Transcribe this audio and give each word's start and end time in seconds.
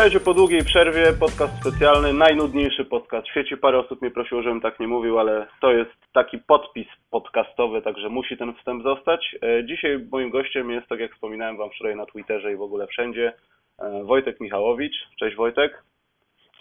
Witajcie 0.00 0.20
po 0.20 0.34
długiej 0.34 0.64
przerwie, 0.64 1.12
podcast 1.20 1.60
specjalny, 1.60 2.12
najnudniejszy 2.12 2.84
podcast 2.84 3.26
w 3.26 3.30
świecie. 3.30 3.56
Parę 3.56 3.78
osób 3.78 4.02
mnie 4.02 4.10
prosiło, 4.10 4.42
żebym 4.42 4.60
tak 4.60 4.80
nie 4.80 4.88
mówił, 4.88 5.18
ale 5.18 5.46
to 5.60 5.72
jest 5.72 5.90
taki 6.12 6.38
podpis 6.38 6.86
podcastowy, 7.10 7.82
także 7.82 8.08
musi 8.08 8.36
ten 8.36 8.54
wstęp 8.54 8.82
zostać. 8.82 9.36
E, 9.42 9.64
dzisiaj 9.64 10.06
moim 10.12 10.30
gościem 10.30 10.70
jest, 10.70 10.88
tak 10.88 11.00
jak 11.00 11.12
wspominałem 11.12 11.56
Wam 11.56 11.70
wczoraj 11.70 11.96
na 11.96 12.06
Twitterze 12.06 12.52
i 12.52 12.56
w 12.56 12.62
ogóle 12.62 12.86
wszędzie, 12.86 13.32
e, 13.78 14.04
Wojtek 14.04 14.40
Michałowicz. 14.40 14.94
Cześć 15.18 15.36
Wojtek. 15.36 15.82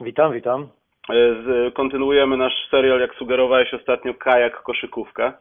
Witam, 0.01 0.33
witam. 0.33 0.67
E, 1.09 1.71
kontynuujemy 1.71 2.37
nasz 2.37 2.67
serial, 2.71 2.99
jak 2.99 3.15
sugerowałeś 3.15 3.73
ostatnio, 3.73 4.13
kajak 4.13 4.63
koszykówka. 4.63 5.37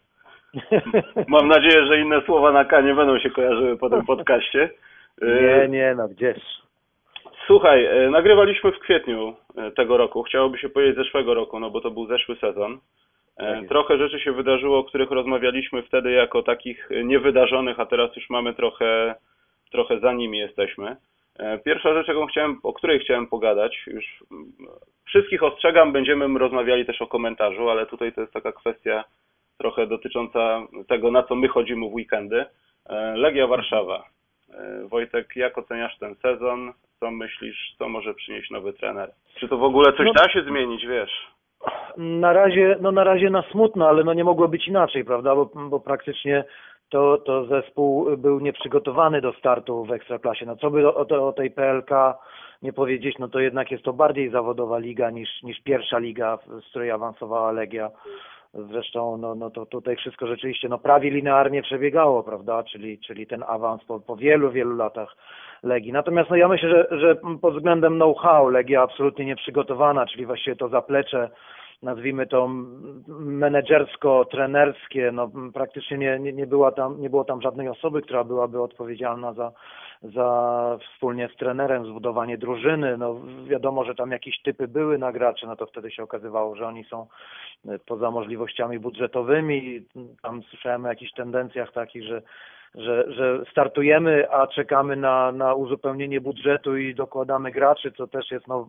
Mam 1.29 1.49
nadzieję, 1.49 1.87
że 1.87 2.01
inne 2.01 2.23
słowa 2.27 2.53
na 2.53 2.65
K 2.65 2.81
nie 2.81 2.95
będą 2.95 3.19
się 3.19 3.31
kojarzyły 3.31 3.77
po 3.77 3.91
tym 3.91 4.07
podcaście. 4.07 4.71
Nie, 5.23 5.69
nie, 5.69 5.95
no 5.95 6.09
gdzież. 6.09 6.68
Słuchaj, 7.49 7.85
e, 7.85 8.11
nagrywaliśmy 8.11 8.73
w 8.73 8.79
kwietniu 8.79 9.35
e, 9.57 9.71
tego 9.71 9.97
roku, 9.97 10.23
chciałoby 10.23 10.59
się 10.59 10.69
powiedzieć 10.69 10.97
zeszłego 10.97 11.35
roku, 11.35 11.61
no 11.61 11.71
bo 11.71 11.81
to 11.81 11.91
był 11.91 12.07
zeszły 12.07 12.37
sezon. 12.37 12.79
E, 13.37 13.61
Tak 13.61 13.69
Trochę 13.69 13.99
rzeczy 13.99 14.21
się 14.21 14.33
wydarzyło, 14.33 14.79
o 14.79 14.85
których 14.85 15.11
rozmawialiśmy 15.11 15.83
wtedy 15.83 16.11
jako 16.11 16.43
takich 16.43 16.89
niewydarzonych, 17.05 17.81
a 17.81 17.87
teraz 17.87 18.17
już 18.17 18.31
mamy 18.31 18.55
trochę, 18.55 19.15
trochę 19.71 20.01
za 20.01 20.13
nimi 20.13 20.39
jesteśmy. 20.39 20.97
Pierwsza 21.65 21.95
rzecz, 21.95 22.07
chciałem, 22.31 22.61
o 22.63 22.73
której 22.73 23.01
chciałem 23.01 23.27
pogadać, 23.27 23.83
już 23.87 24.05
mm, 24.31 24.53
wszystkich 25.05 25.43
ostrzegam, 25.43 25.93
będziemy 25.93 26.39
rozmawiali 26.39 26.87
też 26.87 27.03
o 27.03 27.07
komentarzu, 27.07 27.71
ale 27.71 27.87
tutaj 27.87 28.13
to 28.13 28.21
jest 28.21 28.33
taka 28.33 28.53
kwestia 28.53 29.05
trochę 29.59 29.87
dotycząca 29.87 30.67
tego, 30.89 31.11
na 31.11 31.23
co 31.23 31.35
my 31.35 31.49
chodzimy 31.49 31.89
w 31.89 31.95
weekendy. 31.95 32.45
Legia 33.15 33.47
Warszawa. 33.47 34.05
Wojtek, 34.85 35.37
jak 35.37 35.59
oceniasz 35.59 35.99
ten 35.99 36.15
sezon? 36.15 36.73
Co 37.01 37.11
myślisz, 37.11 37.75
co 37.79 37.89
może 37.89 38.15
przynieść 38.15 38.51
nowy 38.51 38.73
trener? 38.73 39.11
Czy 39.41 39.49
to 39.49 39.59
w 39.59 39.63
ogóle 39.63 39.93
coś 39.93 40.07
No- 40.07 40.13
da 40.13 40.33
się 40.33 40.43
zmienić, 40.43 40.87
wiesz? 40.87 41.11
Na 41.97 42.33
razie, 42.33 42.77
no 42.81 42.93
na 42.93 43.05
razie 43.05 43.31
na 43.31 43.43
smutno, 43.43 43.89
ale 43.89 44.05
no 44.05 44.15
nie 44.15 44.25
mogło 44.25 44.49
być 44.49 44.69
inaczej, 44.69 45.05
prawda? 45.05 45.35
Bo, 45.35 45.51
bo 45.71 45.81
praktycznie 45.81 46.45
to, 46.91 47.19
to 47.19 47.47
zespół 47.47 48.17
był 48.17 48.41
nieprzygotowany 48.41 49.21
do 49.21 49.33
startu 49.33 49.85
w 49.85 49.93
Ekstraklasie. 49.93 50.47
No 50.47 50.57
co 50.57 50.71
by 50.71 50.89
o, 50.89 50.95
o, 50.97 51.29
o 51.29 51.33
tej 51.33 51.51
PLK 51.51 51.91
nie 52.63 52.73
powiedzieć, 52.73 53.19
no 53.19 53.29
to 53.29 53.41
jednak 53.41 53.71
jest 53.71 53.85
to 53.85 53.93
bardziej 53.93 54.31
zawodowa 54.31 54.79
liga 54.79 55.11
niż, 55.11 55.43
niż 55.43 55.61
pierwsza 55.61 55.99
liga, 55.99 56.39
z 56.67 56.71
której 56.71 56.91
awansowała 56.91 57.53
Legia. 57.53 57.91
Zresztą 58.55 59.17
no, 59.17 59.35
no 59.35 59.51
to 59.51 59.67
tutaj 59.67 59.97
wszystko 59.97 60.27
rzeczywiście 60.27 60.69
no 60.69 60.79
prawie 60.79 61.11
linearnie 61.11 61.63
przebiegało, 61.63 62.23
prawda? 62.23 62.63
Czyli, 62.63 62.99
czyli 62.99 63.27
ten 63.27 63.45
awans 63.49 63.85
po, 63.85 64.01
po 64.01 64.17
wielu, 64.17 64.51
wielu 64.51 64.77
latach 64.77 65.17
Legii. 65.63 65.93
Natomiast 65.93 66.31
no 66.31 66.37
ja 66.37 66.49
myślę, 66.49 66.69
że, 66.69 66.99
że 66.99 67.17
pod 67.41 67.55
względem 67.55 67.95
know-how 67.95 68.49
Legia 68.49 68.83
absolutnie 68.83 69.25
nieprzygotowana, 69.25 70.07
czyli 70.07 70.27
właściwie 70.27 70.57
to 70.57 70.69
zaplecze 70.69 71.31
nazwijmy 71.83 72.27
to 72.27 72.49
menedżersko-trenerskie, 73.09 75.13
no 75.13 75.31
praktycznie 75.55 75.99
nie, 75.99 76.19
nie, 76.19 76.33
nie, 76.33 76.47
była 76.47 76.73
tam, 76.73 77.01
nie 77.01 77.11
było 77.11 77.25
tam 77.25 77.43
żadnej 77.43 77.69
osoby, 77.69 78.03
która 78.03 78.25
byłaby 78.25 78.63
odpowiedzialna 78.63 79.33
za, 79.33 79.53
za 80.03 80.79
wspólnie 80.85 81.29
z 81.35 81.37
trenerem 81.37 81.87
zbudowanie 81.87 82.39
drużyny. 82.39 82.99
No 82.99 83.21
wiadomo, 83.47 83.85
że 83.85 83.95
tam 83.95 84.11
jakieś 84.11 84.43
typy 84.43 84.69
były 84.69 84.99
na 84.99 85.13
graczy, 85.13 85.47
no 85.47 85.57
to 85.57 85.67
wtedy 85.67 85.91
się 85.91 86.03
okazywało, 86.03 86.57
że 86.57 86.67
oni 86.67 86.85
są 86.85 87.07
e, 87.69 87.79
poza 87.79 88.11
możliwościami 88.11 88.79
budżetowymi. 88.79 89.87
Tam 90.23 90.43
słyszałem 90.43 90.85
o 90.85 90.89
jakichś 90.89 91.13
tendencjach 91.13 91.73
takich, 91.73 92.05
że 92.05 92.23
że, 92.75 93.13
że 93.13 93.45
startujemy, 93.51 94.31
a 94.31 94.47
czekamy 94.47 94.97
na, 94.97 95.33
na 95.33 95.55
uzupełnienie 95.55 96.21
budżetu 96.21 96.77
i 96.77 96.95
dokładamy 96.95 97.51
graczy, 97.51 97.93
co 97.93 98.07
też 98.07 98.31
jest, 98.31 98.49
no, 98.49 98.69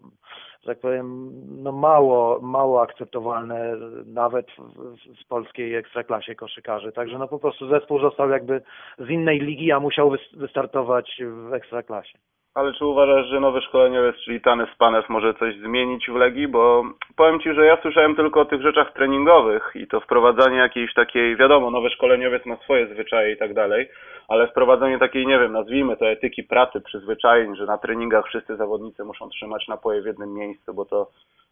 że 0.62 0.68
tak 0.74 0.80
powiem, 0.80 1.32
no 1.64 1.72
mało, 1.72 2.40
mało 2.42 2.82
akceptowalne 2.82 3.76
nawet 4.06 4.48
w, 4.52 5.24
w, 5.24 5.28
polskiej 5.28 5.76
ekstraklasie 5.76 6.36
koszykarzy. 6.36 6.92
Także 6.92 7.18
no 7.18 7.28
po 7.28 7.40
prostu 7.40 7.68
zespół 7.68 8.00
został 8.00 8.30
jakby 8.30 8.62
z 8.98 9.10
innej 9.10 9.40
ligi, 9.40 9.72
a 9.72 9.80
musiał 9.80 10.12
wys- 10.12 10.38
wystartować 10.38 11.22
w 11.50 11.54
ekstraklasie. 11.54 12.20
Ale 12.56 12.74
czy 12.74 12.86
uważasz, 12.86 13.28
że 13.28 13.40
nowy 13.40 13.62
szkoleniowiec, 13.62 14.16
czyli 14.16 14.42
Tanes 14.42 14.70
Panew, 14.78 15.10
może 15.10 15.34
coś 15.34 15.56
zmienić 15.56 16.08
w 16.10 16.16
Legii? 16.16 16.48
Bo 16.48 16.84
powiem 17.16 17.40
Ci, 17.40 17.54
że 17.54 17.66
ja 17.66 17.82
słyszałem 17.82 18.16
tylko 18.16 18.42
o 18.42 18.46
tych 18.46 18.62
rzeczach 18.62 18.94
treningowych 18.94 19.72
i 19.76 19.88
to 19.88 20.00
wprowadzanie 20.00 20.58
jakiejś 20.58 20.94
takiej, 20.94 21.36
wiadomo, 21.36 21.72
nowy 21.72 21.90
szkoleniowiec 21.90 22.46
ma 22.46 22.56
swoje 22.58 22.88
zwyczaje 22.88 23.34
i 23.34 23.38
tak 23.38 23.54
dalej, 23.54 23.90
ale 24.28 24.48
wprowadzenie 24.48 25.00
takiej, 25.00 25.28
nie 25.28 25.40
wiem, 25.40 25.52
nazwijmy 25.52 25.98
to 25.98 26.10
etyki 26.10 26.44
pracy, 26.44 26.82
przyzwyczajeń, 26.82 27.56
że 27.56 27.66
na 27.66 27.78
treningach 27.78 28.26
wszyscy 28.26 28.56
zawodnicy 28.56 29.04
muszą 29.04 29.30
trzymać 29.30 29.68
napoje 29.68 30.02
w 30.02 30.06
jednym 30.06 30.34
miejscu, 30.34 30.74
bo 30.74 30.86
to 30.86 31.08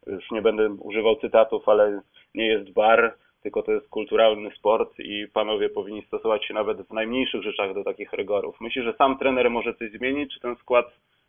już 0.07 0.31
nie 0.31 0.41
będę 0.41 0.69
używał 0.69 1.15
cytatów, 1.15 1.69
ale 1.69 2.01
nie 2.35 2.47
jest 2.47 2.73
bar, 2.73 3.13
tylko 3.47 3.63
to 3.63 3.71
jest 3.71 3.89
kulturalny 3.89 4.51
sport 4.51 4.99
i 4.99 5.27
panowie 5.33 5.69
powinni 5.69 6.01
stosować 6.01 6.45
się 6.45 6.53
nawet 6.53 6.81
w 6.81 6.93
najmniejszych 6.93 7.41
rzeczach 7.41 7.73
do 7.73 7.83
takich 7.83 8.13
rygorów. 8.13 8.61
Myślisz, 8.61 8.85
że 8.85 8.93
sam 8.93 9.17
trener 9.17 9.49
może 9.49 9.73
coś 9.73 9.91
zmienić, 9.91 10.33
czy 10.33 10.39
ten 10.39 10.55
skład 10.55 10.85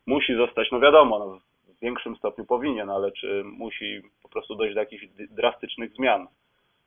musi 0.07 0.35
zostać, 0.35 0.71
no 0.71 0.79
wiadomo, 0.79 1.19
no, 1.19 1.39
w 1.75 1.79
większym 1.81 2.15
stopniu 2.15 2.45
powinien, 2.45 2.89
ale 2.89 3.11
czy 3.11 3.43
musi 3.43 4.01
po 4.23 4.29
prostu 4.29 4.55
dojść 4.55 4.73
do 4.73 4.79
jakichś 4.79 5.05
drastycznych 5.31 5.91
zmian, 5.93 6.27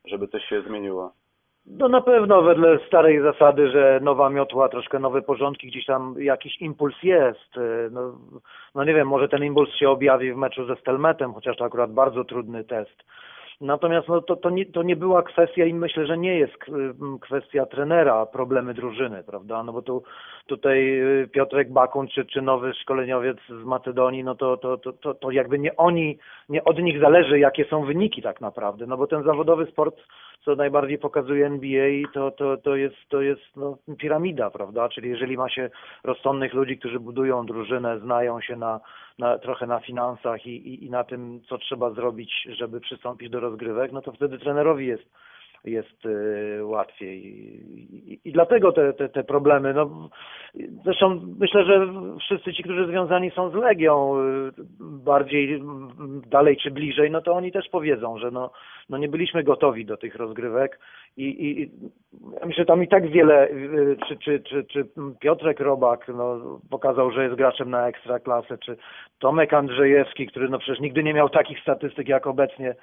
żeby 0.04 0.28
coś 0.28 0.44
się 0.44 0.62
zmieniło? 0.62 1.12
No 1.66 1.88
na 1.88 2.00
pewno 2.00 2.43
wedle 2.43 2.78
starej 2.87 3.22
zasady, 3.22 3.70
że 3.70 4.00
nowa 4.03 4.31
miotła, 4.31 4.69
troszkę 4.69 4.99
nowe 4.99 5.22
porządki, 5.22 5.66
gdzieś 5.66 5.87
tam 5.87 6.14
jakiś 6.19 6.60
impuls 6.60 7.03
jest. 7.03 7.50
No, 7.91 8.19
no 8.75 8.84
nie 8.84 8.94
wiem, 8.94 9.09
może 9.09 9.28
ten 9.28 9.44
impuls 9.44 9.75
się 9.75 9.91
objawi 9.91 10.32
w 10.32 10.37
meczu 10.37 10.66
ze 10.66 10.76
Stelmetem, 10.76 11.32
chociaż 11.32 11.56
to 11.56 11.64
akurat 11.64 11.93
bardzo 11.93 12.25
trudny 12.25 12.64
test. 12.64 13.04
Natomiast 13.62 14.09
no, 14.09 14.23
to, 14.23 14.37
to, 14.37 14.50
nie, 14.50 14.67
to 14.67 14.83
nie 14.83 14.97
była 14.97 15.23
kwestia 15.23 15.65
i 15.65 15.75
myślę, 15.75 16.06
że 16.06 16.19
nie 16.19 16.39
jest 16.39 16.53
kwestia 17.21 17.67
trenera, 17.67 18.27
problemy 18.27 18.75
drużyny, 18.75 19.25
prawda? 19.25 19.62
No 19.62 19.73
bo 19.73 19.83
tu 19.83 20.03
tutaj 20.47 21.03
Piotrek 21.33 21.73
Bakun 21.73 22.09
czy, 22.09 22.25
czy 22.25 22.43
nowy 22.43 22.75
szkoleniowiec 22.75 23.37
z 23.49 23.65
Macedonii, 23.65 24.25
no 24.25 24.34
to, 24.34 24.56
to, 24.56 24.78
to, 24.78 24.93
to, 24.93 25.15
to 25.15 25.31
jakby 25.31 25.59
nie 25.59 25.77
oni, 25.77 26.19
nie 26.49 26.65
od 26.65 26.78
nich 26.78 27.00
zależy, 27.00 27.39
jakie 27.39 27.65
są 27.65 27.84
wyniki 27.84 28.23
tak 28.23 28.41
naprawdę, 28.41 28.87
no 28.87 28.97
bo 28.97 29.06
ten 29.06 29.23
zawodowy 29.23 29.67
sport, 29.67 30.00
co 30.45 30.57
najbardziej 30.57 30.99
pokazuje 30.99 31.47
NBA, 31.47 32.09
to, 32.13 32.31
to, 32.31 32.57
to 32.57 32.77
jest, 32.77 32.97
to 33.09 33.21
jest 33.21 33.57
no, 33.57 33.79
piramida, 33.99 34.51
prawda? 34.51 34.89
Czyli 34.89 35.09
jeżeli 35.11 35.37
ma 35.37 35.49
się 35.49 35.71
rozsądnych 36.05 36.55
ludzi, 36.55 36.79
którzy 36.79 37.01
budują 37.01 37.47
drużynę, 37.47 38.01
znają 38.01 38.41
się 38.41 38.57
na, 38.57 38.81
na, 39.19 39.39
trochę 39.39 39.67
na 39.67 39.81
finansach 39.81 40.47
i, 40.47 40.51
i, 40.51 40.85
i 40.85 40.91
na 40.91 41.05
tym, 41.05 41.41
co 41.49 41.59
trzeba 41.59 41.91
zrobić, 41.91 42.49
żeby 42.59 42.81
przystąpić 42.81 43.31
do 43.31 43.41
rozgrywek, 43.41 43.93
no 43.93 44.03
to 44.03 44.13
wtedy 44.13 44.39
trenerowi 44.39 44.87
jest 44.87 45.05
jest 45.65 46.06
y, 46.06 46.65
łatwiej. 46.65 47.27
I, 47.27 48.21
i, 48.25 48.33
dlatego 48.33 48.73
te, 48.73 48.93
te, 48.93 49.09
te 49.09 49.25
problemy. 49.25 49.75
No, 49.75 50.09
zresztą 50.85 51.20
myślę, 51.38 51.64
że 51.64 51.87
wszyscy 52.20 52.53
ci, 52.53 52.62
którzy 52.62 52.87
związani 52.87 53.31
są 53.31 53.50
z 53.50 53.55
Legią, 53.55 54.17
y, 54.19 54.53
bardziej 54.81 55.62
dalej 56.31 56.56
czy 56.56 56.70
bliżej, 56.70 57.11
no 57.11 57.20
to 57.20 57.32
oni 57.32 57.53
też 57.53 57.69
powiedzą, 57.69 58.19
że 58.19 58.31
no, 58.31 58.50
no 58.88 58.99
nie 58.99 59.09
byliśmy 59.09 59.43
gotowi 59.43 59.85
do 59.85 59.97
tych 59.97 60.17
rozgrywek 60.17 60.79
i, 61.17 61.47
i 61.47 61.70
ja 62.41 62.47
myślę, 62.47 62.64
tam 62.64 62.82
i 62.82 62.88
tak 62.88 63.11
wiele, 63.11 63.50
y, 63.50 63.97
czy, 64.09 64.17
czy, 64.17 64.41
czy, 64.41 64.64
czy 64.64 64.87
Piotrek 65.20 65.61
Robak 65.61 66.09
no, 66.09 66.61
pokazał, 66.70 67.11
że 67.11 67.25
jest 67.25 67.37
graczem 67.37 67.70
na 67.70 67.88
ekstra 67.88 68.19
klasę, 68.19 68.59
czy 68.59 68.76
Tomek 69.19 69.55
Andrzejewski, 69.55 70.26
który 70.26 70.49
no 70.49 70.59
przecież 70.59 70.81
nigdy 70.81 71.03
nie 71.03 71.14
miał 71.14 71.29
takich 71.29 71.61
statystyk 71.61 72.09
jak 72.09 72.26
obecnie 72.26 72.75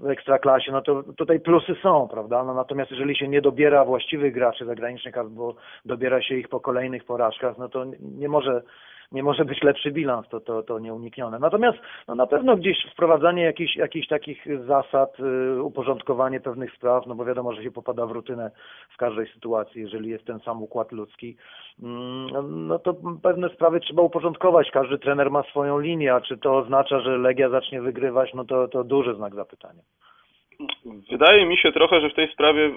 w 0.00 0.10
ekstraklasie, 0.10 0.72
no 0.72 0.82
to 0.82 1.02
tutaj 1.02 1.40
plusy 1.40 1.76
są, 1.82 2.08
prawda? 2.08 2.44
No 2.44 2.54
natomiast 2.54 2.90
jeżeli 2.90 3.16
się 3.16 3.28
nie 3.28 3.40
dobiera 3.40 3.84
właściwych 3.84 4.34
graczy 4.34 4.64
zagranicznych 4.64 5.18
albo 5.18 5.54
dobiera 5.84 6.22
się 6.22 6.34
ich 6.34 6.48
po 6.48 6.60
kolejnych 6.60 7.04
porażkach, 7.04 7.58
no 7.58 7.68
to 7.68 7.84
nie 8.00 8.28
może 8.28 8.62
nie 9.12 9.22
może 9.22 9.44
być 9.44 9.62
lepszy 9.62 9.90
bilans, 9.90 10.28
to, 10.28 10.40
to, 10.40 10.62
to 10.62 10.78
nieuniknione. 10.78 11.38
Natomiast 11.38 11.78
no 12.08 12.14
na 12.14 12.26
pewno 12.26 12.56
gdzieś 12.56 12.86
wprowadzanie 12.92 13.42
jakichś, 13.42 13.76
jakichś 13.76 14.08
takich 14.08 14.46
zasad, 14.66 15.16
y, 15.20 15.62
uporządkowanie 15.62 16.40
pewnych 16.40 16.72
spraw, 16.72 17.06
no 17.06 17.14
bo 17.14 17.24
wiadomo, 17.24 17.52
że 17.52 17.62
się 17.62 17.70
popada 17.70 18.06
w 18.06 18.10
rutynę 18.10 18.50
w 18.94 18.96
każdej 18.96 19.26
sytuacji, 19.26 19.80
jeżeli 19.80 20.10
jest 20.10 20.24
ten 20.24 20.40
sam 20.40 20.62
układ 20.62 20.92
ludzki, 20.92 21.36
mm, 21.82 22.66
no 22.66 22.78
to 22.78 22.94
pewne 23.22 23.48
sprawy 23.48 23.80
trzeba 23.80 24.02
uporządkować. 24.02 24.70
Każdy 24.70 24.98
trener 24.98 25.30
ma 25.30 25.42
swoją 25.42 25.78
linię, 25.78 26.14
a 26.14 26.20
czy 26.20 26.38
to 26.38 26.56
oznacza, 26.56 27.00
że 27.00 27.18
Legia 27.18 27.48
zacznie 27.48 27.80
wygrywać, 27.80 28.34
no 28.34 28.44
to, 28.44 28.68
to 28.68 28.84
duży 28.84 29.14
znak 29.14 29.34
zapytania. 29.34 29.82
Wydaje 31.10 31.46
mi 31.46 31.56
się 31.56 31.72
trochę, 31.72 32.00
że 32.00 32.10
w 32.10 32.14
tej 32.14 32.32
sprawie 32.32 32.70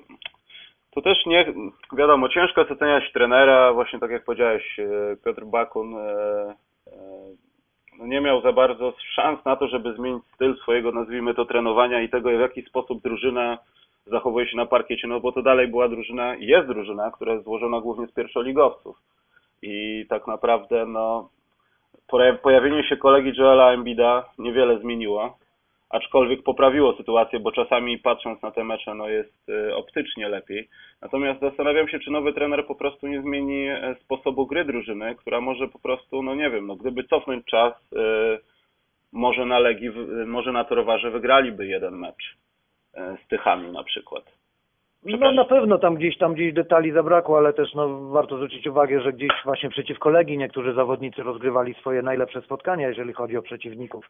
to 0.91 1.01
też 1.01 1.25
nie, 1.25 1.53
wiadomo, 1.93 2.29
ciężko 2.29 2.61
jest 2.61 2.71
oceniać 2.71 3.11
trenera, 3.13 3.73
właśnie 3.73 3.99
tak 3.99 4.11
jak 4.11 4.25
powiedziałeś, 4.25 4.79
e, 4.79 5.17
Piotr 5.25 5.45
Bakun 5.45 5.95
e, 5.95 5.99
e, 6.87 6.91
no 7.99 8.07
nie 8.07 8.21
miał 8.21 8.41
za 8.41 8.51
bardzo 8.51 8.93
szans 9.15 9.45
na 9.45 9.55
to, 9.55 9.67
żeby 9.67 9.93
zmienić 9.93 10.23
styl 10.35 10.57
swojego, 10.57 10.91
nazwijmy 10.91 11.33
to, 11.33 11.45
trenowania 11.45 12.01
i 12.01 12.09
tego, 12.09 12.29
w 12.29 12.39
jaki 12.39 12.61
sposób 12.61 13.01
drużyna 13.01 13.57
zachowuje 14.05 14.47
się 14.47 14.57
na 14.57 14.65
parkiecie, 14.65 15.07
no 15.07 15.19
bo 15.19 15.31
to 15.31 15.41
dalej 15.41 15.67
była 15.67 15.89
drużyna, 15.89 16.35
jest 16.35 16.67
drużyna, 16.67 17.11
która 17.11 17.33
jest 17.33 17.45
złożona 17.45 17.81
głównie 17.81 18.07
z 18.07 18.13
pierwszoligowców. 18.13 18.97
i 19.63 20.05
tak 20.09 20.27
naprawdę 20.27 20.85
no 20.85 21.29
poja- 22.07 22.37
pojawienie 22.37 22.83
się 22.83 22.97
kolegi 22.97 23.33
Joela 23.37 23.71
Embida 23.71 24.25
niewiele 24.37 24.79
zmieniło, 24.79 25.37
aczkolwiek 25.91 26.43
poprawiło 26.43 26.93
sytuację, 26.97 27.39
bo 27.39 27.51
czasami 27.51 27.97
patrząc 27.97 28.41
na 28.41 28.51
te 28.51 28.63
mecze 28.63 28.95
no 28.95 29.09
jest 29.09 29.49
y, 29.49 29.75
optycznie 29.75 30.29
lepiej. 30.29 30.69
Natomiast 31.01 31.39
zastanawiam 31.39 31.87
się, 31.87 31.99
czy 31.99 32.11
nowy 32.11 32.33
trener 32.33 32.65
po 32.65 32.75
prostu 32.75 33.07
nie 33.07 33.21
zmieni 33.21 33.67
e, 33.67 33.95
sposobu 34.03 34.47
gry 34.47 34.65
drużyny, 34.65 35.15
która 35.15 35.41
może 35.41 35.67
po 35.67 35.79
prostu, 35.79 36.23
no 36.23 36.35
nie 36.35 36.49
wiem, 36.49 36.67
no 36.67 36.75
gdyby 36.75 37.03
cofnąć 37.03 37.45
czas, 37.45 37.73
y, 37.93 37.97
może 39.11 39.45
na 39.45 39.59
Legii, 39.59 39.89
może 40.25 40.51
na 40.51 40.63
Torwarze 40.63 41.11
wygraliby 41.11 41.67
jeden 41.67 41.97
mecz 41.97 42.37
e, 42.93 43.17
z 43.25 43.27
Tychami 43.27 43.71
na 43.71 43.83
przykład. 43.83 44.41
No 45.05 45.31
na 45.31 45.45
pewno 45.45 45.77
tam 45.77 45.95
gdzieś 45.95 46.17
tam 46.17 46.33
gdzieś 46.33 46.53
detali 46.53 46.91
zabrakło, 46.91 47.37
ale 47.37 47.53
też 47.53 47.73
no, 47.73 48.09
warto 48.09 48.35
zwrócić 48.35 48.67
uwagę, 48.67 49.01
że 49.01 49.13
gdzieś 49.13 49.31
właśnie 49.45 49.69
przeciwko 49.69 50.09
Legii 50.09 50.37
niektórzy 50.37 50.73
zawodnicy 50.73 51.23
rozgrywali 51.23 51.73
swoje 51.73 52.01
najlepsze 52.01 52.41
spotkania, 52.41 52.87
jeżeli 52.87 53.13
chodzi 53.13 53.37
o 53.37 53.41
przeciwników. 53.41 54.09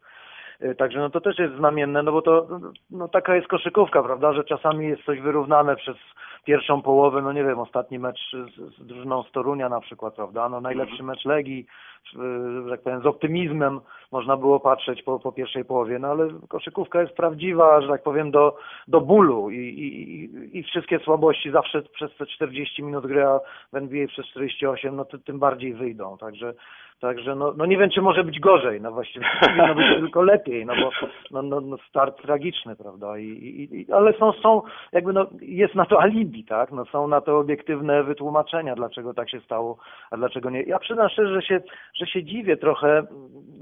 Y, 0.62 0.74
Także 0.74 0.98
no 0.98 1.10
to 1.10 1.20
też 1.20 1.38
jest 1.38 1.54
znamienne, 1.54 2.02
no 2.02 2.12
bo 2.12 2.22
to 2.22 2.46
no, 2.90 3.08
taka 3.08 3.36
jest 3.36 3.48
koszykówka, 3.48 4.02
prawda, 4.02 4.32
że 4.32 4.44
czasami 4.44 4.86
jest 4.86 5.02
coś 5.04 5.20
wyrównane 5.20 5.76
przez 5.76 5.96
pierwszą 6.44 6.82
połowę, 6.82 7.22
no 7.22 7.32
nie 7.32 7.44
wiem, 7.44 7.58
ostatni 7.58 7.98
mecz 7.98 8.20
z, 8.32 8.74
z 8.76 8.86
drużyną 8.86 9.22
z 9.22 9.32
Torunia 9.32 9.68
na 9.68 9.80
przykład, 9.80 10.14
prawda, 10.14 10.48
no 10.48 10.60
najlepszy 10.60 11.02
mecz 11.02 11.24
Legii, 11.24 11.66
y, 12.14 12.18
że 12.64 12.70
tak 12.70 12.82
powiem, 12.82 13.02
z 13.02 13.06
optymizmem 13.06 13.80
można 14.12 14.36
było 14.36 14.60
patrzeć 14.60 15.02
po, 15.02 15.18
po 15.18 15.32
pierwszej 15.32 15.64
połowie, 15.64 15.98
no 15.98 16.08
ale 16.08 16.28
koszykówka 16.48 17.00
jest 17.00 17.14
prawdziwa, 17.16 17.80
że 17.80 17.88
tak 17.88 18.02
powiem, 18.02 18.30
do, 18.30 18.56
do 18.88 19.00
bólu 19.00 19.50
i, 19.50 19.56
i, 19.56 20.24
i- 20.24 20.58
i 20.58 20.62
wszystkie 20.62 20.98
słabości 20.98 21.50
zawsze 21.50 21.82
przez 21.82 22.16
te 22.16 22.26
40 22.26 22.82
minut 22.82 23.06
gry, 23.06 23.24
a 23.26 23.40
w 23.72 23.76
NBA 23.76 24.06
przez 24.06 24.26
48, 24.26 24.96
no 24.96 25.04
to 25.04 25.18
tym 25.18 25.38
bardziej 25.38 25.74
wyjdą, 25.74 26.18
także 26.18 26.54
Także 27.00 27.34
no, 27.34 27.54
no 27.56 27.66
nie 27.66 27.78
wiem, 27.78 27.90
czy 27.90 28.02
może 28.02 28.24
być 28.24 28.40
gorzej, 28.40 28.80
no 28.80 28.92
właściwie 28.92 29.26
powinno 29.40 29.74
być 29.74 29.86
tylko 30.00 30.22
lepiej, 30.22 30.66
no 30.66 30.74
bo 30.76 30.90
no, 31.30 31.42
no, 31.42 31.60
no 31.60 31.76
start 31.88 32.22
tragiczny, 32.22 32.76
prawda, 32.76 33.18
I, 33.18 33.68
i, 33.72 33.92
ale 33.92 34.12
są, 34.12 34.32
są 34.32 34.62
jakby 34.92 35.12
no, 35.12 35.26
jest 35.40 35.74
na 35.74 35.86
to 35.86 36.00
alibi, 36.00 36.44
tak, 36.44 36.72
no 36.72 36.84
są 36.84 37.08
na 37.08 37.20
to 37.20 37.38
obiektywne 37.38 38.02
wytłumaczenia, 38.04 38.74
dlaczego 38.74 39.14
tak 39.14 39.30
się 39.30 39.40
stało, 39.40 39.76
a 40.10 40.16
dlaczego 40.16 40.50
nie. 40.50 40.62
Ja 40.62 40.78
przyznam 40.78 41.08
szczerze, 41.08 41.34
że 41.34 41.42
się, 41.42 41.60
że 41.94 42.06
się 42.06 42.24
dziwię 42.24 42.56
trochę, 42.56 43.02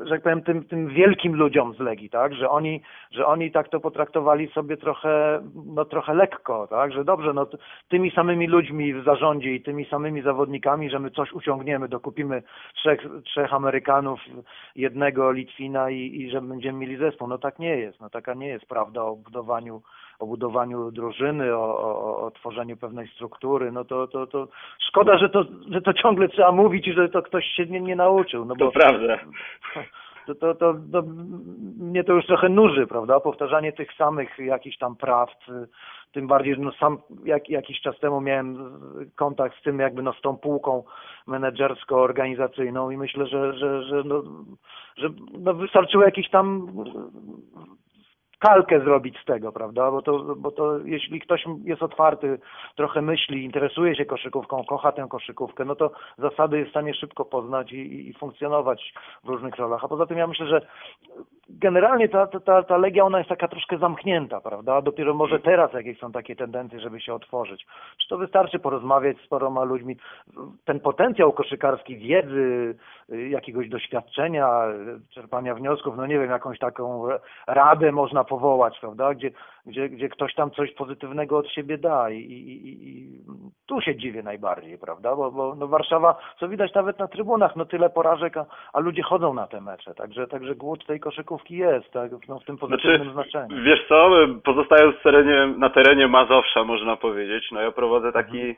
że 0.05 0.11
tak 0.11 0.23
powiem, 0.23 0.43
tym, 0.43 0.65
tym 0.65 0.89
wielkim 0.89 1.35
ludziom 1.35 1.75
z 1.75 1.81
Legii, 1.81 2.11
tak, 2.11 2.35
że 2.35 2.51
oni, 2.51 2.83
że 3.11 3.27
oni 3.27 3.51
tak 3.51 3.69
to 3.69 3.81
potraktowali 3.81 4.49
sobie 4.49 4.77
trochę, 4.77 5.41
no 5.67 5.85
trochę 5.85 6.15
lekko, 6.15 6.67
tak, 6.67 6.93
że 6.93 7.05
dobrze, 7.05 7.33
no 7.33 7.47
tymi 7.89 8.11
samymi 8.11 8.47
ludźmi 8.47 8.95
w 8.95 9.05
zarządzie 9.05 9.55
i 9.55 9.63
tymi 9.63 9.85
samymi 9.85 10.23
zawodnikami, 10.23 10.91
że 10.91 10.99
my 10.99 11.11
coś 11.11 11.33
uciągniemy, 11.33 11.89
dokupimy 11.89 12.43
trzech, 12.75 13.01
trzech 13.31 13.55
Amerykanów, 13.55 14.21
jednego 14.77 15.33
Litwina 15.33 15.91
i, 15.91 15.97
i 15.97 16.31
że 16.31 16.41
będziemy 16.41 16.79
mieli 16.79 16.97
zespół. 16.97 17.29
No 17.29 17.39
tak 17.39 17.59
nie 17.59 17.77
jest, 17.77 18.01
no 18.01 18.11
taka 18.11 18.35
nie 18.35 18.49
jest 18.49 18.67
prawda 18.67 19.03
o 19.03 19.17
budowaniu, 19.17 19.83
o 20.19 20.27
budowaniu 20.27 20.91
drużyny, 20.91 21.57
o, 21.57 21.79
o, 21.79 22.21
o 22.27 22.31
tworzeniu 22.31 22.77
pewnej 22.77 23.09
struktury, 23.09 23.73
no 23.73 23.85
to, 23.85 24.07
to, 24.07 24.27
to 24.27 24.49
szkoda, 24.89 25.19
że 25.19 25.29
to, 25.29 25.45
że 25.71 25.81
to 25.81 25.93
ciągle 25.93 26.29
trzeba 26.29 26.53
mówić 26.53 26.89
i 26.89 26.93
że 26.93 27.09
to 27.09 27.23
ktoś 27.23 27.45
się 27.45 27.67
nie, 27.67 27.81
nie 27.81 27.97
nauczył, 27.97 28.45
no 28.45 28.55
To 28.57 28.65
bo 28.65 28.73
prawda. 28.73 29.19
to, 30.27 30.35
to, 30.35 30.55
to, 30.55 30.75
to 30.93 31.03
mnie 31.81 32.05
to 32.05 32.13
już 32.13 32.27
trochę 32.27 32.49
nuży, 32.49 32.87
prawda? 32.87 33.21
Powtarzanie 33.21 33.73
tych 33.73 33.93
samych 33.95 34.39
jakichś 34.39 34.79
tam 34.79 34.97
prawd, 34.97 35.39
tym 36.13 36.27
bardziej, 36.27 36.55
że 36.55 36.61
no 36.61 36.73
sam 36.73 36.99
jak, 37.25 37.49
jakiś 37.49 37.81
czas 37.81 37.99
temu 37.99 38.21
miałem 38.21 38.81
kontakt 39.17 39.59
z 39.59 39.63
tym 39.63 39.79
jakby 39.79 40.03
no 40.03 40.13
z 40.13 40.21
tą 40.21 40.37
półką 40.37 40.85
menedżersko-organizacyjną 41.27 42.91
i 42.91 42.97
myślę, 42.97 43.27
że, 43.27 43.53
że, 43.59 43.83
że, 43.83 44.03
no, 44.05 44.23
że 44.97 45.09
no 45.39 45.55
wystarczyło 45.55 46.05
jakiś 46.05 46.31
tam 46.31 46.67
kalkę 48.41 48.81
zrobić 48.81 49.19
z 49.23 49.25
tego, 49.25 49.53
prawda? 49.53 49.91
Bo 49.91 50.03
to, 50.03 50.35
bo 50.37 50.51
to 50.51 50.79
jeśli 50.79 51.21
ktoś 51.21 51.45
jest 51.65 51.83
otwarty, 51.83 52.39
trochę 52.77 53.03
myśli, 53.03 53.45
interesuje 53.45 53.97
się 53.97 54.05
koszykówką, 54.05 54.65
kocha 54.65 54.93
tę 54.93 55.07
koszykówkę, 55.11 55.65
no 55.65 55.75
to 55.75 55.91
zasady 56.19 56.59
jest 56.59 56.69
w 56.69 56.73
stanie 56.73 56.95
szybko 56.95 57.25
poznać 57.25 57.73
i, 57.73 58.09
i 58.09 58.15
funkcjonować 58.15 58.95
w 59.25 59.29
różnych 59.29 59.57
rolach. 59.57 59.85
A 59.85 59.89
poza 59.89 60.07
tym 60.07 60.19
ja 60.19 60.27
myślę, 60.27 60.47
że 60.47 60.67
generalnie 61.59 62.09
ta, 62.09 62.27
ta, 62.27 62.63
ta, 62.63 62.77
legia 62.77 63.05
ona 63.05 63.19
jest 63.19 63.29
taka 63.29 63.49
troszkę 63.49 63.79
zamknięta, 63.79 64.41
prawda? 64.41 64.83
Dopiero 64.83 65.15
może 65.15 65.41
teraz 65.41 65.73
jakieś 65.73 65.99
są 65.99 66.13
takie 66.13 66.37
tendencje, 66.37 66.81
żeby 66.81 67.01
się 67.01 67.15
otworzyć. 67.15 67.67
Czy 67.99 68.09
to 68.09 68.19
wystarczy 68.19 68.59
porozmawiać 68.59 69.17
z 69.25 69.29
paroma 69.29 69.65
ludźmi? 69.65 69.97
Ten 70.65 70.81
potencjał 70.81 71.33
koszykarski 71.33 71.97
wiedzy, 71.97 72.75
y, 73.13 73.29
jakiegoś 73.29 73.69
doświadczenia, 73.69 74.69
y, 74.69 75.15
czerpania 75.15 75.55
wniosków, 75.55 75.97
no 75.97 76.07
nie 76.07 76.19
wiem, 76.19 76.31
jakąś 76.31 76.59
taką 76.59 77.09
radę 77.47 77.93
można 77.93 78.25
powołać, 78.25 78.79
prawda? 78.81 79.15
Gdzie, 79.15 79.31
gdzie, 79.67 79.89
gdzie 79.89 80.09
ktoś 80.09 80.35
tam 80.35 80.51
coś 80.51 80.73
pozytywnego 80.75 81.39
od 81.39 81.49
siebie 81.49 81.79
da 81.79 82.11
i, 82.11 82.17
i, 82.19 82.67
i- 82.89 83.21
tu 83.69 83.81
się 83.81 83.97
dziwię 83.97 84.23
najbardziej, 84.23 84.79
prawda? 84.79 85.17
Bo, 85.17 85.31
bo 85.31 85.55
no 85.55 85.67
Warszawa, 85.69 86.19
co 86.41 86.49
widać 86.49 86.75
nawet 86.75 86.99
na 86.99 87.09
trybunach, 87.09 87.57
no 87.57 87.65
tyle 87.65 87.91
porażek, 87.91 88.37
a, 88.37 88.47
a 88.73 88.81
ludzie 88.81 89.03
chodzą 89.03 89.35
na 89.35 89.47
te 89.47 89.61
mecze, 89.61 89.95
także, 89.95 90.27
także 90.27 90.55
głód 90.55 90.87
tej 90.87 91.01
koszykówki 91.01 91.57
jest, 91.57 91.91
tak? 91.93 92.11
no, 92.29 92.39
w 92.41 92.45
tym 92.45 92.59
pozytywnym 92.59 93.13
znaczeniu. 93.13 93.63
Wiesz 93.65 93.89
co, 93.89 94.11
pozostając 94.45 94.97
w 94.97 95.03
terenie, 95.03 95.55
na 95.59 95.71
terenie 95.71 96.09
Mazowsza, 96.09 96.65
można 96.65 96.97
powiedzieć, 96.97 97.49
no 97.53 97.61
ja 97.61 97.71
prowadzę 97.73 98.13
taki... 98.13 98.55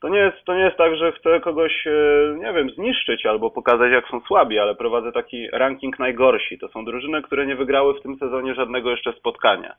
To 0.00 0.08
nie, 0.08 0.18
jest, 0.18 0.44
to 0.44 0.54
nie 0.54 0.60
jest 0.60 0.76
tak, 0.76 0.96
że 0.96 1.12
chcę 1.12 1.40
kogoś, 1.40 1.86
e, 1.86 1.90
nie 2.38 2.52
wiem, 2.52 2.70
zniszczyć 2.70 3.26
albo 3.26 3.50
pokazać, 3.50 3.92
jak 3.92 4.08
są 4.08 4.20
słabi, 4.20 4.58
ale 4.58 4.74
prowadzę 4.74 5.12
taki 5.12 5.48
ranking 5.52 5.98
najgorsi. 5.98 6.58
To 6.58 6.68
są 6.68 6.84
drużyny, 6.84 7.22
które 7.22 7.46
nie 7.46 7.56
wygrały 7.56 7.94
w 7.94 8.02
tym 8.02 8.16
sezonie 8.16 8.54
żadnego 8.54 8.90
jeszcze 8.90 9.12
spotkania. 9.12 9.74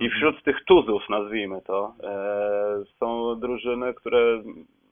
I 0.00 0.10
wśród 0.10 0.42
tych 0.42 0.64
tuzów, 0.64 1.08
nazwijmy 1.08 1.62
to, 1.62 1.92
e, 2.04 2.84
są 2.98 3.40
drużyny, 3.40 3.94
które 3.94 4.42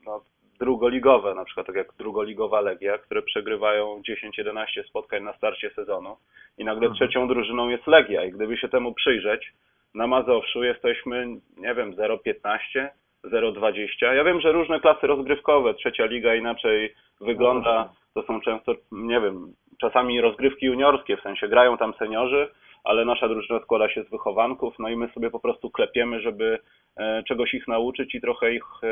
no, 0.07 0.21
drugoligowe, 0.59 1.35
na 1.35 1.45
przykład 1.45 1.67
tak 1.67 1.77
jak 1.77 1.93
drugoligowa 1.99 2.61
Legia, 2.61 2.99
które 2.99 3.23
przegrywają 3.23 4.03
10-11 4.03 4.83
spotkań 4.89 5.23
na 5.23 5.33
starcie 5.33 5.71
sezonu 5.71 6.17
i 6.59 6.65
nagle 6.65 6.87
Mhm. 6.87 6.95
trzecią 6.95 7.29
drużyną 7.29 7.69
jest 7.69 7.87
Legia 7.87 8.25
i 8.25 8.33
gdyby 8.33 8.57
się 8.57 8.69
temu 8.69 8.95
przyjrzeć, 8.95 9.53
na 9.95 10.07
Mazowszu 10.07 10.65
jesteśmy, 10.65 11.27
nie 11.57 11.75
wiem, 11.75 11.93
0,15, 11.93 12.89
0,20. 13.25 14.15
Ja 14.15 14.25
wiem, 14.25 14.41
że 14.41 14.53
różne 14.53 14.81
klasy 14.81 15.07
rozgrywkowe, 15.07 15.75
trzecia 15.75 16.05
liga 16.05 16.35
inaczej 16.35 16.95
wygląda, 17.21 17.93
to 18.15 18.23
są 18.23 18.41
często, 18.41 18.73
nie 18.93 19.21
wiem, 19.21 19.53
czasami 19.81 20.21
rozgrywki 20.21 20.67
juniorskie, 20.67 21.17
w 21.17 21.23
sensie 21.23 21.49
grają 21.49 21.79
tam 21.79 21.95
seniorzy, 21.95 22.49
ale 22.85 23.05
nasza 23.05 23.29
drużyna 23.29 23.61
składa 23.61 23.89
się 23.89 24.05
z 24.05 24.11
wychowanków, 24.11 24.75
no 24.79 24.89
i 24.89 24.97
my 24.97 25.09
sobie 25.09 25.31
po 25.31 25.41
prostu 25.41 25.71
klepiemy, 25.71 26.21
żeby 26.21 26.59
e, 26.97 27.23
czegoś 27.23 27.55
ich 27.55 27.69
nauczyć 27.69 28.15
i 28.15 28.21
trochę 28.21 28.55
ich 28.55 28.65
e, 28.83 28.89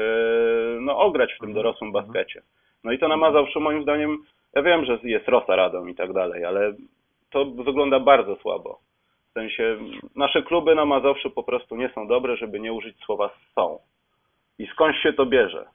no, 0.81 0.99
ograć 0.99 1.35
w 1.35 1.39
tym 1.39 1.53
dorosłym 1.53 1.93
baskecie. 1.93 2.43
No 2.85 2.93
i 2.93 2.99
to 2.99 3.09
na 3.09 3.17
Mazowszu 3.17 3.61
moim 3.61 3.83
zdaniem, 3.83 4.19
ja 4.55 4.63
wiem, 4.63 4.85
że 4.85 4.99
jest 5.03 5.29
Rosa 5.29 5.57
Radą 5.57 5.87
i 5.87 5.95
tak 5.95 6.13
dalej, 6.13 6.45
ale 6.45 6.75
to 7.31 7.45
wygląda 7.45 8.01
bardzo 8.01 8.37
słabo. 8.37 8.79
W 9.31 9.33
sensie 9.33 9.79
nasze 10.17 10.43
kluby 10.43 10.75
na 10.75 10.85
Mazowszu 10.85 11.31
po 11.31 11.43
prostu 11.43 11.77
nie 11.77 11.89
są 11.89 12.07
dobre, 12.07 12.37
żeby 12.37 12.61
nie 12.61 12.73
użyć 12.73 12.97
słowa 13.05 13.31
są. 13.55 13.79
I 14.59 14.67
skąd 14.67 14.97
się 14.97 15.13
to 15.13 15.27
bierze? 15.27 15.67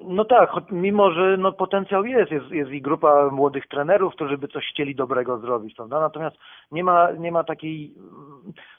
No 0.00 0.24
tak, 0.24 0.50
mimo 0.70 1.10
że 1.10 1.36
no, 1.36 1.52
potencjał 1.52 2.04
jest, 2.04 2.30
jest, 2.30 2.50
jest 2.50 2.70
i 2.70 2.82
grupa 2.82 3.30
młodych 3.30 3.68
trenerów, 3.68 4.14
którzy 4.14 4.38
by 4.38 4.48
coś 4.48 4.66
chcieli 4.70 4.94
dobrego 4.94 5.38
zrobić, 5.38 5.74
prawda? 5.74 6.00
Natomiast 6.00 6.36
nie 6.70 6.84
ma, 6.84 7.12
nie 7.12 7.32
ma 7.32 7.44
takiej, 7.44 7.94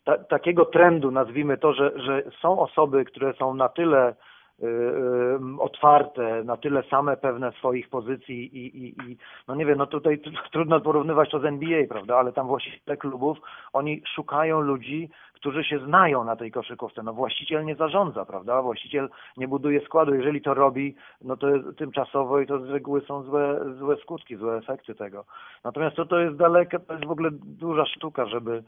ta, 0.04 0.18
takiego 0.18 0.66
trendu, 0.66 1.12
nazwijmy 1.12 1.58
to, 1.58 1.74
że, 1.74 1.92
że 1.96 2.24
są 2.42 2.60
osoby, 2.60 3.06
które 3.06 3.34
są 3.34 3.54
na 3.54 3.70
tyle 3.70 4.16
otwarte, 5.60 6.44
na 6.44 6.58
tyle 6.58 6.84
same 6.84 7.18
pewne 7.18 7.52
swoich 7.52 7.90
pozycji 7.90 8.58
i, 8.58 8.78
i, 8.78 9.12
i 9.12 9.18
no 9.48 9.56
nie 9.56 9.66
wiem, 9.66 9.78
no 9.78 9.88
tutaj 9.88 10.22
trudno 10.52 10.82
porównywać 10.82 11.30
to 11.32 11.40
z 11.40 11.46
NBA, 11.46 11.88
prawda, 11.90 12.18
ale 12.18 12.34
tam 12.34 12.48
właściciele 12.48 12.98
klubów, 12.98 13.38
oni 13.74 14.02
szukają 14.16 14.62
ludzi, 14.62 15.10
którzy 15.34 15.64
się 15.64 15.80
znają 15.80 16.24
na 16.24 16.36
tej 16.36 16.52
koszykówce. 16.52 17.04
No 17.04 17.14
właściciel 17.14 17.66
nie 17.66 17.76
zarządza, 17.76 18.26
prawda? 18.26 18.62
Właściciel 18.62 19.10
nie 19.38 19.48
buduje 19.48 19.82
składu. 19.82 20.16
Jeżeli 20.16 20.42
to 20.42 20.54
robi, 20.54 20.96
no 21.22 21.38
to 21.38 21.48
tymczasowo 21.78 22.40
i 22.40 22.48
to 22.48 22.60
z 22.60 22.70
reguły 22.70 23.02
są 23.02 23.24
złe, 23.24 23.60
złe 23.78 23.98
skutki, 23.98 24.36
złe 24.36 24.58
efekty 24.58 24.96
tego. 24.96 25.26
Natomiast 25.64 25.96
to, 25.96 26.06
to 26.06 26.20
jest 26.20 26.36
daleka, 26.36 26.80
to 26.80 26.94
jest 26.94 27.06
w 27.06 27.12
ogóle 27.12 27.30
duża 27.32 27.86
sztuka, 27.86 28.26
żeby 28.26 28.64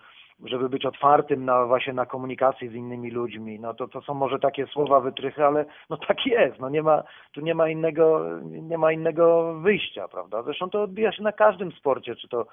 żeby 0.46 0.70
być 0.70 0.86
otwartym 0.86 1.46
na 1.46 1.65
właśnie 1.65 1.94
na 1.94 2.06
komunikację 2.06 2.70
z 2.70 2.74
innymi 2.74 3.12
ludźmi. 3.12 3.60
No 3.60 3.74
to, 3.74 3.88
to 3.88 4.01
są 4.01 4.13
może 4.13 4.39
takie 4.39 4.67
słowa 4.67 5.00
wytrychy, 5.00 5.46
ale 5.46 5.65
no 5.89 5.98
tak 5.98 6.25
jest. 6.25 6.60
No 6.60 6.70
nie 6.70 6.84
ma, 6.84 7.03
tu 7.32 7.41
nie 7.41 7.56
ma 7.56 7.70
innego, 7.70 8.22
nie 8.44 8.77
ma 8.77 8.91
innego 8.91 9.53
wyjścia, 9.53 10.08
prawda? 10.08 10.44
Zresztą 10.44 10.70
to 10.70 10.82
odbija 10.84 11.12
się 11.12 11.24
na 11.24 11.32
każdym 11.32 11.72
sporcie, 11.72 12.15
czy 12.15 12.27
to 12.27 12.46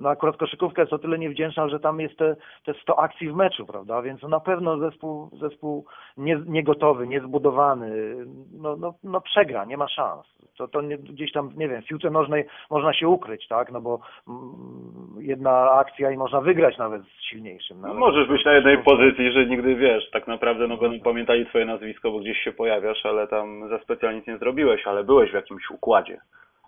no 0.00 0.08
akurat 0.08 0.36
koszykówka 0.36 0.82
jest 0.82 0.92
o 0.92 0.98
tyle 0.98 1.18
niewdzięczna, 1.18 1.68
że 1.68 1.80
tam 1.80 2.00
jest 2.00 2.18
te, 2.18 2.36
te 2.64 2.74
100 2.74 2.98
akcji 2.98 3.30
w 3.30 3.34
meczu, 3.34 3.66
prawda? 3.66 4.02
Więc 4.02 4.22
no 4.22 4.28
na 4.28 4.40
pewno 4.40 4.78
zespół, 4.78 5.30
zespół 5.40 5.86
nie, 6.16 6.40
niegotowy, 6.46 7.06
niezbudowany, 7.06 8.16
no, 8.52 8.76
no, 8.76 8.94
no 9.04 9.20
przegra, 9.20 9.64
nie 9.64 9.76
ma 9.76 9.88
szans. 9.88 10.26
to, 10.56 10.68
to 10.68 10.80
nie, 10.80 10.98
gdzieś 10.98 11.32
tam, 11.32 11.50
nie 11.56 11.68
wiem, 11.68 11.82
w 11.82 11.86
piłce 11.86 12.10
nożnej 12.10 12.44
można 12.70 12.92
się 12.92 13.08
ukryć, 13.08 13.48
tak, 13.48 13.72
no 13.72 13.80
bo 13.80 14.00
mm, 14.28 15.16
jedna 15.18 15.70
akcja 15.70 16.10
i 16.10 16.16
można 16.16 16.40
wygrać 16.40 16.75
nawet 16.78 17.02
z 17.02 17.22
silniejszym. 17.30 17.80
No, 17.80 17.94
możesz 17.94 18.28
być 18.28 18.44
na 18.44 18.52
jednej 18.52 18.78
pozycji, 18.78 19.32
że 19.32 19.46
nigdy 19.46 19.74
wiesz, 19.76 20.10
tak 20.10 20.26
naprawdę 20.26 20.68
no 20.68 20.76
będą 20.76 21.00
pamiętali 21.00 21.46
twoje 21.46 21.64
nazwisko, 21.64 22.10
bo 22.10 22.18
gdzieś 22.18 22.38
się 22.38 22.52
pojawiasz, 22.52 23.06
ale 23.06 23.28
tam 23.28 23.68
za 23.68 23.78
specjalnie 23.78 24.18
nic 24.18 24.26
nie 24.28 24.38
zrobiłeś, 24.38 24.86
ale 24.86 25.04
byłeś 25.04 25.30
w 25.30 25.34
jakimś 25.34 25.70
układzie. 25.70 26.18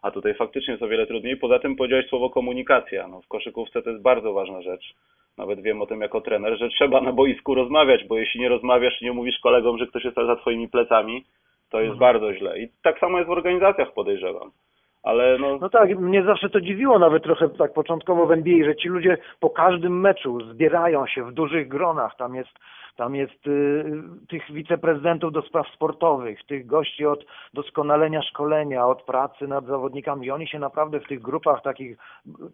A 0.03 0.11
tutaj 0.11 0.35
faktycznie 0.35 0.73
jest 0.73 0.83
o 0.83 0.89
wiele 0.89 1.07
trudniej. 1.07 1.37
Poza 1.37 1.59
tym 1.59 1.77
powiedziałeś 1.77 2.07
słowo 2.09 2.31
komunikacja. 2.31 3.09
No, 3.09 3.21
w 3.21 3.29
koszykówce 3.29 3.83
to 3.83 3.91
jest 3.91 4.03
bardzo 4.03 4.33
ważna 4.33 4.63
rzecz. 4.63 4.95
Nawet 5.39 5.61
wiem 5.63 5.83
o 5.83 5.87
tym 5.87 6.01
jako 6.01 6.21
trener, 6.21 6.59
że 6.59 6.69
trzeba 6.69 7.01
na 7.01 7.13
boisku 7.13 7.55
rozmawiać, 7.55 8.05
bo 8.05 8.19
jeśli 8.19 8.41
nie 8.41 8.49
rozmawiasz 8.49 9.03
i 9.03 9.05
nie 9.05 9.13
mówisz 9.13 9.39
kolegom, 9.39 9.79
że 9.79 9.87
ktoś 9.87 10.05
jest 10.05 10.17
za 10.17 10.37
twoimi 10.37 10.69
plecami, 10.69 11.25
to 11.71 11.81
jest 11.81 11.93
Mhm. 11.93 11.99
bardzo 11.99 12.35
źle. 12.35 12.59
I 12.59 12.69
tak 12.83 12.99
samo 12.99 13.19
jest 13.19 13.29
w 13.29 13.33
organizacjach, 13.33 13.93
podejrzewam. 13.93 14.51
Ale 15.09 15.39
no, 15.39 15.59
No 15.61 15.69
tak, 15.69 15.99
mnie 15.99 16.23
zawsze 16.23 16.51
to 16.51 16.61
dziwiło 16.61 16.99
nawet 16.99 17.23
trochę 17.23 17.49
tak 17.49 17.73
początkowo 17.73 18.27
w 18.27 18.33
NBA, 18.33 18.65
że 18.65 18.77
ci 18.77 18.89
ludzie 18.89 19.19
po 19.41 19.51
każdym 19.51 20.01
meczu 20.01 20.41
zbierają 20.41 21.07
się 21.07 21.25
w 21.25 21.33
dużych 21.33 21.69
gronach. 21.69 22.17
Tam 22.17 22.35
jest, 22.35 22.51
tam 22.97 23.15
jest 23.15 23.47
y, 23.47 23.85
tych 24.29 24.53
wiceprezydentów 24.53 25.33
do 25.33 25.43
spraw 25.43 25.69
sportowych, 25.69 26.47
tych 26.47 26.67
gości 26.67 27.07
od 27.07 27.25
doskonalenia 27.55 28.23
szkolenia, 28.23 28.87
od 28.87 29.03
pracy 29.03 29.49
nad 29.49 29.67
zawodnikami. 29.67 30.27
I 30.27 30.31
oni 30.31 30.49
się 30.49 30.59
naprawdę 30.59 31.01
w 31.01 31.09
tych 31.09 31.21
grupach 31.21 31.63
takich 31.63 31.99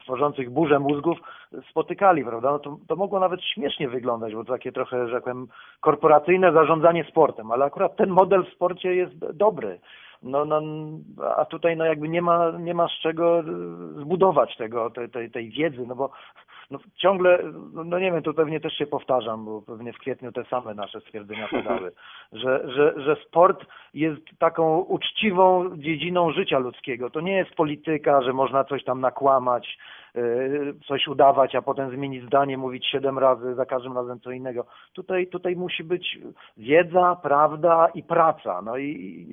tworzących 0.01 0.51
burzę 0.51 0.79
mózgów 0.79 1.19
spotykali, 1.71 2.25
prawda? 2.25 2.51
No 2.51 2.59
to, 2.59 2.77
to 2.89 2.97
mogło 2.97 3.21
nawet 3.21 3.41
śmiesznie 3.43 3.89
wyglądać, 3.89 4.35
bo 4.35 4.45
to 4.45 4.53
takie 4.53 4.73
trochę, 4.73 5.09
że 5.09 5.21
tak 5.21 5.35
korporacyjne 5.81 6.53
zarządzanie 6.53 7.05
sportem, 7.05 7.51
ale 7.51 7.65
akurat 7.65 7.97
ten 7.97 8.11
model 8.11 8.45
w 8.45 8.55
sporcie 8.55 8.95
jest 8.95 9.33
dobry. 9.33 9.79
No, 10.25 10.45
no, 10.45 10.63
a 11.37 11.45
tutaj 11.45 11.77
no 11.77 11.85
jakby 11.85 12.09
nie 12.09 12.23
ma, 12.23 12.51
nie 12.51 12.75
ma 12.75 12.89
z 12.89 13.01
czego 13.03 13.41
y, 13.41 13.45
zbudować 14.01 14.57
tego, 14.57 14.91
tej, 14.91 15.11
tej, 15.11 15.31
tej 15.31 15.51
wiedzy, 15.51 15.85
no 15.87 15.95
bo 15.95 16.11
no 16.71 16.79
ciągle, 16.97 17.39
no 17.85 17.99
nie 17.99 18.13
wiem, 18.13 18.23
tu 18.23 18.35
pewnie 18.35 18.61
też 18.61 18.73
się 18.73 18.87
powtarzam, 18.87 19.45
bo 19.45 19.63
pewnie 19.63 19.93
w 19.93 19.99
kwietniu 19.99 20.33
te 20.33 20.45
same 20.45 20.75
nasze 20.75 21.01
stwierdzenia 21.01 21.49
padały, 21.49 21.93
że, 22.33 22.71
że, 22.73 22.95
że 22.97 23.17
sport 23.27 23.67
jest 23.95 24.21
taką 24.39 24.79
uczciwą 24.79 25.71
dziedziną 25.77 26.33
życia 26.33 26.59
ludzkiego. 26.59 27.11
To 27.11 27.21
nie 27.21 27.37
jest 27.37 27.55
polityka, 27.55 28.23
że 28.23 28.33
można 28.33 28.65
coś 28.65 28.85
tam 28.85 29.01
nakłamać, 29.01 29.79
y, 30.17 30.75
coś 30.87 31.09
udawać, 31.09 31.55
a 31.55 31.63
potem 31.63 31.91
zmienić 31.91 32.25
zdanie, 32.27 32.59
mówić 32.59 32.87
siedem 32.87 33.19
razy, 33.19 33.55
za 33.55 33.67
każdym 33.67 33.95
razem 33.97 34.21
co 34.21 34.31
innego. 34.31 34.67
Tutaj, 34.93 35.27
tutaj 35.27 35.57
musi 35.57 35.85
być 35.85 36.19
wiedza, 36.57 37.17
prawda 37.23 37.89
i 37.95 38.03
praca. 38.03 38.63
No 38.63 38.77
i 38.79 39.27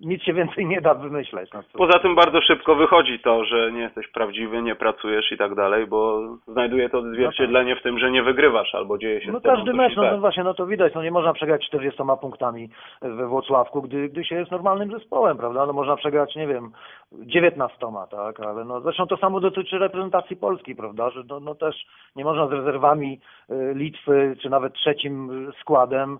nic 0.00 0.22
się 0.22 0.32
więcej 0.32 0.66
nie 0.66 0.80
da 0.80 0.94
wymyśleć. 0.94 1.50
No, 1.54 1.62
to- 1.62 1.78
Poza 1.78 1.98
tym 1.98 2.14
bardzo 2.14 2.40
szybko 2.42 2.74
wychodzi 2.74 3.18
to, 3.18 3.44
że 3.44 3.72
nie 3.72 3.80
jesteś 3.80 4.08
prawdziwy, 4.08 4.62
nie 4.62 4.74
pracujesz 4.74 5.32
i 5.32 5.36
tak 5.38 5.54
dalej, 5.54 5.86
bo 5.86 6.20
znajduje 6.46 6.88
to 6.88 6.98
odzwierciedlenie 6.98 7.76
w 7.76 7.82
tym, 7.82 7.98
że 7.98 8.10
nie 8.10 8.22
wygrywasz 8.22 8.74
albo 8.74 8.98
dzieje 8.98 9.20
się 9.20 9.32
No 9.32 9.40
każdy 9.40 9.72
mecz, 9.72 9.96
no, 9.96 10.02
no 10.02 10.18
właśnie, 10.18 10.44
no 10.44 10.54
to 10.54 10.66
widać, 10.66 10.94
no 10.94 11.02
nie 11.02 11.10
można 11.10 11.32
przegrać 11.32 11.66
40 11.66 12.02
punktami 12.20 12.68
we 13.02 13.26
Włocławku, 13.26 13.82
gdy, 13.82 14.08
gdy 14.08 14.24
się 14.24 14.34
jest 14.34 14.50
normalnym 14.50 14.90
zespołem, 14.90 15.36
prawda? 15.36 15.66
No 15.66 15.72
można 15.72 15.96
przegrać, 15.96 16.36
nie 16.36 16.46
wiem, 16.46 16.70
19, 17.12 17.76
tak, 18.10 18.40
ale 18.40 18.64
no 18.64 18.80
zresztą 18.80 19.06
to 19.06 19.16
samo 19.16 19.40
dotyczy 19.40 19.78
reprezentacji 19.78 20.36
Polski, 20.36 20.76
prawda, 20.76 21.10
że 21.10 21.22
no, 21.28 21.40
no 21.40 21.54
też 21.54 21.86
nie 22.16 22.24
można 22.24 22.48
z 22.48 22.52
rezerwami 22.52 23.20
y, 23.50 23.74
Litwy, 23.74 24.36
czy 24.42 24.50
nawet 24.50 24.72
trzecim 24.72 25.30
składem, 25.60 26.18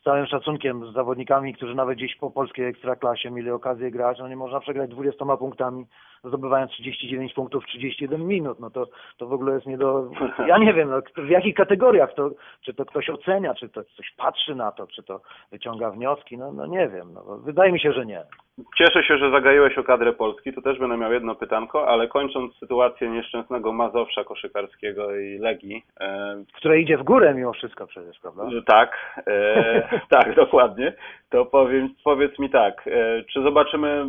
z 0.00 0.02
całym 0.04 0.26
szacunkiem 0.26 0.90
z 0.90 0.94
zawodnikami, 0.94 1.54
którzy 1.54 1.74
nawet 1.74 1.96
gdzieś 1.96 2.16
po 2.16 2.30
polskiej 2.30 2.66
ekstraklasie 2.66 3.30
mieli 3.30 3.50
okazję 3.50 3.90
grać, 3.90 4.18
no 4.18 4.28
nie 4.28 4.36
można 4.36 4.60
przegrać 4.60 4.90
20 4.90 5.36
punktami, 5.36 5.86
zdobywając 6.24 6.70
39 6.70 7.34
punktów 7.34 7.64
w 7.64 7.66
31 7.66 8.26
minut, 8.26 8.60
no 8.60 8.70
to, 8.70 8.86
to 9.16 9.26
w 9.26 9.32
ogóle 9.32 9.54
jest 9.54 9.66
nie 9.66 9.78
do... 9.78 10.10
Ja 10.48 10.58
nie 10.58 10.74
wiem, 10.74 10.90
no, 10.90 11.24
w 11.24 11.28
jakich 11.28 11.54
kategoriach 11.54 12.14
to, 12.14 12.30
czy 12.60 12.74
to 12.74 12.84
ktoś 12.84 13.10
ocenia, 13.10 13.54
czy 13.54 13.68
to 13.68 13.84
ktoś 13.84 14.10
patrzy 14.16 14.54
na 14.54 14.72
to, 14.72 14.86
czy 14.86 15.02
to 15.02 15.20
wyciąga 15.52 15.90
wnioski, 15.90 16.38
no, 16.38 16.52
no 16.52 16.66
nie 16.66 16.88
wiem, 16.88 17.12
no, 17.12 17.38
wydaje 17.38 17.72
mi 17.72 17.80
się, 17.80 17.92
że 17.92 18.06
nie. 18.06 18.22
Cieszę 18.78 19.02
się, 19.02 19.18
że 19.18 19.30
zagaiłeś 19.30 19.78
o 19.78 19.84
kadrę 19.84 20.12
Polski, 20.12 20.52
to 20.52 20.62
też 20.62 20.78
będę 20.78 20.96
miał 20.96 21.12
jedno 21.12 21.34
pytanko, 21.34 21.88
ale 21.88 22.08
kończąc 22.08 22.54
sytuację 22.54 23.10
nieszczęsnego 23.10 23.72
Mazowsza 23.72 24.24
koszykarskiego 24.24 25.16
i 25.16 25.38
Legii, 25.38 25.84
e, 26.00 26.44
Które 26.54 26.80
idzie 26.80 26.98
w 26.98 27.02
górę 27.02 27.34
mimo 27.34 27.52
wszystko 27.52 27.86
przecież, 27.86 28.18
prawda? 28.18 28.50
że 28.50 28.62
tak, 28.62 29.22
e, 29.26 30.00
tak, 30.16 30.34
dokładnie, 30.34 30.92
to 31.30 31.44
powiem, 31.44 31.88
powiedz 32.04 32.38
mi 32.38 32.50
tak, 32.50 32.86
e, 32.86 33.24
czy 33.32 33.42
zobaczymy 33.42 33.88
e, 33.88 34.06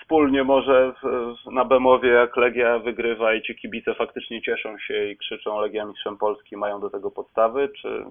wspólnie 0.00 0.44
może 0.44 0.92
w, 1.02 1.52
na 1.52 1.64
Bemowie, 1.64 2.08
jak 2.08 2.36
Legia 2.36 2.78
wygrywa 2.78 3.34
i 3.34 3.42
ci 3.42 3.54
kibice 3.54 3.94
faktycznie 3.94 4.42
cieszą 4.42 4.78
się 4.78 5.04
i 5.04 5.16
krzyczą 5.16 5.60
Legia 5.60 5.84
mistrzem 5.84 6.16
Polski, 6.18 6.56
mają 6.56 6.80
do 6.80 6.90
tego 6.90 7.10
podstawy, 7.10 7.68
czy 7.68 8.04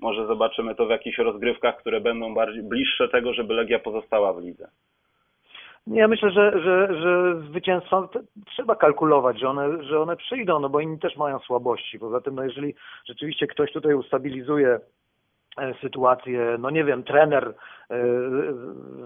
może 0.00 0.26
zobaczymy 0.26 0.74
to 0.74 0.86
w 0.86 0.90
jakichś 0.90 1.18
rozgrywkach, 1.18 1.76
które 1.76 2.00
będą 2.00 2.34
bardziej 2.34 2.62
bliższe 2.62 3.08
tego, 3.08 3.32
żeby 3.32 3.54
Legia 3.54 3.78
pozostała 3.78 4.32
w 4.32 4.40
lidze? 4.40 4.68
Ja 5.86 6.08
myślę, 6.08 6.30
że, 6.30 6.60
że, 6.62 7.00
że 7.00 7.40
zwycięstwa 7.48 8.08
t- 8.12 8.20
trzeba 8.46 8.76
kalkulować, 8.76 9.40
że 9.40 9.48
one, 9.48 9.82
że 9.82 10.00
one 10.00 10.16
przyjdą, 10.16 10.60
no 10.60 10.68
bo 10.68 10.80
inni 10.80 10.98
też 10.98 11.16
mają 11.16 11.38
słabości. 11.38 11.98
Poza 11.98 12.20
tym, 12.20 12.34
no 12.34 12.44
jeżeli 12.44 12.74
rzeczywiście 13.06 13.46
ktoś 13.46 13.72
tutaj 13.72 13.94
ustabilizuje 13.94 14.80
e, 15.58 15.74
sytuację, 15.80 16.56
no 16.58 16.70
nie 16.70 16.84
wiem, 16.84 17.02
trener 17.02 17.54
e, 17.90 18.04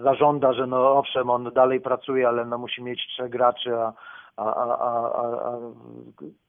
zażąda, 0.03 0.53
że 0.53 0.67
no 0.67 0.97
owszem, 0.97 1.29
on 1.29 1.51
dalej 1.53 1.81
pracuje, 1.81 2.27
ale 2.27 2.45
no 2.45 2.57
musi 2.57 2.83
mieć 2.83 3.07
trzech 3.07 3.29
graczy, 3.29 3.75
a, 3.75 3.93
a, 4.37 4.43
a, 4.43 5.11
a 5.49 5.57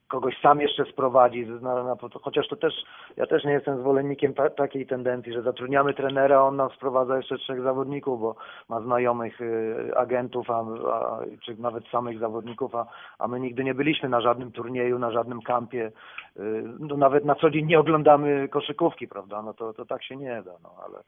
kogoś 0.08 0.40
sam 0.40 0.61
jeszcze 0.61 0.84
sprowadzi, 0.84 1.46
na, 1.46 1.82
na, 1.82 1.96
chociaż 2.23 2.49
to 2.49 2.56
też, 2.56 2.75
ja 3.16 3.26
też 3.26 3.44
nie 3.44 3.52
jestem 3.52 3.80
zwolennikiem 3.80 4.34
ta, 4.34 4.50
takiej 4.50 4.87
tendencji, 4.87 5.32
że 5.32 5.42
zatrudniamy 5.42 5.94
trenera, 5.94 6.42
on 6.42 6.56
nam 6.56 6.70
sprowadza 6.70 7.16
jeszcze 7.16 7.38
trzech 7.38 7.62
zawodników, 7.62 8.20
bo 8.20 8.37
ma 8.68 8.80
znajomych 8.80 9.40
y, 9.40 9.92
agentów, 9.96 10.50
a, 10.50 10.64
a, 10.92 11.20
czy 11.44 11.56
nawet 11.61 11.84
samych 11.88 12.18
zawodników, 12.18 12.75
a, 12.75 12.87
a 13.18 13.28
my 13.28 13.40
nigdy 13.40 13.64
nie 13.64 13.75
byliśmy 13.75 14.08
na 14.08 14.20
żadnym 14.20 14.52
turnieju, 14.52 14.99
na 14.99 15.11
żadnym 15.11 15.42
kampie, 15.42 15.92
y, 16.37 16.64
no 16.78 16.96
nawet 16.96 17.25
na 17.25 17.34
co 17.34 17.50
dzień 17.50 17.66
nie 17.66 17.80
oglądamy 17.80 18.49
koszykówki, 18.49 19.08
prawda, 19.08 19.42
no 19.42 19.54
to, 19.54 19.73
to 19.73 19.87
tak 19.87 20.04
się 20.04 20.16
nie 20.16 20.42
da, 20.42 20.52
no 20.62 20.70
ale, 20.87 20.99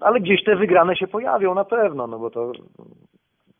ale 0.00 0.20
gdzieś 0.20 0.44
te 0.44 0.56
wygrane 0.56 0.96
się 0.96 1.06
pojawią 1.06 1.54
na 1.54 1.64
pewno, 1.64 2.06
no 2.06 2.18
bo 2.18 2.30
to, 2.30 2.52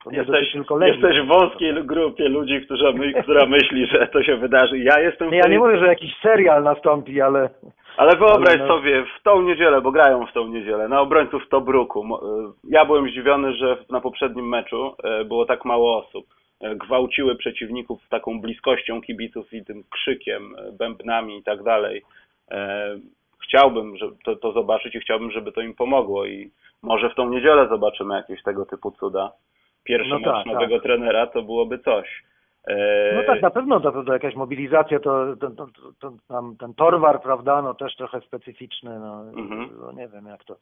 to 0.05 0.11
Jesteś, 0.11 0.53
tylko 0.53 0.81
jesteś 0.87 1.21
w 1.21 1.27
wąskiej 1.27 1.75
grupie 1.85 2.29
ludzi, 2.29 2.61
która, 2.65 2.93
my, 2.93 3.13
która 3.23 3.47
myśli, 3.47 3.87
że 3.87 4.07
to 4.07 4.23
się 4.23 4.37
wydarzy. 4.37 4.79
Ja 4.79 5.01
jestem 5.01 5.31
Nie, 5.31 5.37
ja 5.37 5.43
tej- 5.43 5.53
nie 5.53 5.59
mówię, 5.59 5.79
że 5.79 5.87
jakiś 5.87 6.17
serial 6.23 6.63
nastąpi, 6.63 7.21
ale 7.21 7.51
Ale 7.97 8.17
wyobraź 8.17 8.49
Ale 8.49 8.59
no- 8.59 8.67
sobie, 8.69 9.05
w 9.19 9.23
tą 9.23 9.43
niedzielę, 9.43 9.81
bo 9.81 9.91
grają 9.93 10.27
w 10.27 10.33
tą 10.33 10.49
niedzielę, 10.49 10.89
na 10.89 11.01
obrońców 11.01 11.49
Tobruku. 11.49 12.17
Y, 12.17 12.19
Ja 12.71 12.85
byłem 12.85 13.09
zdziwiony, 13.11 13.53
że 13.55 13.77
na 13.91 14.01
poprzednim 14.01 14.49
meczu 14.49 14.95
y, 15.21 15.25
było 15.25 15.47
tak 15.47 15.65
mało 15.65 15.99
osób. 16.07 16.27
Y, 16.65 16.77
Gwałciły 16.77 17.37
przeciwników 17.37 18.09
taką 18.09 18.41
bliskością 18.41 19.01
kibiców 19.03 19.53
i 19.53 19.65
tym 19.65 19.83
krzykiem, 19.91 20.55
bębnami 20.79 21.39
i 21.39 21.43
tak 21.43 21.63
dalej. 21.63 22.03
Chciałbym 23.43 23.97
że 23.97 24.07
to, 24.25 24.37
to 24.37 24.53
zobaczyć 24.53 24.95
i 24.95 25.01
chciałbym, 25.01 25.31
żeby 25.31 25.53
to 25.53 25.61
im 25.61 25.75
pomogło 25.75 26.27
i 26.27 26.51
może 26.83 27.11
w 27.11 27.15
tą 27.15 27.29
niedzielę 27.31 27.69
zobaczymy 27.69 28.15
jakieś 28.15 28.43
tego 28.43 28.67
typu 28.67 28.91
cuda. 28.91 29.33
Pierwszy 29.87 30.11
No 30.11 30.21
tak, 30.33 30.47
nowego 30.47 30.75
tak. 30.75 30.83
trenera 30.83 31.27
to 31.27 31.43
byłoby 31.43 31.79
coś. 31.79 32.25
Y, 32.71 32.75
No 33.17 33.23
tak, 33.27 33.43
na 33.43 33.51
pewno, 33.51 33.79
na 33.79 33.93
pewno 33.93 34.13
jakaś 34.13 34.35
mobilizacja, 34.35 35.01
to, 35.01 35.37
to, 35.37 35.51
to, 35.51 35.67
to 36.01 36.13
tam, 36.29 36.57
ten 36.57 36.75
torwar, 36.75 37.23
prawda, 37.23 37.63
no 37.63 37.75
też 37.75 37.97
trochę 37.97 38.21
specyficzny, 38.21 38.99
no, 38.99 39.21
Mhm. 39.23 39.69
no 39.81 39.93
nie 39.93 40.09
wiem 40.09 40.27
jak 40.27 40.45
to. 40.45 40.57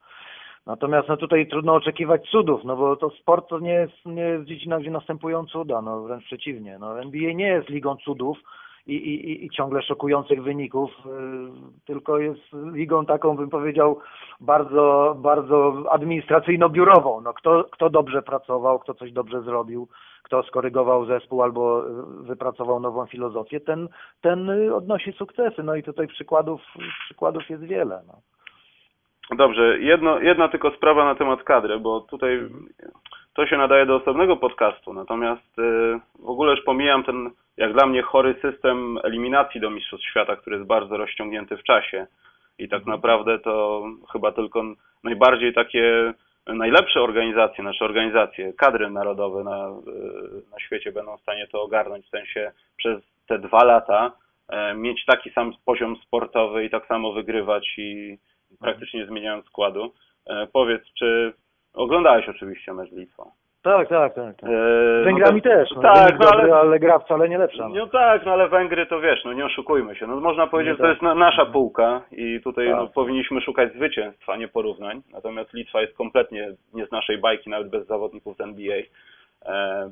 Natomiast 0.67 1.09
no 1.09 1.17
tutaj 1.17 1.47
trudno 1.47 1.75
oczekiwać 1.75 2.31
cudów, 2.31 2.65
no 2.65 2.77
bo 2.77 2.97
to 2.97 3.11
sport 3.11 3.49
to 3.49 3.59
nie 3.59 3.73
jest, 3.73 4.07
nie 4.07 4.23
jest 4.23 4.45
dziedzina, 4.45 4.79
gdzie 4.81 4.91
następują 4.91 5.47
cuda, 5.47 5.83
no 5.83 6.03
wręcz 6.03 6.25
przeciwnie. 6.25 6.79
No 6.81 7.01
NBA 7.01 7.33
nie 7.33 7.47
jest 7.49 7.69
ligą 7.69 7.97
cudów 7.97 8.39
i, 8.87 8.95
i, 8.95 9.45
i- 9.45 9.51
ciągle 9.51 9.83
szokujących 9.83 10.43
wyników, 10.43 10.91
y, 11.07 11.85
tylko 11.87 12.19
jest 12.19 12.43
ligą 12.73 13.07
taką, 13.07 13.37
bym 13.37 13.51
powiedział, 13.51 13.99
bardzo, 14.41 15.17
bardzo 15.19 15.73
administracyjno-biurową. 15.91 17.23
No 17.23 17.33
kto, 17.35 17.65
kto 17.71 17.91
dobrze 17.91 18.23
pracował, 18.23 18.79
kto 18.79 18.95
coś 18.95 19.13
dobrze 19.13 19.43
zrobił, 19.43 19.89
kto 20.23 20.43
skorygował 20.43 21.05
zespół 21.07 21.43
albo 21.43 21.87
y, 21.89 21.93
wypracował 22.23 22.81
nową 22.81 23.07
filozofię, 23.07 23.61
ten, 23.61 23.89
ten 24.21 24.51
odnosi 24.75 25.13
sukcesy. 25.13 25.63
No 25.63 25.75
i 25.77 25.83
tutaj 25.83 26.07
przykładów, 26.07 26.61
przykładów 27.05 27.51
jest 27.51 27.65
wiele. 27.65 28.03
No. 28.07 28.15
Dobrze, 29.37 29.79
jedno, 29.79 30.19
jedna 30.21 30.49
tylko 30.49 30.71
sprawa 30.71 31.05
na 31.05 31.15
temat 31.15 31.43
kadry, 31.43 31.79
bo 31.81 32.01
tutaj 32.01 32.49
to 33.35 33.47
się 33.47 33.57
nadaje 33.57 33.87
do 33.87 33.97
osobnego 33.97 34.37
podcastu, 34.37 34.93
natomiast 34.93 35.59
y, 35.59 36.01
w 36.19 36.29
ogóle 36.29 36.51
już 36.55 36.65
pomijam 36.65 37.05
ten, 37.05 37.31
jak 37.57 37.73
dla 37.73 37.87
mnie, 37.87 38.03
chory 38.03 38.35
system 38.43 38.99
eliminacji 39.03 39.61
do 39.61 39.71
Mistrzostw 39.71 40.07
Świata, 40.07 40.37
który 40.37 40.57
jest 40.57 40.69
bardzo 40.69 40.97
rozciągnięty 40.97 41.57
w 41.57 41.63
czasie 41.63 42.07
i 42.59 42.69
tak 42.69 42.87
naprawdę 42.87 43.39
to 43.39 43.85
chyba 44.13 44.33
tylko 44.33 44.63
najbardziej 45.05 45.55
takie 45.55 46.15
najlepsze 46.47 47.03
organizacje, 47.03 47.65
nasze 47.65 47.85
organizacje, 47.85 48.53
kadry 48.53 48.91
narodowe 48.91 49.45
na, 49.45 49.69
na 50.53 50.61
świecie 50.61 50.93
będą 50.93 51.17
w 51.17 51.21
stanie 51.21 51.47
to 51.47 51.63
ogarnąć, 51.63 52.07
w 52.07 52.11
sensie 52.11 52.53
przez 52.77 53.03
te 53.29 53.39
dwa 53.39 53.65
lata 53.65 54.13
e, 54.49 54.75
mieć 54.75 55.05
taki 55.05 55.31
sam 55.31 55.53
poziom 55.65 55.97
sportowy 55.97 56.65
i 56.65 56.71
tak 56.71 56.87
samo 56.87 57.13
wygrywać 57.13 57.75
i 57.79 58.19
praktycznie 58.61 59.01
nie 59.01 59.07
zmieniając 59.07 59.47
składu. 59.47 59.93
E, 60.27 60.47
powiedz, 60.53 60.83
czy 60.99 61.33
oglądałeś 61.75 62.29
oczywiście 62.29 62.73
mecz 62.73 62.93
Litwą? 62.93 63.31
Tak, 63.65 63.89
tak, 63.89 64.15
tak. 64.15 64.37
tak. 64.37 64.51
E, 64.51 65.03
Z 65.03 65.05
Węgrami 65.05 65.43
to- 65.43 65.49
też. 65.49 65.71
No, 65.77 65.83
tak, 65.83 66.19
no 66.19 66.27
dobry, 66.27 66.43
ale, 66.43 66.57
ale 66.57 66.79
gra 66.79 66.99
wcale 66.99 67.29
nie 67.29 67.39
lepsza. 67.39 67.69
No. 67.69 67.75
no 67.75 67.87
tak, 67.87 68.27
no 68.27 68.33
ale 68.33 68.49
Węgry 68.49 68.87
to 68.87 69.01
wiesz, 69.01 69.25
no 69.25 69.33
nie 69.33 69.45
oszukujmy 69.45 69.97
się. 69.97 70.07
No 70.07 70.21
można 70.21 70.47
powiedzieć, 70.47 70.71
Nie 70.71 70.75
że 70.75 70.79
to 70.79 70.83
tak. 70.85 70.91
jest 70.91 71.03
na, 71.03 71.15
nasza 71.15 71.47
półka 71.47 72.01
i 72.13 72.41
tutaj 72.45 72.67
Tak. 72.67 72.77
no, 72.77 72.87
powinniśmy 72.87 73.41
szukać 73.41 73.73
zwycięstw, 73.73 74.29
a 74.29 74.37
nie 74.37 74.49
porównań. 74.49 75.03
Natomiast 75.13 75.53
Litwa 75.55 75.81
jest 75.81 75.97
kompletnie 75.97 76.49
nie 76.75 76.87
z 76.87 76.93
naszej 76.93 77.19
bajki, 77.19 77.51
nawet 77.51 77.69
bez 77.71 77.87
zawodników 77.87 78.37
z 78.37 78.41
NBA. 78.41 78.77
E, 79.47 79.91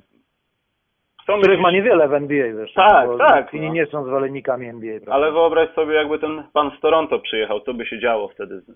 Których 1.23 1.61
ma 1.61 1.71
niewiele 1.71 2.09
w 2.09 2.15
NBA, 2.15 2.47
wiesz. 2.53 2.73
Tak, 2.75 3.09
tak, 3.19 3.55
Inni 3.55 3.67
no. 3.67 3.73
nie 3.73 3.87
są 3.87 4.05
zwolennikami 4.05 4.67
NBA, 4.67 4.95
prawda? 4.95 5.13
Ale 5.13 5.33
wyobraź 5.33 5.71
sobie, 5.71 5.95
jakby 5.95 6.19
ten 6.19 6.43
pan 6.53 6.71
z 6.79 6.81
Toronto 6.81 7.19
przyjechał, 7.19 7.61
co 7.61 7.75
by 7.75 7.87
się 7.87 8.01
działo 8.01 8.29
wtedy 8.29 8.61
z, 8.61 8.67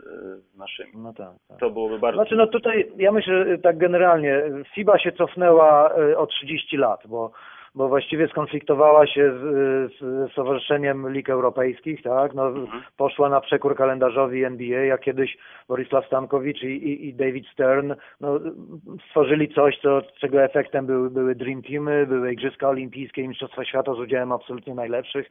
z 0.55 0.59
naszymi. 0.59 0.91
No 0.95 1.13
tak, 1.13 1.33
tak. 1.49 1.59
To 1.59 1.71
byłoby 1.71 1.99
bardzo... 1.99 2.17
Znaczy, 2.17 2.37
no 2.37 2.47
tutaj 2.47 2.93
ja 2.97 3.13
myślę 3.13 3.59
tak 3.59 3.79
generalnie, 3.79 4.43
FIBA 4.75 4.99
się 4.99 5.13
cofnęła 5.13 5.91
y, 5.99 6.19
o 6.19 6.27
30 6.27 6.77
lat, 6.77 7.01
bo, 7.07 7.31
bo 7.77 7.89
właściwie 7.89 8.29
skonfliktowała 8.29 9.07
się 9.07 9.33
z, 9.33 9.43
z 9.99 10.33
Stowarzyszeniem 10.33 11.13
Lig 11.13 11.31
Europejskich, 11.31 12.03
tak? 12.03 12.35
No, 12.35 12.47
Mhm. 12.47 12.83
poszła 12.97 13.29
na 13.29 13.41
przekór 13.41 13.77
kalendarzowi 13.77 14.45
NBA, 14.45 14.81
jak 14.85 15.01
kiedyś 15.01 15.37
Borisław 15.69 16.07
Stankowicz 16.07 16.63
i, 16.63 16.67
i, 16.67 17.09
i 17.09 17.15
David 17.15 17.47
Stern 17.53 17.95
no, 18.21 18.41
stworzyli 19.09 19.49
coś, 19.49 19.79
co, 19.79 20.03
czego 20.21 20.43
efektem 20.43 20.87
były, 20.87 21.11
były 21.11 21.35
Dream 21.35 21.63
Teamy, 21.63 22.07
były 22.07 22.33
Igrzyska 22.33 22.69
Olimpijskie 22.69 23.23
i 23.23 23.29
Mistrzostwa 23.29 23.65
Świata 23.65 23.95
z 23.95 23.99
udziałem 23.99 24.33
absolutnie 24.33 24.75
najlepszych. 24.75 25.31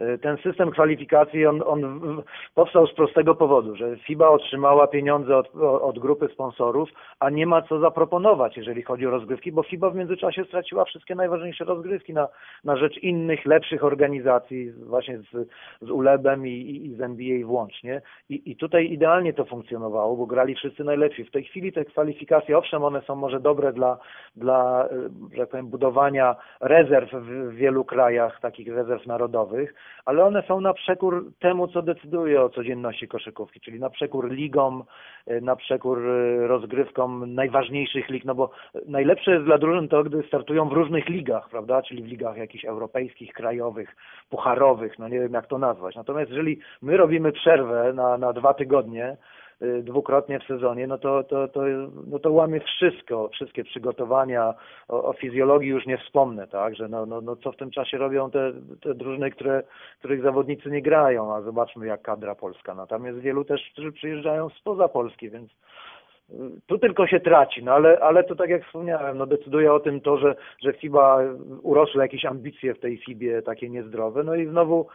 Y, 0.00 0.18
Ten 0.18 0.36
system 0.36 0.70
kwalifikacji, 0.70 1.46
on, 1.46 1.62
on 1.66 2.22
powstał 2.54 2.86
z 2.86 2.94
prostego 2.94 3.34
powodu, 3.34 3.76
że 3.76 3.96
FIBA 3.96 4.28
otrzymała 4.28 4.86
pieniądze 4.86 5.36
od, 5.36 5.56
od 5.62 5.98
grupy 5.98 6.28
sponsorów, 6.28 6.88
a 7.20 7.30
nie 7.30 7.46
ma 7.46 7.62
co 7.62 7.78
zaproponować, 7.78 8.56
jeżeli 8.56 8.82
chodzi 8.82 9.06
o 9.06 9.10
rozgrywki, 9.10 9.52
bo 9.52 9.62
FIBA 9.62 9.90
w 9.90 9.94
międzyczasie 9.94 10.44
straciła 10.44 10.84
wszystkie 10.84 11.14
najważniejsze 11.14 11.64
rozgrywki 11.64 12.14
na, 12.14 12.28
na 12.64 12.76
rzecz 12.76 12.98
innych, 12.98 13.46
lepszych 13.46 13.84
organizacji, 13.84 14.72
właśnie 14.72 15.18
z, 15.18 15.48
z 15.82 15.90
ULEB-em 15.90 16.46
i, 16.46 16.50
i, 16.50 16.86
i 16.86 16.94
z 16.94 17.00
NBA 17.00 17.46
włącznie. 17.46 18.02
I, 18.28 18.50
I 18.50 18.56
tutaj 18.56 18.92
idealnie 18.92 19.32
to 19.32 19.44
funkcjonowało, 19.44 20.16
bo 20.16 20.26
grali 20.26 20.54
wszyscy 20.54 20.84
najlepsi. 20.84 21.24
W 21.24 21.30
tej 21.30 21.44
chwili 21.44 21.72
te 21.72 21.84
kwalifikacje, 21.84 22.58
owszem, 22.58 22.84
one 22.84 23.02
są 23.02 23.16
może 23.16 23.40
dobre 23.40 23.72
dla, 23.72 23.98
dla 24.36 24.86
y, 24.86 25.34
że 25.34 25.40
tak 25.40 25.50
powiem, 25.50 25.66
budowania 25.66 26.36
rezerw 26.60 27.12
w 27.12 27.54
wielu 27.54 27.84
krajach, 27.84 28.40
takich 28.40 28.68
rezerw 28.68 29.06
narodowych, 29.06 29.74
ale 30.04 30.24
one 30.24 30.42
są 30.42 30.60
na 30.60 30.74
przekór 30.74 31.32
temu, 31.38 31.68
co 31.68 31.82
decyduje 31.82 32.42
o 32.42 32.48
codzienności 32.48 33.08
koszykówki, 33.08 33.60
czyli 33.60 33.80
na 33.80 33.90
przekór 33.90 34.30
ligom, 34.32 34.84
y, 35.30 35.40
na 35.40 35.56
przekór 35.56 36.06
y, 36.06 36.46
rozgrywkom 36.46 37.34
najważniejszych 37.34 38.08
lig, 38.08 38.24
no 38.24 38.34
bo 38.34 38.50
najlepsze 38.86 39.30
jest 39.30 39.44
dla 39.44 39.58
drużyn 39.58 39.88
to, 39.88 40.04
gdy 40.04 40.22
startują 40.22 40.68
w 40.68 40.72
różnych 40.72 41.08
ligach, 41.08 41.48
prawda, 41.48 41.82
czyli 41.82 42.02
w 42.02 42.06
ligach 42.06 42.36
jakichś 42.36 42.64
europejskich, 42.64 43.32
krajowych, 43.32 43.96
pucharowych, 44.30 44.98
no 44.98 45.08
nie 45.08 45.20
wiem 45.20 45.32
jak 45.32 45.46
to 45.46 45.58
nazwać. 45.58 45.96
Natomiast 45.96 46.30
jeżeli 46.30 46.58
my 46.82 46.96
robimy 46.96 47.32
przerwę 47.32 47.92
na, 47.92 48.18
na 48.18 48.32
dwa 48.32 48.54
tygodnie, 48.54 49.12
y, 49.12 49.43
dwukrotnie 49.82 50.40
w 50.40 50.44
sezonie, 50.44 50.86
no 50.86 50.98
to, 50.98 51.24
to, 51.24 51.48
to, 51.48 51.60
no 52.06 52.18
to 52.18 52.32
łamie 52.32 52.60
wszystko, 52.60 53.28
wszystkie 53.28 53.64
przygotowania, 53.64 54.54
o, 54.88 55.04
o 55.04 55.12
fizjologii 55.12 55.70
już 55.70 55.86
nie 55.86 55.98
wspomnę, 55.98 56.46
tak, 56.46 56.74
że 56.74 56.88
no, 56.88 57.06
no, 57.06 57.20
no 57.20 57.36
co 57.36 57.52
w 57.52 57.56
tym 57.56 57.70
czasie 57.70 57.98
robią 57.98 58.30
te, 58.30 58.52
te 58.82 58.94
drużyny, 58.94 59.30
które, 59.30 59.62
których 59.98 60.22
zawodnicy 60.22 60.70
nie 60.70 60.82
grają, 60.82 61.34
a 61.34 61.42
zobaczmy 61.42 61.86
jak 61.86 62.02
kadra 62.02 62.34
polska, 62.34 62.74
no 62.74 62.86
tam 62.86 63.06
jest 63.06 63.18
wielu 63.18 63.44
też, 63.44 63.70
którzy 63.72 63.92
przyjeżdżają 63.92 64.48
spoza 64.48 64.88
Polski, 64.88 65.30
więc 65.30 65.50
y, 65.50 66.34
tu 66.66 66.78
tylko 66.78 67.06
się 67.06 67.20
traci, 67.20 67.64
no 67.64 67.72
ale, 67.72 67.98
ale 68.00 68.24
to 68.24 68.36
tak 68.36 68.50
jak 68.50 68.64
wspomniałem, 68.64 69.18
no 69.18 69.26
decyduje 69.26 69.72
o 69.72 69.80
tym 69.80 70.00
to, 70.00 70.18
że, 70.18 70.34
że 70.62 70.72
FIBA 70.72 71.20
urosły 71.62 72.02
jakieś 72.02 72.24
ambicje 72.24 72.74
w 72.74 72.80
tej 72.80 72.98
FIBie 72.98 73.42
takie 73.42 73.70
niezdrowe, 73.70 74.22
no 74.22 74.34
i 74.34 74.46
znowu 74.46 74.86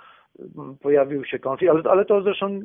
pojawił 0.82 1.26
się 1.26 1.40
konflikt, 1.40 1.74
ale, 1.74 1.84
ale 1.92 2.06
to 2.06 2.22
zresztą 2.22 2.60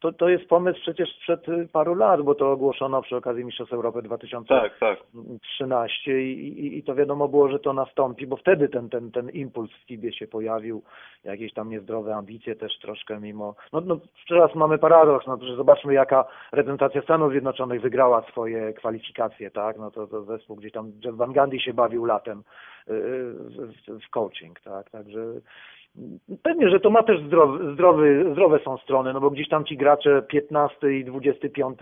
to, 0.00 0.12
to 0.12 0.28
jest 0.28 0.44
pomysł 0.48 0.80
przecież 0.80 1.16
sprzed 1.16 1.48
y, 1.48 1.68
paru 1.72 1.94
lat, 1.94 2.22
bo 2.22 2.34
to 2.34 2.50
ogłoszono 2.52 3.02
przy 3.02 3.16
okazji 3.16 3.44
Mistrzostw 3.44 3.72
Europy 3.74 4.02
2013 4.02 4.54
Tak, 4.54 4.78
tak. 4.78 5.06
i, 6.06 6.12
i, 6.12 6.78
i 6.78 6.82
to 6.82 6.94
wiadomo 6.94 7.28
było, 7.28 7.48
że 7.48 7.58
to 7.58 7.72
nastąpi, 7.72 8.26
bo 8.26 8.36
wtedy 8.36 8.68
ten, 8.68 8.88
ten, 8.88 9.10
ten 9.10 9.30
impuls 9.30 9.70
w 9.70 9.86
FIBie 9.86 10.12
się 10.12 10.26
pojawił, 10.26 10.82
jakieś 11.24 11.52
tam 11.52 11.70
niezdrowe 11.70 12.14
ambicje 12.14 12.56
też 12.56 12.78
troszkę 12.78 13.20
mimo, 13.20 13.54
no, 13.72 13.80
no 13.80 13.98
teraz 14.28 14.54
mamy 14.54 14.78
paradoks, 14.78 15.26
no 15.26 15.38
że 15.42 15.56
zobaczmy 15.56 15.94
jaka 15.94 16.24
reprezentacja 16.52 17.02
Stanów 17.02 17.30
Zjednoczonych 17.30 17.80
wygrała 17.80 18.22
swoje 18.22 18.72
kwalifikacje, 18.72 19.50
tak, 19.50 19.78
no 19.78 19.90
to, 19.90 20.06
to 20.06 20.24
zespół 20.24 20.56
gdzieś 20.56 20.72
tam 20.72 20.92
Jeff 21.04 21.16
Van 21.16 21.32
Gundy 21.32 21.60
się 21.60 21.74
bawił 21.74 22.04
latem 22.04 22.42
yy, 22.86 22.94
w, 23.34 23.72
w- 23.72 24.04
w 24.06 24.10
coaching, 24.10 24.60
tak, 24.60 24.90
także 24.90 25.20
Pewnie, 26.42 26.70
że 26.70 26.80
to 26.80 26.90
ma 26.90 27.02
też 27.02 27.20
zdrowy, 27.20 27.72
zdrowy, 27.74 28.26
zdrowe 28.32 28.58
są 28.58 28.76
strony, 28.76 29.12
no 29.12 29.20
bo 29.20 29.30
gdzieś 29.30 29.48
tam 29.48 29.64
ci 29.64 29.76
gracze 29.76 30.22
15 30.22 30.92
i 30.92 31.04
25 31.04 31.78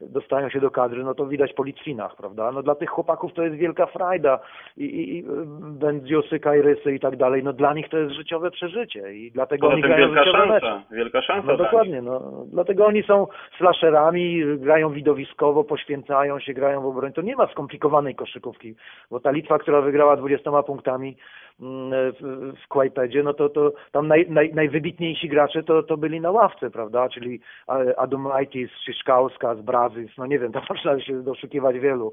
dostają 0.00 0.48
się 0.48 0.60
do 0.60 0.70
kadry, 0.70 1.04
no 1.04 1.14
to 1.14 1.26
widać 1.26 1.52
po 1.52 1.64
Litwinach, 1.64 2.16
prawda? 2.16 2.52
No 2.52 2.62
dla 2.62 2.74
tych 2.74 2.90
chłopaków 2.90 3.32
to 3.32 3.42
jest 3.42 3.56
wielka 3.56 3.86
frajda 3.86 4.38
i, 4.76 4.84
i, 4.84 5.18
i 5.18 5.24
Będziusy, 5.60 6.40
Kajrysy 6.40 6.94
i 6.94 7.00
tak 7.00 7.16
dalej, 7.16 7.42
no 7.44 7.52
dla 7.52 7.74
nich 7.74 7.88
to 7.88 7.98
jest 7.98 8.14
życiowe 8.14 8.50
przeżycie 8.50 9.14
i 9.14 9.30
dlatego 9.30 9.66
Poza 9.66 9.74
oni 9.74 9.82
grają 9.82 10.06
wielka 10.06 10.24
życiowe 10.24 10.46
mecze. 10.46 10.66
szansa, 10.66 10.94
wielka 10.94 11.22
szansa 11.22 11.46
No 11.46 11.56
dokładnie, 11.56 12.02
no. 12.02 12.44
Dlatego 12.52 12.86
oni 12.86 13.02
są 13.02 13.26
slasherami, 13.58 14.42
grają 14.58 14.90
widowiskowo, 14.90 15.64
poświęcają 15.64 16.38
się, 16.38 16.54
grają 16.54 16.82
w 16.82 16.86
obronie. 16.86 17.14
To 17.14 17.22
nie 17.22 17.36
ma 17.36 17.46
skomplikowanej 17.46 18.14
koszykówki, 18.14 18.74
bo 19.10 19.20
ta 19.20 19.30
Litwa, 19.30 19.58
która 19.58 19.80
wygrała 19.80 20.16
20 20.16 20.62
punktami 20.62 21.16
mm, 21.60 22.12
w, 22.12 22.52
w 22.64 22.68
Kłajpedzie, 22.68 23.22
no 23.22 23.34
to, 23.34 23.48
to 23.56 23.72
tam 23.92 24.08
naj, 24.08 24.26
naj, 24.28 24.54
najwybitniejsi 24.54 25.28
gracze 25.28 25.62
to, 25.62 25.82
to 25.82 25.96
byli 25.96 26.20
na 26.20 26.30
ławce, 26.30 26.70
prawda? 26.70 27.08
Czyli 27.08 27.40
e, 27.68 27.98
Adomaitis, 27.98 28.70
Szyszkauska, 28.84 29.54
z 29.54 29.60
Brazys, 29.60 30.10
no 30.18 30.26
nie 30.26 30.38
wiem, 30.38 30.52
tam 30.52 30.62
można 30.70 31.00
się 31.00 31.22
doszukiwać 31.22 31.78
wielu. 31.78 32.12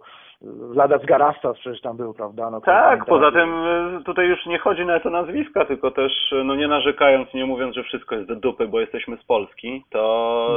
Lada 0.76 0.98
z 0.98 1.06
Garastas 1.06 1.58
przecież 1.60 1.82
tam 1.82 1.98
był, 1.98 2.14
prawda? 2.14 2.50
No, 2.50 2.62
Tak, 2.62 3.06
poza 3.06 3.32
tym 3.32 3.50
y, 4.00 4.04
tutaj 4.04 4.28
już 4.28 4.46
nie 4.46 4.60
chodzi 4.60 4.86
nawet 4.86 5.06
o 5.06 5.10
nazwiska, 5.10 5.66
tylko 5.66 5.92
też, 5.92 6.32
y, 6.32 6.44
no 6.44 6.56
nie 6.56 6.68
narzekając, 6.68 7.34
nie 7.34 7.46
mówiąc, 7.46 7.76
że 7.76 7.84
wszystko 7.84 8.16
jest 8.16 8.28
do 8.28 8.36
dupy, 8.36 8.68
bo 8.68 8.80
jesteśmy 8.80 9.18
z 9.18 9.24
Polski, 9.24 9.84
to 9.90 10.04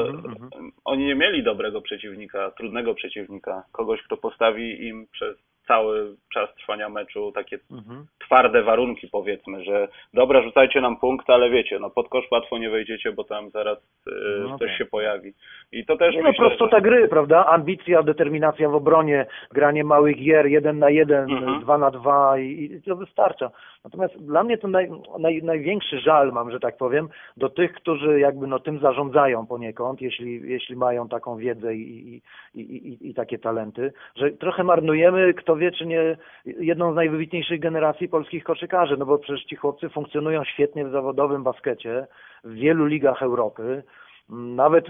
Mhm, 0.06 0.32
mhm. 0.42 0.72
oni 0.84 1.04
nie 1.04 1.14
mieli 1.14 1.42
dobrego 1.42 1.80
przeciwnika, 1.80 2.50
trudnego 2.50 2.94
przeciwnika, 2.94 3.62
kogoś, 3.72 4.02
kto 4.02 4.16
postawi 4.16 4.86
im 4.88 5.06
przez 5.12 5.36
cały 5.68 6.16
czas 6.34 6.54
trwania 6.54 6.88
meczu 6.88 7.32
takie 7.32 7.58
Mhm. 7.72 8.06
twarde 8.18 8.62
warunki 8.62 9.08
powiedzmy, 9.08 9.64
że 9.64 9.88
dobra, 10.14 10.42
rzucajcie 10.42 10.80
nam 10.80 10.96
punkt, 10.96 11.30
ale 11.30 11.50
wiecie, 11.50 11.78
no 11.78 11.90
pod 11.90 12.08
kosz 12.08 12.24
łatwo 12.30 12.58
nie 12.58 12.70
wejdziecie, 12.70 13.12
bo 13.12 13.24
tam 13.24 13.50
zaraz 13.50 13.78
y, 13.78 14.10
No 14.48 14.58
coś 14.58 14.68
tak. 14.68 14.78
się 14.78 14.84
pojawi. 14.86 15.32
I 15.72 15.86
to 15.86 15.96
też 15.96 16.14
Nie 16.14 16.22
no, 16.22 16.28
myślę, 16.28 16.46
prostota 16.46 16.76
że... 16.76 16.82
gry, 16.82 17.08
prawda? 17.08 17.46
Ambicja, 17.46 18.02
determinacja 18.02 18.68
w 18.68 18.74
obronie, 18.74 19.26
granie 19.52 19.84
małych 19.84 20.16
gier, 20.16 20.46
jeden 20.46 20.78
na 20.78 20.90
jeden, 20.90 21.30
Mhm. 21.30 21.60
dwa 21.60 21.78
na 21.78 21.90
dwa 21.90 22.38
i, 22.38 22.48
i 22.72 22.82
to 22.82 22.96
wystarcza. 22.96 23.50
Natomiast 23.86 24.16
dla 24.16 24.42
mnie 24.42 24.58
to 24.58 24.68
naj, 24.68 24.90
naj, 25.18 25.42
największy 25.42 26.00
żal 26.00 26.32
mam, 26.32 26.50
że 26.50 26.60
tak 26.60 26.76
powiem, 26.76 27.08
do 27.36 27.48
tych, 27.48 27.72
którzy 27.72 28.20
jakby 28.20 28.46
no 28.46 28.58
tym 28.58 28.78
zarządzają 28.78 29.46
poniekąd, 29.46 30.00
jeśli, 30.00 30.50
jeśli 30.50 30.76
mają 30.76 31.08
taką 31.08 31.36
wiedzę 31.36 31.74
i, 31.74 32.22
i, 32.54 32.60
i, 32.60 33.10
i, 33.10 33.14
takie 33.14 33.38
talenty, 33.38 33.92
że 34.16 34.30
trochę 34.30 34.64
marnujemy, 34.64 35.34
kto 35.34 35.56
wie, 35.56 35.72
czy 35.72 35.86
nie 35.86 36.16
jedną 36.44 36.92
z 36.92 36.96
najwybitniejszych 36.96 37.60
generacji 37.60 38.08
polskich 38.08 38.44
koszykarzy, 38.44 38.96
no 38.96 39.06
bo 39.06 39.18
przecież 39.18 39.44
ci 39.44 39.56
chłopcy 39.56 39.88
funkcjonują 39.88 40.44
świetnie 40.44 40.84
w 40.84 40.90
zawodowym 40.92 41.42
baskecie, 41.42 42.06
w 42.44 42.52
wielu 42.52 42.86
ligach 42.86 43.22
Europy, 43.22 43.82
nawet 44.28 44.86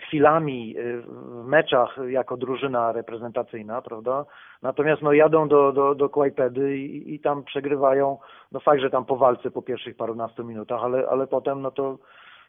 chwilami 0.00 0.78
y, 0.78 1.02
w 1.02 1.46
meczach 1.46 1.98
jako 2.08 2.36
drużyna 2.36 2.92
reprezentacyjna, 2.92 3.82
prawda? 3.82 4.24
Natomiast 4.62 5.02
no 5.02 5.12
jadą 5.12 5.48
do, 5.48 5.72
do, 5.72 5.94
do 5.94 6.08
Kłajpedy 6.08 6.78
i, 6.78 7.14
i 7.14 7.20
tam 7.20 7.44
przegrywają, 7.44 8.18
no 8.52 8.60
fakt, 8.60 8.80
że 8.80 8.90
tam 8.90 9.04
po 9.04 9.16
walce 9.16 9.50
po 9.50 9.62
pierwszych 9.62 9.96
parunastu 9.96 10.44
minutach, 10.44 10.84
ale, 10.84 11.08
ale 11.08 11.26
potem 11.26 11.62
no 11.62 11.70
to 11.70 11.98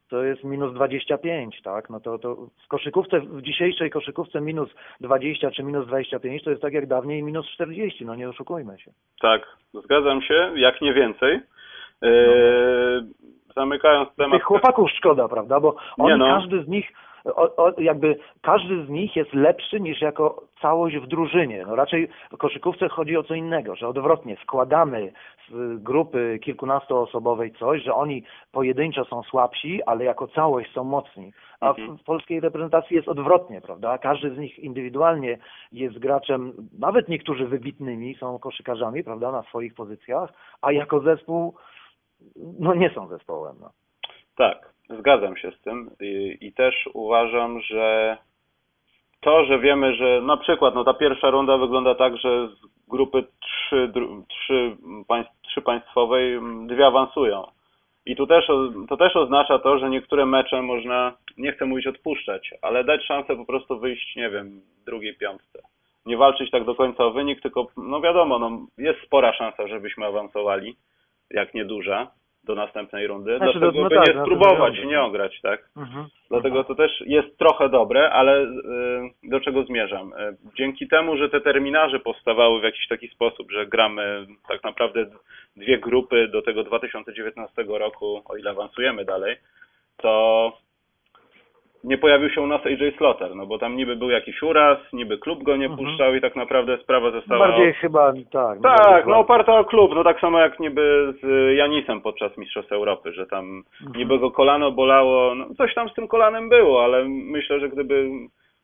to 0.10 0.24
jest 0.24 0.44
minus 0.44 0.74
25, 0.74 1.62
tak? 1.62 1.90
No 1.90 2.00
to, 2.00 2.20
to 2.20 2.36
w 2.66 2.68
koszykówce, 2.68 3.20
w 3.20 3.42
dzisiejszej 3.42 3.90
koszykówce 3.90 4.42
minus 4.42 4.70
20 5.02 5.52
czy 5.52 5.64
minus 5.64 5.88
25 5.88 6.44
to 6.44 6.50
jest 6.50 6.62
tak 6.62 6.74
jak 6.74 6.88
dawniej 6.88 7.24
minus 7.24 7.48
40, 7.54 8.06
no 8.06 8.16
nie 8.16 8.30
oszukujmy 8.30 8.80
się. 8.80 8.92
Tak, 9.22 9.42
zgadzam 9.74 10.22
się, 10.22 10.52
jak 10.56 10.82
nie 10.82 10.94
więcej. 10.94 11.42
Yy, 12.02 13.08
zamykając 13.58 14.16
temat... 14.16 14.32
Tych 14.32 14.44
chłopaków 14.44 14.92
szkoda, 14.92 15.28
prawda? 15.28 15.60
Bo 15.60 15.76
oni, 15.98 16.20
no. 16.20 16.26
każdy 16.26 16.64
z 16.64 16.68
nich 16.68 16.92
o, 17.36 17.56
o, 17.56 17.74
jakby 17.78 18.20
każdy 18.42 18.86
z 18.86 18.90
nich 18.90 19.16
jest 19.16 19.34
lepszy 19.34 19.80
niż 19.80 20.02
jako 20.02 20.44
całość 20.62 20.98
w 20.98 21.08
drużynie. 21.08 21.66
No 21.68 21.76
raczej 21.76 22.08
w 22.32 22.38
koszykówce 22.38 22.90
chodzi 22.90 23.18
o 23.18 23.24
co 23.24 23.34
innego, 23.34 23.76
że 23.76 23.88
odwrotnie 23.88 24.38
składamy 24.44 25.12
z 25.50 25.84
grupy 25.84 26.40
kilkunastoosobowej 26.44 27.52
coś, 27.52 27.84
że 27.84 27.94
oni 27.94 28.24
pojedynczo 28.52 29.06
są 29.06 29.24
słabsi, 29.24 29.84
ale 29.86 30.06
jako 30.06 30.28
całość 30.28 30.74
są 30.74 30.84
mocni. 30.84 31.34
A 31.60 31.74
w, 31.74 31.80
Mhm. 31.80 31.98
w 31.98 32.04
polskiej 32.04 32.40
reprezentacji 32.40 32.96
jest 32.96 33.08
odwrotnie, 33.08 33.62
prawda? 33.62 33.98
Każdy 33.98 34.36
z 34.36 34.38
nich 34.38 34.60
indywidualnie 34.60 35.38
jest 35.72 36.00
graczem, 36.00 36.54
nawet 36.80 37.10
niektórzy 37.10 37.48
wybitnymi 37.48 38.16
są 38.16 38.40
koszykarzami, 38.40 39.04
prawda, 39.04 39.32
na 39.32 39.44
swoich 39.44 39.74
pozycjach, 39.74 40.34
a 40.62 40.72
jako 40.72 41.00
zespół 41.00 41.56
no 42.60 42.74
nie 42.74 42.90
są 42.90 43.08
zespołem. 43.08 43.56
No. 43.62 43.70
Tak, 44.36 44.74
zgadzam 45.00 45.38
się 45.38 45.52
z 45.52 45.62
tym 45.62 45.90
i, 46.00 46.38
i 46.42 46.54
też 46.54 46.90
uważam, 46.94 47.62
że 47.62 48.18
to, 49.22 49.46
że 49.46 49.60
wiemy, 49.60 49.96
że 49.96 50.22
na 50.22 50.38
przykład 50.38 50.76
no 50.76 50.84
ta 50.84 50.94
pierwsza 50.94 51.30
runda 51.30 51.58
wygląda 51.58 51.96
tak, 51.96 52.18
że 52.18 52.48
z 52.48 52.88
grupy 52.88 53.24
trzy, 53.40 53.92
trzy, 54.30 54.78
państw, 55.08 55.42
trzy 55.42 55.62
państwowej 55.62 56.34
m, 56.34 56.68
dwie 56.68 56.86
awansują. 56.88 57.44
I 58.06 58.16
tu 58.16 58.28
też, 58.28 58.48
to 58.90 58.98
też 58.98 59.16
oznacza 59.16 59.60
to, 59.60 59.80
że 59.80 59.90
niektóre 59.90 60.26
mecze 60.26 60.62
można, 60.62 61.14
nie 61.38 61.52
chcę 61.52 61.66
mówić 61.66 61.88
odpuszczać, 61.88 62.54
ale 62.62 62.84
dać 62.84 63.06
szansę 63.06 63.36
po 63.36 63.46
prostu 63.46 63.80
wyjść, 63.80 64.16
nie 64.16 64.30
wiem, 64.30 64.62
drugiej 64.86 65.16
piątce. 65.16 65.60
Nie 66.06 66.18
walczyć 66.18 66.52
tak 66.52 66.66
do 66.66 66.76
końca 66.76 67.06
o 67.06 67.12
wynik, 67.12 67.42
tylko 67.42 67.68
no 67.78 68.02
wiadomo, 68.02 68.40
no, 68.40 68.68
jest 68.78 69.00
spora 69.06 69.34
szansa, 69.34 69.68
żebyśmy 69.68 70.06
awansowali, 70.06 70.76
jak 71.32 71.54
nie 71.54 71.66
duża, 71.66 72.12
do 72.48 72.56
następnej 72.56 73.08
rundy. 73.08 73.38
Znaczy, 73.38 73.60
Dlatego 73.60 73.84
no 73.84 73.90
by 73.90 73.96
tak, 73.96 74.08
nie 74.08 74.14
no 74.14 74.26
spróbować 74.26 74.78
i 74.78 74.88
nie 74.88 75.02
ograć, 75.02 75.42
tak? 75.42 75.70
Mhm. 75.78 76.06
Dlatego 76.30 76.64
to 76.64 76.76
też 76.76 77.04
jest 77.06 77.38
trochę 77.38 77.70
dobre, 77.70 78.10
ale 78.12 78.44
y, 78.44 78.50
do 79.24 79.40
czego 79.40 79.64
zmierzam? 79.64 80.14
Y, 80.14 80.38
Dzięki 80.58 80.88
temu, 80.88 81.18
że 81.18 81.30
te 81.30 81.42
terminarze 81.42 82.00
powstawały 82.00 82.60
w 82.60 82.64
jakiś 82.64 82.88
taki 82.88 83.08
sposób, 83.08 83.52
że 83.52 83.68
gramy 83.68 84.28
tak 84.48 84.64
naprawdę 84.64 85.06
dwie 85.56 85.78
grupy 85.78 86.28
do 86.28 86.42
tego 86.42 86.64
2019 86.64 87.66
roku, 87.68 88.22
o 88.26 88.38
ile 88.38 88.52
awansujemy 88.52 89.06
dalej, 89.06 89.38
to 89.98 90.54
nie 91.88 91.98
pojawił 91.98 92.30
się 92.30 92.42
u 92.42 92.48
nas 92.48 92.66
AJ 92.66 92.92
Slaughter, 92.98 93.36
no 93.36 93.46
bo 93.46 93.58
tam 93.60 93.76
niby 93.76 93.96
był 93.96 94.10
jakiś 94.10 94.44
uraz, 94.44 94.78
niby 94.94 95.18
klub 95.18 95.44
go 95.44 95.56
nie 95.58 95.66
Mhm. 95.66 95.86
puszczał 95.90 96.16
i 96.16 96.22
tak 96.22 96.36
naprawdę 96.36 96.78
sprawa 96.78 97.12
została... 97.12 97.48
Bardziej 97.48 97.74
chyba 97.74 98.14
tak. 98.14 98.24
Tak, 98.32 98.62
bardziej 98.62 99.04
no 99.12 99.18
oparta 99.20 99.60
o 99.60 99.66
klub, 99.66 99.92
no 99.96 100.04
tak 100.04 100.20
samo 100.20 100.40
jak 100.40 100.60
niby 100.60 101.14
z 101.24 101.56
Janisem 101.58 102.02
podczas 102.02 102.38
Mistrzostw 102.38 102.72
Europy, 102.72 103.14
że 103.14 103.26
tam 103.26 103.64
Mhm. 103.82 103.98
niby 104.00 104.20
go 104.20 104.32
kolano 104.32 104.72
bolało, 104.72 105.36
no 105.36 105.46
coś 105.58 105.74
tam 105.74 105.90
z 105.90 105.94
tym 105.94 106.08
kolanem 106.08 106.50
było, 106.50 106.84
ale 106.84 107.06
myślę, 107.10 107.60
że 107.60 107.70
gdyby 107.70 108.10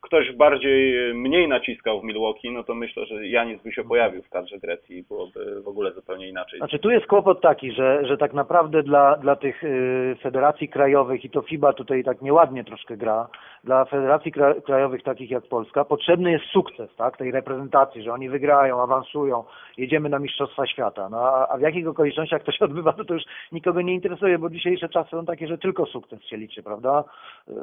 ktoś 0.03 0.31
bardziej, 0.31 1.13
mniej 1.13 1.47
naciskał 1.47 2.01
w 2.01 2.03
Milwaukee, 2.03 2.51
no 2.51 2.63
to 2.63 2.75
myślę, 2.75 3.05
że 3.05 3.27
Janis 3.27 3.61
by 3.61 3.71
się 3.71 3.83
pojawił 3.83 4.21
w 4.21 4.29
kadrze 4.29 4.59
Grecji 4.59 4.97
i 4.97 5.03
byłoby 5.03 5.61
w 5.61 5.67
ogóle 5.67 5.91
zupełnie 5.91 6.29
inaczej. 6.29 6.59
Znaczy 6.59 6.79
tu 6.79 6.89
jest 6.89 7.05
kłopot 7.05 7.41
taki, 7.41 7.71
że, 7.71 8.05
że 8.05 8.17
tak 8.17 8.33
naprawdę 8.33 8.83
dla, 8.83 9.17
dla 9.17 9.35
tych 9.35 9.63
y, 9.63 10.15
federacji 10.21 10.69
krajowych 10.69 11.25
i 11.25 11.29
to 11.29 11.41
FIBA 11.41 11.73
tutaj 11.73 12.03
tak 12.03 12.21
nieładnie 12.21 12.63
troszkę 12.63 12.97
gra, 12.97 13.27
dla 13.63 13.85
federacji 13.85 14.31
kra, 14.31 14.53
krajowych 14.53 15.03
takich 15.03 15.31
jak 15.31 15.43
Polska 15.43 15.85
potrzebny 15.85 16.31
jest 16.31 16.45
sukces 16.45 16.95
tak, 16.95 17.17
tej 17.17 17.31
reprezentacji, 17.31 18.03
że 18.03 18.13
oni 18.13 18.29
wygrają, 18.29 18.81
awansują, 18.81 19.43
jedziemy 19.77 20.09
na 20.09 20.19
Mistrzostwa 20.19 20.67
Świata. 20.67 21.09
No, 21.09 21.17
a, 21.17 21.47
a 21.47 21.57
w 21.57 21.61
jakich 21.61 21.87
okolicznościach 21.87 22.43
to 22.43 22.51
się 22.51 22.65
odbywa, 22.69 22.93
to, 22.93 23.05
to 23.05 23.13
już 23.13 23.23
nikogo 23.51 23.81
nie 23.81 23.93
interesuje, 23.93 24.39
bo 24.39 24.49
dzisiejsze 24.49 24.89
czasy 24.89 25.09
są 25.09 25.25
takie, 25.25 25.47
że 25.47 25.57
tylko 25.57 25.85
sukces 25.85 26.23
się 26.23 26.37
liczy, 26.37 26.63
prawda? 26.63 27.03
Y, 27.47 27.53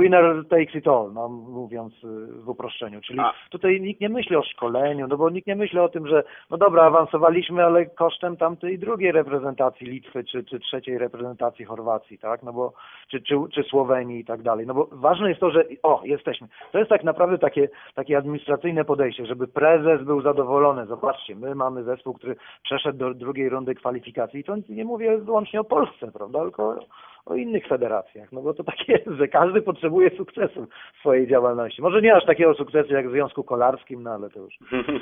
Winner 0.00 0.44
takes 0.48 0.74
it 0.74 0.88
all, 0.88 1.12
no, 1.14 1.28
mówiąc 1.66 1.94
y, 2.04 2.42
w 2.44 2.48
uproszczeniu. 2.48 3.00
Czyli 3.00 3.20
A. 3.20 3.32
tutaj 3.50 3.80
nikt 3.80 4.00
nie 4.00 4.08
myśli 4.08 4.36
o 4.36 4.42
szkoleniu, 4.42 5.06
no 5.08 5.16
bo 5.16 5.30
nikt 5.30 5.46
nie 5.46 5.56
myśli 5.56 5.78
o 5.78 5.88
tym, 5.88 6.06
że 6.08 6.24
no 6.50 6.56
dobra, 6.56 6.82
awansowaliśmy, 6.82 7.64
ale 7.64 7.86
kosztem 7.86 8.36
tamtej 8.36 8.78
drugiej 8.78 9.12
reprezentacji 9.12 9.86
Litwy, 9.86 10.24
czy, 10.24 10.44
czy 10.44 10.60
trzeciej 10.60 10.98
reprezentacji 10.98 11.64
Chorwacji, 11.64 12.18
tak, 12.18 12.42
no 12.42 12.52
bo, 12.52 12.72
czy, 13.10 13.20
czy, 13.20 13.34
czy 13.54 13.62
Słowenii 13.62 14.20
i 14.20 14.24
tak 14.24 14.42
dalej, 14.42 14.66
no 14.66 14.74
bo 14.74 14.88
ważne 14.92 15.28
jest 15.28 15.40
to, 15.40 15.50
że 15.50 15.64
o, 15.82 16.00
jesteśmy. 16.04 16.48
To 16.72 16.78
jest 16.78 16.90
tak 16.90 17.04
naprawdę 17.04 17.38
takie, 17.38 17.68
takie 17.94 18.18
administracyjne 18.18 18.84
podejście, 18.84 19.26
żeby 19.26 19.48
prezes 19.48 20.02
był 20.02 20.22
zadowolony. 20.22 20.86
Zobaczcie, 20.86 21.34
my 21.34 21.54
mamy 21.54 21.84
zespół, 21.84 22.14
który 22.14 22.36
przeszedł 22.62 22.98
do 22.98 23.14
drugiej 23.14 23.48
rundy 23.48 23.74
kwalifikacji 23.74 24.40
i 24.40 24.44
to 24.44 24.56
nie 24.68 24.84
mówię 24.84 25.18
wyłącznie 25.18 25.60
o 25.60 25.64
Polsce, 25.64 26.12
prawda, 26.12 26.42
tylko 26.42 26.78
o 27.26 27.34
innych 27.34 27.66
federacjach, 27.66 28.32
no 28.32 28.42
bo 28.42 28.54
to 28.54 28.64
tak 28.64 28.88
jest, 28.88 29.06
że 29.06 29.28
każdy 29.28 29.62
potrzebuje 29.62 30.10
sukcesu 30.16 30.66
w 30.94 31.00
swojej 31.00 31.26
działalności. 31.28 31.82
Może 31.82 32.02
nie 32.02 32.14
aż 32.14 32.24
takiego 32.26 32.54
sukcesu 32.54 32.92
jak 32.92 33.08
w 33.08 33.12
Związku 33.12 33.44
Kolarskim, 33.44 34.02
no 34.02 34.10
ale 34.10 34.30
to 34.30 34.40
już 34.40 34.54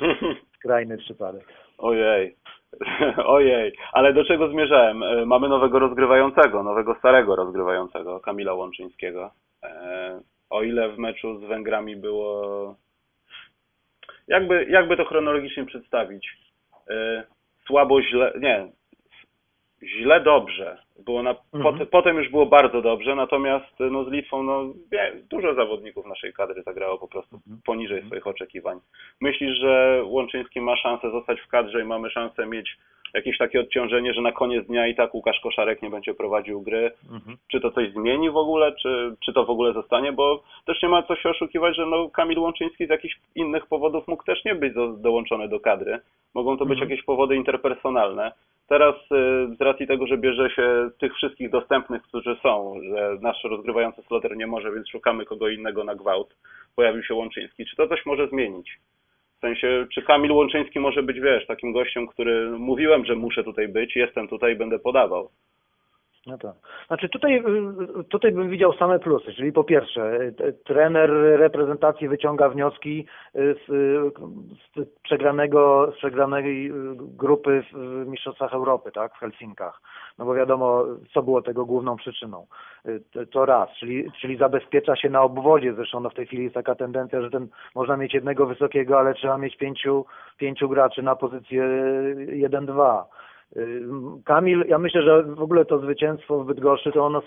skrajny 0.57 0.97
przypadek. 0.97 1.43
Ojej, 1.77 2.35
ojej, 3.37 3.73
ale 3.93 4.13
do 4.13 4.25
czego 4.25 4.49
zmierzałem? 4.49 5.03
E, 5.03 5.25
Mamy 5.25 5.49
nowego 5.49 5.79
rozgrywającego, 5.79 6.63
nowego 6.63 6.95
starego 6.95 7.35
rozgrywającego, 7.35 8.19
Kamila 8.19 8.53
Łączyńskiego. 8.53 9.31
E, 9.63 10.19
O 10.49 10.63
ile 10.63 10.89
w 10.89 10.97
meczu 10.97 11.39
z 11.39 11.43
Węgrami 11.43 11.95
było... 11.95 12.75
Jakby, 14.27 14.65
jakby 14.69 14.97
to 14.97 15.05
chronologicznie 15.05 15.65
przedstawić? 15.65 16.37
E, 16.89 17.23
Słabo, 17.67 18.01
źle, 18.01 18.33
nie, 18.39 18.67
źle 19.83 20.21
dobrze. 20.21 20.84
Było 20.99 21.23
na, 21.23 21.35
Mhm. 21.53 21.77
pot, 21.77 21.89
potem 21.89 22.17
już 22.17 22.29
było 22.29 22.45
bardzo 22.45 22.81
dobrze, 22.81 23.15
natomiast 23.15 23.79
no, 23.79 24.03
z 24.03 24.11
Litwą 24.11 24.43
no, 24.43 24.63
wie, 24.91 25.13
dużo 25.29 25.53
zawodników 25.53 26.05
naszej 26.05 26.33
kadry 26.33 26.63
zagrało 26.63 26.97
po 26.97 27.07
prostu 27.07 27.39
poniżej 27.65 28.05
swoich 28.05 28.27
oczekiwań. 28.27 28.79
Myślisz, 29.21 29.57
że 29.57 30.01
Łączyński 30.05 30.61
ma 30.61 30.75
szansę 30.75 31.11
zostać 31.11 31.39
w 31.41 31.47
kadrze 31.47 31.81
i 31.81 31.85
mamy 31.85 32.09
szansę 32.09 32.45
mieć 32.45 32.77
jakieś 33.13 33.37
takie 33.37 33.59
odciążenie, 33.59 34.13
że 34.13 34.21
na 34.21 34.31
koniec 34.31 34.67
dnia 34.67 34.87
i 34.87 34.95
tak 34.95 35.13
Łukasz 35.15 35.39
Koszarek 35.39 35.81
nie 35.81 35.89
będzie 35.89 36.13
prowadził 36.13 36.61
gry? 36.61 36.91
Czy 37.51 37.59
to 37.61 37.71
coś 37.71 37.91
zmieni 37.91 38.29
w 38.29 38.37
ogóle, 38.37 38.75
czy, 38.81 39.15
czy 39.25 39.33
to 39.33 39.45
w 39.45 39.49
ogóle 39.49 39.73
zostanie? 39.73 40.11
Bo 40.11 40.43
też 40.65 40.81
nie 40.83 40.89
ma 40.89 41.03
co 41.03 41.15
się 41.15 41.29
oszukiwać, 41.29 41.75
że 41.75 41.85
no, 41.85 42.09
Kamil 42.09 42.39
Łączyński 42.39 42.85
z 42.87 42.89
jakichś 42.89 43.15
innych 43.35 43.65
powodów 43.65 44.07
mógł 44.07 44.23
też 44.23 44.45
nie 44.45 44.55
być 44.55 44.73
do, 44.73 44.87
dołączony 44.87 45.47
do 45.49 45.59
kadry. 45.59 45.99
Mogą 46.33 46.57
to 46.57 46.65
być 46.65 46.73
Mhm. 46.75 46.89
jakieś 46.89 47.05
powody 47.05 47.35
interpersonalne. 47.35 48.31
Teraz 48.67 48.95
y, 48.95 49.55
z 49.55 49.61
racji 49.61 49.87
tego, 49.87 50.07
że 50.07 50.17
bierze 50.17 50.49
się 50.49 50.89
tych 50.99 51.15
wszystkich 51.15 51.49
dostępnych, 51.49 52.01
którzy 52.01 52.37
są, 52.43 52.75
że 52.83 53.17
nasz 53.21 53.43
rozgrywający 53.43 54.01
sloter 54.01 54.37
nie 54.37 54.47
może, 54.47 54.71
więc 54.71 54.89
szukamy 54.89 55.25
kogo 55.25 55.49
innego 55.49 55.83
na 55.83 55.95
gwałt, 55.95 56.35
pojawił 56.75 57.03
się 57.03 57.13
Łączyński. 57.13 57.65
Czy 57.65 57.75
to 57.75 57.87
coś 57.87 58.05
może 58.05 58.27
zmienić? 58.27 58.79
W 59.37 59.39
sensie, 59.39 59.87
czy 59.93 60.01
Kamil 60.01 60.31
Łączyński 60.31 60.79
może 60.79 61.03
być, 61.03 61.19
wiesz, 61.19 61.47
takim 61.47 61.73
gościem, 61.73 62.07
który 62.07 62.49
mówiłem, 62.49 63.05
że 63.05 63.15
muszę 63.15 63.43
tutaj 63.43 63.67
być, 63.67 63.95
jestem 63.95 64.27
tutaj 64.27 64.55
będę 64.55 64.79
podawał. 64.79 65.29
No 66.27 66.37
tak. 66.37 66.55
Znaczy 66.87 67.09
tutaj, 67.09 67.43
y, 67.99 68.03
tutaj 68.03 68.31
bym 68.31 68.49
widział 68.49 68.73
same 68.73 68.99
plusy, 68.99 69.33
czyli 69.33 69.51
po 69.51 69.63
pierwsze 69.63 70.19
y, 70.21 70.53
trener 70.63 71.09
reprezentacji 71.39 72.07
wyciąga 72.07 72.49
wnioski 72.49 73.05
y, 73.35 73.55
z, 73.67 73.69
y, 73.69 74.11
z 74.85 74.89
przegranego, 75.03 75.91
z 75.91 75.97
przegranej 75.97 76.67
y, 76.67 76.71
grupy 76.97 77.63
w 77.73 78.07
Mistrzostwach 78.07 78.53
Europy, 78.53 78.91
tak, 78.91 79.15
w 79.15 79.19
Helsinkach. 79.19 79.81
No 80.17 80.25
bo 80.25 80.33
wiadomo, 80.33 80.85
co 81.13 81.23
było 81.23 81.41
tego 81.41 81.65
główną 81.65 81.95
przyczyną. 81.95 82.47
Y, 82.85 83.01
To, 83.13 83.25
to 83.25 83.45
raz, 83.45 83.69
czyli, 83.79 84.11
czyli 84.21 84.37
zabezpiecza 84.37 84.95
się 84.95 85.09
na 85.09 85.21
obwodzie, 85.21 85.73
zresztą 85.73 85.99
no 85.99 86.09
w 86.09 86.13
tej 86.13 86.25
chwili 86.25 86.43
jest 86.43 86.55
taka 86.55 86.75
tendencja, 86.75 87.21
że 87.21 87.29
ten 87.29 87.47
można 87.75 87.97
mieć 87.97 88.13
jednego 88.13 88.45
wysokiego, 88.45 88.99
ale 88.99 89.13
trzeba 89.13 89.37
mieć 89.37 89.57
pięciu, 89.57 90.05
pięciu 90.37 90.69
graczy 90.69 91.01
na 91.03 91.15
pozycję 91.15 91.63
1-2. 92.27 93.03
Y, 93.57 93.81
Kamil, 94.25 94.65
ja 94.67 94.77
myślę, 94.77 95.01
że 95.01 95.23
w 95.23 95.41
ogóle 95.41 95.65
to 95.65 95.79
zwycięstwo 95.79 96.43
w 96.43 96.45
Bydgoszczy, 96.45 96.91
to 96.91 97.05
ono, 97.05 97.21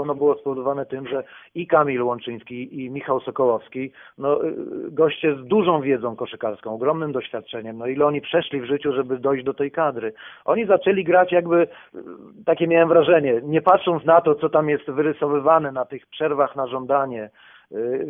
ono 0.00 0.14
było 0.14 0.34
spowodowane 0.38 0.86
tym, 0.86 1.08
że 1.08 1.24
i 1.54 1.66
Kamil 1.66 2.02
Łączyński, 2.02 2.84
i 2.84 2.90
Michał 2.90 3.20
Sokołowski, 3.20 3.92
no, 4.18 4.44
y, 4.44 4.54
goście 4.90 5.36
z 5.36 5.46
dużą 5.46 5.80
wiedzą 5.80 6.16
koszykarską, 6.16 6.74
ogromnym 6.74 7.12
doświadczeniem, 7.12 7.78
no 7.78 7.86
ile 7.86 8.06
oni 8.06 8.20
przeszli 8.20 8.60
w 8.60 8.64
życiu, 8.64 8.92
żeby 8.92 9.18
dojść 9.18 9.44
do 9.44 9.54
tej 9.54 9.70
kadry. 9.70 10.12
Oni 10.44 10.66
zaczęli 10.66 11.04
grać 11.04 11.32
jakby, 11.32 11.62
y, 11.62 11.98
takie 12.46 12.66
miałem 12.66 12.88
wrażenie, 12.88 13.40
nie 13.44 13.62
patrząc 13.62 14.04
na 14.04 14.20
to, 14.20 14.34
co 14.34 14.48
tam 14.48 14.68
jest 14.68 14.90
wyrysowywane 14.90 15.72
na 15.72 15.84
tych 15.84 16.06
przerwach 16.06 16.56
na 16.56 16.66
żądanie, 16.66 17.30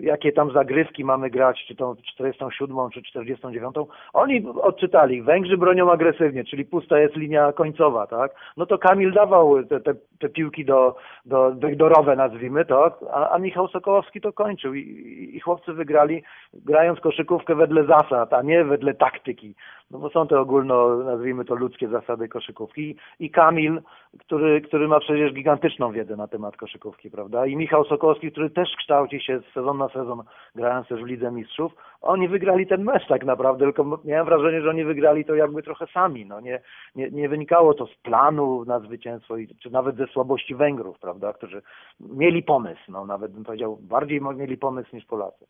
jakie 0.01 0.33
tam 0.33 0.53
zagrywki 0.53 1.05
mamy 1.05 1.31
grać, 1.31 1.65
czy 1.69 1.77
tą 1.77 1.97
47, 2.15 2.77
czy 2.95 3.03
49. 3.03 3.75
Oni 4.13 4.47
odczytali, 4.63 5.23
Węgrzy 5.23 5.57
bronią 5.57 5.93
agresywnie, 5.93 6.45
czyli 6.45 6.65
pusta 6.65 6.99
jest 6.99 7.17
linia 7.17 7.53
końcowa, 7.53 8.07
tak? 8.07 8.35
No 8.57 8.67
to 8.67 8.79
Kamil 8.79 9.13
dawał 9.13 9.65
te, 9.65 9.81
te, 9.81 9.95
te 10.19 10.29
piłki 10.29 10.65
do, 10.65 10.97
do 11.25 11.53
backdoorowe, 11.53 12.17
nazwijmy 12.17 12.65
to, 12.65 12.99
a, 13.13 13.31
a 13.31 13.39
Michał 13.39 13.69
Sokołowski 13.69 14.21
to 14.21 14.33
kończył 14.33 14.75
i, 14.75 15.31
i 15.35 15.41
chłopcy 15.41 15.73
wygrali 15.73 16.23
grając 16.55 17.01
koszykówkę 17.01 17.55
wedle 17.55 17.85
zasad, 17.85 18.33
a 18.33 18.43
nie 18.43 18.65
wedle 18.65 18.95
taktyki. 18.95 19.55
No 19.91 19.99
bo 19.99 20.11
są 20.11 20.27
te 20.27 20.41
ogólno, 20.41 20.97
nazwijmy 20.97 21.45
to 21.45 21.55
ludzkie 21.55 21.89
zasady 21.89 22.29
koszykówki 22.29 22.97
i 23.19 23.31
Kamil, 23.31 23.81
który, 24.19 24.61
który 24.61 24.89
ma 24.89 25.01
przecież 25.01 25.33
gigantyczną 25.33 25.93
wiedzę 25.93 26.17
na 26.17 26.29
temat 26.29 26.57
koszykówki, 26.57 27.11
prawda? 27.11 27.47
I 27.47 27.57
Michał 27.57 27.85
Sokolski, 27.85 28.33
który 28.33 28.51
też 28.51 28.69
kształci 28.79 29.21
się 29.21 29.41
z 29.41 29.55
sezon 29.55 29.79
na 29.79 29.89
sezon, 29.89 30.23
grając 30.55 30.89
też 30.89 31.03
w 31.03 31.07
Lidze 31.07 31.31
Mistrzów. 31.31 31.73
Oni 32.01 32.29
wygrali 32.29 32.67
ten 32.67 32.85
mecz 32.85 33.09
tak 33.09 33.25
naprawdę, 33.25 33.65
tylko 33.65 34.01
miałem 34.05 34.27
wrażenie, 34.27 34.63
że 34.63 34.71
oni 34.71 34.85
wygrali 34.85 35.25
to 35.25 35.35
jakby 35.35 35.63
trochę 35.63 35.87
sami, 35.87 36.27
no 36.27 36.41
nie, 36.41 36.61
nie, 36.95 37.11
nie 37.11 37.29
wynikało 37.29 37.75
to 37.75 37.87
z 37.87 37.95
planu 37.95 38.65
na 38.65 38.81
zwycięstwo, 38.81 39.35
czy 39.63 39.71
nawet 39.71 39.97
ze 39.97 40.07
słabości 40.07 40.55
Węgrów, 40.55 40.99
prawda, 40.99 41.33
którzy 41.33 41.63
mieli 42.01 42.43
pomysł, 42.43 42.83
no 42.89 43.07
nawet 43.07 43.33
bym 43.33 43.45
powiedział, 43.45 43.79
bardziej 43.81 44.21
mieli 44.21 44.57
pomysł 44.57 44.97
niż 44.97 45.05
Polacy. 45.05 45.47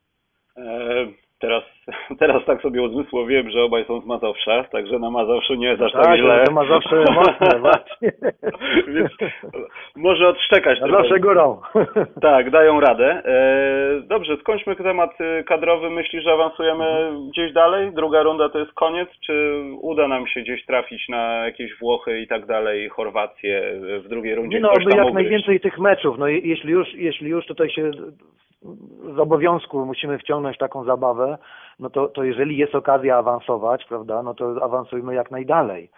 E, 1.37 1.41
teraz, 1.41 1.65
teraz 2.21 2.45
tak 2.45 2.63
sobie 2.63 2.83
uzmysłowiłem, 2.83 3.51
że 3.51 3.63
obaj 3.63 3.85
są 3.85 4.01
z 4.01 4.07
Mazowsza, 4.07 4.65
także 4.65 4.99
na 4.99 5.11
Mazowszu 5.11 5.55
nie 5.55 5.67
jest 5.67 5.83
aż 5.83 5.93
tak, 5.93 6.05
tak 6.05 6.19
źle. 6.19 6.45
to 6.47 6.53
Mazowsze 6.53 7.05
mocne, 7.15 7.59
właśnie. 7.59 8.13
Więc 8.95 9.11
może 9.97 10.29
odszczekać 10.29 10.79
trochę. 10.79 10.93
Zawsze 10.93 11.21
górą. 11.21 11.61
Tak, 12.21 12.51
dają 12.51 12.81
radę. 12.81 13.23
E, 13.25 14.01
dobrze, 14.01 14.37
skończmy 14.37 14.77
temat 14.77 15.19
kadrowy. 15.47 15.91
Myślisz, 15.91 16.25
że 16.25 16.33
awansujemy 16.33 16.85
mhm. 16.85 17.31
gdzieś 17.31 17.53
dalej? 17.53 17.93
Druga 17.93 18.23
runda 18.23 18.49
to 18.49 18.59
jest 18.59 18.73
koniec? 18.73 19.09
Czy 19.27 19.63
uda 19.81 20.09
nam 20.09 20.27
się 20.27 20.41
gdzieś 20.41 20.67
trafić 20.67 21.09
na 21.09 21.45
jakieś 21.45 21.79
Włochy 21.79 22.21
i 22.21 22.27
tak 22.27 22.47
dalej, 22.47 22.89
Chorwację 22.89 23.81
w 24.05 24.09
drugiej 24.09 24.35
rundzie? 24.35 24.57
Nie 24.57 24.63
no, 24.63 24.73
by 24.85 24.97
jak 24.97 25.13
najwięcej 25.13 25.61
tych 25.61 25.79
meczów. 25.79 26.19
No 26.19 26.29
jeśli 26.29 26.71
już, 26.71 26.95
jeśli 26.95 27.31
już 27.31 27.47
tutaj 27.47 27.71
się 27.71 27.91
z 29.17 29.19
obowiązku 29.19 29.87
musimy 29.87 30.19
wciągnąć 30.19 30.59
taką 30.59 30.85
zabawę, 30.85 31.39
no 31.79 31.91
to, 31.91 32.09
to 32.09 32.25
jeżeli 32.25 32.57
jest 32.57 32.75
okazja 32.75 33.17
awansować, 33.17 33.85
prawda, 33.85 34.23
no 34.23 34.35
to 34.35 34.65
awansujmy 34.65 35.15
jak 35.15 35.31
najdalej. 35.31 35.91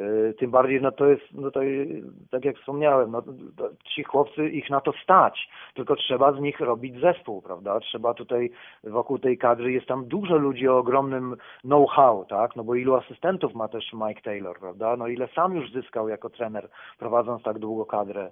Y, 0.00 0.34
tym 0.38 0.50
bardziej, 0.50 0.82
no 0.82 0.92
to 0.92 1.06
jest, 1.06 1.22
no 1.32 1.50
to 1.50 1.60
tak 2.30 2.44
jak 2.44 2.56
wspomniałem, 2.56 3.10
no, 3.10 3.22
ci 3.84 4.04
chłopcy, 4.04 4.48
ich 4.48 4.70
na 4.70 4.80
to 4.80 4.92
stać, 5.02 5.48
tylko 5.74 5.96
trzeba 5.96 6.32
z 6.32 6.40
nich 6.40 6.60
robić 6.60 7.00
zespół, 7.00 7.42
prawda? 7.42 7.80
Trzeba 7.80 8.14
tutaj 8.14 8.50
wokół 8.84 9.18
tej 9.18 9.38
kadry, 9.38 9.72
jest 9.72 9.86
tam 9.86 10.04
dużo 10.04 10.36
ludzi 10.36 10.68
o 10.68 10.78
ogromnym 10.78 11.36
know-how, 11.60 12.24
tak? 12.24 12.56
No 12.56 12.64
bo 12.64 12.74
ilu 12.74 12.94
asystentów 12.94 13.54
ma 13.54 13.68
też 13.68 13.92
Mike 13.92 14.20
Taylor, 14.20 14.58
prawda? 14.58 14.96
No 14.96 15.08
ile 15.08 15.28
sam 15.28 15.56
już 15.56 15.72
zyskał 15.72 16.08
jako 16.08 16.30
trener, 16.30 16.68
prowadząc 16.98 17.42
tak 17.42 17.58
długo 17.58 17.86
kadrę 17.86 18.30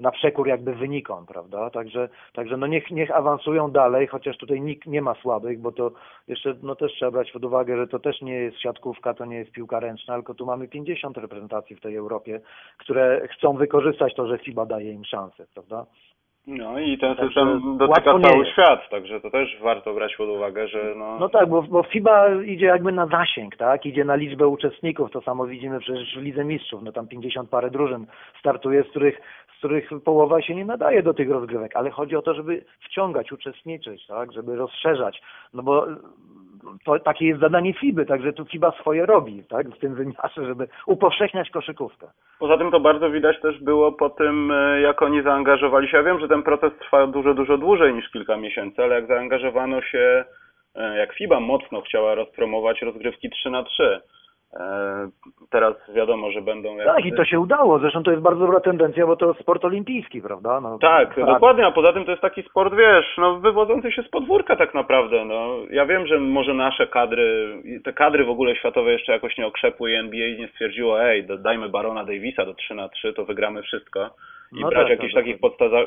na 0.00 0.10
przekór 0.10 0.48
jakby 0.48 0.74
wynikom, 0.74 1.26
prawda? 1.26 1.70
Także, 1.70 2.08
także 2.32 2.56
no 2.56 2.66
niech, 2.66 2.90
niech 2.90 3.10
awansują 3.10 3.70
dalej, 3.70 4.06
chociaż 4.06 4.36
tutaj 4.38 4.60
nikt 4.60 4.86
nie 4.86 5.02
ma 5.02 5.14
słabych, 5.14 5.60
bo 5.60 5.72
to 5.72 5.90
jeszcze 6.28 6.54
no 6.62 6.76
też 6.76 6.92
trzeba 6.92 7.10
brać 7.10 7.32
pod 7.32 7.44
uwagę, 7.44 7.76
że 7.76 7.86
to 7.86 7.98
też 7.98 8.22
nie 8.22 8.34
jest 8.34 8.58
siatkówka, 8.58 9.14
to 9.14 9.24
nie 9.24 9.36
jest 9.36 9.50
piłka 9.50 9.80
ręczna, 9.80 10.14
tylko 10.14 10.34
tu 10.34 10.46
mamy 10.46 10.68
50 10.68 11.16
reprezentacji 11.16 11.76
w 11.76 11.80
tej 11.80 11.96
Europie, 11.96 12.40
które 12.78 13.28
chcą 13.28 13.56
wykorzystać 13.56 14.14
to, 14.14 14.26
że 14.26 14.38
FIBA 14.38 14.66
daje 14.66 14.92
im 14.92 15.04
szansę, 15.04 15.46
prawda? 15.54 15.86
No 16.46 16.78
i 16.78 16.98
ten 16.98 17.16
system 17.16 17.76
dotyka 17.78 18.18
cały 18.20 18.46
świat, 18.46 18.90
także 18.90 19.20
to 19.20 19.30
też 19.30 19.58
warto 19.60 19.94
brać 19.94 20.16
pod 20.16 20.28
uwagę, 20.28 20.68
że 20.68 20.94
no... 20.96 21.18
No 21.18 21.28
tak, 21.28 21.48
bo, 21.48 21.62
bo 21.62 21.82
FIBA 21.82 22.34
idzie 22.34 22.66
jakby 22.66 22.92
na 22.92 23.06
zasięg, 23.06 23.56
tak? 23.56 23.86
Idzie 23.86 24.04
na 24.04 24.14
liczbę 24.14 24.48
uczestników, 24.48 25.10
to 25.10 25.20
samo 25.20 25.46
widzimy 25.46 25.80
przecież 25.80 26.16
w 26.16 26.22
Lidze 26.22 26.44
Mistrzów, 26.44 26.82
no 26.82 26.92
tam 26.92 27.08
50 27.08 27.50
parę 27.50 27.70
drużyn 27.70 28.06
startuje, 28.38 28.82
z 28.82 28.86
których, 28.86 29.20
z 29.54 29.58
których 29.58 29.90
połowa 30.04 30.42
się 30.42 30.54
nie 30.54 30.64
nadaje 30.64 31.02
do 31.02 31.14
tych 31.14 31.30
rozgrywek, 31.30 31.76
ale 31.76 31.90
chodzi 31.90 32.16
o 32.16 32.22
to, 32.22 32.34
żeby 32.34 32.64
wciągać, 32.80 33.32
uczestniczyć, 33.32 34.06
tak? 34.06 34.32
Żeby 34.32 34.56
rozszerzać, 34.56 35.22
no 35.54 35.62
bo 35.62 35.86
to 36.84 36.98
takie 36.98 37.26
jest 37.26 37.40
zadanie 37.40 37.72
FIBY, 37.74 38.06
także 38.06 38.32
tu 38.32 38.44
FIBA 38.44 38.72
swoje 38.80 39.06
robi, 39.06 39.44
tak, 39.48 39.68
w 39.68 39.78
tym 39.78 39.94
wymiarze, 39.94 40.46
żeby 40.46 40.68
upowszechniać 40.86 41.50
koszykówkę. 41.50 42.06
Poza 42.38 42.58
tym 42.58 42.70
to 42.70 42.80
bardzo 42.80 43.10
widać 43.10 43.40
też 43.40 43.60
było 43.60 43.92
po 43.92 44.10
tym, 44.10 44.50
e, 44.50 44.80
jak 44.80 45.02
oni 45.02 45.22
zaangażowali 45.22 45.88
się. 45.88 45.96
Ja 45.96 46.02
wiem, 46.02 46.20
że 46.20 46.28
ten 46.28 46.42
proces 46.42 46.72
trwa 46.78 47.06
dużo, 47.06 47.34
dużo 47.34 47.58
dłużej 47.58 47.94
niż 47.94 48.10
kilka 48.10 48.36
miesięcy, 48.36 48.82
ale 48.82 48.94
jak 48.94 49.06
zaangażowano 49.06 49.82
się, 49.82 50.24
e, 50.74 50.98
jak 50.98 51.14
FIBA 51.14 51.40
mocno 51.40 51.80
chciała 51.80 52.14
rozpromować 52.14 52.82
rozgrywki 52.82 53.30
3 53.30 53.50
na 53.50 53.62
3 53.62 53.82
E, 53.82 54.00
teraz 55.50 55.74
wiadomo, 55.94 56.30
że 56.30 56.42
będą... 56.42 56.76
Jak... 56.76 56.86
Tak, 56.86 57.04
i 57.04 57.12
to 57.12 57.24
się 57.24 57.40
udało. 57.40 57.78
Zresztą 57.78 58.02
to 58.02 58.10
jest 58.10 58.22
bardzo 58.22 58.40
dobra 58.40 58.60
tendencja, 58.60 59.06
bo 59.06 59.16
to 59.16 59.34
sport 59.34 59.64
olimpijski, 59.64 60.22
prawda? 60.22 60.60
No, 60.60 60.78
tak, 60.78 61.14
tak, 61.14 61.26
dokładnie, 61.26 61.66
a 61.66 61.72
poza 61.72 61.92
tym 61.92 62.04
to 62.04 62.10
jest 62.10 62.22
taki 62.22 62.42
sport, 62.42 62.74
wiesz, 62.74 63.16
no 63.18 63.40
wywodzący 63.40 63.92
się 63.92 64.02
z 64.02 64.08
podwórka 64.08 64.56
tak 64.56 64.74
naprawdę. 64.74 65.24
No. 65.24 65.56
Ja 65.70 65.86
wiem, 65.86 66.06
że 66.06 66.18
może 66.20 66.54
nasze 66.54 66.86
kadry, 66.86 67.56
te 67.84 67.92
kadry 67.92 68.24
w 68.24 68.30
ogóle 68.30 68.56
światowe 68.56 68.92
jeszcze 68.92 69.12
jakoś 69.12 69.38
nie 69.38 69.46
okrzepły 69.46 69.90
i 69.90 69.94
NBA 69.94 70.38
nie 70.38 70.48
stwierdziło, 70.48 71.02
ej, 71.02 71.26
dajmy 71.38 71.68
Barona 71.68 72.04
Davisa 72.04 72.44
do 72.44 72.54
3 72.54 72.74
na 72.74 72.88
3, 72.88 73.12
to 73.12 73.24
wygramy 73.24 73.62
wszystko 73.62 74.10
i 74.52 74.60
no 74.60 74.68
brać 74.68 74.88
tak, 74.88 74.90
jakichś 74.90 75.14
tak, 75.14 75.24
takich 75.24 75.40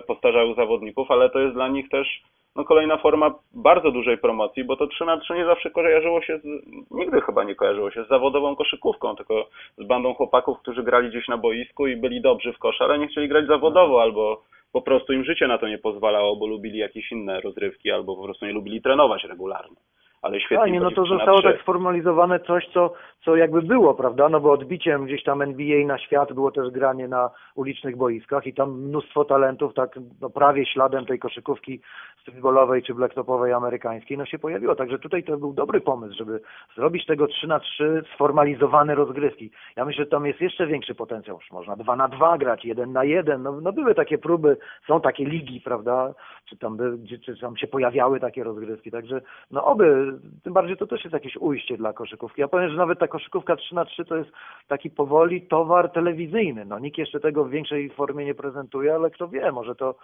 postarzałych 0.07 0.55
zawodników, 0.55 1.11
ale 1.11 1.29
to 1.29 1.39
jest 1.39 1.53
dla 1.53 1.67
nich 1.67 1.89
też 1.89 2.21
no 2.55 2.63
kolejna 2.63 2.97
forma 2.97 3.33
bardzo 3.53 3.91
dużej 3.91 4.17
promocji, 4.17 4.63
bo 4.63 4.77
to 4.77 4.87
3 4.87 5.05
na 5.05 5.17
3 5.17 5.33
nie 5.33 5.45
zawsze 5.45 5.71
kojarzyło 5.71 6.21
się, 6.21 6.37
z, 6.37 6.43
nigdy 6.91 7.21
chyba 7.21 7.43
nie 7.43 7.55
kojarzyło 7.55 7.91
się 7.91 8.03
z 8.03 8.07
zawodową 8.07 8.55
koszykówką, 8.55 9.15
tylko 9.15 9.49
z 9.77 9.87
bandą 9.87 10.13
chłopaków, 10.13 10.59
którzy 10.59 10.83
grali 10.83 11.09
gdzieś 11.09 11.27
na 11.27 11.37
boisku 11.37 11.87
i 11.87 11.95
byli 11.95 12.21
dobrzy 12.21 12.53
w 12.53 12.57
kosz, 12.57 12.81
ale 12.81 12.99
nie 12.99 13.07
chcieli 13.07 13.27
grać 13.27 13.47
zawodowo 13.47 14.01
albo 14.01 14.41
po 14.71 14.81
prostu 14.81 15.13
im 15.13 15.23
życie 15.23 15.47
na 15.47 15.57
to 15.57 15.67
nie 15.67 15.77
pozwalało, 15.77 16.35
bo 16.35 16.47
lubili 16.47 16.79
jakieś 16.79 17.11
inne 17.11 17.41
rozrywki 17.41 17.91
albo 17.91 18.15
po 18.15 18.23
prostu 18.23 18.45
nie 18.45 18.53
lubili 18.53 18.81
trenować 18.81 19.23
regularnie 19.23 19.77
ale 20.25 20.39
świetnie. 20.39 20.57
Fajnie, 20.57 20.79
no 20.79 20.91
to 20.91 21.05
zostało 21.05 21.41
tak 21.41 21.61
sformalizowane 21.61 22.39
coś, 22.39 22.67
co, 22.73 22.93
co 23.25 23.35
jakby 23.35 23.61
było, 23.61 23.93
prawda? 23.93 24.29
No 24.29 24.39
bo 24.39 24.51
odbiciem 24.51 25.05
gdzieś 25.05 25.23
tam 25.23 25.41
NBA 25.41 25.85
na 25.85 25.97
świat 25.97 26.33
było 26.33 26.51
też 26.51 26.69
granie 26.69 27.07
na 27.07 27.29
ulicznych 27.55 27.97
boiskach 27.97 28.47
i 28.47 28.53
tam 28.53 28.81
mnóstwo 28.81 29.25
talentów, 29.25 29.73
tak 29.73 29.99
no 30.21 30.29
prawie 30.29 30.65
śladem 30.65 31.05
tej 31.05 31.19
koszykówki 31.19 31.81
streetballowej 32.21 32.83
czy 32.83 32.93
blacktopowej 32.93 33.53
amerykańskiej, 33.53 34.17
no 34.17 34.25
się 34.25 34.39
pojawiło. 34.39 34.75
Także 34.75 34.99
tutaj 34.99 35.23
to 35.23 35.37
był 35.37 35.53
dobry 35.53 35.81
pomysł, 35.81 36.15
żeby 36.17 36.41
zrobić 36.75 37.05
tego 37.05 37.27
3 37.27 37.47
na 37.47 37.59
3 37.59 38.03
sformalizowane 38.15 38.95
rozgrywki. 38.95 39.51
Ja 39.75 39.85
myślę, 39.85 40.03
że 40.03 40.09
tam 40.09 40.25
jest 40.25 40.41
jeszcze 40.41 40.67
większy 40.67 40.95
potencjał. 40.95 41.37
Już 41.37 41.51
można 41.51 41.75
2 41.75 41.95
na 41.95 42.07
2 42.07 42.37
grać, 42.37 42.65
1 42.65 42.93
na 42.93 43.03
1. 43.03 43.43
No, 43.43 43.61
no 43.61 43.73
były 43.73 43.95
takie 43.95 44.17
próby, 44.17 44.57
są 44.87 45.01
takie 45.01 45.25
ligi, 45.25 45.61
prawda? 45.61 46.13
Czy 46.49 46.57
tam, 46.57 46.77
by, 46.77 46.97
czy 47.25 47.39
tam 47.39 47.57
się 47.57 47.67
pojawiały 47.67 48.19
takie 48.19 48.43
rozgrywki. 48.43 48.91
Także 48.91 49.21
no 49.51 49.65
oby 49.65 50.14
tym 50.43 50.53
bardziej 50.53 50.77
to 50.77 50.87
też 50.87 51.03
jest 51.03 51.13
jakieś 51.13 51.37
ujście 51.37 51.77
dla 51.77 51.93
koszykówki. 51.93 52.41
Ja 52.41 52.47
powiem, 52.47 52.69
że 52.69 52.77
nawet 52.77 52.99
ta 52.99 53.07
koszykówka 53.07 53.55
3 53.55 53.75
na 53.75 53.85
3 53.85 54.05
to 54.05 54.15
jest 54.15 54.31
taki 54.67 54.89
powoli 54.89 55.41
towar 55.41 55.91
telewizyjny. 55.91 56.65
No, 56.65 56.79
nikt 56.79 56.97
jeszcze 56.97 57.19
tego 57.19 57.45
w 57.45 57.49
większej 57.49 57.89
formie 57.89 58.25
nie 58.25 58.35
prezentuje, 58.35 58.95
ale 58.95 59.11
kto 59.11 59.27
wie, 59.27 59.51
może 59.51 59.75
to, 59.75 59.95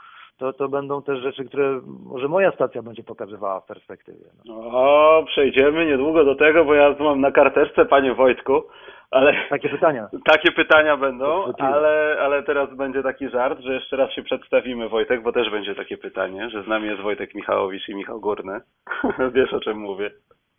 to, 0.41 0.53
to 0.53 0.69
będą 0.69 1.01
też 1.01 1.19
rzeczy, 1.19 1.45
które 1.45 1.81
może 2.05 2.27
moja 2.27 2.51
stacja 2.51 2.81
będzie 2.81 3.03
pokazywała 3.03 3.59
w 3.59 3.65
perspektywie. 3.65 4.25
No. 4.45 4.53
O, 4.55 5.23
przejdziemy 5.27 5.85
niedługo 5.85 6.25
do 6.25 6.35
tego, 6.35 6.65
bo 6.65 6.73
ja 6.73 6.95
mam 6.99 7.21
na 7.21 7.31
karteczce, 7.31 7.85
panie 7.85 8.13
Wojtku, 8.13 8.63
ale... 9.11 9.33
Takie 9.49 9.69
pytania. 9.69 10.09
Takie 10.31 10.51
pytania 10.51 10.97
będą, 10.97 11.53
ale, 11.57 12.17
ale 12.21 12.43
teraz 12.43 12.75
będzie 12.75 13.03
taki 13.03 13.29
żart, 13.29 13.59
że 13.59 13.73
jeszcze 13.73 13.95
raz 13.95 14.11
się 14.11 14.23
przedstawimy, 14.23 14.89
Wojtek, 14.89 15.23
bo 15.23 15.31
też 15.31 15.49
będzie 15.49 15.75
takie 15.75 15.97
pytanie, 15.97 16.49
że 16.49 16.63
z 16.63 16.67
nami 16.67 16.87
jest 16.87 17.01
Wojtek 17.01 17.35
Michałowicz 17.35 17.89
i 17.89 17.95
Michał 17.95 18.19
Górny. 18.19 18.61
Wiesz, 19.35 19.53
o 19.53 19.59
czym 19.59 19.77
mówię. 19.77 20.11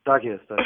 Tak 0.05 0.25
jest, 0.25 0.49
tak. 0.49 0.59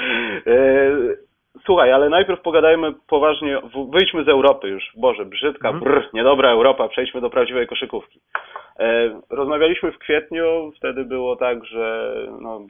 Słuchaj, 1.64 1.92
ale 1.92 2.08
najpierw 2.08 2.40
pogadajmy 2.40 2.94
poważnie, 3.06 3.58
wyjdźmy 3.92 4.24
z 4.24 4.28
Europy 4.28 4.68
już. 4.68 4.92
Boże, 4.96 5.24
brzydka, 5.24 5.68
mhm. 5.68 5.84
brr, 5.84 6.10
niedobra 6.14 6.50
Europa, 6.50 6.88
przejdźmy 6.88 7.20
do 7.20 7.30
prawdziwej 7.30 7.66
koszykówki. 7.66 8.20
E, 8.78 9.20
rozmawialiśmy 9.30 9.92
w 9.92 9.98
kwietniu, 9.98 10.72
wtedy 10.76 11.04
było 11.04 11.36
tak, 11.36 11.64
że 11.64 12.14
no, 12.40 12.60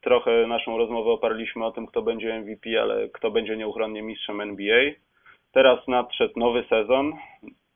trochę 0.00 0.46
naszą 0.46 0.78
rozmowę 0.78 1.10
oparliśmy 1.10 1.64
o 1.64 1.72
tym, 1.72 1.86
kto 1.86 2.02
będzie 2.02 2.40
MVP, 2.40 2.82
ale 2.82 3.08
kto 3.08 3.30
będzie 3.30 3.56
nieuchronnie 3.56 4.02
mistrzem 4.02 4.40
NBA. 4.40 4.92
Teraz 5.52 5.88
nadszedł 5.88 6.32
nowy 6.36 6.64
sezon. 6.68 7.12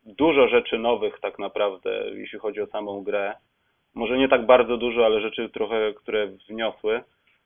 Dużo 0.04 0.48
rzeczy 0.48 0.78
nowych 0.78 1.20
tak 1.20 1.38
naprawdę, 1.38 2.10
jeśli 2.14 2.38
chodzi 2.38 2.60
o 2.60 2.66
samą 2.66 3.02
grę. 3.02 3.34
Może 3.94 4.18
nie 4.18 4.28
tak 4.28 4.46
bardzo 4.46 4.76
dużo, 4.76 5.04
ale 5.06 5.20
rzeczy 5.20 5.48
trochę, 5.48 5.92
które 5.92 6.26
wniosły. 6.26 7.02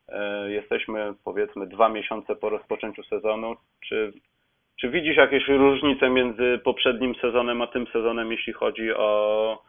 E, 0.09 0.51
jesteśmy 0.51 1.15
powiedzmy 1.25 1.67
dwa 1.67 1.89
miesiące 1.89 2.37
po 2.37 2.49
rozpoczęciu 2.49 3.03
sezonu. 3.03 3.57
Czy, 3.89 4.13
czy 4.81 4.89
widzisz 4.91 5.17
jakieś 5.17 5.49
różnice 5.49 6.11
między 6.11 6.61
poprzednim 6.65 7.15
sezonem 7.15 7.63
a 7.63 7.67
tym 7.67 7.87
sezonem, 7.87 8.33
jeśli 8.33 8.53
chodzi 8.53 8.95
o, 8.95 9.63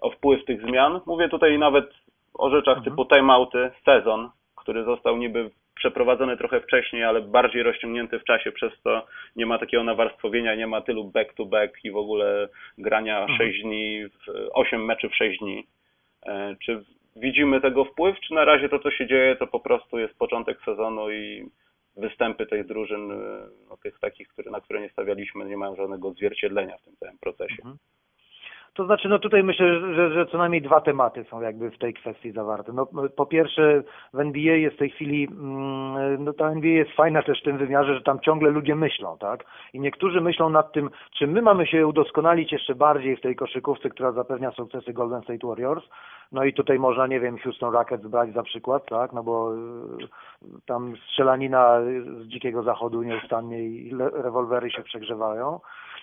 o 0.00 0.10
wpływ 0.10 0.44
tych 0.44 0.62
zmian? 0.62 1.00
Mówię 1.06 1.28
tutaj 1.28 1.58
nawet 1.58 1.90
o 2.34 2.50
rzeczach 2.50 2.76
mhm. 2.76 2.84
typu 2.84 3.14
timeouty, 3.14 3.70
sezon, 3.84 4.30
który 4.56 4.84
został 4.84 5.16
niby 5.16 5.50
przeprowadzony 5.74 6.36
trochę 6.36 6.60
wcześniej, 6.60 7.04
ale 7.04 7.20
bardziej 7.20 7.62
rozciągnięty 7.62 8.18
w 8.18 8.24
czasie, 8.24 8.52
przez 8.52 8.72
to 8.82 9.06
nie 9.36 9.46
ma 9.46 9.58
takiego 9.58 9.84
nawarstwowienia, 9.84 10.54
nie 10.54 10.66
ma 10.66 10.80
tylu 10.80 11.04
back-to-back 11.04 11.72
-back 11.72 11.84
i 11.84 11.90
w 11.90 11.96
ogóle 11.96 12.48
grania 12.78 13.20
mhm. 13.20 13.38
6 13.38 13.62
dni, 13.62 14.04
8 14.52 14.84
meczy 14.84 15.08
w 15.08 15.16
6 15.16 15.38
dni. 15.38 15.66
E, 16.26 16.56
czy 16.64 16.84
widzimy 17.20 17.60
tego 17.60 17.84
wpływ, 17.84 18.20
czy 18.20 18.34
na 18.34 18.44
razie 18.44 18.68
to, 18.68 18.78
co 18.78 18.90
się 18.90 19.06
dzieje, 19.06 19.36
to 19.36 19.46
po 19.46 19.60
prostu 19.60 19.98
jest 19.98 20.18
początek 20.18 20.58
sezonu 20.64 21.10
i 21.10 21.50
występy 21.96 22.46
tych 22.46 22.66
drużyn, 22.66 23.10
y, 23.10 23.16
no, 23.68 23.76
tych 23.76 23.98
takich, 23.98 24.28
które, 24.28 24.50
na 24.50 24.60
które 24.60 24.80
nie 24.80 24.88
stawialiśmy, 24.88 25.44
nie 25.44 25.56
mają 25.56 25.76
żadnego 25.76 26.08
odzwierciedlenia 26.08 26.78
w 26.78 26.82
tym 26.82 26.96
całym 26.96 27.18
procesie. 27.18 27.62
Mhm. 27.64 27.76
To 28.74 28.84
znaczy, 28.84 29.08
no 29.08 29.18
tutaj 29.18 29.42
myślę, 29.42 29.80
że, 29.94 30.10
że 30.10 30.26
co 30.26 30.38
najmniej 30.38 30.62
dwa 30.62 30.80
tematy 30.80 31.24
są 31.24 31.40
jakby 31.40 31.70
w 31.70 31.78
tej 31.78 31.94
kwestii 31.94 32.30
zawarte. 32.30 32.72
No, 32.72 32.86
po 33.16 33.26
pierwsze, 33.26 33.82
w 34.14 34.20
NBA 34.20 34.56
jest 34.56 34.76
w 34.76 34.78
tej 34.78 34.90
chwili, 34.90 35.28
mm, 35.30 36.24
no 36.24 36.32
ta 36.32 36.50
NBA 36.50 36.70
jest 36.70 36.90
fajna 36.90 37.22
też 37.22 37.40
w 37.40 37.44
tym 37.44 37.58
wymiarze, 37.58 37.94
że 37.94 38.02
tam 38.02 38.20
ciągle 38.20 38.50
ludzie 38.50 38.74
myślą, 38.74 39.18
tak? 39.18 39.44
I 39.72 39.80
niektórzy 39.80 40.20
myślą 40.20 40.48
nad 40.48 40.72
tym, 40.72 40.90
czy 41.18 41.26
my 41.26 41.42
mamy 41.42 41.66
się 41.66 41.86
udoskonalić 41.86 42.52
jeszcze 42.52 42.74
bardziej 42.74 43.16
w 43.16 43.20
tej 43.20 43.36
koszykówce, 43.36 43.90
która 43.90 44.12
zapewnia 44.12 44.50
sukcesy 44.50 44.92
Golden 44.92 45.22
State 45.22 45.46
Warriors. 45.46 45.84
No 46.32 46.44
i 46.44 46.52
tutaj 46.52 46.78
można, 46.78 47.06
nie 47.06 47.20
wiem, 47.20 47.38
Houston 47.38 47.72
Rockets 47.72 48.06
brać 48.06 48.32
za 48.32 48.42
przykład, 48.42 48.86
tak? 48.86 49.12
No 49.12 49.22
bo 49.22 49.54
y, 49.54 49.58
tam 50.66 50.94
strzelanina 50.96 51.80
z 52.20 52.26
dzikiego 52.26 52.62
zachodu 52.62 53.02
nieustannie 53.02 53.62
i 53.62 53.94
rewolwery 54.12 54.70
się 54.70 54.82
przegrzewają. 54.82 55.60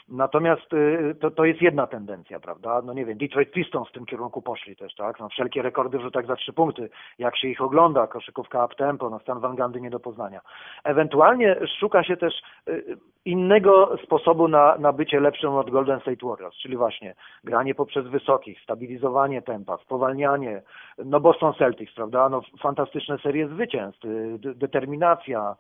Natomiast 0.10 0.74
y, 0.74 1.16
to, 1.22 1.32
to 1.32 1.46
jest 1.46 1.62
jedna 1.62 1.88
tendencja, 1.88 2.40
prawda? 2.40 2.82
No 2.86 2.94
nie 2.94 3.06
wiem, 3.06 3.18
Detroit 3.18 3.52
Pistons 3.52 3.90
w 3.90 3.92
tym 3.92 4.06
kierunku 4.06 4.42
poszli 4.42 4.76
też, 4.76 4.96
tak? 4.96 5.20
No 5.20 5.30
wszelkie 5.30 5.62
rekordy 5.62 6.00
w 6.00 6.12
tak 6.12 6.28
za 6.28 6.36
trzy 6.36 6.54
punkty. 6.54 6.90
Jak 7.20 7.38
się 7.38 7.48
ich 7.48 7.62
ogląda, 7.62 8.08
koszykówka 8.08 8.66
up 8.66 8.76
tempo, 8.76 9.10
no 9.10 9.20
stan 9.20 9.40
Wangandy 9.40 9.82
nie 9.82 9.90
do 9.90 10.00
poznania. 10.00 10.42
Ewentualnie 10.84 11.56
szuka 11.80 12.04
się 12.04 12.18
też 12.18 12.34
y, 12.68 12.98
innego 13.26 13.98
sposobu 14.04 14.48
na, 14.48 14.78
na 14.78 14.94
bycie 14.94 15.20
lepszym 15.20 15.54
od 15.54 15.70
Golden 15.70 16.00
State 16.00 16.28
Warriors, 16.28 16.56
czyli 16.56 16.78
właśnie 16.78 17.16
granie 17.44 17.76
poprzez 17.76 18.08
wysokich, 18.08 18.62
stabilizowanie 18.62 19.42
tempa, 19.42 19.78
spowalnianie, 19.78 20.62
no 21.06 21.20
Boston 21.20 21.54
Celtics, 21.54 21.94
prawda? 21.94 22.30
No 22.30 22.42
fantastyczne 22.62 23.18
serie 23.18 23.48
zwycięstw, 23.48 24.06
y, 24.06 24.40
determinacja, 24.56 25.56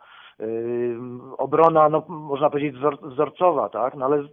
obrona, 1.37 1.89
no, 1.89 2.03
można 2.07 2.49
powiedzieć 2.49 2.75
wzorcowa, 3.01 3.69
tak, 3.69 3.95
no 3.95 4.05
ale 4.05 4.23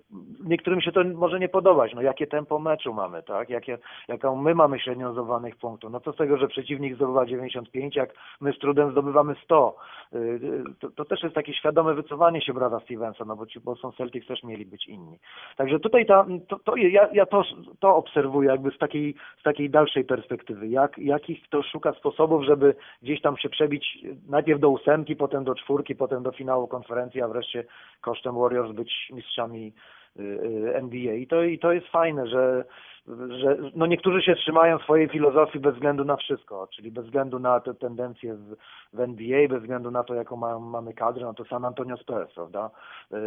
niektórym 0.44 0.80
się 0.80 0.92
to 0.92 1.04
może 1.04 1.40
nie 1.40 1.48
podobać, 1.48 1.94
no 1.94 2.02
jakie 2.02 2.26
tempo 2.26 2.58
meczu 2.58 2.94
mamy, 2.94 3.22
tak, 3.22 3.50
jakie, 3.50 3.78
jaką 4.08 4.36
my 4.36 4.54
mamy 4.54 4.78
średnią 4.78 5.12
zdobywanych 5.12 5.56
punktów, 5.56 5.92
no 5.92 6.00
co 6.00 6.12
z 6.12 6.16
tego, 6.16 6.36
że 6.36 6.48
przeciwnik 6.48 6.94
zdobywa 6.94 7.26
95, 7.26 7.96
jak 7.96 8.14
my 8.40 8.52
z 8.52 8.58
trudem 8.58 8.90
zdobywamy 8.90 9.34
100, 9.44 9.76
y, 10.14 10.40
to, 10.80 10.90
to 10.90 11.04
też 11.04 11.22
jest 11.22 11.34
takie 11.34 11.54
świadome 11.54 11.94
wycofanie 11.94 12.40
się 12.40 12.52
brata 12.52 12.80
Stevensa, 12.80 13.24
no 13.24 13.36
bo 13.36 13.46
ci 13.46 13.60
Boston 13.60 13.92
Celtics 13.92 14.26
też 14.26 14.42
mieli 14.42 14.66
być 14.66 14.88
inni. 14.88 15.18
Także 15.56 15.80
tutaj 15.80 16.06
ta, 16.06 16.26
to, 16.48 16.58
to 16.58 16.76
ja, 16.76 17.08
ja 17.12 17.26
to, 17.26 17.42
to 17.80 17.96
obserwuję 17.96 18.48
jakby 18.48 18.70
z 18.70 18.78
takiej, 18.78 19.14
z 19.40 19.42
takiej 19.42 19.70
dalszej 19.70 20.04
perspektywy, 20.04 20.68
jak, 20.68 20.98
jakich 20.98 21.42
kto 21.42 21.62
szuka 21.62 21.92
sposobów, 21.92 22.44
żeby 22.44 22.74
gdzieś 23.02 23.20
tam 23.20 23.36
się 23.36 23.48
przebić 23.48 23.98
najpierw 24.28 24.60
do 24.60 24.70
ósemki, 24.70 25.16
potem 25.16 25.44
do 25.44 25.54
czwórki, 25.54 25.93
potem 25.94 26.22
do 26.22 26.32
finału 26.32 26.68
konferencji, 26.68 27.22
a 27.22 27.28
wreszcie 27.28 27.64
kosztem 28.00 28.34
Warriors 28.34 28.72
być 28.72 28.92
mistrzami 29.12 29.72
y, 30.18 30.22
y, 30.22 30.76
NBA. 30.76 31.14
I 31.14 31.26
to, 31.26 31.42
i 31.42 31.58
to 31.58 31.72
jest 31.72 31.86
fajne, 31.86 32.26
że 32.26 32.64
że 33.08 33.56
no 33.74 33.86
niektórzy 33.86 34.22
się 34.22 34.34
trzymają 34.34 34.78
swojej 34.78 35.08
filozofii 35.08 35.60
bez 35.60 35.74
względu 35.74 36.04
na 36.04 36.16
wszystko, 36.16 36.68
czyli 36.76 36.90
bez 36.90 37.04
względu 37.04 37.38
na 37.38 37.60
te 37.60 37.74
tendencje 37.74 38.34
w, 38.34 38.56
w 38.92 39.00
NBA, 39.00 39.48
bez 39.48 39.60
względu 39.60 39.90
na 39.90 40.04
to, 40.04 40.14
jaką 40.14 40.36
ma, 40.36 40.58
mamy 40.58 40.94
kadrę, 40.94 41.24
no 41.24 41.34
to 41.34 41.44
San 41.44 41.64
Antonio 41.64 41.96
Spurs, 41.96 42.34
prawda? 42.34 42.70
Y, 43.12 43.18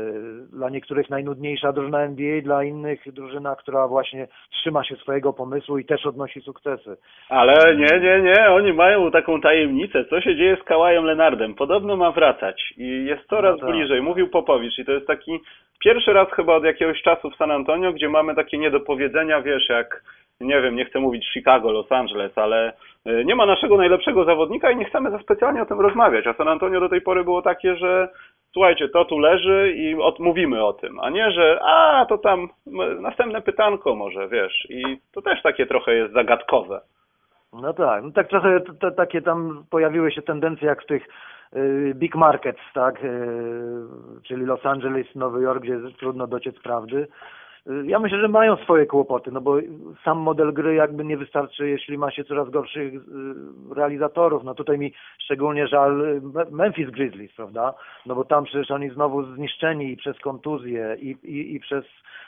dla 0.52 0.70
niektórych 0.70 1.10
najnudniejsza 1.10 1.72
drużyna 1.72 2.02
NBA, 2.02 2.42
dla 2.42 2.64
innych 2.64 3.14
drużyna, 3.14 3.56
która 3.56 3.88
właśnie 3.88 4.28
trzyma 4.52 4.84
się 4.84 4.96
swojego 4.96 5.34
pomysłu 5.34 5.78
i 5.78 5.86
też 5.86 6.06
odnosi 6.06 6.42
sukcesy. 6.42 6.98
Ale 7.30 7.76
nie, 7.76 8.00
nie, 8.00 8.22
nie, 8.22 8.50
oni 8.50 8.74
mają 8.74 9.12
taką 9.12 9.42
tajemnicę, 9.42 10.06
co 10.06 10.22
się 10.22 10.36
dzieje 10.36 10.58
z 10.62 10.64
Kałajem 10.64 11.06
Lenardem. 11.06 11.56
Podobno 11.56 11.96
ma 11.96 12.12
wracać 12.12 12.74
i 12.78 13.06
jest 13.06 13.30
coraz 13.30 13.62
no 13.62 13.68
tak. 13.68 13.76
bliżej. 13.76 14.02
Mówił 14.02 14.30
Popowicz 14.30 14.80
i 14.80 14.86
to 14.86 14.92
jest 14.92 15.08
taki 15.08 15.40
pierwszy 15.80 16.14
raz 16.14 16.32
chyba 16.32 16.56
od 16.56 16.64
jakiegoś 16.64 17.02
czasu 17.02 17.32
w 17.32 17.36
San 17.36 17.52
Antonio, 17.52 17.94
gdzie 17.94 18.10
mamy 18.10 18.36
takie 18.36 18.58
niedopowiedzenia, 18.58 19.42
wiesz, 19.42 19.67
jak, 19.70 20.04
nie 20.42 20.62
wiem, 20.62 20.76
nie 20.76 20.86
chcę 20.86 21.00
mówić 21.00 21.34
Chicago, 21.34 21.72
Los 21.72 21.92
Angeles, 21.92 22.38
ale 22.38 22.74
y, 23.08 23.26
nie 23.26 23.36
ma 23.36 23.46
naszego 23.46 23.78
najlepszego 23.78 24.26
zawodnika 24.26 24.72
i 24.72 24.78
nie 24.78 24.86
chcemy 24.86 25.12
za 25.12 25.20
specjalnie 25.20 25.62
o 25.62 25.66
tym 25.66 25.80
rozmawiać, 25.80 26.28
a 26.28 26.34
San 26.34 26.48
Antonio 26.48 26.80
do 26.80 26.90
tej 26.90 27.02
pory 27.02 27.24
było 27.24 27.42
takie, 27.42 27.76
że 27.76 28.10
słuchajcie, 28.54 28.90
to 28.90 29.06
tu 29.06 29.20
leży 29.20 29.74
i 29.76 29.96
mówimy 30.20 30.66
o 30.66 30.74
tym, 30.74 31.00
a 31.00 31.10
nie, 31.10 31.32
że 31.32 31.60
a, 31.62 32.06
to 32.10 32.18
tam 32.18 32.50
następne 33.00 33.42
pytanko 33.42 33.96
może, 33.96 34.28
wiesz, 34.28 34.68
i 34.70 35.00
to 35.14 35.22
też 35.22 35.42
takie 35.42 35.66
trochę 35.66 35.94
jest 35.94 36.14
zagadkowe. 36.14 36.82
No 37.54 37.74
tak, 37.74 38.04
no 38.04 38.12
tak 38.12 38.28
trochę 38.28 38.60
takie 38.98 39.22
tam 39.22 39.64
pojawiły 39.70 40.12
się 40.12 40.22
tendencje 40.22 40.68
jak 40.68 40.84
w 40.84 40.86
tych 40.86 41.08
Y, 41.56 41.94
big 41.96 42.16
markets, 42.16 42.60
tak, 42.74 43.04
y, 43.04 43.10
czyli 44.24 44.46
Los 44.46 44.66
Angeles, 44.66 45.16
Nowy 45.16 45.42
Jork, 45.42 45.64
gdzie 45.64 45.80
trudno 46.00 46.28
dociec 46.28 46.60
prawdy. 46.60 47.08
Y, 47.70 47.86
ja 47.88 48.00
myślę, 48.00 48.22
że 48.22 48.28
mają 48.28 48.58
swoje 48.58 48.86
kłopoty, 48.86 49.32
no 49.32 49.42
bo 49.42 49.58
sam 50.04 50.18
model 50.18 50.54
gry 50.54 50.76
jakby 50.76 51.06
nie 51.06 51.18
wystarczy, 51.18 51.70
jeśli 51.70 51.98
ma 51.98 52.12
się 52.12 52.24
coraz 52.24 52.50
gorszych 52.50 52.94
realizatorów. 53.76 54.44
No 54.44 54.54
tutaj 54.54 54.78
mi 54.78 54.94
szczególnie 55.20 55.68
żal 55.68 56.22
Memphis 56.52 56.90
Grizzlies, 56.90 57.34
prawda? 57.36 57.74
No 58.06 58.16
bo 58.16 58.26
tam 58.26 58.44
przecież 58.44 58.72
oni 58.72 58.90
znowu 58.90 59.24
zniszczeni 59.24 59.92
i 59.92 59.98
przez 59.98 60.20
kontuzje 60.20 60.98
i, 61.02 61.10
i, 61.24 61.56
i 61.56 61.60
przez 61.60 61.86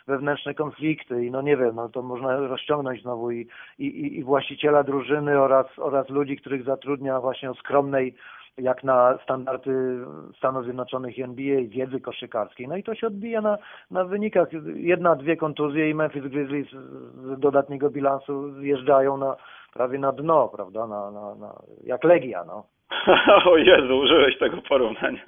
wewnętrzne 0.08 0.54
konflikty 0.54 1.26
i 1.26 1.32
no 1.32 1.42
nie 1.42 1.58
wiem, 1.58 1.76
no 1.76 1.90
to 1.90 2.02
można 2.02 2.38
rozciągnąć 2.38 3.02
znowu 3.02 3.32
i, 3.32 3.48
i, 3.80 4.18
i 4.18 4.24
właściciela 4.24 4.84
drużyny 4.84 5.40
oraz, 5.40 5.68
oraz 5.78 6.10
ludzi, 6.10 6.38
których 6.38 6.64
zatrudnia 6.64 7.22
właśnie 7.22 7.52
o 7.52 7.54
skromnej 7.54 8.16
jak 8.60 8.84
na 8.84 9.18
standardy 9.24 10.06
Stanów 10.38 10.64
Zjednoczonych 10.64 11.18
i 11.18 11.24
NBA, 11.24 11.62
wiedzy 11.68 12.00
koszykarskiej. 12.00 12.68
No 12.68 12.78
i 12.78 12.84
to 12.84 12.96
się 12.96 13.08
odbija 13.08 13.42
na, 13.42 13.58
na 13.92 14.06
wynikach. 14.06 14.48
Jedna, 14.76 15.16
dwie 15.16 15.38
kontuzje 15.38 15.90
i 15.90 15.94
Memphis 15.94 16.24
Grizzlies 16.24 16.70
z 16.72 17.40
dodatniego 17.40 17.90
bilansu 17.90 18.52
zjeżdżają 18.52 19.18
na, 19.18 19.36
prawie 19.74 20.00
na 20.00 20.12
dno, 20.12 20.48
prawda, 20.48 20.88
na, 20.88 21.12
na, 21.12 21.36
na, 21.36 21.54
jak 21.84 22.04
Legia, 22.04 22.44
no. 22.48 22.64
o 23.52 23.58
Jezu, 23.58 23.98
użyłeś 23.98 24.38
tego 24.38 24.58
porównania. 24.70 25.22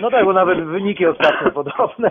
No 0.00 0.10
tak, 0.10 0.24
bo 0.24 0.32
nawet 0.32 0.64
wyniki 0.64 1.06
ostatnio 1.06 1.50
podobne. 1.62 2.10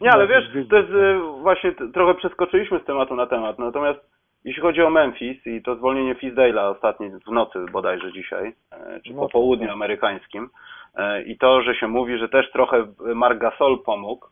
Nie, 0.00 0.12
ale 0.12 0.26
wiesz, 0.26 0.44
to 0.70 0.76
jest 0.76 0.90
y, 0.90 1.18
właśnie, 1.40 1.72
trochę 1.94 2.14
przeskoczyliśmy 2.14 2.78
z 2.78 2.84
tematu 2.84 3.16
na 3.16 3.26
temat, 3.26 3.58
natomiast 3.58 4.00
jeśli 4.44 4.62
chodzi 4.62 4.82
o 4.82 4.90
Memphis 4.90 5.46
i 5.46 5.62
to 5.62 5.76
zwolnienie 5.76 6.14
Fisdale'a 6.14 6.76
ostatnie 6.76 7.10
w 7.26 7.30
nocy 7.30 7.58
bodajże 7.72 8.12
dzisiaj, 8.12 8.54
e, 8.72 9.00
czy 9.06 9.14
po 9.14 9.28
południu 9.28 9.70
amerykańskim 9.70 10.50
e, 10.94 11.22
i 11.22 11.38
to, 11.38 11.62
że 11.62 11.74
się 11.74 11.88
mówi, 11.88 12.18
że 12.18 12.28
też 12.28 12.50
trochę 12.50 12.86
Mark 13.14 13.38
Gasol 13.38 13.82
pomógł, 13.82 14.26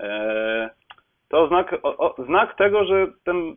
e, 0.00 0.70
to 1.28 1.48
znak, 1.48 1.80
znak 2.26 2.56
tego, 2.56 2.84
że 2.84 3.06
ten 3.24 3.56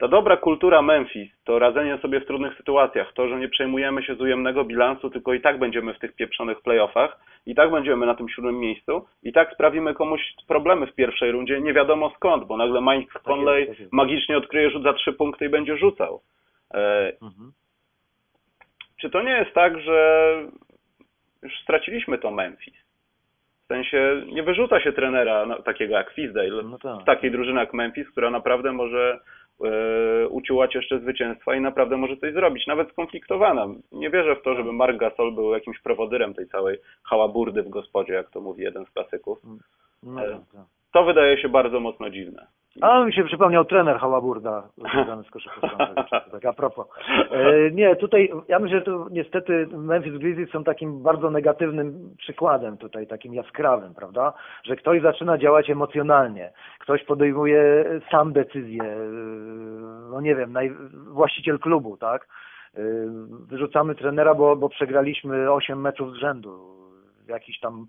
ta 0.00 0.08
dobra 0.08 0.36
kultura 0.36 0.82
Memphis, 0.82 1.30
to 1.44 1.58
radzenie 1.58 1.98
sobie 1.98 2.20
w 2.20 2.26
trudnych 2.26 2.56
sytuacjach, 2.56 3.12
to, 3.12 3.28
że 3.28 3.38
nie 3.38 3.48
przejmujemy 3.48 4.02
się 4.02 4.14
z 4.14 4.20
ujemnego 4.20 4.64
bilansu, 4.64 5.10
tylko 5.10 5.34
i 5.34 5.40
tak 5.40 5.58
będziemy 5.58 5.94
w 5.94 5.98
tych 5.98 6.14
pieprzonych 6.14 6.60
playoffach, 6.60 7.20
i 7.46 7.54
tak 7.54 7.70
będziemy 7.70 8.06
na 8.06 8.14
tym 8.14 8.28
siódmym 8.28 8.58
miejscu, 8.58 9.06
i 9.22 9.32
tak 9.32 9.52
sprawimy 9.54 9.94
komuś 9.94 10.20
problemy 10.48 10.86
w 10.86 10.94
pierwszej 10.94 11.32
rundzie, 11.32 11.60
nie 11.60 11.72
wiadomo 11.72 12.12
skąd, 12.16 12.44
bo 12.44 12.56
nagle 12.56 12.80
Mike 12.80 13.12
tak 13.12 13.22
Conley 13.22 13.66
tak 13.66 13.76
magicznie 13.92 14.36
odkryje 14.36 14.70
rzut 14.70 14.82
za 14.82 14.92
trzy 14.92 15.12
punkty 15.12 15.46
i 15.46 15.48
będzie 15.48 15.76
rzucał. 15.76 16.20
E, 16.74 17.12
mhm. 17.22 17.52
Czy 19.00 19.10
to 19.10 19.22
nie 19.22 19.32
jest 19.32 19.54
tak, 19.54 19.80
że 19.80 20.34
już 21.42 21.52
straciliśmy 21.62 22.18
to 22.18 22.30
Memphis? 22.30 22.74
W 23.64 23.66
sensie 23.68 24.22
nie 24.32 24.42
wyrzuca 24.42 24.80
się 24.80 24.92
trenera 24.92 25.46
takiego 25.64 25.94
jak 25.94 26.10
Fisdale, 26.10 26.62
no 26.62 26.78
tak. 26.78 27.04
takiej 27.04 27.30
drużyny 27.30 27.60
jak 27.60 27.74
Memphis, 27.74 28.10
która 28.10 28.30
naprawdę 28.30 28.72
może 28.72 29.20
uciułać 30.30 30.74
jeszcze 30.74 31.00
zwycięstwa 31.00 31.54
i 31.54 31.60
naprawdę 31.60 31.96
może 31.96 32.16
coś 32.16 32.32
zrobić, 32.32 32.66
nawet 32.66 32.90
skonfliktowana. 32.90 33.66
Nie 33.92 34.10
wierzę 34.10 34.36
w 34.36 34.42
to, 34.42 34.54
żeby 34.54 34.72
Mark 34.72 34.96
Gasol 34.96 35.32
był 35.32 35.52
jakimś 35.52 35.78
prowodyrem 35.78 36.34
tej 36.34 36.48
całej 36.48 36.78
hałaburdy 37.02 37.62
w 37.62 37.68
gospodzie, 37.68 38.12
jak 38.12 38.30
to 38.30 38.40
mówi 38.40 38.62
jeden 38.62 38.86
z 38.86 38.90
klasyków. 38.90 39.38
No, 40.02 40.24
e, 40.24 40.40
to 40.92 41.04
wydaje 41.04 41.42
się 41.42 41.48
bardzo 41.48 41.80
mocno 41.80 42.10
dziwne. 42.10 42.46
A 42.80 43.04
mi 43.04 43.12
się 43.12 43.24
przypomniał 43.24 43.64
trener 43.64 43.98
Hałaburda 43.98 44.68
związany 44.92 45.24
z 45.24 45.30
koszykówką. 45.30 45.76
tak 46.32 46.44
a 46.44 46.52
propos. 46.52 46.86
E, 47.30 47.70
nie, 47.70 47.96
tutaj 47.96 48.30
ja 48.48 48.58
myślę, 48.58 48.78
że 48.78 48.84
tu 48.84 49.06
niestety 49.10 49.66
Memphis 49.72 50.18
Grizzlies 50.18 50.50
są 50.50 50.64
takim 50.64 51.02
bardzo 51.02 51.30
negatywnym 51.30 52.14
przykładem 52.18 52.76
tutaj, 52.76 53.06
takim 53.06 53.34
jaskrawym, 53.34 53.94
prawda? 53.94 54.32
Że 54.64 54.76
ktoś 54.76 55.02
zaczyna 55.02 55.38
działać 55.38 55.70
emocjonalnie, 55.70 56.52
ktoś 56.78 57.04
podejmuje 57.04 57.84
sam 58.10 58.32
decyzję, 58.32 58.82
e, 58.82 58.96
no 60.10 60.20
nie 60.20 60.34
wiem, 60.34 60.52
naj, 60.52 60.72
właściciel 61.08 61.58
klubu, 61.58 61.96
tak? 61.96 62.28
E, 62.74 62.80
wyrzucamy 63.48 63.94
trenera, 63.94 64.34
bo, 64.34 64.56
bo 64.56 64.68
przegraliśmy 64.68 65.52
8 65.52 65.80
meczów 65.80 66.12
z 66.12 66.16
rzędu 66.16 66.80
jakiś 67.30 67.60
tam 67.60 67.86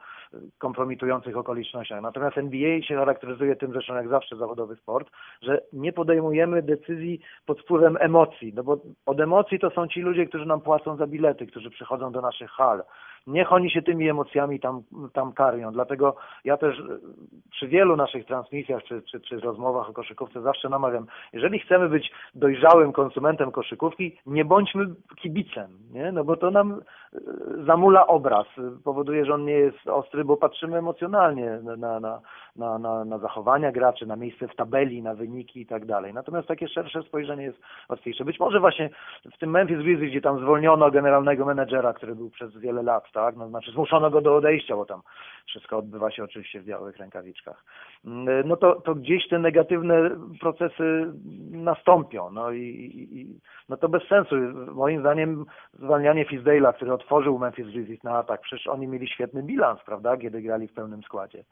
kompromitujących 0.57 1.37
okolicznościach. 1.37 2.01
Natomiast 2.01 2.37
NBA 2.37 2.81
się 2.81 2.95
charakteryzuje 2.95 3.55
tym, 3.55 3.71
zresztą 3.71 3.95
jak 3.95 4.07
zawsze 4.07 4.35
zawodowy 4.35 4.75
sport, 4.75 5.09
że 5.41 5.61
nie 5.73 5.93
podejmujemy 5.93 6.61
decyzji 6.61 7.19
pod 7.45 7.61
wpływem 7.61 7.97
emocji, 7.99 8.53
no 8.55 8.63
bo 8.63 8.77
od 9.05 9.19
emocji 9.19 9.59
to 9.59 9.69
są 9.69 9.87
ci 9.87 10.01
ludzie, 10.01 10.25
którzy 10.25 10.45
nam 10.45 10.61
płacą 10.61 10.95
za 10.95 11.07
bilety, 11.07 11.47
którzy 11.47 11.69
przychodzą 11.69 12.11
do 12.11 12.21
naszych 12.21 12.51
hal. 12.51 12.83
Niech 13.27 13.53
oni 13.53 13.71
się 13.71 13.81
tymi 13.81 14.09
emocjami 14.09 14.59
tam, 14.59 14.83
tam 15.13 15.33
karmią. 15.33 15.71
Dlatego 15.71 16.15
ja 16.45 16.57
też 16.57 16.79
e, 16.79 16.83
przy 17.51 17.67
wielu 17.67 17.95
naszych 17.95 18.25
transmisjach 18.25 18.83
czy, 18.83 19.01
czy, 19.01 19.19
czy 19.19 19.39
rozmowach 19.39 19.89
o 19.89 19.93
koszykówce 19.93 20.41
zawsze 20.41 20.69
namawiam, 20.69 21.05
jeżeli 21.33 21.59
chcemy 21.59 21.89
być 21.89 22.11
dojrzałym 22.35 22.91
konsumentem 22.91 23.51
koszykówki, 23.51 24.17
nie 24.25 24.45
bądźmy 24.45 24.85
kibicem, 25.21 25.71
nie? 25.91 26.11
no 26.11 26.23
bo 26.23 26.37
to 26.37 26.51
nam 26.51 26.71
e, 26.71 27.17
zamula 27.65 28.07
obraz, 28.07 28.47
powoduje, 28.83 29.25
że 29.25 29.33
on 29.33 29.45
nie 29.45 29.53
jest 29.53 29.87
ostry, 29.87 30.25
bo 30.25 30.37
patrzymy 30.37 30.77
emocjonalnie 30.77 31.59
na, 31.77 31.99
na, 31.99 32.21
na, 32.55 32.79
na, 32.79 33.05
na 33.05 33.17
zachowania 33.17 33.71
graczy, 33.71 34.05
na 34.05 34.15
miejsce 34.15 34.47
w 34.47 34.55
tabeli, 34.55 35.03
na 35.03 35.15
wyniki 35.15 35.61
i 35.61 35.65
tak 35.65 35.85
dalej. 35.85 36.13
Natomiast 36.13 36.47
takie 36.47 36.67
szersze 36.67 37.03
spojrzenie 37.03 37.43
jest 37.43 37.59
łatwiejsze. 37.89 38.25
Być 38.25 38.39
może 38.39 38.59
właśnie 38.59 38.89
w 39.35 39.37
tym 39.37 39.49
Memphis 39.49 39.77
Grizzlies, 39.77 40.11
gdzie 40.11 40.21
tam 40.21 40.39
zwolniono 40.39 40.91
generalnego 40.91 41.45
menedżera, 41.45 41.93
który 41.93 42.15
był 42.15 42.29
przez 42.29 42.57
wiele 42.57 42.83
lat, 42.83 43.11
tak? 43.13 43.35
No, 43.35 43.49
znaczy 43.49 43.71
zmuszono 43.71 44.09
go 44.09 44.21
do 44.21 44.35
odejścia, 44.35 44.75
bo 44.75 44.85
tam 44.85 45.01
wszystko 45.47 45.77
odbywa 45.77 46.11
się 46.11 46.23
oczywiście 46.23 46.61
w 46.61 46.65
białych 46.65 46.97
rękawiczkach. 46.97 47.63
Mm, 48.05 48.47
no 48.47 48.57
to, 48.57 48.81
to 48.81 48.95
gdzieś 48.95 49.27
te 49.27 49.39
negatywne 49.39 50.09
procesy 50.39 51.13
nastąpią. 51.51 52.29
No 52.29 52.51
i, 52.51 52.59
i 53.11 53.39
no 53.69 53.77
to 53.77 53.89
bez 53.89 54.07
sensu. 54.07 54.35
Moim 54.73 54.99
zdaniem 54.99 55.45
zwalnianie 55.73 56.25
Fisdale'a, 56.25 56.73
który 56.73 56.93
otworzył 56.93 57.39
Memphis 57.39 57.67
Grizzlies 57.67 58.03
na 58.03 58.17
atak, 58.17 58.41
przecież 58.41 58.67
oni 58.67 58.87
mieli 58.87 59.07
świetny 59.07 59.43
bilans, 59.43 59.79
prawda, 59.85 60.17
kiedy 60.17 60.41
grali 60.41 60.67
w 60.67 60.73
pełnym 60.73 61.03
składzie. 61.03 61.43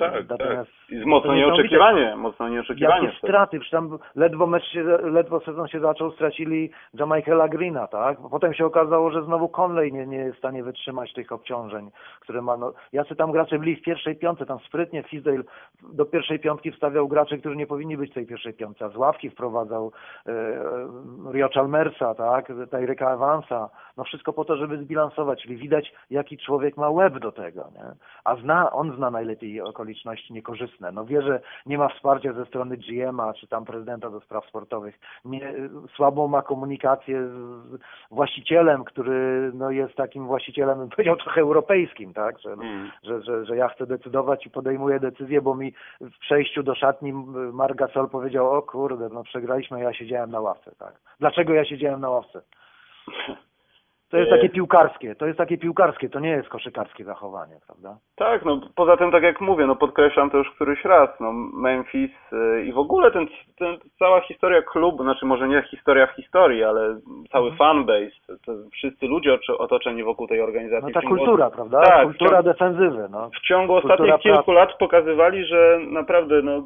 Tak, 0.00 0.12
tak. 0.12 0.28
Natomiast 0.28 0.70
tak. 0.70 0.98
I 0.98 1.06
mocno 1.06 1.34
nieoczekiwanie, 1.34 2.16
mocno 2.16 2.48
nieoczekiwanie. 2.48 3.06
Jakie 3.06 3.18
straty, 3.18 3.58
przecież 3.58 3.70
tam 3.70 3.98
ledwo 4.16 4.46
mecz 4.46 4.64
się, 4.64 4.82
ledwo 5.02 5.40
sezon 5.40 5.68
się 5.68 5.80
zaczął, 5.80 6.10
stracili 6.10 6.70
Jamaicala 6.94 7.48
Greena, 7.48 7.86
tak? 7.86 8.18
Potem 8.30 8.54
się 8.54 8.66
okazało, 8.66 9.10
że 9.10 9.22
znowu 9.22 9.48
Conley 9.48 9.92
nie, 9.92 10.06
nie 10.06 10.16
jest 10.16 10.36
w 10.36 10.38
stanie 10.38 10.62
wytrzymać 10.62 11.12
tych 11.12 11.32
obciążeń, 11.32 11.90
które 12.20 12.42
ma, 12.42 12.56
no, 12.56 12.72
jacy 12.92 13.16
tam 13.16 13.32
gracze 13.32 13.58
byli 13.58 13.76
w 13.76 13.82
pierwszej 13.82 14.16
piątce, 14.16 14.46
tam 14.46 14.58
sprytnie 14.58 15.02
Fisdale 15.02 15.42
do 15.92 16.04
pierwszej 16.04 16.38
piątki 16.38 16.72
wstawiał 16.72 17.08
graczy, 17.08 17.38
którzy 17.38 17.56
nie 17.56 17.66
powinni 17.66 17.96
być 17.96 18.10
w 18.10 18.14
tej 18.14 18.26
pierwszej 18.26 18.54
piątce, 18.54 18.84
a 18.84 18.88
z 18.88 18.96
ławki 18.96 19.30
wprowadzał 19.30 19.92
e, 20.26 20.32
Rio 21.32 21.48
Chalmersa, 21.54 22.14
tak? 22.14 22.52
Tyreeka 22.70 23.14
Evansa, 23.14 23.68
no 23.96 24.04
wszystko 24.04 24.32
po 24.32 24.44
to, 24.44 24.56
żeby 24.56 24.78
zbilansować, 24.78 25.42
czyli 25.42 25.56
widać, 25.56 25.92
jaki 26.10 26.38
człowiek 26.38 26.76
ma 26.76 26.90
łeb 26.90 27.18
do 27.18 27.32
tego, 27.32 27.68
nie? 27.74 27.84
A 28.24 28.36
zna, 28.36 28.72
on 28.72 28.96
zna 28.96 29.10
najlepiej 29.10 29.60
okolice 29.60 29.89
okoliczności 29.90 30.32
niekorzystne. 30.32 30.92
No 30.92 31.04
wie, 31.04 31.22
że 31.22 31.40
nie 31.66 31.78
ma 31.78 31.88
wsparcia 31.88 32.32
ze 32.32 32.46
strony 32.46 32.76
GM-a 32.76 33.32
czy 33.34 33.46
tam 33.46 33.64
prezydenta 33.64 34.10
do 34.10 34.20
spraw 34.20 34.46
sportowych. 34.46 34.98
Nie, 35.24 35.54
słabą 35.96 36.28
ma 36.28 36.42
komunikację 36.42 37.28
z 37.28 37.80
właścicielem, 38.10 38.84
który 38.84 39.50
no, 39.54 39.70
jest 39.70 39.94
takim 39.94 40.26
właścicielem, 40.26 40.78
bym 40.78 40.88
powiedział, 40.88 41.16
trochę 41.16 41.40
europejskim, 41.40 42.14
tak? 42.14 42.38
Że, 42.38 42.52
mm. 42.52 42.90
że, 43.02 43.22
że, 43.22 43.44
że 43.44 43.56
ja 43.56 43.68
chcę 43.68 43.86
decydować 43.86 44.46
i 44.46 44.50
podejmuję 44.50 45.00
decyzję, 45.00 45.42
bo 45.42 45.54
mi 45.54 45.72
w 46.00 46.18
przejściu 46.18 46.62
do 46.62 46.74
szatni 46.74 47.12
Mark 47.52 47.76
Gasol 47.76 48.08
powiedział, 48.08 48.50
o 48.50 48.62
kurde, 48.62 49.08
no 49.08 49.22
przegraliśmy, 49.22 49.80
ja 49.80 49.92
siedziałem 49.92 50.30
na 50.30 50.40
ławce, 50.40 50.72
tak? 50.78 50.94
Dlaczego 51.20 51.54
ja 51.54 51.64
siedziałem 51.64 52.00
na 52.00 52.10
ławce? 52.10 52.42
To 54.10 54.16
jest 54.16 54.30
takie 54.30 54.48
piłkarskie, 54.48 55.14
to 55.14 55.26
jest 55.26 55.38
takie 55.38 55.58
piłkarskie, 55.58 56.08
to 56.08 56.20
nie 56.20 56.28
jest 56.28 56.48
koszykarskie 56.48 57.04
zachowanie, 57.04 57.54
prawda? 57.66 57.98
Tak, 58.16 58.44
no 58.44 58.60
poza 58.74 58.96
tym 58.96 59.10
tak 59.10 59.22
jak 59.22 59.40
mówię, 59.40 59.66
no 59.66 59.76
podkreślam 59.76 60.30
to 60.30 60.38
już 60.38 60.50
któryś 60.50 60.84
raz, 60.84 61.08
no 61.20 61.32
Memphis 61.32 62.10
yy, 62.32 62.64
i 62.64 62.72
w 62.72 62.78
ogóle 62.78 63.10
ten, 63.10 63.26
ten, 63.58 63.78
cała 63.98 64.20
historia 64.20 64.62
klubu, 64.62 65.02
znaczy 65.02 65.26
może 65.26 65.48
nie 65.48 65.62
historia 65.62 66.06
w 66.06 66.16
historii, 66.16 66.64
ale 66.64 67.00
cały 67.32 67.50
mhm. 67.50 67.58
fanbase, 67.58 68.38
to 68.46 68.52
wszyscy 68.72 69.06
ludzie 69.06 69.38
otoczeni 69.58 70.02
wokół 70.02 70.28
tej 70.28 70.40
organizacji. 70.40 70.92
No 70.94 71.00
ta 71.00 71.08
kultura, 71.08 71.50
prawda? 71.50 71.82
Tak, 71.82 72.06
kultura 72.06 72.30
ciągu, 72.30 72.48
defensywy, 72.48 73.08
no. 73.10 73.30
W 73.30 73.40
ciągu 73.40 73.74
ostatnich 73.74 74.14
kilku 74.14 74.52
lat 74.52 74.78
pokazywali, 74.78 75.46
że 75.46 75.78
naprawdę 75.90 76.42
no, 76.42 76.60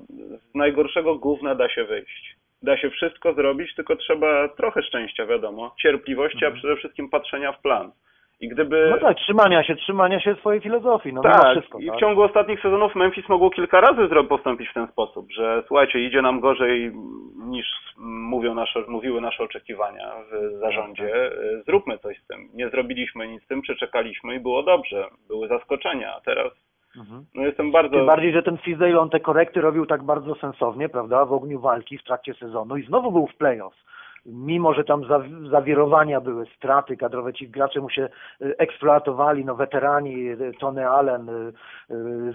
z 0.51 0.55
najgorszego 0.55 1.15
gówna 1.15 1.55
da 1.55 1.69
się 1.69 1.85
wyjść 1.85 2.44
da 2.65 2.77
się 2.77 2.91
wszystko 2.91 3.35
zrobić, 3.35 3.75
tylko 3.75 3.97
trzeba 3.97 4.49
trochę 4.49 4.83
szczęścia, 4.83 5.27
wiadomo, 5.27 5.75
cierpliwości, 5.83 6.45
mhm. 6.45 6.53
a 6.53 6.57
przede 6.57 6.77
wszystkim 6.77 7.11
patrzenia 7.11 7.53
w 7.53 7.61
plan. 7.61 7.93
I 8.41 8.49
gdyby... 8.49 8.89
No 8.91 8.99
tak, 8.99 9.17
trzymania 9.17 9.63
się, 9.63 9.77
trzymania 9.77 10.21
się 10.21 10.35
swojej 10.35 10.61
filozofii, 10.61 11.13
no 11.13 11.23
tak, 11.23 11.51
wszystko. 11.51 11.79
i 11.79 11.87
w 11.87 11.91
tak? 11.91 12.01
ciągu 12.01 12.23
ostatnich 12.23 12.61
sezonów 12.61 12.95
Memphis 12.95 13.29
mogło 13.29 13.51
kilka 13.51 13.81
razy 13.81 14.09
postąpić 14.29 14.69
w 14.69 14.75
ten 14.75 14.87
sposób, 14.87 15.33
że 15.33 15.63
słuchajcie, 15.67 16.01
idzie 16.01 16.23
nam 16.23 16.41
gorzej 16.41 16.93
niż 17.37 17.67
mówią 17.99 18.55
nasze, 18.55 18.85
mówiły 18.89 19.21
nasze 19.21 19.45
oczekiwania 19.45 20.13
w 20.31 20.59
zarządzie, 20.61 21.11
tak. 21.13 21.65
zróbmy 21.65 21.99
coś 21.99 22.21
z 22.21 22.27
tym. 22.27 22.49
Nie 22.55 22.69
zrobiliśmy 22.69 23.29
nic 23.29 23.45
z 23.45 23.47
tym, 23.47 23.63
przeczekaliśmy 23.63 24.35
i 24.35 24.41
było 24.41 24.63
dobrze, 24.63 25.05
były 25.29 25.49
zaskoczenia, 25.49 26.15
a 26.17 26.21
teraz 26.21 26.53
Mhm. 26.97 27.25
No 27.35 27.43
jestem 27.43 27.73
bardzo... 27.73 27.97
Tym 27.97 28.07
bardziej, 28.07 28.33
że 28.33 28.43
ten 28.43 28.59
Fizdale, 28.59 29.01
on 29.01 29.11
te 29.11 29.21
korekty 29.21 29.61
robił 29.61 29.87
tak 29.87 30.03
bardzo 30.03 30.35
sensownie, 30.35 30.89
prawda, 30.89 31.25
w 31.25 31.33
ogniu 31.33 31.61
walki 31.61 31.99
w 31.99 32.05
trakcie 32.05 32.35
sezonu 32.35 32.77
i 32.77 32.87
znowu 32.87 33.13
był 33.13 33.27
w 33.27 33.35
playoffs. 33.35 33.85
Mimo, 34.27 34.75
że 34.75 34.85
tam 34.85 35.03
zawirowania 35.51 36.21
były, 36.21 36.47
straty 36.57 36.97
kadrowe, 36.97 37.33
ci 37.33 37.49
gracze 37.49 37.81
mu 37.81 37.91
się 37.91 38.09
y, 38.43 38.57
eksploatowali, 38.59 39.45
no 39.45 39.55
weterani, 39.55 40.29
y, 40.29 40.53
Tony 40.61 40.89
Allen, 40.89 41.29
y, 41.29 41.53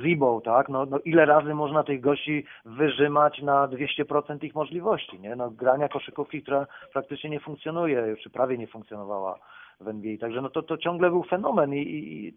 Zibo, 0.03 0.41
tak, 0.45 0.69
no, 0.69 0.85
no 0.85 0.99
ile 1.05 1.25
razy 1.25 1.53
można 1.53 1.83
tych 1.83 2.01
gości 2.01 2.45
wyrzymać 2.65 3.41
na 3.41 3.67
200% 3.67 4.43
ich 4.43 4.55
możliwości, 4.55 5.19
nie, 5.19 5.35
no 5.35 5.49
grania 5.49 5.89
koszykówki, 5.89 6.41
która 6.41 6.67
praktycznie 6.93 7.29
nie 7.29 7.39
funkcjonuje, 7.39 8.15
czy 8.23 8.29
prawie 8.29 8.57
nie 8.57 8.67
funkcjonowała 8.67 9.39
w 9.81 9.87
NBA. 9.87 10.17
Także 10.19 10.41
no 10.41 10.49
to, 10.49 10.61
to 10.61 10.77
ciągle 10.77 11.09
był 11.09 11.23
fenomen 11.23 11.73
i, 11.73 11.77
i 11.77 12.33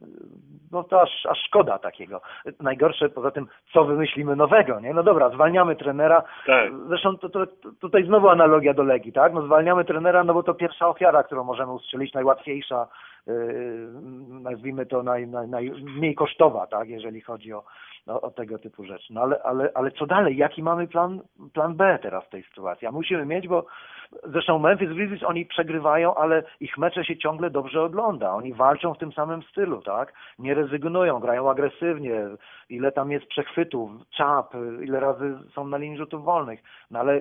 no 0.72 0.84
to 0.84 1.02
aż, 1.02 1.26
aż 1.26 1.38
szkoda 1.46 1.78
takiego. 1.78 2.20
Najgorsze 2.60 3.08
poza 3.08 3.30
tym, 3.30 3.46
co 3.72 3.84
wymyślimy 3.84 4.36
nowego, 4.36 4.80
nie? 4.80 4.94
No 4.94 5.02
dobra, 5.02 5.30
zwalniamy 5.30 5.76
trenera. 5.76 6.22
Tak. 6.46 6.72
Zresztą 6.88 7.18
to, 7.18 7.28
to, 7.28 7.46
tutaj 7.80 8.04
znowu 8.04 8.28
analogia 8.28 8.74
do 8.74 8.82
Legii, 8.82 9.12
tak? 9.12 9.32
No 9.32 9.42
zwalniamy 9.42 9.84
trenera, 9.84 10.24
no 10.24 10.34
bo 10.34 10.42
to 10.42 10.54
pierwsza 10.54 10.88
ofiara, 10.88 11.22
którą 11.22 11.44
możemy 11.44 11.72
ustrzelić, 11.72 12.14
najłatwiejsza, 12.14 12.88
yy, 13.26 13.34
nazwijmy 14.28 14.86
to 14.86 15.02
naj, 15.02 15.26
naj, 15.28 15.48
najmniej 15.48 16.14
kosztowa, 16.14 16.66
tak? 16.66 16.88
Jeżeli 16.88 17.20
chodzi 17.20 17.52
o, 17.52 17.64
no, 18.06 18.20
o 18.20 18.30
tego 18.30 18.58
typu 18.58 18.84
rzeczy. 18.84 19.12
No 19.14 19.20
ale, 19.20 19.42
ale, 19.42 19.70
ale 19.74 19.90
co 19.90 20.06
dalej? 20.06 20.36
Jaki 20.36 20.62
mamy 20.62 20.88
plan, 20.88 21.20
plan 21.52 21.74
B 21.76 21.98
teraz 22.02 22.24
w 22.24 22.30
tej 22.30 22.42
sytuacji? 22.42 22.86
A 22.86 22.92
musimy 22.92 23.26
mieć, 23.26 23.48
bo 23.48 23.66
zresztą 24.24 24.58
Memphis 24.58 24.88
Grizzlies 24.88 25.22
oni 25.22 25.46
przegrywają, 25.46 26.14
ale 26.14 26.42
ich 26.60 26.78
mecze 26.78 27.04
się 27.04 27.16
ciągle 27.16 27.50
dobrze 27.50 27.82
ogląda. 27.82 28.34
Oni 28.34 28.54
walczą 28.54 28.94
w 28.94 28.98
tym 28.98 29.12
samym 29.12 29.42
stylu, 29.42 29.82
tak? 29.82 30.12
Nie 30.38 30.54
rezygnują, 30.54 31.20
grają 31.20 31.50
agresywnie. 31.50 32.28
Ile 32.68 32.92
tam 32.92 33.10
jest 33.10 33.26
przechwytów, 33.26 33.90
czap, 34.10 34.54
ile 34.82 35.00
razy 35.00 35.38
są 35.54 35.66
na 35.66 35.76
linii 35.76 35.98
rzutów 35.98 36.24
wolnych. 36.24 36.60
No 36.90 36.98
ale 36.98 37.20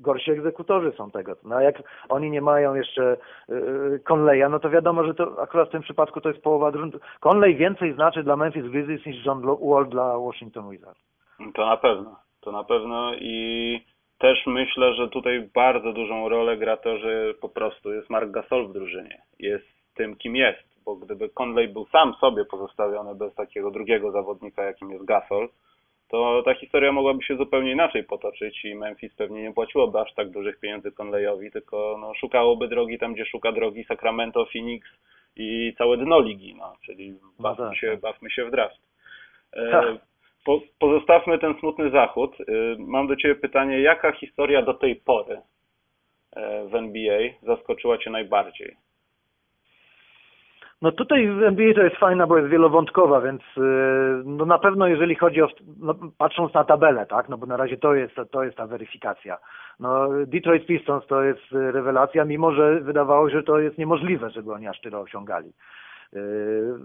gorsi 0.00 0.30
egzekutorzy 0.30 0.92
są 0.92 1.10
tego. 1.10 1.36
No 1.44 1.60
jak 1.60 1.82
oni 2.08 2.30
nie 2.30 2.40
mają 2.40 2.74
jeszcze 2.74 3.16
yy, 3.48 4.00
Conleya, 4.12 4.50
no 4.50 4.58
to 4.60 4.70
wiadomo, 4.70 5.04
że 5.04 5.14
to 5.14 5.42
akurat 5.42 5.68
w 5.68 5.72
tym 5.72 5.82
przypadku 5.82 6.20
to 6.20 6.28
jest 6.28 6.42
połowa 6.42 6.72
drużyny. 6.72 6.98
Conley 7.20 7.56
więcej 7.56 7.94
znaczy 7.94 8.22
dla 8.22 8.36
Memphis 8.36 8.66
Grizzlies 8.66 9.06
niż 9.06 9.26
John 9.26 9.42
Wall 9.62 9.88
dla 9.88 10.18
Washington 10.18 10.70
Wizards. 10.70 11.00
To 11.54 11.66
na 11.66 11.76
pewno, 11.76 12.16
to 12.40 12.52
na 12.52 12.64
pewno 12.64 13.14
i 13.14 13.80
też 14.18 14.46
myślę, 14.46 14.94
że 14.94 15.08
tutaj 15.08 15.50
bardzo 15.54 15.92
dużą 15.92 16.28
rolę 16.28 16.56
gra 16.56 16.76
to, 16.76 16.98
że 16.98 17.34
po 17.40 17.48
prostu 17.48 17.92
jest 17.92 18.10
Mark 18.10 18.30
Gasol 18.30 18.68
w 18.68 18.72
drużynie. 18.72 19.22
Jest 19.38 19.66
tym, 19.94 20.16
kim 20.16 20.36
jest, 20.36 20.84
bo 20.84 20.96
gdyby 20.96 21.28
Conley 21.28 21.68
był 21.68 21.86
sam 21.86 22.14
sobie 22.14 22.44
pozostawiony 22.44 23.14
bez 23.14 23.34
takiego 23.34 23.70
drugiego 23.70 24.10
zawodnika, 24.10 24.64
jakim 24.64 24.90
jest 24.90 25.04
Gasol, 25.04 25.48
to 26.10 26.42
ta 26.44 26.54
historia 26.54 26.92
mogłaby 26.92 27.22
się 27.22 27.36
zupełnie 27.36 27.72
inaczej 27.72 28.04
potoczyć 28.04 28.64
i 28.64 28.74
Memphis 28.74 29.14
pewnie 29.14 29.42
nie 29.42 29.52
płaciłoby 29.52 30.00
aż 30.00 30.14
tak 30.14 30.30
dużych 30.30 30.60
pieniędzy 30.60 30.92
Conleyowi, 30.92 31.50
tylko 31.50 31.96
no, 32.00 32.14
szukałoby 32.14 32.68
drogi 32.68 32.98
tam, 32.98 33.14
gdzie 33.14 33.26
szuka 33.26 33.52
drogi 33.52 33.84
Sacramento, 33.84 34.46
Phoenix 34.52 34.88
i 35.36 35.74
całe 35.78 35.96
dno 35.96 36.20
ligi, 36.20 36.54
no, 36.54 36.76
czyli 36.86 37.10
no 37.10 37.18
bawmy, 37.38 37.64
no 37.64 37.70
tak, 37.70 37.78
się, 37.78 37.90
tak. 37.90 38.00
bawmy 38.00 38.30
się 38.30 38.44
w 38.44 38.50
draft. 38.50 38.80
E, 39.56 39.98
po, 40.44 40.60
pozostawmy 40.78 41.38
ten 41.38 41.54
smutny 41.54 41.90
zachód. 41.90 42.36
E, 42.40 42.44
mam 42.78 43.06
do 43.06 43.16
Ciebie 43.16 43.34
pytanie, 43.34 43.80
jaka 43.80 44.12
historia 44.12 44.62
do 44.62 44.74
tej 44.74 44.96
pory 44.96 45.40
e, 46.32 46.66
w 46.66 46.74
NBA 46.74 47.20
zaskoczyła 47.42 47.98
Cię 47.98 48.10
najbardziej? 48.10 48.76
No 50.82 50.92
tutaj 50.92 51.28
w 51.28 51.42
NBA 51.42 51.74
to 51.74 51.82
jest 51.82 51.96
fajna, 51.96 52.26
bo 52.26 52.38
jest 52.38 52.50
wielowątkowa, 52.50 53.20
więc 53.20 53.42
y, 53.42 53.60
no 54.24 54.46
na 54.46 54.58
pewno 54.58 54.86
jeżeli 54.86 55.14
chodzi 55.14 55.42
o, 55.42 55.48
no 55.80 55.94
patrząc 56.18 56.54
na 56.54 56.64
tabelę, 56.64 57.06
tak, 57.06 57.28
no 57.28 57.38
bo 57.38 57.46
na 57.46 57.56
razie 57.56 57.76
to 57.76 57.94
jest, 57.94 58.14
to 58.30 58.44
jest 58.44 58.56
ta 58.56 58.66
weryfikacja. 58.66 59.38
No 59.80 60.08
Detroit 60.26 60.66
Pistons 60.66 61.06
to 61.06 61.22
jest 61.22 61.52
rewelacja, 61.52 62.24
mimo 62.24 62.52
że 62.52 62.80
wydawało 62.80 63.30
się, 63.30 63.36
że 63.36 63.42
to 63.42 63.58
jest 63.58 63.78
niemożliwe, 63.78 64.30
żeby 64.30 64.52
oni 64.52 64.68
aż 64.68 64.80
tyle 64.80 64.98
osiągali. 64.98 65.52
Yy, 66.12 66.20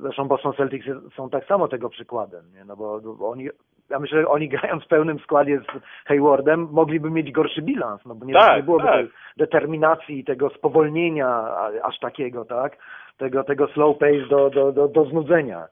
Zresztą 0.01 0.27
Boston 0.27 0.53
Celtics 0.53 0.85
są 1.15 1.29
tak 1.29 1.45
samo 1.45 1.67
tego 1.67 1.89
przykładem, 1.89 2.43
nie? 2.53 2.65
no 2.65 2.75
bo, 2.75 3.01
bo 3.01 3.29
oni, 3.29 3.49
ja 3.89 3.99
myślę, 3.99 4.21
że 4.21 4.27
oni 4.27 4.49
grając 4.59 4.83
w 4.83 4.87
pełnym 4.87 5.19
składzie 5.19 5.59
z 5.59 6.07
Haywardem 6.07 6.67
mogliby 6.71 7.11
mieć 7.11 7.31
gorszy 7.31 7.61
bilans, 7.61 8.05
no 8.05 8.15
bo 8.15 8.25
nie, 8.25 8.33
Tak, 8.33 8.57
nie 8.57 8.63
byłoby 8.63 8.83
tak. 8.83 8.93
tej 8.93 9.09
determinacji, 9.37 10.23
tego 10.23 10.49
spowolnienia 10.49 11.55
aż 11.83 11.99
takiego, 11.99 12.45
tak? 12.45 12.77
Tego, 13.17 13.43
tego 13.43 13.67
slow 13.67 13.97
pace 13.97 14.25
do, 14.29 14.49
do, 14.49 14.71
do, 14.71 14.87
do 14.87 15.05
znudzenia, 15.05 15.67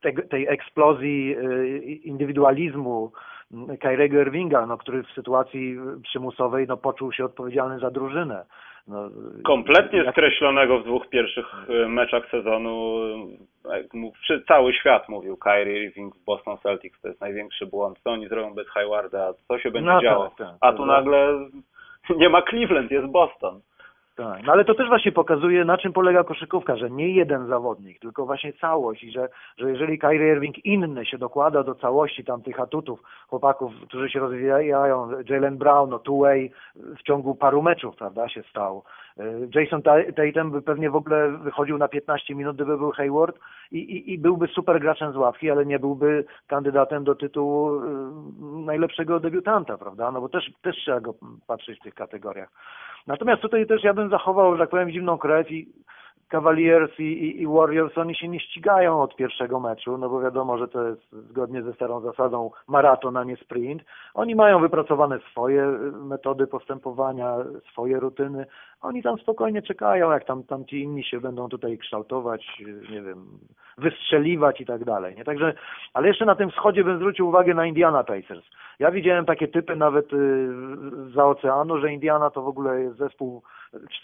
Te- 0.00 0.12
tej 0.12 0.46
eksplozji 0.48 1.26
yy, 1.28 1.78
indywidualizmu 1.80 3.12
mm, 3.52 3.76
Kyriego 3.78 4.20
Irvinga, 4.20 4.66
no, 4.66 4.78
który 4.78 5.02
w 5.02 5.10
sytuacji 5.10 5.76
przymusowej 6.02 6.66
no, 6.68 6.76
poczuł 6.76 7.12
się 7.12 7.24
odpowiedzialny 7.24 7.78
za 7.78 7.90
drużynę. 7.90 8.44
No, 8.88 9.08
Kompletnie 9.44 9.98
jak- 9.98 10.14
skreślonego 10.14 10.78
w 10.78 10.84
dwóch 10.84 11.08
pierwszych 11.08 11.46
e, 11.84 11.88
meczach 11.88 12.30
sezonu. 12.30 12.96
cały 14.48 14.72
świat 14.72 15.08
mówił 15.08 15.36
Kyrie 15.36 15.84
Irving 15.84 16.14
w 16.16 16.24
Boston 16.24 16.58
Celtics 16.58 17.00
to 17.00 17.08
jest 17.08 17.20
największy 17.20 17.66
błąd. 17.66 17.98
Co 18.04 18.10
oni 18.10 18.28
zrobią 18.28 18.54
bez 18.54 18.68
Haywarda? 18.68 19.32
Co 19.48 19.58
się 19.58 19.70
będzie 19.70 19.90
No 19.90 20.02
działo? 20.02 20.30
tak, 20.38 20.48
A 20.60 20.66
tak, 20.68 20.76
tu 20.76 20.78
tak. 20.82 20.86
nagle 20.88 21.28
nie 22.16 22.28
ma 22.28 22.42
Cleveland, 22.42 22.90
jest 22.90 23.06
Boston. 23.06 23.60
Tak, 24.16 24.42
no 24.46 24.52
ale 24.52 24.64
to 24.64 24.74
też 24.74 24.88
właśnie 24.88 25.12
pokazuje, 25.12 25.64
na 25.64 25.78
czym 25.78 25.92
polega 25.92 26.24
koszykówka, 26.24 26.76
że 26.76 26.90
nie 26.90 27.08
jeden 27.08 27.46
zawodnik, 27.46 27.98
tylko 27.98 28.26
właśnie 28.26 28.52
całość 28.52 29.04
i 29.04 29.10
że, 29.10 29.28
że 29.58 29.70
jeżeli 29.70 29.98
Kyrie 29.98 30.32
Irving 30.32 30.64
inny 30.64 31.06
się 31.06 31.18
dokłada 31.18 31.62
do 31.62 31.74
całości 31.74 32.24
tam 32.24 32.42
tych 32.42 32.60
atutów 32.60 33.02
chłopaków, 33.28 33.72
którzy 33.88 34.10
się 34.10 34.20
rozwijają, 34.20 35.10
Jalen 35.28 35.58
Brown, 35.58 35.90
no 35.90 35.98
two-way 35.98 36.50
w 36.98 37.02
ciągu 37.02 37.34
paru 37.34 37.62
meczów, 37.62 37.96
prawda, 37.96 38.28
się 38.28 38.42
stał. 38.42 38.82
Y, 39.20 39.48
Jason 39.54 39.82
Ta- 39.82 40.12
Tatum 40.16 40.50
by 40.50 40.62
pewnie 40.62 40.90
w 40.90 40.96
ogóle 40.96 41.38
wychodził 41.38 41.78
na 41.78 41.88
15 41.88 42.34
minut, 42.34 42.56
gdyby 42.56 42.78
był 42.78 42.90
Hayward 42.90 43.38
i, 43.70 43.78
i, 43.78 44.12
i 44.12 44.18
byłby 44.18 44.46
super 44.46 44.80
graczem 44.80 45.12
z 45.12 45.16
ławki, 45.16 45.50
ale 45.50 45.66
nie 45.66 45.78
byłby 45.78 46.24
kandydatem 46.46 47.04
do 47.04 47.14
tytułu 47.14 47.76
y, 47.76 47.82
najlepszego 48.66 49.20
debiutanta, 49.20 49.78
prawda, 49.78 50.10
no 50.10 50.20
bo 50.20 50.28
też, 50.28 50.52
też 50.62 50.76
trzeba 50.76 51.00
go 51.00 51.14
patrzeć 51.46 51.78
w 51.80 51.82
tych 51.82 51.94
kategoriach. 51.94 52.48
Natomiast 53.06 53.42
tutaj 53.42 53.66
też 53.66 53.84
ja 53.84 53.94
bym 53.94 54.10
zachował, 54.10 54.52
że 54.52 54.58
tak 54.58 54.70
powiem, 54.70 54.90
zimną 54.90 55.18
krew 55.18 55.50
i 55.50 55.68
Cavaliers 56.28 56.98
i, 56.98 57.02
i, 57.02 57.42
i 57.42 57.46
Warriors, 57.46 57.98
oni 57.98 58.14
się 58.14 58.28
nie 58.28 58.40
ścigają 58.40 59.02
od 59.02 59.16
pierwszego 59.16 59.60
meczu, 59.60 59.98
no 59.98 60.08
bo 60.08 60.20
wiadomo, 60.20 60.58
że 60.58 60.68
to 60.68 60.88
jest 60.88 61.12
zgodnie 61.12 61.62
ze 61.62 61.72
starą 61.72 62.00
zasadą 62.00 62.50
maraton, 62.68 63.16
a 63.16 63.24
nie 63.24 63.36
sprint. 63.36 63.82
Oni 64.14 64.34
mają 64.34 64.60
wypracowane 64.60 65.18
swoje 65.30 65.66
metody 65.92 66.46
postępowania, 66.46 67.36
swoje 67.72 68.00
rutyny. 68.00 68.46
Oni 68.84 69.02
tam 69.02 69.18
spokojnie 69.18 69.62
czekają, 69.62 70.10
jak 70.10 70.24
tam, 70.24 70.42
tam 70.42 70.64
ci 70.64 70.82
inni 70.82 71.04
się 71.04 71.20
będą 71.20 71.48
tutaj 71.48 71.78
kształtować, 71.78 72.62
nie 72.90 73.02
wiem, 73.02 73.26
wystrzeliwać 73.78 74.60
i 74.60 74.66
tak 74.66 74.84
dalej. 74.84 75.14
Nie? 75.16 75.24
Także, 75.24 75.54
ale 75.94 76.08
jeszcze 76.08 76.24
na 76.24 76.34
tym 76.34 76.50
wschodzie 76.50 76.84
bym 76.84 76.96
zwrócił 76.96 77.28
uwagę 77.28 77.54
na 77.54 77.66
Indiana 77.66 78.04
Pacers. 78.04 78.44
Ja 78.78 78.90
widziałem 78.90 79.24
takie 79.24 79.48
typy 79.48 79.76
nawet 79.76 80.12
y, 80.12 80.48
za 81.14 81.26
oceanu, 81.26 81.78
że 81.78 81.92
Indiana 81.92 82.30
to 82.30 82.42
w 82.42 82.48
ogóle 82.48 82.80
jest 82.80 82.96
zespół 82.96 83.42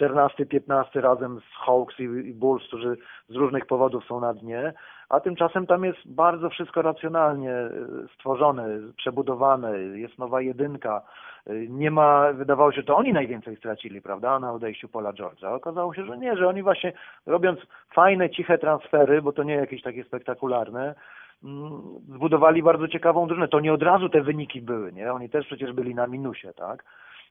14-15 0.01 1.01
razem 1.01 1.41
z 1.41 1.65
Hawks 1.65 2.01
i, 2.01 2.03
i 2.03 2.35
Bulls, 2.35 2.67
którzy 2.67 2.97
z 3.29 3.35
różnych 3.35 3.67
powodów 3.67 4.05
są 4.05 4.21
na 4.21 4.35
dnie, 4.35 4.73
a 5.11 5.21
tymczasem 5.21 5.67
tam 5.67 5.85
jest 5.85 5.99
bardzo 6.07 6.51
wszystko 6.51 6.83
racjonalnie 6.83 7.53
y, 7.53 8.09
stworzone, 8.15 8.69
przebudowane, 8.97 9.79
jest 9.79 10.19
nowa 10.19 10.41
jedynka, 10.41 11.03
y, 11.51 11.67
nie 11.71 11.91
ma, 11.91 12.33
wydawało 12.33 12.73
się, 12.73 12.83
to 12.83 12.97
oni 12.97 13.13
najwięcej 13.13 13.57
stracili, 13.57 14.03
prawda, 14.03 14.39
na 14.39 14.53
odejściu 14.53 14.89
Paula 14.89 15.13
George'a. 15.13 15.55
Okazało 15.55 15.95
się, 15.95 16.05
że 16.05 16.19
nie, 16.19 16.37
że 16.37 16.49
oni 16.49 16.63
właśnie 16.63 16.93
robiąc 17.27 17.61
fajne, 17.95 18.31
ciche 18.31 18.59
transfery, 18.59 19.23
bo 19.23 19.33
to 19.33 19.43
nie 19.43 19.55
jakieś 19.55 19.83
takie 19.83 20.05
spektakularne, 20.05 20.95
mm, 21.45 21.71
zbudowali 22.15 22.63
bardzo 22.63 22.89
ciekawą 22.89 23.27
drużynę. 23.27 23.49
To 23.49 23.61
nie 23.61 23.73
od 23.73 23.83
razu 23.83 24.09
te 24.09 24.23
wyniki 24.23 24.63
były, 24.63 24.93
nie? 24.93 25.13
Oni 25.13 25.31
też 25.31 25.47
przecież 25.47 25.73
byli 25.73 25.95
na 25.95 26.07
minusie, 26.07 26.49
tak? 26.57 26.85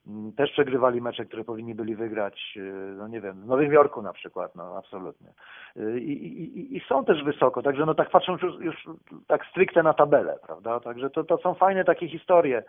Mm, 0.09 0.33
Też 0.33 0.51
przegrywali 0.51 1.01
mecze, 1.01 1.25
które 1.25 1.43
powinni 1.43 1.75
byli 1.75 1.95
wygrać, 1.95 2.53
yy, 2.55 2.93
no 2.97 3.07
nie 3.07 3.21
wiem, 3.21 3.41
w 3.41 3.45
Nowym 3.45 3.73
Jorku 3.73 4.01
na 4.01 4.13
przykład, 4.13 4.55
no 4.55 4.77
absolutnie. 4.77 5.27
Yy, 5.75 5.99
I, 5.99 6.11
i, 6.43 6.77
i 6.77 6.81
są 6.87 7.05
też 7.05 7.23
wysoko, 7.23 7.61
także 7.61 7.85
no 7.85 7.93
tak 7.95 8.09
patrząc 8.09 8.41
już, 8.41 8.59
już 8.59 8.87
tak 9.27 9.45
stricte 9.45 9.83
na 9.83 9.93
tabelę, 9.93 10.39
prawda? 10.45 10.79
Także 10.79 11.09
to, 11.09 11.23
to 11.23 11.37
są 11.37 11.53
fajne 11.53 11.83
takie 11.83 12.07
historie. 12.07 12.63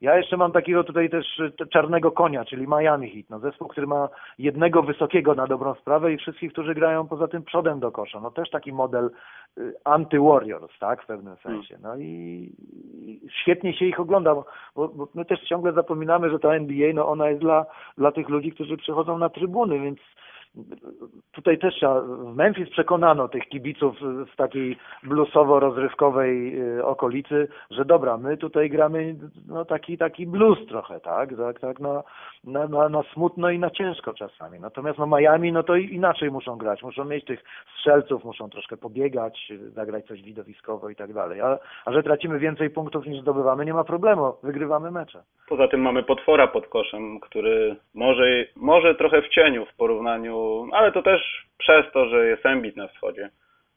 Ja 0.00 0.16
jeszcze 0.16 0.36
mam 0.36 0.52
takiego 0.52 0.84
tutaj 0.84 1.10
też 1.10 1.26
t- 1.58 1.66
czarnego 1.66 2.12
konia, 2.12 2.44
czyli 2.44 2.66
Miami 2.68 3.10
Heat, 3.10 3.30
no 3.30 3.38
zespół, 3.38 3.68
który 3.68 3.86
ma 3.86 4.08
jednego 4.38 4.82
wysokiego 4.82 5.34
na 5.34 5.46
dobrą 5.46 5.74
sprawę 5.74 6.12
i 6.12 6.16
wszystkich, 6.16 6.52
którzy 6.52 6.74
grają 6.74 7.08
poza 7.08 7.28
tym 7.28 7.42
przodem 7.42 7.80
do 7.80 7.92
kosza. 7.92 8.20
No 8.20 8.30
też 8.30 8.50
taki 8.50 8.72
model 8.72 9.10
y, 9.58 9.74
anty-warriors, 9.84 10.78
tak, 10.80 11.02
w 11.02 11.06
pewnym 11.06 11.36
sensie. 11.36 11.78
No 11.82 11.96
i, 11.96 12.50
świetnie 13.42 13.74
się 13.74 13.84
ich 13.84 14.00
ogląda, 14.00 14.34
bo, 14.34 14.44
bo 14.88 15.08
my 15.14 15.24
też 15.24 15.40
ciągle 15.40 15.72
zapominamy, 15.72 16.30
że 16.30 16.38
ta 16.38 16.54
NBA, 16.54 16.92
no 16.94 17.08
ona 17.08 17.28
jest 17.28 17.40
dla, 17.40 17.66
dla 17.98 18.12
tych 18.12 18.28
ludzi, 18.28 18.52
którzy 18.52 18.76
przychodzą 18.76 19.18
na 19.18 19.28
trybuny, 19.28 19.80
więc 19.80 19.98
tutaj 21.32 21.58
też 21.58 21.80
w 22.04 22.34
Memphis 22.34 22.70
przekonano 22.70 23.28
tych 23.28 23.48
kibiców 23.48 23.96
z 24.32 24.36
takiej 24.36 24.76
bluesowo-rozrywkowej 25.04 26.60
y, 26.78 26.84
okolicy, 26.84 27.48
że 27.70 27.84
dobra, 27.84 28.16
my 28.18 28.36
tutaj 28.36 28.70
gramy 28.70 29.14
no 29.48 29.64
taki, 29.64 29.98
taki 29.98 30.26
blues 30.26 30.58
trochę, 30.68 31.00
tak, 31.00 31.36
tak, 31.36 31.60
tak 31.60 31.80
na, 31.80 32.02
na, 32.44 32.68
na, 32.68 32.88
na 32.88 33.02
smutno 33.02 33.50
i 33.50 33.58
na 33.58 33.70
ciężko 33.70 34.14
czasami. 34.14 34.60
Natomiast 34.60 34.98
no 34.98 35.06
Miami, 35.06 35.52
no 35.52 35.62
to 35.62 35.76
inaczej 35.76 36.30
muszą 36.30 36.56
grać, 36.56 36.82
muszą 36.82 37.04
mieć 37.04 37.24
tych 37.24 37.44
strzelców, 37.78 38.24
muszą 38.24 38.50
troszkę 38.50 38.76
pobiegać, 38.76 39.52
zagrać 39.74 40.06
coś 40.06 40.22
widowiskowo 40.22 40.90
i 40.90 40.96
tak 40.96 41.12
dalej. 41.12 41.40
A, 41.40 41.58
a 41.84 41.92
że 41.92 42.02
tracimy 42.02 42.38
więcej 42.38 42.70
punktów 42.70 43.06
niż 43.06 43.20
zdobywamy, 43.20 43.64
nie 43.64 43.74
ma 43.74 43.84
problemu, 43.84 44.32
wygrywamy 44.42 44.90
mecze. 44.90 45.22
Poza 45.48 45.68
tym 45.68 45.80
mamy 45.80 46.02
potwora 46.02 46.46
pod 46.46 46.66
koszem, 46.66 47.20
który 47.20 47.76
może, 47.94 48.24
może 48.56 48.94
trochę 48.94 49.22
w 49.22 49.28
cieniu 49.28 49.66
w 49.66 49.74
porównaniu, 49.74 50.41
ale 50.72 50.92
to 50.92 51.02
też 51.02 51.46
przez 51.58 51.92
to, 51.92 52.06
że 52.06 52.26
jest 52.26 52.46
Embiid 52.46 52.76
na 52.76 52.88
wschodzie. 52.88 53.30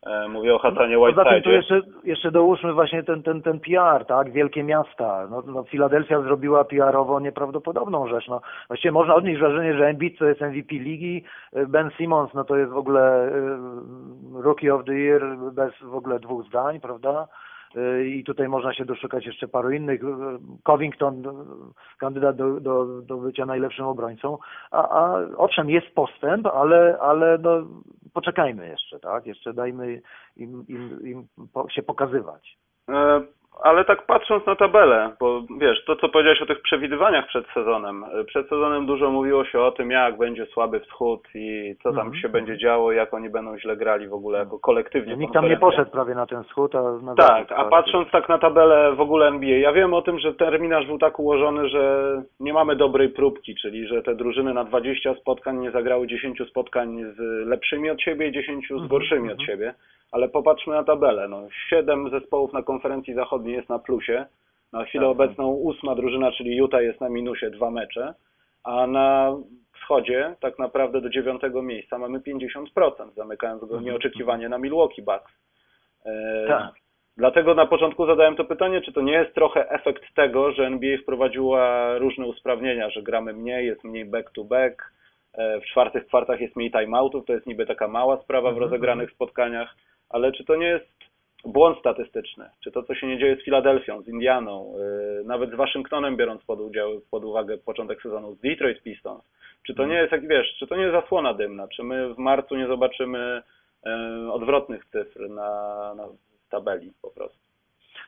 E, 0.06 0.28
Mówię 0.28 0.56
o 0.56 0.60
Hassanie 0.60 0.98
Poza 0.98 1.26
tym 1.26 1.42
tu 1.42 1.52
jeszcze, 1.52 1.82
jeszcze 2.04 2.32
dołóżmy 2.32 2.74
właśnie 2.74 3.04
ten, 3.04 3.24
ten, 3.24 3.42
ten 3.42 3.60
PR, 3.60 4.06
tak, 4.06 4.32
wielkie 4.32 4.64
miasta. 4.64 5.28
No, 5.30 5.44
no 5.46 5.64
Filadelfia 5.64 6.22
zrobiła 6.22 6.64
PR-owo 6.64 7.20
nieprawdopodobną 7.20 8.08
rzecz. 8.08 8.28
No, 8.28 8.42
właściwie 8.68 8.92
można 8.92 9.16
odnieść 9.16 9.40
wrażenie, 9.40 9.78
że 9.78 9.88
Embiid 9.88 10.20
to 10.20 10.26
jest 10.26 10.42
MVP 10.42 10.76
ligi, 10.76 11.24
Ben 11.68 11.92
Simmons 11.98 12.34
no 12.34 12.44
to 12.44 12.58
jest 12.58 12.72
w 12.72 12.78
ogóle 12.78 13.28
y, 13.28 14.42
Rookie 14.44 14.76
of 14.76 14.86
the 14.86 14.94
Year 14.94 15.38
bez 15.54 15.74
w 15.82 15.96
ogóle 15.96 16.20
dwóch 16.20 16.46
zdań, 16.46 16.80
prawda? 16.80 17.28
Y, 17.78 18.08
I 18.08 18.24
tutaj 18.24 18.48
można 18.48 18.74
się 18.74 18.86
doszukać 18.86 19.26
jeszcze 19.26 19.48
paru 19.48 19.72
innych. 19.72 20.04
Y, 20.04 20.08
Covington, 20.64 21.26
y, 21.26 21.32
kandydat 21.98 22.36
do, 22.36 22.60
do, 22.60 23.02
do 23.02 23.18
bycia 23.18 23.46
najlepszym 23.46 23.86
obrońcą. 23.86 24.38
A, 24.72 24.90
a 24.90 25.20
owszem, 25.38 25.70
jest 25.70 25.88
postęp, 25.88 26.48
ale, 26.48 26.98
ale 27.02 27.38
no, 27.38 27.68
poczekajmy 28.14 28.68
jeszcze, 28.68 29.00
tak? 29.00 29.26
Jeszcze 29.26 29.54
dajmy 29.54 30.02
im, 30.36 30.66
im, 30.68 31.00
im 31.08 31.28
się 31.70 31.84
pokazywać. 31.84 32.58
Ale 33.64 33.86
tak 33.86 34.06
patrząc 34.06 34.46
na 34.46 34.56
tabelę, 34.56 35.12
bo 35.20 35.42
wiesz, 35.60 35.86
to 35.86 35.96
co 35.96 36.10
powiedziałeś 36.10 36.42
o 36.42 36.46
tych 36.46 36.62
przewidywaniach 36.62 37.28
przed 37.28 37.46
sezonem. 37.54 38.04
E, 38.04 38.24
Przed 38.24 38.50
sezonem 38.50 38.86
dużo 38.86 39.12
mówiło 39.12 39.46
się 39.46 39.60
o 39.60 39.72
tym, 39.72 39.92
jak 39.92 40.18
będzie 40.18 40.46
słaby 40.46 40.80
wschód 40.80 41.22
i 41.36 41.76
co 41.84 41.90
tam 41.90 42.00
Mhm. 42.06 42.16
się 42.16 42.30
będzie 42.30 42.58
działo, 42.58 42.92
jak 42.92 43.14
oni 43.14 43.30
będą 43.30 43.58
źle 43.60 43.78
grali 43.78 44.08
w 44.08 44.14
ogóle 44.14 44.40
jako 44.40 44.60
kolektywnie. 44.60 45.16
Nikt 45.18 45.34
tam 45.34 45.50
nie 45.50 45.58
poszedł 45.58 45.92
prawie 45.92 46.16
na 46.16 46.26
ten 46.26 46.44
wschód, 46.44 46.76
a 46.76 46.82
na 47.04 47.16
Tak, 47.16 47.52
a 47.52 47.64
patrząc 47.66 48.12
tak 48.12 48.30
na 48.30 48.38
tabelę 48.38 48.96
w 48.96 49.02
ogóle 49.02 49.28
NBA, 49.28 49.58
ja 49.58 49.74
wiem 49.74 49.94
o 49.94 50.02
tym, 50.02 50.20
że 50.20 50.34
terminarz 50.34 50.86
był 50.88 50.98
tak 50.98 51.20
ułożony, 51.20 51.70
że 51.70 52.12
nie 52.40 52.54
mamy 52.54 52.76
dobrej 52.76 53.10
próbki, 53.10 53.56
czyli 53.62 53.88
że 53.88 54.02
te 54.04 54.16
drużyny 54.16 54.54
na 54.54 54.64
20 54.64 55.16
spotkań 55.16 55.58
nie 55.58 55.72
zagrały 55.72 56.08
10 56.08 56.38
spotkań 56.50 57.04
z 57.18 57.48
lepszymi 57.48 57.90
od 57.90 58.02
siebie 58.02 58.28
i 58.28 58.32
10 58.32 58.68
z 58.68 58.72
Mhm, 58.72 58.88
gorszymi 58.90 59.28
od 59.32 59.40
mhm. 59.40 59.48
siebie, 59.48 59.74
ale 60.12 60.30
popatrzmy 60.30 60.74
na 60.76 60.84
tabelę. 60.84 61.28
No, 61.28 61.42
7 61.70 62.10
zespołów 62.10 62.54
na 62.54 62.64
konferencji 62.64 63.14
zachodniej 63.14 63.56
jest 63.56 63.70
na 63.70 63.80
plusie, 63.80 64.26
na 64.74 64.86
chwilę 64.86 65.04
Tak, 65.04 65.12
obecną 65.12 65.48
ósma 65.52 65.96
drużyna, 65.96 66.32
czyli 66.32 66.58
Utah 66.58 66.82
jest 66.82 67.02
na 67.02 67.10
minusie 67.10 67.50
dwa 67.50 67.72
mecze, 67.72 68.14
a 68.64 68.88
na 68.88 69.36
wschodzie 69.76 70.36
tak 70.40 70.60
naprawdę 70.60 71.02
do 71.02 71.10
dziewiątego 71.10 71.62
miejsca 71.62 71.98
mamy 71.98 72.20
50%, 72.20 73.14
zamykając 73.16 73.60
go 73.62 73.66
Mhm, 73.66 73.84
nieoczekiwanie 73.86 74.50
na 74.50 74.58
Milwaukee 74.58 75.02
Bucks. 75.02 75.32
E, 76.06 76.46
Tak. 76.48 76.74
Dlatego 77.18 77.54
na 77.54 77.66
początku 77.66 78.06
zadałem 78.06 78.36
to 78.36 78.46
pytanie, 78.46 78.82
czy 78.82 78.94
to 78.94 79.02
nie 79.02 79.14
jest 79.14 79.36
trochę 79.36 79.70
efekt 79.70 80.04
tego, 80.16 80.52
że 80.52 80.66
NBA 80.66 80.98
wprowadziła 80.98 81.98
różne 81.98 82.26
usprawnienia, 82.26 82.90
że 82.90 83.04
gramy 83.04 83.34
mniej, 83.34 83.66
jest 83.66 83.84
mniej 83.84 84.06
back-to-back, 84.06 84.92
e, 85.34 85.60
w 85.62 85.66
czwartych 85.66 86.08
kwartach 86.08 86.42
jest 86.42 86.56
mniej 86.56 86.72
timeoutów, 86.72 87.26
to 87.26 87.34
jest 87.34 87.46
niby 87.48 87.66
taka 87.66 87.88
mała 87.88 88.18
sprawa 88.18 88.50
w 88.50 88.54
Mhm, 88.54 88.64
rozegranych 88.72 89.12
spotkaniach, 89.12 89.76
ale 90.16 90.32
czy 90.32 90.46
to 90.46 90.56
nie 90.56 90.68
jest 90.68 90.86
błąd 91.46 91.80
statystyczny? 91.80 92.50
Czy 92.64 92.72
to, 92.72 92.84
co 92.84 92.96
się 92.96 93.08
nie 93.08 93.18
dzieje 93.18 93.36
z 93.36 93.44
Filadelfią, 93.44 94.02
z 94.02 94.08
Indianą, 94.08 94.74
e, 95.22 95.24
nawet 95.24 95.52
z 95.52 95.56
Waszyngtonem, 95.56 96.18
biorąc 96.18 96.44
pod, 96.44 96.60
udział, 96.60 96.90
pod 97.12 97.26
uwagę 97.26 97.58
początek 97.58 98.02
sezonu, 98.02 98.36
z 98.36 98.40
Detroit 98.40 98.84
Pistons, 98.84 99.24
czy 99.68 99.74
to 99.74 99.86
nie 99.86 99.96
jest, 99.96 100.12
jak 100.12 100.28
wiesz, 100.28 100.56
czy 100.60 100.68
to 100.68 100.76
nie 100.76 100.82
jest 100.82 100.96
zasłona 101.04 101.34
dymna? 101.34 101.68
Czy 101.68 101.84
my 101.84 102.14
w 102.14 102.18
marcu 102.18 102.56
nie 102.56 102.68
zobaczymy 102.68 103.42
e, 103.86 104.32
odwrotnych 104.32 104.86
cyfr 104.86 105.30
na, 105.30 105.94
na 105.96 106.08
tabeli 106.50 106.94
po 107.02 107.10
prostu. 107.12 107.46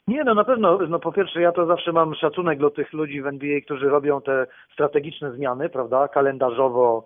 Nie, 0.07 0.23
no 0.23 0.33
na 0.33 0.43
pewno, 0.43 0.77
no 0.89 0.99
po 0.99 1.11
pierwsze 1.11 1.41
ja 1.41 1.51
to 1.51 1.65
zawsze 1.65 1.91
mam 1.91 2.15
szacunek 2.15 2.59
do 2.59 2.69
tych 2.69 2.93
ludzi 2.93 3.21
w 3.21 3.27
NBA, 3.27 3.61
którzy 3.61 3.89
robią 3.89 4.21
te 4.21 4.47
strategiczne 4.73 5.31
zmiany, 5.31 5.69
prawda, 5.69 6.07
kalendarzowo, 6.07 7.05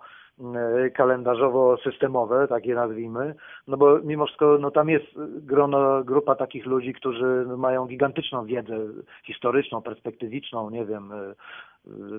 kalendarzowo-systemowe, 0.94 2.48
tak 2.48 2.66
je 2.66 2.76
nazwijmy, 2.76 3.36
no 3.68 3.78
bo 3.78 4.00
mimo 4.00 4.26
wszystko 4.26 4.58
no 4.62 4.72
tam 4.72 4.90
jest 4.90 5.06
grono, 5.26 6.04
grupa 6.04 6.36
takich 6.36 6.66
ludzi, 6.66 6.94
którzy 6.94 7.46
mają 7.58 7.88
gigantyczną 7.88 8.46
wiedzę 8.46 8.78
historyczną, 9.24 9.82
perspektywiczną, 9.82 10.70
nie 10.70 10.86
wiem, 10.86 11.12
e, 11.12 11.36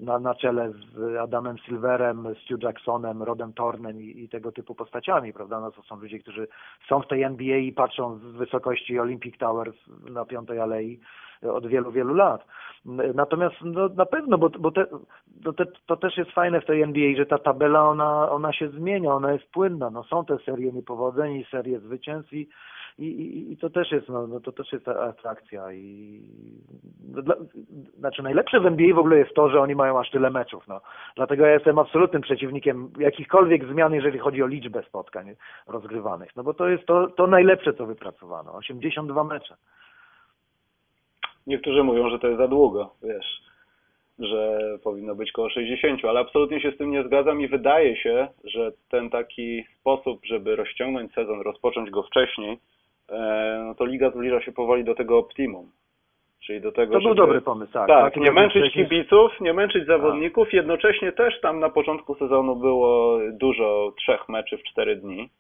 na, 0.03 0.19
na 0.19 0.35
czele 0.35 0.73
z 0.73 1.17
Adamem 1.17 1.59
Silverem, 1.59 2.35
Stu 2.45 2.57
Jacksonem, 2.63 3.23
Rodem 3.23 3.53
Tornem 3.53 4.01
i, 4.01 4.23
i, 4.23 4.29
tego 4.29 4.53
typu 4.53 4.75
postaciami, 4.75 5.33
prawda? 5.33 5.61
No 5.61 5.71
to 5.71 5.83
są 5.83 5.97
ludzie, 5.97 6.19
którzy 6.19 6.49
są 6.89 7.01
w 7.01 7.09
tej 7.09 7.23
NBA 7.23 7.57
i 7.57 7.73
patrzą 7.73 8.19
z 8.19 8.23
wysokości 8.23 8.99
Olympic 8.99 9.39
Towers 9.39 9.77
na 10.11 10.25
Piątej 10.25 10.61
Alei 10.61 11.01
od 11.43 11.67
wielu, 11.67 11.93
wielu 11.93 12.15
lat. 12.15 12.47
Natomiast 13.15 13.57
no, 13.63 13.89
na 13.89 14.07
pewno, 14.07 14.39
bo, 14.39 14.51
bo 14.51 14.71
te, 14.71 14.87
to, 15.45 15.53
te, 15.53 15.65
to 15.87 15.97
też 15.97 16.17
jest 16.17 16.31
fajne 16.31 16.61
w 16.61 16.67
tej 16.67 16.83
NBA, 16.83 17.17
że 17.17 17.27
ta 17.27 17.39
tabela, 17.39 17.89
ona, 17.89 18.31
ona 18.31 18.53
się 18.53 18.69
zmienia, 18.69 19.15
ona 19.15 19.33
jest 19.33 19.51
płynna. 19.51 19.91
No, 19.91 20.05
są 20.05 20.25
te 20.25 20.39
serie 20.39 20.73
niepowodzeń 20.73 21.37
i 21.37 21.45
serie 21.45 21.81
zwycięstw 21.81 22.33
i, 22.99 23.05
i, 23.05 23.53
i 23.53 23.57
to 23.57 23.71
też 23.71 23.93
jest, 23.93 24.09
no, 24.09 24.27
no, 24.27 24.41
to 24.41 24.53
też 24.53 24.73
jest 24.73 24.89
atrakcja 24.89 25.73
i 25.73 26.21
dla, 27.01 27.35
znaczy 27.99 28.23
najlepsze 28.23 28.61
w 28.61 28.67
NBA 28.67 28.95
w 28.95 28.99
ogóle 28.99 29.19
jest 29.19 29.35
to, 29.35 29.51
że 29.51 29.61
oni 29.61 29.75
mają 29.75 30.01
aż 30.01 30.11
tyle 30.11 30.31
meczów, 30.31 30.69
no. 30.69 30.81
Dlatego 31.17 31.47
ja 31.47 31.53
jestem 31.53 31.79
absolutnym 31.79 32.23
przeciwnikiem 32.23 32.91
jakichkolwiek 32.99 33.65
zmian, 33.73 33.95
jeżeli 33.95 34.19
chodzi 34.19 34.43
o 34.43 34.47
liczbę 34.47 34.83
spotkań 34.83 35.35
rozgrywanych, 35.67 36.37
no 36.37 36.45
bo 36.45 36.55
to 36.55 36.69
jest 36.69 36.87
to, 36.87 37.07
to 37.07 37.27
najlepsze, 37.27 37.75
co 37.75 37.87
wypracowano, 37.87 38.55
82 38.55 39.25
mecze. 39.25 39.57
Niektórzy 41.47 41.83
mówią, 41.83 42.11
że 42.11 42.19
to 42.19 42.27
jest 42.27 42.39
za 42.39 42.49
długo, 42.49 42.95
wiesz 43.03 43.53
że 44.19 44.59
powinno 44.85 45.15
być 45.15 45.33
koło 45.33 45.51
60, 45.51 46.05
ale 46.05 46.21
absolutnie 46.21 46.61
się 46.61 46.71
z 46.71 46.79
tym 46.79 46.91
nie 46.91 47.05
zgadzam 47.05 47.41
i 47.41 47.49
wydaje 47.49 47.97
się, 47.97 48.29
że 48.45 48.73
ten 48.91 49.11
taki 49.11 49.65
sposób, 49.81 50.21
żeby 50.25 50.57
rozciągnąć 50.57 51.13
sezon, 51.13 51.41
rozpocząć 51.41 51.91
go 51.91 52.03
wcześniej, 52.03 52.59
no 53.65 53.75
to 53.75 53.85
liga 53.85 54.11
zbliża 54.11 54.41
się 54.41 54.53
powoli 54.53 54.85
do 54.85 54.95
tego 54.95 55.19
optimum. 55.19 55.71
Czyli 56.47 56.61
do 56.61 56.73
tego, 56.73 56.93
to 56.93 57.01
był 57.01 57.09
żeby, 57.09 57.21
dobry 57.21 57.41
pomysł, 57.41 57.73
tak. 57.73 57.89
Tak, 57.89 58.17
nie 58.17 58.33
męczyć 58.33 58.73
kibiców, 58.73 59.41
nie 59.41 59.53
męczyć 59.53 59.87
zawodników. 59.87 60.49
A. 60.53 60.57
Jednocześnie 60.57 61.13
też 61.13 61.41
tam 61.41 61.61
na 61.61 61.71
początku 61.71 62.15
sezonu 62.15 62.57
było 62.57 63.19
dużo 63.33 63.93
trzech 63.99 64.29
meczy 64.29 64.59
w 64.59 64.63
cztery 64.63 64.97
dni, 64.97 65.31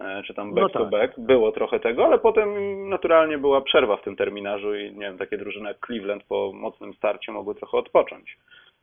e, 0.00 0.22
czy 0.26 0.34
tam 0.34 0.54
back 0.54 0.62
no 0.62 0.68
to 0.68 0.78
tak. 0.78 0.90
back. 0.90 1.20
Było 1.20 1.52
trochę 1.52 1.80
tego, 1.80 2.04
ale 2.04 2.18
potem 2.18 2.48
naturalnie 2.88 3.38
była 3.38 3.60
przerwa 3.60 3.96
w 3.96 4.02
tym 4.02 4.16
terminarzu 4.16 4.74
i 4.74 4.92
nie 4.92 5.00
wiem, 5.00 5.18
takie 5.18 5.38
drużyny 5.38 5.68
jak 5.68 5.86
Cleveland 5.86 6.24
po 6.24 6.52
mocnym 6.54 6.94
starcie 6.94 7.32
mogły 7.32 7.54
trochę 7.54 7.78
odpocząć. 7.78 8.36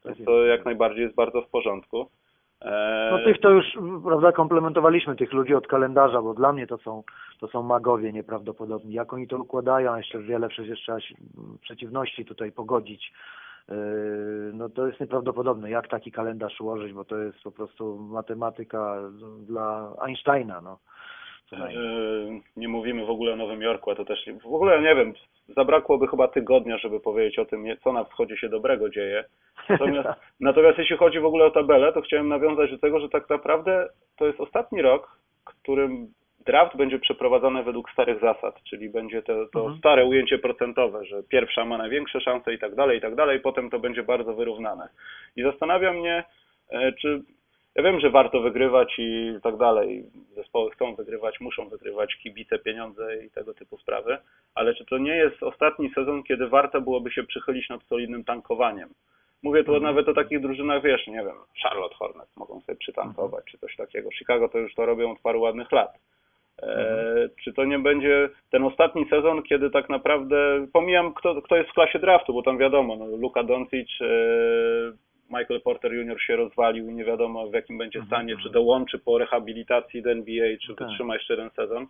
Więc 0.06 0.18
tak 0.18 0.26
to 0.26 0.46
jak 0.46 0.66
najbardziej 0.66 1.04
jest 1.04 1.16
bardzo 1.16 1.42
w 1.42 1.50
porządku. 1.50 2.10
No 3.12 3.20
tych 3.26 3.40
to 3.40 3.50
już, 3.50 3.66
prawda, 4.04 4.32
komplementowaliśmy 4.32 5.16
tych 5.16 5.34
ludzi 5.34 5.56
od 5.56 5.68
kalendarza, 5.68 6.22
bo 6.22 6.34
dla 6.34 6.54
mnie 6.54 6.68
to 6.68 6.78
są, 6.78 7.04
to 7.40 7.48
są 7.48 7.64
magowie 7.64 8.14
nieprawdopodobni. 8.14 8.94
Jak 8.94 9.14
oni 9.14 9.28
to 9.28 9.38
układają, 9.38 9.98
jeszcze 9.98 10.20
wiele 10.20 10.50
przecież 10.50 10.80
trzeba 10.80 10.98
przeciwności 11.62 12.26
tutaj 12.26 12.52
pogodzić. 12.52 13.14
Yy, 13.70 13.76
no 14.54 14.70
to 14.70 14.88
jest 14.88 15.00
nieprawdopodobne, 15.00 15.70
jak 15.70 15.88
taki 15.88 16.12
kalendarz 16.12 16.62
ułożyć, 16.62 16.94
bo 16.94 17.06
to 17.06 17.18
jest 17.18 17.44
po 17.44 17.52
prostu 17.52 18.00
matematyka 18.00 19.02
dla 19.48 19.94
Einsteina, 20.02 20.62
no. 20.62 20.80
Yy, 21.52 22.42
nie 22.58 22.68
mówimy 22.68 23.06
w 23.06 23.10
ogóle 23.10 23.34
o 23.34 23.36
Nowym 23.36 23.62
Jorku, 23.62 23.92
a 23.92 23.96
to 23.96 24.06
też 24.06 24.30
w 24.44 24.54
ogóle 24.54 24.82
nie 24.82 24.96
wiem, 24.96 25.14
zabrakłoby 25.56 26.08
chyba 26.08 26.28
tygodnia, 26.28 26.78
żeby 26.78 27.00
powiedzieć 27.00 27.40
o 27.40 27.46
tym, 27.46 27.66
co 27.84 27.94
na 27.94 28.04
wschodzie 28.04 28.38
się 28.38 28.50
dobrego 28.50 28.90
dzieje. 28.90 29.24
Natomiast, 29.70 30.10
natomiast 30.40 30.78
jeśli 30.78 30.98
chodzi 30.98 31.20
w 31.20 31.26
ogóle 31.26 31.46
o 31.46 31.52
tabelę, 31.52 31.94
to 31.94 32.02
chciałem 32.02 32.28
nawiązać 32.28 32.72
do 32.72 32.78
tego, 32.78 33.00
że 33.00 33.10
tak 33.10 33.30
naprawdę 33.30 33.88
to 34.18 34.28
jest 34.28 34.40
ostatni 34.40 34.82
rok, 34.82 35.20
w 35.50 35.62
którym 35.62 36.08
draft 36.46 36.78
będzie 36.78 37.00
przeprowadzony 37.00 37.64
według 37.64 37.92
starych 37.92 38.22
zasad, 38.22 38.64
czyli 38.64 38.90
będzie 38.90 39.22
to, 39.22 39.46
to 39.54 39.60
mhm. 39.60 39.78
stare 39.78 40.06
ujęcie 40.06 40.38
procentowe, 40.38 41.06
że 41.06 41.24
pierwsza 41.24 41.66
ma 41.66 41.78
największe 41.78 42.22
szanse 42.22 42.54
i 42.54 42.60
tak 42.60 42.76
dalej, 42.76 42.98
i 42.98 43.02
tak 43.02 43.16
dalej, 43.16 43.40
potem 43.40 43.70
to 43.70 43.80
będzie 43.80 44.04
bardzo 44.04 44.34
wyrównane. 44.34 44.90
I 45.36 45.44
zastanawia 45.44 45.94
mnie, 45.94 46.24
e, 46.70 46.92
czy 46.92 47.22
ja 47.80 47.84
wiem, 47.84 48.00
że 48.00 48.10
warto 48.10 48.42
wygrywać 48.42 48.96
i 48.98 49.34
tak 49.44 49.58
dalej. 49.58 50.04
Zespoły 50.36 50.72
chcą 50.72 50.96
wygrywać, 50.96 51.40
muszą 51.40 51.70
wygrywać, 51.70 52.16
kibice, 52.16 52.60
pieniądze 52.60 53.26
i 53.26 53.30
tego 53.30 53.54
typu 53.54 53.78
sprawy, 53.78 54.18
ale 54.56 54.76
czy 54.76 54.86
to 54.86 54.98
nie 54.98 55.16
jest 55.16 55.44
ostatni 55.44 55.90
sezon, 55.90 56.24
kiedy 56.24 56.48
warto 56.48 56.82
byłoby 56.82 57.12
się 57.12 57.24
przychylić 57.24 57.70
nad 57.70 57.84
solidnym 57.84 58.24
tankowaniem? 58.24 58.90
Mówię 59.44 59.64
tu 59.64 59.76
mhm. 59.76 59.84
nawet 59.84 60.10
o 60.10 60.14
takich 60.14 60.42
drużynach, 60.42 60.84
wiesz, 60.84 61.08
nie 61.08 61.24
wiem, 61.24 61.36
Charlotte 61.64 61.96
Hornets 61.96 62.38
mogą 62.38 62.62
sobie 62.62 62.78
przytankować, 62.78 63.46
czy 63.46 63.58
coś 63.58 63.76
takiego. 63.76 64.10
Chicago 64.12 64.50
to 64.50 64.58
już 64.58 64.76
to 64.76 64.86
robią 64.86 65.12
od 65.12 65.20
paru 65.20 65.42
ładnych 65.42 65.72
lat. 65.72 65.94
E, 66.62 66.66
mhm. 66.66 67.30
czy 67.44 67.54
to 67.54 67.66
nie 67.66 67.80
będzie 67.80 68.30
ten 68.52 68.64
ostatni 68.64 69.10
sezon, 69.10 69.44
kiedy 69.44 69.70
tak 69.70 69.90
naprawdę, 69.90 70.68
pomijam 70.74 71.14
kto, 71.14 71.42
kto 71.42 71.56
jest 71.56 71.70
w 71.70 71.74
klasie 71.74 72.00
draftu, 72.00 72.34
bo 72.34 72.44
tam 72.44 72.58
wiadomo, 72.58 72.96
no, 72.96 73.06
Luka 73.06 73.44
Doncic, 73.44 73.90
e, 74.02 74.06
Michael 75.30 75.62
Porter 75.62 75.94
Jr. 75.94 76.22
się 76.22 76.36
rozwalił 76.36 76.90
i 76.90 76.94
nie 76.94 77.06
wiadomo 77.06 77.48
w 77.48 77.54
jakim 77.54 77.78
będzie 77.78 78.00
mhm, 78.00 78.08
stanie, 78.08 78.34
czy 78.34 78.48
mhm. 78.48 78.54
dołączy 78.54 79.00
po 79.00 79.18
rehabilitacji 79.18 80.02
do 80.02 80.12
NBA, 80.12 80.58
czy 80.62 80.76
tak. 80.76 80.88
wytrzyma 80.88 81.14
jeszcze 81.14 81.34
jeden 81.34 81.50
sezon. 81.50 81.88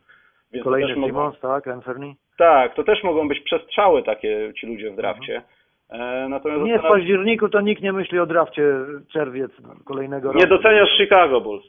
Więc 0.52 0.64
Kolejny 0.64 0.94
Simons, 0.94 1.14
mogą... 1.14 1.32
tak, 1.42 1.68
Anthony? 1.68 2.14
Tak, 2.38 2.76
to 2.76 2.84
też 2.84 3.04
mogą 3.04 3.28
być 3.28 3.40
przestrzały 3.40 4.04
takie 4.04 4.54
ci 4.60 4.68
ludzie 4.68 4.92
w 4.92 4.96
drafcie. 4.96 5.36
Mhm. 5.90 6.30
Natomiast 6.30 6.64
nie, 6.64 6.80
w 6.80 6.82
październiku 6.82 7.50
to 7.50 7.62
nikt 7.62 7.82
nie 7.82 7.94
myśli 7.94 8.20
o 8.20 8.26
drafcie 8.26 8.74
czerwiec 9.14 9.52
kolejnego 9.86 10.28
roku. 10.28 10.40
Nie 10.40 10.48
doceniasz 10.48 10.98
Chicago 10.98 11.42
Bulls. 11.42 11.66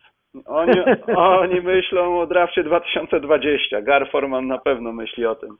Oni, 0.47 0.73
oni 1.17 1.61
myślą 1.61 2.21
o 2.21 2.27
drafcie 2.27 2.65
2020. 2.65 3.83
Gar 3.83 4.11
Forman 4.11 4.47
na 4.47 4.59
pewno 4.59 4.93
myśli 4.93 5.27
o 5.27 5.35
tym. 5.35 5.57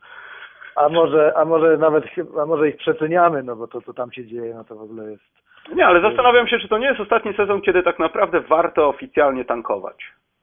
A 0.77 0.89
może, 0.89 1.33
a 1.37 1.45
może 1.45 1.79
nawet 1.79 2.05
a 2.43 2.47
może 2.47 2.69
ich 2.69 2.77
przeceniamy, 2.77 3.43
no 3.43 3.57
bo 3.57 3.69
to 3.69 3.81
co 3.81 3.95
tam 3.95 4.13
się 4.13 4.27
dzieje, 4.27 4.55
no 4.55 4.65
to 4.65 4.75
w 4.75 4.83
ogóle 4.83 5.11
jest 5.11 5.41
nie, 5.75 5.87
ale 5.87 6.01
zastanawiam 6.01 6.49
się, 6.49 6.59
czy 6.59 6.69
to 6.69 6.79
nie 6.79 6.87
jest 6.87 7.01
ostatni 7.01 7.35
sezon, 7.35 7.61
kiedy 7.61 7.83
tak 7.83 7.99
naprawdę 7.99 8.41
warto 8.41 8.89
oficjalnie 8.89 9.45
tankować. 9.45 9.97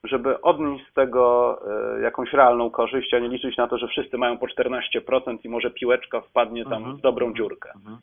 Żeby 0.04 0.42
odnieść 0.42 0.88
z 0.92 0.94
tego 0.94 1.58
y, 1.98 2.02
jakąś 2.02 2.34
realną 2.34 2.70
korzyść, 2.70 3.14
a 3.14 3.20
nie 3.20 3.28
liczyć 3.28 3.58
na 3.58 3.68
to, 3.68 3.78
że 3.78 3.88
wszyscy 3.88 4.18
mają 4.18 4.38
po 4.38 4.46
14% 4.46 5.38
i 5.44 5.50
może 5.50 5.70
piłeczka 5.70 6.22
wpadnie 6.22 6.64
tam 6.64 6.74
mhm. 6.74 6.98
w 6.98 7.02
dobrą 7.02 7.34
dziurkę. 7.34 7.72
Mhm. 7.76 7.98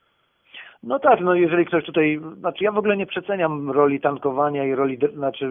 No 0.87 0.99
tak, 0.99 1.20
no 1.20 1.35
jeżeli 1.35 1.66
ktoś 1.66 1.85
tutaj, 1.85 2.20
znaczy 2.39 2.64
ja 2.64 2.72
w 2.72 2.78
ogóle 2.78 2.97
nie 2.97 3.07
przeceniam 3.07 3.70
roli 3.70 4.01
tankowania 4.01 4.64
i 4.64 4.74
roli, 4.74 4.99
znaczy 5.14 5.51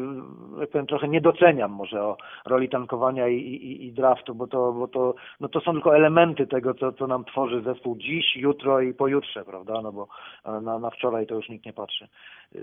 jak 0.59 0.69
powiem 0.69 0.87
trochę 0.87 1.07
nie 1.07 1.21
doceniam 1.21 1.71
może 1.71 2.03
o 2.03 2.17
roli 2.45 2.69
tankowania 2.69 3.27
i, 3.27 3.37
i, 3.37 3.85
i 3.85 3.93
draftu, 3.93 4.35
bo 4.35 4.47
to, 4.47 4.73
bo 4.73 4.87
to, 4.87 5.15
no 5.39 5.49
to 5.49 5.61
są 5.61 5.71
tylko 5.71 5.95
elementy 5.95 6.47
tego, 6.47 6.73
co, 6.73 6.91
co 6.91 7.07
nam 7.07 7.25
tworzy 7.25 7.61
zespół 7.61 7.97
dziś, 7.97 8.35
jutro 8.35 8.81
i 8.81 8.93
pojutrze, 8.93 9.45
prawda, 9.45 9.81
no 9.81 9.91
bo 9.91 10.07
na, 10.61 10.79
na 10.79 10.89
wczoraj 10.89 11.27
to 11.27 11.35
już 11.35 11.49
nikt 11.49 11.65
nie 11.65 11.73
patrzy. 11.73 12.07
Yy, 12.55 12.61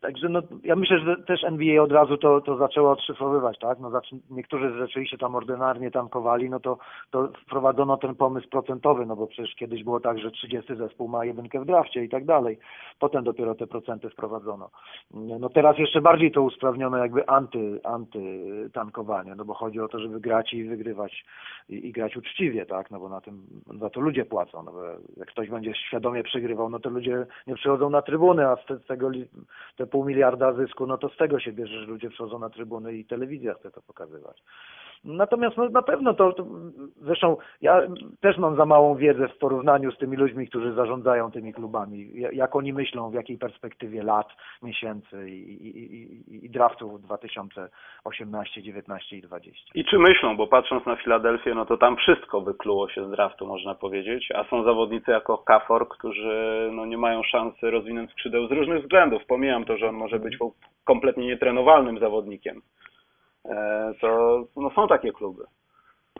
także 0.00 0.28
no, 0.28 0.42
ja 0.62 0.76
myślę, 0.76 0.98
że 0.98 1.16
też 1.16 1.44
NBA 1.44 1.82
od 1.82 1.92
razu 1.92 2.16
to, 2.16 2.40
to 2.40 2.56
zaczęło 2.56 2.90
odszyfrowywać, 2.90 3.58
tak, 3.58 3.78
no 3.78 4.00
niektórzy 4.30 4.78
rzeczywiście 4.78 5.18
tam 5.18 5.34
ordynarnie 5.34 5.90
tankowali, 5.90 6.50
no 6.50 6.60
to, 6.60 6.78
to 7.10 7.28
wprowadzono 7.46 7.96
ten 7.96 8.14
pomysł 8.14 8.48
procentowy, 8.48 9.06
no 9.06 9.16
bo 9.16 9.26
przecież 9.26 9.54
kiedyś 9.54 9.84
było 9.84 10.00
tak, 10.00 10.18
że 10.18 10.30
30 10.30 10.76
zespół 10.76 11.00
zespół 11.00 11.08
ma 11.08 11.24
jedynkę 11.24 11.60
w 11.60 11.64
drafcie 11.64 12.04
i 12.04 12.08
tak 12.08 12.24
dalej. 12.24 12.58
Potem 12.98 13.24
dopiero 13.24 13.54
te 13.54 13.66
procenty 13.66 14.10
wprowadzono. 14.10 14.70
No 15.14 15.48
teraz 15.48 15.78
jeszcze 15.78 16.00
bardziej 16.00 16.32
to 16.32 16.42
usprawniono 16.42 16.96
jakby 16.96 17.26
anty, 17.26 17.80
anty 17.84 18.20
tankowanie, 18.72 19.34
no 19.34 19.44
bo 19.44 19.54
chodzi 19.54 19.80
o 19.80 19.88
to, 19.88 20.00
żeby 20.00 20.20
grać 20.20 20.52
i 20.54 20.64
wygrywać 20.64 21.24
i, 21.68 21.88
i 21.88 21.92
grać 21.92 22.16
uczciwie, 22.16 22.66
tak, 22.66 22.90
no 22.90 23.00
bo 23.00 23.08
na 23.08 23.20
tym, 23.20 23.46
za 23.80 23.90
to 23.90 24.00
ludzie 24.00 24.24
płacą, 24.24 24.62
no 24.62 24.72
bo 24.72 24.84
jak 25.16 25.28
ktoś 25.28 25.48
będzie 25.48 25.74
świadomie 25.74 26.22
przegrywał, 26.22 26.70
no 26.70 26.78
to 26.78 26.90
ludzie 26.90 27.26
nie 27.46 27.54
przychodzą 27.54 27.90
na 27.90 28.02
trybuny, 28.10 28.46
a 28.46 28.56
z, 28.56 28.86
tego 28.86 29.10
te 29.76 29.86
pół 29.86 30.04
miliarda 30.04 30.52
zysku, 30.52 30.86
no 30.86 30.98
to 30.98 31.08
z 31.08 31.16
tego 31.16 31.40
się 31.40 31.52
bierze, 31.52 31.80
że 31.80 31.86
ludzie 31.86 32.10
przychodzą 32.10 32.38
na 32.38 32.50
trybuny 32.50 32.94
i 32.94 33.04
telewizja 33.04 33.54
chce 33.54 33.70
to 33.70 33.82
pokazywać. 33.82 34.42
Natomiast 35.04 35.56
no, 35.56 35.68
na 35.68 35.82
pewno 35.82 36.14
to, 36.14 36.32
to, 36.32 36.46
zresztą 36.96 37.36
ja 37.60 37.82
też 38.20 38.38
mam 38.38 38.56
za 38.56 38.66
małą 38.66 38.94
wiedzę 38.94 39.28
w 39.28 39.38
porównaniu 39.38 39.92
z 39.92 39.98
tymi 39.98 40.16
ludźmi, 40.16 40.48
którzy 40.48 40.72
zarządzają 40.72 41.30
tymi 41.30 41.52
klubami, 41.52 42.10
jak 42.32 42.56
oni 42.56 42.72
myślą, 42.72 43.10
w 43.10 43.14
jakiej 43.14 43.38
perspektywie 43.38 44.02
lat, 44.02 44.28
miesięcy 44.62 45.30
i, 45.30 45.66
i, 45.66 46.44
i, 46.46 46.50
draftów 46.50 47.02
2018, 47.02 48.62
19 48.62 49.16
i 49.16 49.22
20. 49.22 49.70
I 49.74 49.84
czy 49.84 49.98
myślą, 49.98 50.36
bo 50.36 50.46
patrząc 50.46 50.86
na 50.86 50.96
Filadelfię, 50.96 51.54
no 51.54 51.66
to 51.66 51.76
tam 51.76 51.96
wszystko 51.96 52.40
wykluło 52.40 52.88
się 52.88 53.08
z 53.08 53.10
draftu, 53.10 53.46
można 53.46 53.74
powiedzieć, 53.74 54.28
a 54.34 54.44
są 54.44 54.64
zawodnicy 54.64 55.10
jako 55.10 55.38
Kafor, 55.38 55.88
którzy 55.88 56.70
no, 56.72 56.86
nie 56.86 56.98
mają 56.98 57.22
szansy 57.22 57.70
rozwinąć 57.70 57.99
skrzydeł 58.08 58.48
z 58.48 58.52
różnych 58.52 58.82
względów. 58.82 59.22
Pomijam 59.26 59.64
to, 59.64 59.76
że 59.76 59.88
on 59.88 59.94
może 59.94 60.18
być 60.18 60.36
kompletnie 60.84 61.26
nietrenowalnym 61.26 61.98
zawodnikiem 61.98 62.62
e, 63.44 63.92
to 64.00 64.40
no, 64.56 64.70
są 64.70 64.88
takie 64.88 65.12
kluby. 65.12 65.44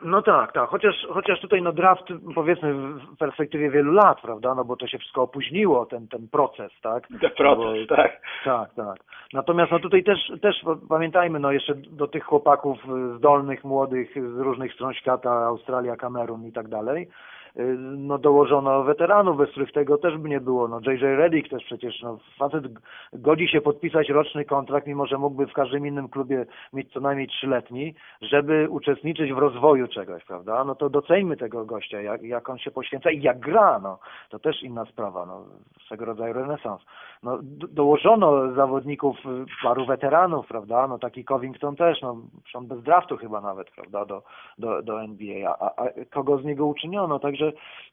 No 0.05 0.23
tak, 0.23 0.53
tak. 0.53 0.69
Chociaż, 0.69 0.95
chociaż 1.11 1.41
tutaj 1.41 1.63
no 1.63 1.73
draft 1.73 2.05
powiedzmy 2.35 2.75
w 2.75 3.17
perspektywie 3.19 3.71
wielu 3.71 3.93
lat, 3.93 4.21
prawda? 4.21 4.55
No 4.55 4.65
bo 4.65 4.77
to 4.77 4.87
się 4.87 4.99
wszystko 4.99 5.23
opóźniło, 5.23 5.87
ten, 5.87 6.09
ten 6.09 6.29
proces, 6.29 6.73
tak? 6.83 7.09
Ten 7.21 7.31
proces, 7.31 7.89
Bo- 7.89 7.97
tak. 7.97 8.21
Tak, 8.45 8.75
tak. 8.75 8.97
Natomiast 9.33 9.73
no 9.73 9.79
tutaj 9.79 10.05
też, 10.05 10.19
też 10.43 10.57
pamiętajmy, 10.89 11.41
no 11.41 11.53
jeszcze 11.53 11.75
do 11.75 12.09
tych 12.09 12.25
chłopaków 12.25 12.79
zdolnych, 13.17 13.65
młodych 13.65 14.15
z 14.15 14.39
różnych 14.39 14.75
stron 14.75 14.95
świata, 14.95 15.31
Australia, 15.31 15.97
Kamerun 15.97 16.47
i 16.47 16.53
tak 16.53 16.69
dalej, 16.69 17.03
y, 17.03 17.50
no 17.97 18.19
dołożono 18.19 18.85
weteranów, 18.85 19.37
bez 19.37 19.51
których 19.51 19.73
tego 19.73 19.99
też 19.99 20.19
by 20.19 20.29
nie 20.29 20.41
było. 20.41 20.69
No 20.69 20.81
JJ 20.81 21.01
Reddick 21.01 21.51
też 21.51 21.65
przecież, 21.65 22.03
no 22.03 22.19
facet 22.39 22.65
godzi 23.13 23.49
się 23.49 23.61
podpisać 23.61 24.09
roczny 24.09 24.45
kontrakt, 24.45 24.87
mimo 24.87 25.07
że 25.07 25.19
mógłby 25.19 25.47
w 25.47 25.53
każdym 25.53 25.87
innym 25.87 26.09
klubie 26.09 26.47
mieć 26.73 26.93
co 26.93 27.01
najmniej 27.01 27.29
trzyletni, 27.29 27.95
żeby 28.21 28.67
uczestniczyć 28.71 29.33
w 29.33 29.39
rozwoju 29.39 29.89
czegoś, 29.89 30.25
prawda? 30.25 30.65
No 30.65 30.75
to 30.75 30.91
doceńmy 30.91 31.37
tego 31.37 31.65
gościa, 31.65 32.01
jak, 32.01 32.23
jak 32.23 32.51
on 32.51 32.59
się 32.59 32.71
poświęca 32.71 33.11
i 33.11 33.23
jak 33.23 33.39
gra, 33.39 33.79
no. 33.79 33.99
To 34.31 34.39
też 34.39 34.63
inna 34.63 34.85
sprawa, 34.85 35.27
no. 35.27 35.45
Swego 35.87 36.05
rodzaju 36.05 36.35
renesans. 36.35 36.81
No, 37.23 37.39
dołożono 37.73 38.53
zawodników, 38.53 39.17
y, 39.27 39.45
paru 39.63 39.87
weteranów, 39.87 40.47
prawda? 40.47 40.89
No 40.89 40.99
taki 40.99 41.25
Covington 41.25 41.77
też, 41.77 42.03
no 42.03 42.17
on 42.55 42.67
bez 42.67 42.83
draftu 42.83 43.17
chyba 43.17 43.41
nawet, 43.41 43.71
prawda, 43.71 44.05
do, 44.05 44.23
do, 44.59 44.83
do 44.83 45.03
NBA, 45.03 45.57
a, 45.61 45.71
a 45.77 45.87
kogo 46.11 46.39
z 46.39 46.45
niego 46.45 46.67
uczyniono, 46.67 47.19
także, 47.19 47.40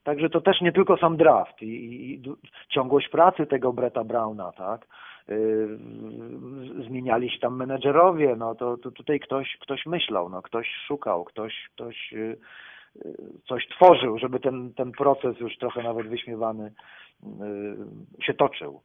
także 0.04 0.30
to 0.30 0.40
też 0.40 0.60
nie 0.60 0.72
tylko 0.72 0.96
sam 0.96 1.16
draft 1.16 1.62
i, 1.62 1.66
i, 1.66 2.22
ciągłość 2.68 3.08
pracy 3.08 3.46
tego 3.46 3.72
Bretta 3.72 4.04
Browna, 4.04 4.52
tak? 4.52 4.86
Yy, 5.28 5.78
zmieniali 6.86 7.30
się 7.30 7.38
tam 7.38 7.56
menedżerowie, 7.56 8.36
no 8.38 8.54
to, 8.54 8.76
to 8.76 8.90
tutaj 8.90 9.20
ktoś, 9.20 9.56
ktoś 9.60 9.86
myślał, 9.86 10.28
no 10.28 10.42
ktoś 10.42 10.68
szukał, 10.86 11.24
ktoś, 11.24 11.54
ktoś 11.74 12.12
yy, 12.12 12.36
yy, 12.94 13.14
coś 13.48 13.68
tworzył, 13.68 14.18
żeby 14.18 14.40
ten, 14.40 14.74
ten 14.74 14.92
proces 14.92 15.40
już 15.40 15.58
trochę 15.58 15.82
nawet 15.82 16.08
wyśmiewany 16.08 16.72
się 18.22 18.34
toczył. 18.34 18.80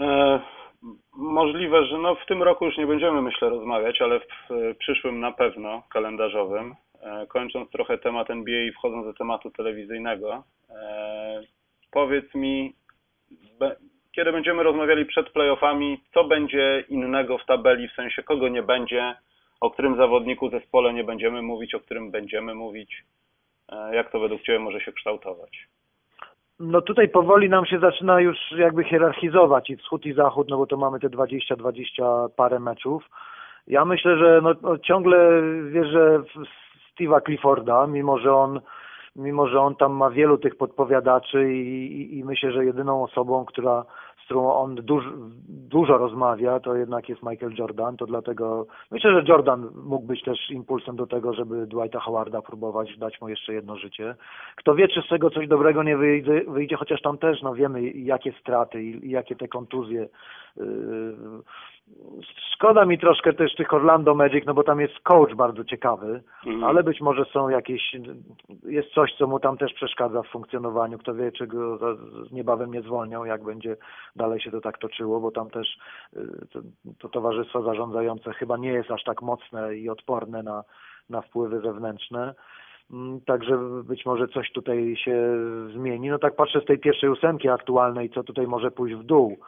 E, 0.00 0.40
możliwe, 1.16 1.84
że 1.84 1.98
no 1.98 2.14
w 2.14 2.26
tym 2.26 2.42
roku 2.42 2.64
już 2.64 2.76
nie 2.76 2.86
będziemy, 2.86 3.22
myślę, 3.22 3.48
rozmawiać, 3.48 4.02
ale 4.02 4.20
w 4.20 4.76
przyszłym 4.78 5.20
na 5.20 5.32
pewno, 5.32 5.82
kalendarzowym. 5.90 6.74
E, 7.02 7.26
kończąc 7.26 7.70
trochę 7.70 7.98
temat 7.98 8.30
NBA 8.30 8.62
i 8.62 8.72
wchodząc 8.72 9.06
do 9.06 9.14
tematu 9.14 9.50
telewizyjnego, 9.50 10.42
e, 10.70 11.42
powiedz 11.90 12.34
mi, 12.34 12.74
kiedy 14.12 14.32
będziemy 14.32 14.62
rozmawiali 14.62 15.06
przed 15.06 15.30
playoffami, 15.30 16.00
co 16.14 16.24
będzie 16.24 16.84
innego 16.88 17.38
w 17.38 17.46
tabeli, 17.46 17.88
w 17.88 17.94
sensie 17.94 18.22
kogo 18.22 18.48
nie 18.48 18.62
będzie, 18.62 19.14
o 19.60 19.70
którym 19.70 19.96
zawodniku 19.96 20.50
zespole 20.50 20.92
nie 20.92 21.04
będziemy 21.04 21.42
mówić, 21.42 21.74
o 21.74 21.80
którym 21.80 22.10
będziemy 22.10 22.54
mówić, 22.54 23.04
e, 23.72 23.94
jak 23.94 24.12
to 24.12 24.20
według 24.20 24.42
Ciebie 24.42 24.58
może 24.58 24.80
się 24.80 24.92
kształtować? 24.92 25.68
No 26.60 26.82
tutaj 26.82 27.08
powoli 27.08 27.48
nam 27.48 27.66
się 27.66 27.78
zaczyna 27.78 28.20
już 28.20 28.36
jakby 28.56 28.84
hierarchizować 28.84 29.70
i 29.70 29.76
wschód 29.76 30.06
i 30.06 30.12
zachód, 30.12 30.48
no 30.48 30.56
bo 30.56 30.66
to 30.66 30.76
mamy 30.76 31.00
te 31.00 31.08
20-20 31.08 32.28
parę 32.36 32.60
meczów. 32.60 33.10
Ja 33.66 33.84
myślę, 33.84 34.18
że 34.18 34.40
no, 34.42 34.54
no 34.62 34.78
ciągle 34.78 35.42
wierzę 35.70 36.18
w 36.18 36.67
Steve'a 36.98 37.20
Clifforda, 37.24 37.86
mimo 37.86 38.18
że 38.18 38.34
on 38.34 38.60
mimo 39.18 39.48
że 39.48 39.60
on 39.60 39.76
tam 39.76 39.92
ma 39.92 40.10
wielu 40.10 40.38
tych 40.38 40.56
podpowiadaczy 40.56 41.52
i, 41.54 41.92
i, 42.00 42.18
i 42.18 42.24
myślę, 42.24 42.52
że 42.52 42.64
jedyną 42.64 43.02
osobą, 43.02 43.44
która, 43.44 43.84
z 44.22 44.24
którą 44.24 44.52
on 44.52 44.74
duż, 44.74 45.04
dużo 45.48 45.98
rozmawia, 45.98 46.60
to 46.60 46.74
jednak 46.74 47.08
jest 47.08 47.22
Michael 47.22 47.54
Jordan, 47.58 47.96
to 47.96 48.06
dlatego 48.06 48.66
myślę, 48.90 49.12
że 49.12 49.28
Jordan 49.28 49.68
mógł 49.84 50.06
być 50.06 50.22
też 50.22 50.50
impulsem 50.50 50.96
do 50.96 51.06
tego, 51.06 51.34
żeby 51.34 51.66
Dwighta 51.66 52.00
Howarda 52.00 52.42
próbować 52.42 52.98
dać 52.98 53.20
mu 53.20 53.28
jeszcze 53.28 53.54
jedno 53.54 53.76
życie. 53.76 54.14
Kto 54.56 54.74
wie, 54.74 54.88
czy 54.88 55.02
z 55.02 55.08
tego 55.08 55.30
coś 55.30 55.48
dobrego 55.48 55.82
nie 55.82 55.96
wyjdzie, 55.96 56.44
wyjdzie 56.48 56.76
chociaż 56.76 57.02
tam 57.02 57.18
też 57.18 57.42
no 57.42 57.54
wiemy 57.54 57.90
jakie 57.90 58.32
straty 58.32 58.82
i, 58.82 59.10
jakie 59.10 59.36
te 59.36 59.48
kontuzje. 59.48 60.08
Yy, 60.56 60.64
Szkoda 62.54 62.84
mi 62.84 62.98
troszkę 62.98 63.32
też 63.32 63.54
tych 63.54 63.74
Orlando 63.74 64.14
Magic, 64.14 64.46
no 64.46 64.54
bo 64.54 64.62
tam 64.62 64.80
jest 64.80 64.98
coach 65.00 65.34
bardzo 65.34 65.64
ciekawy, 65.64 66.22
Mhm. 66.46 66.64
ale 66.64 66.82
być 66.82 67.00
może 67.00 67.24
są 67.24 67.48
jakieś, 67.48 67.96
jest 68.66 68.88
coś, 68.88 69.14
co 69.18 69.26
mu 69.26 69.40
tam 69.40 69.56
też 69.56 69.72
przeszkadza 69.72 70.22
w 70.22 70.26
funkcjonowaniu. 70.28 70.98
Kto 70.98 71.14
wie, 71.14 71.32
czy 71.32 71.46
go 71.46 71.78
niebawem 72.32 72.72
nie 72.72 72.82
zwolnią, 72.82 73.24
jak 73.24 73.44
będzie 73.44 73.76
dalej 74.16 74.40
się 74.40 74.50
to 74.50 74.60
tak 74.60 74.78
toczyło, 74.78 75.20
bo 75.20 75.30
tam 75.30 75.50
też 75.50 75.78
y, 76.16 76.46
to, 76.52 76.60
to 76.98 77.08
towarzystwo 77.08 77.62
zarządzające 77.62 78.32
chyba 78.32 78.56
nie 78.56 78.72
jest 78.72 78.90
aż 78.90 79.04
tak 79.04 79.22
mocne 79.22 79.76
i 79.76 79.88
odporne 79.90 80.42
na, 80.42 80.64
na 81.10 81.20
wpływy 81.20 81.60
zewnętrzne. 81.60 82.34
Mm, 82.92 83.20
Także 83.20 83.58
być 83.84 84.06
może 84.06 84.28
coś 84.28 84.52
tutaj 84.52 84.96
się 84.96 85.22
zmieni. 85.74 86.08
No 86.10 86.18
tak 86.18 86.36
patrzę 86.36 86.60
z 86.60 86.64
tej 86.64 86.78
pierwszej 86.78 87.10
ósemki 87.10 87.48
aktualnej, 87.48 88.10
co 88.10 88.22
tutaj 88.22 88.46
może 88.46 88.70
pójść 88.70 88.96
w 88.96 89.02
dół. 89.02 89.38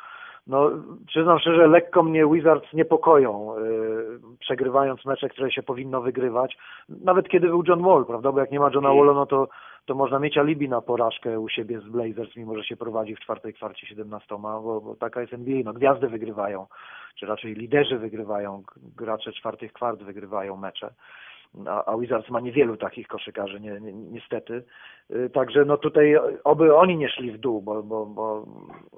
No, 0.46 0.70
przyznam 1.06 1.38
szczerze, 1.38 1.66
lekko 1.66 2.02
mnie 2.02 2.26
Wizards 2.26 2.72
niepokoją, 2.72 3.54
yy, 3.58 4.20
przegrywając 4.38 5.04
mecze, 5.04 5.28
które 5.28 5.50
się 5.52 5.62
powinno 5.62 6.00
wygrywać. 6.00 6.56
Nawet 6.88 7.28
kiedy 7.28 7.46
był 7.46 7.62
John 7.68 7.82
Wall, 7.82 8.04
prawda? 8.06 8.32
Bo 8.32 8.40
jak 8.40 8.50
nie 8.50 8.60
ma 8.60 8.70
Johna 8.74 8.94
Walla, 8.94 9.12
no 9.12 9.26
to, 9.26 9.48
to 9.86 9.94
można 9.94 10.18
mieć 10.18 10.38
alibi 10.38 10.68
na 10.68 10.80
porażkę 10.80 11.40
u 11.40 11.48
siebie 11.48 11.80
z 11.80 11.84
Blazers, 11.84 12.36
mimo 12.36 12.56
że 12.56 12.64
się 12.64 12.76
prowadzi 12.76 13.16
w 13.16 13.20
czwartej 13.20 13.54
kwarcie 13.54 13.86
17, 13.86 14.26
bo, 14.40 14.80
bo 14.80 14.96
taka 14.96 15.20
jest 15.20 15.32
NBA. 15.32 15.62
No, 15.64 15.72
gwiazdy 15.72 16.08
wygrywają, 16.08 16.66
czy 17.18 17.26
raczej 17.26 17.54
liderzy 17.54 17.98
wygrywają, 17.98 18.62
gracze 18.96 19.32
czwartych 19.32 19.72
kwart 19.72 20.02
wygrywają 20.02 20.56
mecze. 20.56 20.94
A, 21.66 21.96
Wizards 21.96 22.30
ma 22.30 22.40
niewielu 22.40 22.76
takich 22.76 23.08
koszykarzy, 23.08 23.60
nie, 23.60 23.80
nie, 23.80 23.92
niestety. 23.92 24.64
Y, 25.10 25.30
Także 25.30 25.64
no 25.64 25.76
tutaj 25.76 26.16
oby 26.44 26.76
oni 26.76 26.96
nie 26.96 27.08
szli 27.08 27.32
w 27.32 27.38
dół, 27.38 27.62
bo, 27.62 27.82
bo, 27.82 28.06
bo 28.06 28.46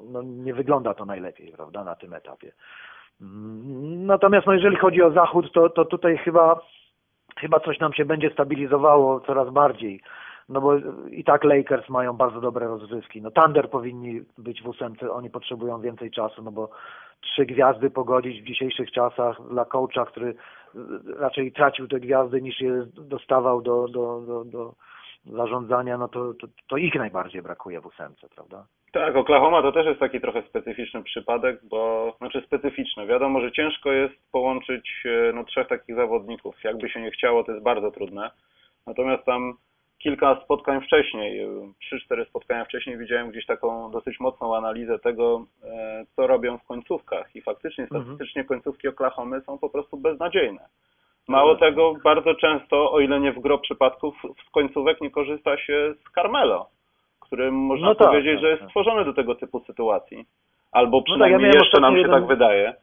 no 0.05 0.23
nie 0.23 0.55
wygląda 0.55 0.95
to 0.95 1.05
najlepiej, 1.05 1.53
prawda, 1.53 1.85
na 1.85 1.95
tym 1.95 2.15
etapie. 2.15 2.53
Mm, 3.21 4.07
Natomiast 4.07 4.47
no 4.47 4.53
jeżeli 4.53 4.77
chodzi 4.77 5.03
o 5.03 5.11
Zachód, 5.11 5.53
to, 5.53 5.69
to 5.69 5.85
tutaj 5.85 6.19
chyba, 6.19 6.61
chyba 7.37 7.61
coś 7.61 7.81
nam 7.81 7.93
się 7.93 8.05
będzie 8.05 8.31
stabilizowało 8.31 9.21
coraz 9.21 9.51
bardziej. 9.51 10.01
No 10.49 10.61
bo 10.61 10.77
i 11.11 11.25
tak 11.25 11.45
Lakers 11.45 11.89
mają 11.89 12.13
bardzo 12.13 12.41
dobre 12.41 12.67
rozgrywki. 12.67 13.23
No 13.23 13.31
Thunder 13.31 13.71
powinni 13.71 14.23
być 14.39 14.63
w 14.63 14.69
ósemce, 14.69 15.13
oni 15.13 15.31
potrzebują 15.31 15.81
więcej 15.81 16.11
czasu, 16.11 16.43
no 16.43 16.53
bo 16.53 16.71
trzy 17.23 17.47
gwiazdy 17.47 17.91
pogodzić 17.91 18.43
w 18.43 18.47
dzisiejszych 18.47 18.91
czasach 18.91 19.49
dla 19.51 19.65
coacha, 19.65 20.05
który 20.05 20.35
raczej 21.19 21.53
tracił 21.53 21.89
te 21.89 22.01
gwiazdy 22.01 22.43
niż 22.43 22.61
je 22.61 22.87
dostawał 22.95 23.63
do, 23.63 23.89
do, 23.89 24.21
do, 24.21 24.45
do 24.45 24.75
zarządzania, 25.27 25.99
no 25.99 26.09
to, 26.09 26.35
to, 26.35 26.47
to 26.69 26.77
ich 26.77 26.95
najbardziej 26.95 27.43
brakuje 27.43 27.81
w 27.81 27.87
ósemce, 27.87 28.29
prawda? 28.35 28.67
Tak, 28.93 29.17
Oklahoma 29.17 29.63
to 29.63 29.73
też 29.73 29.87
jest 29.87 30.01
taki 30.01 30.21
trochę 30.21 30.43
specyficzny 30.43 31.03
przypadek, 31.03 31.61
bo 31.65 32.13
znaczy 32.19 32.43
specyficzny. 32.47 33.07
Wiadomo, 33.07 33.41
że 33.41 33.53
ciężko 33.53 33.93
jest 33.93 34.15
połączyć 34.33 35.03
e, 35.05 35.33
no, 35.33 35.45
trzech 35.45 35.69
takich 35.69 35.97
zawodników. 35.97 36.65
Jakby 36.65 36.89
się 36.89 37.01
nie 37.01 37.11
chciało, 37.11 37.45
to 37.45 37.53
jest 37.53 37.65
bardzo 37.65 37.91
trudne. 37.91 38.31
Natomiast 38.87 39.25
tam 39.25 39.55
kilka 40.03 40.41
spotkań 40.45 40.81
wcześniej, 40.81 41.41
e, 41.41 41.49
trzy, 41.81 42.01
cztery 42.01 42.25
spotkania 42.25 42.65
wcześniej 42.65 42.99
widziałem 42.99 43.31
gdzieś 43.31 43.47
taką 43.47 43.91
dosyć 43.91 44.21
mocną 44.21 44.57
analizę 44.57 44.99
tego, 44.99 45.45
e, 45.65 46.05
co 46.17 46.27
robią 46.27 46.59
w 46.59 46.65
końcówkach. 46.65 47.37
I 47.37 47.43
faktycznie, 47.43 47.85
Mhm. 47.85 48.03
statystycznie 48.03 48.45
końcówki 48.45 48.89
Oklahomy 48.89 49.41
są 49.41 49.59
po 49.59 49.71
prostu 49.71 49.97
beznadziejne. 49.97 50.61
Mało 51.29 51.51
Tak. 51.55 51.61
tego, 51.61 51.95
bardzo 52.05 52.35
często, 52.35 52.93
o 52.93 53.01
ile 53.01 53.21
nie 53.21 53.33
w 53.33 53.41
gro 53.41 53.59
przypadków, 53.59 54.15
z 54.49 54.51
końcówek 54.51 55.01
nie 55.01 55.11
korzysta 55.11 55.59
się 55.59 55.95
z 55.95 56.13
Carmelo, 56.15 56.67
którym 57.21 57.55
można 57.55 57.87
No 57.87 57.95
tak, 57.95 58.09
powiedzieć, 58.09 58.33
tak, 58.35 58.41
że 58.41 58.49
jest 58.49 58.61
tak. 58.61 58.69
stworzony 58.71 59.05
do 59.05 59.13
tego 59.13 59.35
typu 59.35 59.61
sytuacji. 59.61 60.25
Albo 60.73 60.97
ja 60.99 61.03
przynajmniej 61.03 61.41
miałem 61.41 61.63
jeszcze 61.63 61.81
nam 61.81 61.95
się 61.95 62.01
jeden- 62.01 62.15
tak 62.15 62.27
wydaje. 62.27 62.75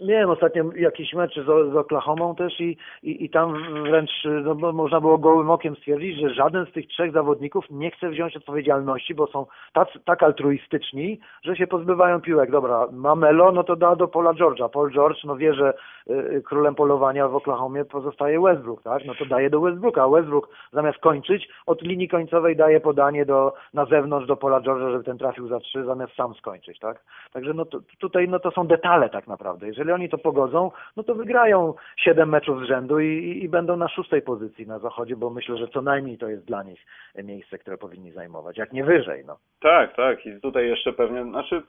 Miałem 0.00 0.30
ostatnio 0.30 0.64
jakiś 0.76 1.14
mecz 1.14 1.34
z, 1.34 1.72
z 1.72 1.76
Oklahomą 1.76 2.34
też 2.34 2.60
i, 2.60 2.76
i, 3.02 3.24
i 3.24 3.30
tam 3.30 3.54
wręcz 3.82 4.10
no, 4.44 4.72
można 4.72 5.00
było 5.00 5.18
gołym 5.18 5.50
okiem 5.50 5.76
stwierdzić, 5.76 6.20
że 6.20 6.34
żaden 6.34 6.66
z 6.66 6.72
tych 6.72 6.86
trzech 6.86 7.12
zawodników 7.12 7.64
nie 7.70 7.90
chce 7.90 8.08
wziąć 8.08 8.36
odpowiedzialności, 8.36 9.14
bo 9.14 9.26
są 9.26 9.46
tak, 9.72 9.88
tak 10.04 10.22
altruistyczni, 10.22 11.20
że 11.42 11.56
się 11.56 11.66
pozbywają 11.66 12.20
piłek. 12.20 12.50
Dobra, 12.50 12.86
ma 12.92 13.14
Melo, 13.14 13.52
no 13.52 13.64
to 13.64 13.76
da 13.76 13.96
do 13.96 14.08
Paula 14.08 14.32
George'a. 14.32 14.68
Paul 14.68 14.92
George, 14.92 15.24
no 15.24 15.36
wie, 15.36 15.54
że 15.54 15.74
y, 16.10 16.12
y, 16.12 16.42
królem 16.42 16.74
polowania 16.74 17.28
w 17.28 17.36
Oklahomie 17.36 17.84
pozostaje 17.84 18.40
Westbrook, 18.40 18.82
tak? 18.82 19.04
No 19.04 19.14
to 19.14 19.24
daje 19.26 19.50
do 19.50 19.60
Westbrooka. 19.60 20.08
Westbrook 20.08 20.48
zamiast 20.72 20.98
kończyć, 20.98 21.48
od 21.66 21.82
linii 21.82 22.08
końcowej 22.08 22.56
daje 22.56 22.80
podanie 22.80 23.26
do, 23.26 23.54
na 23.74 23.84
zewnątrz 23.84 24.26
do 24.26 24.36
Paula 24.36 24.60
George'a, 24.60 24.90
żeby 24.90 25.04
ten 25.04 25.18
trafił 25.18 25.48
za 25.48 25.60
trzy, 25.60 25.84
zamiast 25.84 26.14
sam 26.14 26.34
skończyć, 26.34 26.78
tak? 26.78 27.04
Także 27.32 27.54
no 27.54 27.64
to, 27.64 27.78
tutaj 27.98 28.28
no 28.28 28.38
to 28.38 28.50
są 28.50 28.66
detale 28.66 29.08
tak 29.08 29.26
naprawdę. 29.26 29.66
Jeżeli 29.66 29.87
oni 29.94 30.08
to 30.08 30.18
pogodzą, 30.18 30.70
no 30.96 31.02
to 31.02 31.14
wygrają 31.14 31.74
siedem 31.96 32.28
meczów 32.28 32.60
z 32.60 32.68
rzędu 32.68 33.00
i, 33.00 33.06
i, 33.06 33.44
i 33.44 33.48
będą 33.48 33.76
na 33.76 33.88
szóstej 33.88 34.22
pozycji 34.22 34.66
na 34.66 34.78
zachodzie, 34.78 35.16
bo 35.16 35.30
myślę, 35.30 35.56
że 35.56 35.68
co 35.68 35.82
najmniej 35.82 36.18
to 36.18 36.28
jest 36.28 36.44
dla 36.44 36.62
nich 36.62 36.86
miejsce, 37.24 37.58
które 37.58 37.78
powinni 37.78 38.12
zajmować, 38.12 38.58
jak 38.58 38.72
nie 38.72 38.84
wyżej, 38.84 39.24
no. 39.26 39.38
Tak, 39.60 39.96
tak. 39.96 40.26
I 40.26 40.40
tutaj 40.40 40.68
jeszcze 40.68 40.92
pewnie, 40.92 41.22
znaczy 41.24 41.62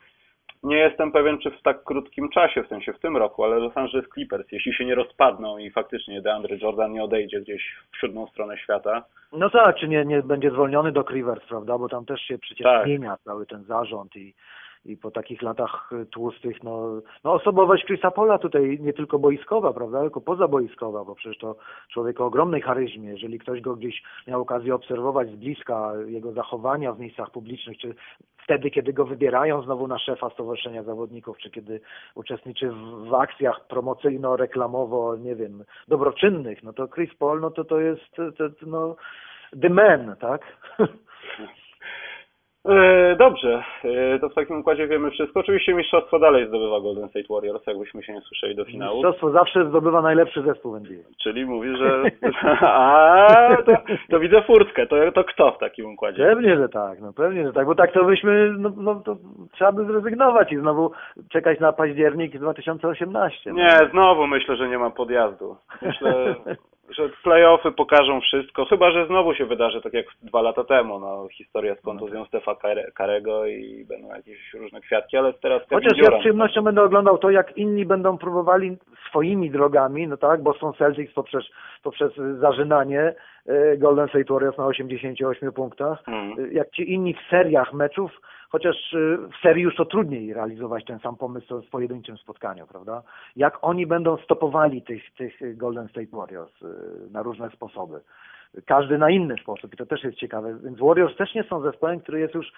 nie 0.64 0.78
jestem 0.78 1.12
pewien, 1.12 1.38
czy 1.38 1.52
w 1.52 1.62
tak 1.62 1.84
krótkim 1.84 2.30
czasie, 2.30 2.64
w 2.64 2.68
sensie 2.68 2.94
w 2.94 3.00
tym 3.00 3.18
roku, 3.18 3.44
ale 3.44 3.60
Los 3.60 3.78
Angeles 3.78 4.10
Clippers, 4.14 4.52
jeśli 4.52 4.74
się 4.74 4.86
nie 4.86 4.96
rozpadną 4.96 5.58
i 5.58 5.72
faktycznie 5.72 6.22
DeAndre 6.22 6.58
Jordan 6.58 6.92
nie 6.92 7.04
odejdzie 7.04 7.42
gdzieś 7.42 7.76
w 7.92 7.98
siódmą 7.98 8.28
stronę 8.28 8.58
świata, 8.58 9.04
No 9.32 9.50
tak, 9.50 9.76
czy 9.76 9.88
nie, 9.88 10.06
nie 10.06 10.22
będzie 10.22 10.52
zwolniony 10.52 10.92
do 10.92 11.02
Rivers, 11.02 11.46
prawda? 11.48 11.78
Bo 11.78 11.90
tam 11.90 12.06
też 12.06 12.22
się 12.22 12.38
przecież 12.38 12.64
Tak. 12.64 12.86
zmienia 12.86 13.18
cały 13.24 13.46
ten 13.46 13.64
zarząd 13.64 14.16
i, 14.16 14.34
i 14.86 14.98
po 14.98 15.12
takich 15.12 15.42
latach 15.42 15.90
y, 15.92 16.06
tłustych, 16.06 16.64
no, 16.64 17.02
no 17.24 17.34
osobowość 17.34 17.86
Chrisa 17.86 18.12
Pola 18.12 18.38
tutaj 18.38 18.78
nie 18.82 18.94
tylko 18.94 19.20
boiskowa, 19.20 19.74
prawda, 19.74 20.02
tylko 20.02 20.22
pozaboiskowa, 20.22 21.06
bo 21.06 21.16
przecież 21.16 21.38
to 21.38 21.56
człowiek 21.94 22.22
o 22.22 22.26
ogromnej 22.26 22.62
charyzmie. 22.62 23.10
Jeżeli 23.10 23.40
ktoś 23.40 23.62
go 23.62 23.76
gdzieś 23.76 24.04
miał 24.28 24.42
okazję 24.42 24.76
obserwować 24.76 25.30
z 25.30 25.36
bliska, 25.36 25.94
jego 26.08 26.32
zachowania 26.32 26.94
w 26.94 27.00
miejscach 27.00 27.32
publicznych, 27.32 27.78
czy 27.78 27.96
wtedy, 28.44 28.72
kiedy 28.72 28.94
go 28.94 29.06
wybierają 29.06 29.62
znowu 29.62 29.88
na 29.88 30.00
szefa 30.00 30.30
Stowarzyszenia 30.30 30.84
Zawodników, 30.84 31.38
czy 31.38 31.52
kiedy 31.52 31.82
uczestniczy 32.16 32.72
w, 32.72 33.10
w 33.10 33.14
akcjach 33.14 33.68
promocyjno-reklamowo, 33.68 35.20
nie 35.20 35.36
wiem, 35.36 35.64
dobroczynnych, 35.88 36.64
no 36.64 36.74
to 36.74 36.88
Chris 36.88 37.16
Paul, 37.20 37.42
no 37.42 37.52
to 37.52 37.64
to 37.64 37.80
jest, 37.80 38.16
to, 38.16 38.32
to, 38.32 38.50
no, 38.68 38.96
the 39.62 39.70
man, 39.70 40.16
tak? 40.20 40.42
E, 42.66 43.16
Dobrze, 43.16 43.64
e, 43.84 44.20
to 44.20 44.30
w 44.30 44.34
takim 44.34 44.60
układzie 44.60 44.88
wiemy 44.88 45.12
wszystko. 45.12 45.40
Oczywiście 45.40 45.74
mistrzostwo 45.74 46.20
dalej 46.20 46.48
zdobywa 46.48 46.80
Golden 46.80 47.10
State 47.10 47.26
Warriors, 47.30 47.68
jakbyśmy 47.68 48.04
się 48.04 48.14
nie 48.14 48.22
słyszeli 48.22 48.56
do 48.56 48.66
finału. 48.66 48.94
Mistrzostwo 48.94 49.32
zawsze 49.32 49.70
zdobywa 49.70 50.02
najlepszy 50.02 50.42
zespół 50.42 50.76
NBA. 50.76 51.04
Czyli 51.24 51.46
mówi, 51.46 51.78
że... 51.78 52.04
A, 52.62 53.58
to, 53.66 53.72
to 54.10 54.20
widzę 54.20 54.42
furtkę. 54.42 54.88
To, 54.88 55.12
to 55.12 55.24
kto 55.24 55.52
w 55.52 55.58
takim 55.58 55.94
układzie? 55.94 56.24
Pewnie, 56.24 56.58
że 56.58 56.70
tak, 56.70 57.02
no 57.02 57.14
pewnie, 57.14 57.48
że 57.48 57.54
tak, 57.54 57.66
bo 57.66 57.76
tak 57.76 57.92
to 57.92 58.06
byśmy, 58.06 58.54
no, 58.58 58.72
no 58.78 58.96
to 58.96 59.16
trzeba 59.52 59.72
by 59.72 59.86
zrezygnować 59.86 60.52
i 60.52 60.58
znowu 60.58 60.92
czekać 61.30 61.60
na 61.60 61.74
październik 61.74 62.38
2018. 62.38 63.54
Nie, 63.54 63.78
znowu 63.92 64.28
myślę, 64.28 64.56
że 64.56 64.70
nie 64.70 64.78
ma 64.78 64.90
podjazdu. 64.90 65.56
Myślę, 65.82 66.36
że 66.90 67.10
playoffy 67.24 67.72
pokażą 67.72 68.22
wszystko, 68.22 68.66
chyba 68.66 68.92
że 68.92 69.08
znowu 69.08 69.34
się 69.34 69.46
wydarzy 69.46 69.82
tak 69.82 69.94
jak 69.94 70.06
dwa 70.22 70.42
lata 70.42 70.64
temu, 70.64 71.00
no 71.00 71.28
historia 71.32 71.76
z 71.76 71.82
kontuzją 71.82 72.26
Stefa 72.26 72.52
Kare- 72.52 72.92
Karego 72.94 73.46
i 73.46 73.86
będą 73.90 74.08
jakieś 74.16 74.54
różne 74.54 74.82
kwiatki, 74.82 75.18
ale 75.18 75.34
teraz 75.34 75.62
Chociaż 75.70 75.98
ja 75.98 76.18
z 76.18 76.20
przyjemnością 76.20 76.62
będę 76.62 76.84
oglądał 76.84 77.18
to, 77.18 77.30
jak 77.30 77.58
inni 77.58 77.86
będą 77.86 78.18
próbowali 78.18 78.78
swoimi 79.10 79.52
drogami, 79.52 80.08
no 80.08 80.18
tak, 80.18 80.44
Boston 80.44 80.74
Celtics 80.74 81.14
poprzez, 81.14 81.44
poprzez 81.84 82.12
zażynanie 82.40 83.14
e, 83.48 83.78
Golden 83.78 84.08
State 84.08 84.34
Warriors 84.34 84.58
na 84.58 84.66
88 84.66 85.52
punktach. 85.52 86.04
E, 86.08 86.54
jak 86.54 86.70
ci 86.70 86.94
inni 86.94 87.14
w 87.14 87.30
seriach 87.30 87.74
meczów, 87.74 88.12
chociaż 88.50 88.94
e, 88.94 89.18
w 89.18 89.42
serii 89.42 89.64
już 89.64 89.76
to 89.76 89.86
trudniej 89.86 90.34
realizować 90.34 90.86
ten 90.86 91.00
sam 91.00 91.16
pomysł 91.16 91.62
w 91.62 91.70
pojedynczym 91.70 92.18
spotkaniu, 92.18 92.68
prawda? 92.68 93.04
Jak 93.36 93.58
oni 93.62 93.88
będą 93.88 94.18
stopowali 94.18 94.82
tych, 94.82 95.14
tych 95.14 95.58
Golden 95.58 95.88
State 95.88 96.18
Warriors 96.18 96.52
e, 96.64 96.68
na 97.12 97.24
różne 97.24 97.50
sposoby. 97.50 98.02
Każdy 98.66 98.98
na 98.98 99.10
inny 99.10 99.36
sposób 99.42 99.74
i 99.74 99.78
to 99.78 99.86
też 99.86 100.04
jest 100.04 100.18
ciekawe. 100.18 100.60
Więc 100.64 100.80
Warriors 100.80 101.18
też 101.18 101.36
nie 101.36 101.44
są 101.44 101.62
zespołem, 101.62 102.00
który 102.00 102.20
jest 102.20 102.34
już 102.34 102.52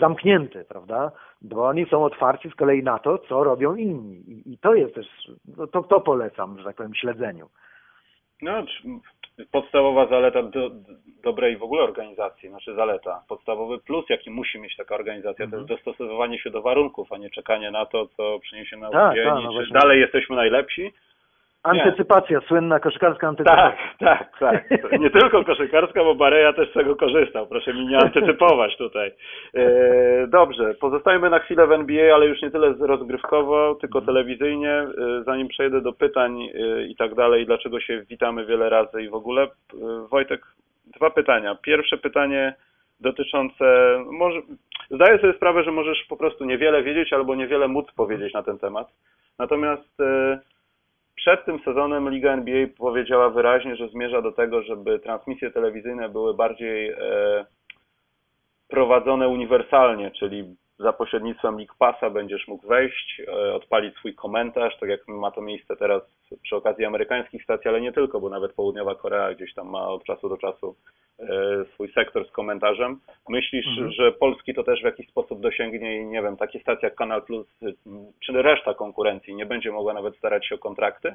zamknięty, 0.00 0.64
prawda? 0.64 1.12
Bo 1.42 1.68
oni 1.68 1.86
są 1.86 2.04
otwarci 2.04 2.50
z 2.50 2.54
kolei 2.54 2.82
na 2.82 2.98
to, 2.98 3.18
co 3.18 3.44
robią 3.44 3.74
inni. 3.74 4.16
I, 4.30 4.52
i 4.52 4.58
to 4.58 4.74
jest 4.74 4.94
też, 4.94 5.06
no 5.56 5.66
to, 5.66 5.82
to 5.82 6.00
polecam, 6.00 6.58
że 6.58 6.64
tak 6.64 6.76
powiem, 6.76 6.94
śledzeniu. 6.94 7.48
No, 8.42 8.64
podstawowa 9.52 10.06
zaleta 10.06 10.42
do, 10.42 10.70
dobrej 11.22 11.56
w 11.56 11.62
ogóle 11.62 11.82
organizacji, 11.82 12.48
znaczy 12.48 12.74
zaleta, 12.74 13.22
podstawowy 13.28 13.78
plus, 13.78 14.04
jaki 14.08 14.30
musi 14.30 14.58
mieć 14.58 14.76
taka 14.76 14.94
organizacja, 14.94 15.46
to 15.50 15.56
jest 15.56 15.68
dostosowywanie 15.68 16.38
się 16.38 16.50
do 16.50 16.62
warunków, 16.62 17.12
a 17.12 17.18
nie 17.18 17.30
czekanie 17.30 17.70
na 17.70 17.86
to, 17.86 18.06
co 18.16 18.38
przyniesie 18.38 18.76
na 18.76 18.90
Tak, 18.90 19.16
tak, 19.24 19.34
no 19.34 19.48
czy 19.48 19.54
właśnie. 19.54 19.80
dalej 19.80 20.00
jesteśmy 20.00 20.36
najlepsi. 20.36 20.92
Antycypacja, 21.62 22.40
słynna 22.40 22.80
koszykarska 22.80 23.28
antycypacja. 23.28 23.72
Tak, 23.98 24.38
tak, 24.38 24.68
tak. 24.68 25.00
Nie 25.00 25.10
tylko 25.10 25.44
koszykarska, 25.44 26.04
bo 26.04 26.14
Bareja 26.14 26.52
też 26.52 26.70
z 26.70 26.74
tego 26.74 26.96
korzystał. 26.96 27.46
Proszę 27.46 27.74
mi 27.74 27.86
nie 27.86 27.98
antycypować 27.98 28.76
tutaj. 28.76 29.12
E, 29.54 30.26
Dobrze, 30.26 30.74
pozostajemy 30.74 31.30
na 31.30 31.38
chwilę 31.38 31.66
w 31.66 31.72
NBA, 31.72 32.14
ale 32.14 32.26
już 32.26 32.42
nie 32.42 32.50
tyle 32.50 32.74
rozgrywkowo, 32.80 33.74
tylko 33.74 34.00
telewizyjnie. 34.00 34.70
E, 34.72 34.88
Zanim 35.26 35.48
przejdę 35.48 35.80
do 35.80 35.92
pytań 35.92 36.42
e, 36.42 36.82
i 36.82 36.96
tak 36.96 37.14
dalej, 37.14 37.46
dlaczego 37.46 37.80
się 37.80 38.02
witamy 38.02 38.46
wiele 38.46 38.68
razy 38.68 39.02
i 39.02 39.08
w 39.08 39.14
ogóle. 39.14 39.48
Wojtek, 40.10 40.40
dwa 40.96 41.10
pytania. 41.10 41.54
Pierwsze 41.62 41.98
pytanie 41.98 42.54
dotyczące, 43.00 43.64
może, 44.10 44.40
zdaję 44.90 45.18
sobie 45.18 45.32
sprawę, 45.32 45.62
że 45.62 45.72
możesz 45.72 46.04
po 46.08 46.16
prostu 46.16 46.44
niewiele 46.44 46.82
wiedzieć 46.82 47.12
albo 47.12 47.34
niewiele 47.34 47.68
móc 47.68 47.92
powiedzieć 47.96 48.34
na 48.34 48.42
ten 48.42 48.58
temat. 48.58 48.88
Natomiast 49.38 49.98
przed 51.18 51.44
tym 51.44 51.58
sezonem 51.64 52.10
Liga 52.10 52.32
NBA 52.32 52.66
powiedziała 52.78 53.30
wyraźnie, 53.30 53.76
że 53.76 53.88
zmierza 53.88 54.22
do 54.22 54.32
tego, 54.32 54.62
żeby 54.62 54.98
transmisje 54.98 55.50
telewizyjne 55.50 56.08
były 56.08 56.34
bardziej 56.34 56.90
e, 56.90 56.96
prowadzone 58.68 59.28
uniwersalnie, 59.28 60.10
czyli 60.10 60.56
za 60.78 60.92
pośrednictwem 60.92 61.56
League 61.56 61.74
Passa 61.78 62.10
będziesz 62.10 62.48
mógł 62.48 62.66
wejść, 62.68 63.22
e, 63.28 63.54
odpalić 63.54 63.94
swój 63.96 64.14
komentarz, 64.14 64.78
tak 64.80 64.88
jak 64.88 65.08
ma 65.08 65.30
to 65.30 65.40
miejsce 65.40 65.76
teraz 65.76 66.02
przy 66.42 66.56
okazji 66.56 66.84
amerykańskich 66.84 67.42
stacji, 67.44 67.68
ale 67.68 67.80
nie 67.80 67.92
tylko, 67.92 68.20
bo 68.20 68.28
nawet 68.28 68.52
Południowa 68.52 68.94
Korea 68.94 69.34
gdzieś 69.34 69.54
tam 69.54 69.68
ma 69.70 69.88
od 69.88 70.04
czasu 70.04 70.28
do 70.28 70.36
czasu 70.36 70.76
e, 71.18 71.24
swój 71.74 71.92
sektor 71.92 72.28
z 72.28 72.30
komentarzem. 72.30 73.00
Myślisz, 73.28 73.66
Mhm. 73.68 73.92
że 73.92 74.12
Polski 74.12 74.54
to 74.54 74.62
też 74.64 74.80
w 74.80 74.84
jakiś 74.84 75.08
sposób 75.08 75.40
dosięgnie 75.40 75.96
i 76.00 76.06
nie 76.06 76.22
wiem, 76.22 76.36
takie 76.36 76.60
stacje 76.60 76.86
jak 76.88 76.94
Kanal 76.94 77.22
Plus, 77.22 77.46
y, 77.62 77.74
czy 78.24 78.32
reszta 78.42 78.74
konkurencji 78.74 79.34
nie 79.34 79.46
będzie 79.46 79.72
mogła 79.72 79.94
nawet 79.94 80.16
starać 80.16 80.46
się 80.46 80.54
o 80.54 80.58
kontrakty? 80.58 81.14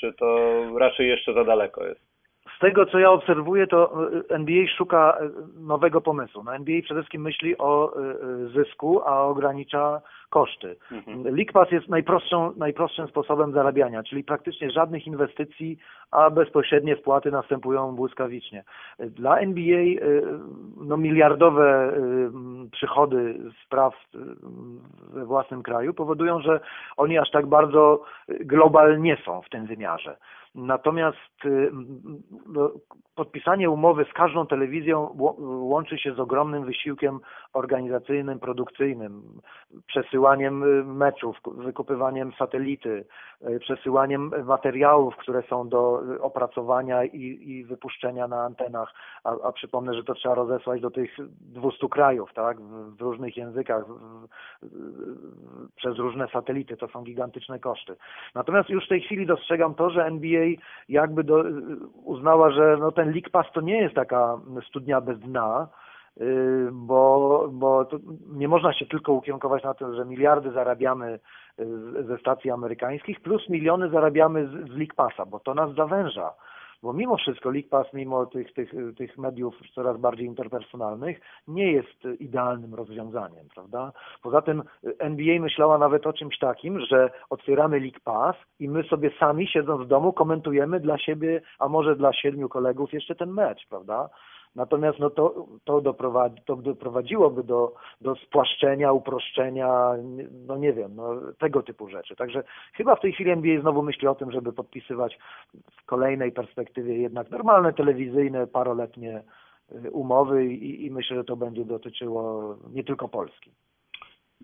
Czy 0.00 0.12
to 0.12 0.60
raczej 0.78 1.08
jeszcze 1.08 1.32
za 1.34 1.44
daleko 1.44 1.86
jest? 1.86 2.15
Z 2.56 2.58
tego, 2.58 2.86
co 2.86 2.98
ja 2.98 3.10
obserwuję, 3.10 3.66
to 3.66 4.08
y, 4.12 4.22
NBA 4.28 4.66
szuka 4.76 5.18
y, 5.20 5.60
nowego 5.60 6.00
pomysłu. 6.00 6.42
No 6.44 6.54
NBA 6.54 6.82
przede 6.82 7.00
wszystkim 7.00 7.22
myśli 7.22 7.58
o 7.58 7.92
y, 8.00 8.48
zysku, 8.48 9.00
a 9.04 9.22
ogranicza 9.22 10.00
koszty. 10.30 10.76
Mhm. 10.92 11.36
League 11.36 11.52
Pass 11.52 11.70
jest 11.70 11.88
najprostszą, 11.88 12.52
najprostszym 12.56 13.08
sposobem 13.08 13.52
zarabiania, 13.52 14.02
czyli 14.02 14.24
praktycznie 14.24 14.70
żadnych 14.70 15.06
inwestycji, 15.06 15.78
a 16.10 16.30
bezpośrednie 16.30 16.96
wpłaty 16.96 17.30
następują 17.30 17.96
błyskawicznie. 17.96 18.64
Dla 18.98 19.38
NBA 19.38 19.84
no, 20.76 20.96
miliardowe 20.96 21.92
przychody 22.72 23.38
z 23.64 23.68
praw 23.68 23.94
we 25.12 25.24
własnym 25.24 25.62
kraju 25.62 25.94
powodują, 25.94 26.40
że 26.40 26.60
oni 26.96 27.18
aż 27.18 27.30
tak 27.30 27.46
bardzo 27.46 28.02
global 28.28 29.00
nie 29.00 29.16
są 29.24 29.42
w 29.42 29.48
tym 29.48 29.66
wymiarze. 29.66 30.16
Natomiast 30.56 31.44
y, 31.44 31.70
no, 32.46 32.70
podpisanie 33.14 33.70
umowy 33.70 34.04
z 34.04 34.12
każdą 34.12 34.46
telewizją 34.46 35.16
łączy 35.38 35.98
się 35.98 36.14
z 36.14 36.20
ogromnym 36.20 36.64
wysiłkiem 36.64 37.20
organizacyjnym, 37.52 38.38
produkcyjnym, 38.38 39.22
przesyłaniem 39.86 40.62
y, 40.62 40.84
meczów, 40.84 41.40
ku- 41.40 41.50
wykupywaniem 41.50 42.32
satelity, 42.32 43.04
y, 43.48 43.58
przesyłaniem 43.60 44.30
materiałów, 44.44 45.16
które 45.16 45.42
są 45.42 45.68
do 45.68 46.02
opracowania 46.20 47.04
i, 47.04 47.38
i 47.42 47.64
wypuszczenia 47.64 48.28
na 48.28 48.42
antenach, 48.42 48.94
a, 49.24 49.30
a 49.42 49.52
przypomnę, 49.52 49.94
że 49.94 50.04
to 50.04 50.14
trzeba 50.14 50.34
rozesłać 50.34 50.80
do 50.80 50.90
tych 50.90 51.16
200 51.40 51.88
krajów, 51.88 52.30
tak, 52.34 52.60
w, 52.60 52.96
w 52.96 53.00
różnych 53.00 53.36
językach, 53.36 53.86
w, 53.86 54.26
w, 54.62 55.76
przez 55.76 55.98
różne 55.98 56.28
satelity, 56.28 56.76
to 56.76 56.88
są 56.88 57.02
gigantyczne 57.02 57.58
koszty. 57.58 57.96
Natomiast 58.34 58.68
już 58.68 58.84
w 58.84 58.88
tej 58.88 59.00
chwili 59.00 59.26
dostrzegam 59.26 59.74
to, 59.74 59.90
że 59.90 60.04
NBA 60.04 60.45
jakby 60.88 61.24
do, 61.24 61.44
uznała, 62.04 62.50
że 62.50 62.76
no 62.80 62.92
ten 62.92 63.10
League 63.10 63.30
Pass 63.32 63.46
to 63.54 63.60
nie 63.60 63.82
jest 63.82 63.94
taka 63.94 64.38
studnia 64.68 65.00
bez 65.00 65.18
dna, 65.20 65.68
y, 66.20 66.68
bo, 66.72 67.48
bo 67.52 67.86
nie 68.32 68.48
można 68.48 68.72
się 68.72 68.86
tylko 68.86 69.12
ukierunkować 69.12 69.64
na 69.64 69.74
to, 69.74 69.94
że 69.94 70.04
miliardy 70.04 70.50
zarabiamy 70.52 71.18
y, 71.60 72.04
ze 72.08 72.18
stacji 72.18 72.50
amerykańskich, 72.50 73.20
plus 73.20 73.48
miliony 73.48 73.90
zarabiamy 73.90 74.46
z, 74.46 74.50
z 74.50 74.76
League 74.76 74.94
Passa, 74.96 75.26
bo 75.26 75.40
to 75.40 75.54
nas 75.54 75.74
zawęża. 75.74 76.32
Bo 76.82 76.92
mimo 76.92 77.16
wszystko 77.16 77.50
League 77.50 77.68
Pass, 77.68 77.92
mimo 77.92 78.26
tych, 78.26 78.52
tych, 78.52 78.72
tych 78.96 79.18
mediów 79.18 79.54
coraz 79.74 79.98
bardziej 79.98 80.26
interpersonalnych, 80.26 81.20
nie 81.48 81.72
jest 81.72 82.04
idealnym 82.20 82.74
rozwiązaniem, 82.74 83.46
prawda? 83.54 83.92
Poza 84.22 84.42
tym 84.42 84.62
NBA 84.98 85.40
myślała 85.40 85.78
nawet 85.78 86.06
o 86.06 86.12
czymś 86.12 86.38
takim, 86.38 86.80
że 86.80 87.10
otwieramy 87.30 87.80
League 87.80 88.00
Pass 88.04 88.36
i 88.60 88.68
my 88.68 88.82
sobie 88.82 89.10
sami 89.20 89.46
siedząc 89.48 89.82
w 89.82 89.88
domu 89.88 90.12
komentujemy 90.12 90.80
dla 90.80 90.98
siebie, 90.98 91.42
a 91.58 91.68
może 91.68 91.96
dla 91.96 92.12
siedmiu 92.12 92.48
kolegów 92.48 92.92
jeszcze 92.92 93.14
ten 93.14 93.30
mecz, 93.30 93.66
prawda? 93.68 94.08
Natomiast 94.56 94.98
no 94.98 95.10
to, 95.10 95.46
to, 95.64 95.80
doprowadzi, 95.80 96.42
to 96.44 96.56
doprowadziłoby 96.56 97.44
do, 97.44 97.74
do 98.00 98.14
spłaszczenia, 98.14 98.92
uproszczenia, 98.92 99.92
no 100.46 100.56
nie 100.56 100.72
wiem, 100.72 100.96
no, 100.96 101.14
tego 101.38 101.62
typu 101.62 101.88
rzeczy. 101.88 102.16
Także 102.16 102.42
chyba 102.74 102.96
w 102.96 103.00
tej 103.00 103.12
chwili 103.12 103.30
NBA 103.30 103.60
znowu 103.60 103.82
myśli 103.82 104.08
o 104.08 104.14
tym, 104.14 104.32
żeby 104.32 104.52
podpisywać 104.52 105.18
w 105.82 105.84
kolejnej 105.86 106.32
perspektywie 106.32 106.98
jednak 106.98 107.30
normalne 107.30 107.72
telewizyjne, 107.72 108.46
paroletnie 108.46 109.22
y, 109.84 109.90
umowy 109.90 110.46
i, 110.46 110.86
i 110.86 110.90
myślę, 110.90 111.16
że 111.16 111.24
to 111.24 111.36
będzie 111.36 111.64
dotyczyło 111.64 112.56
nie 112.72 112.84
tylko 112.84 113.08
Polski. 113.08 113.50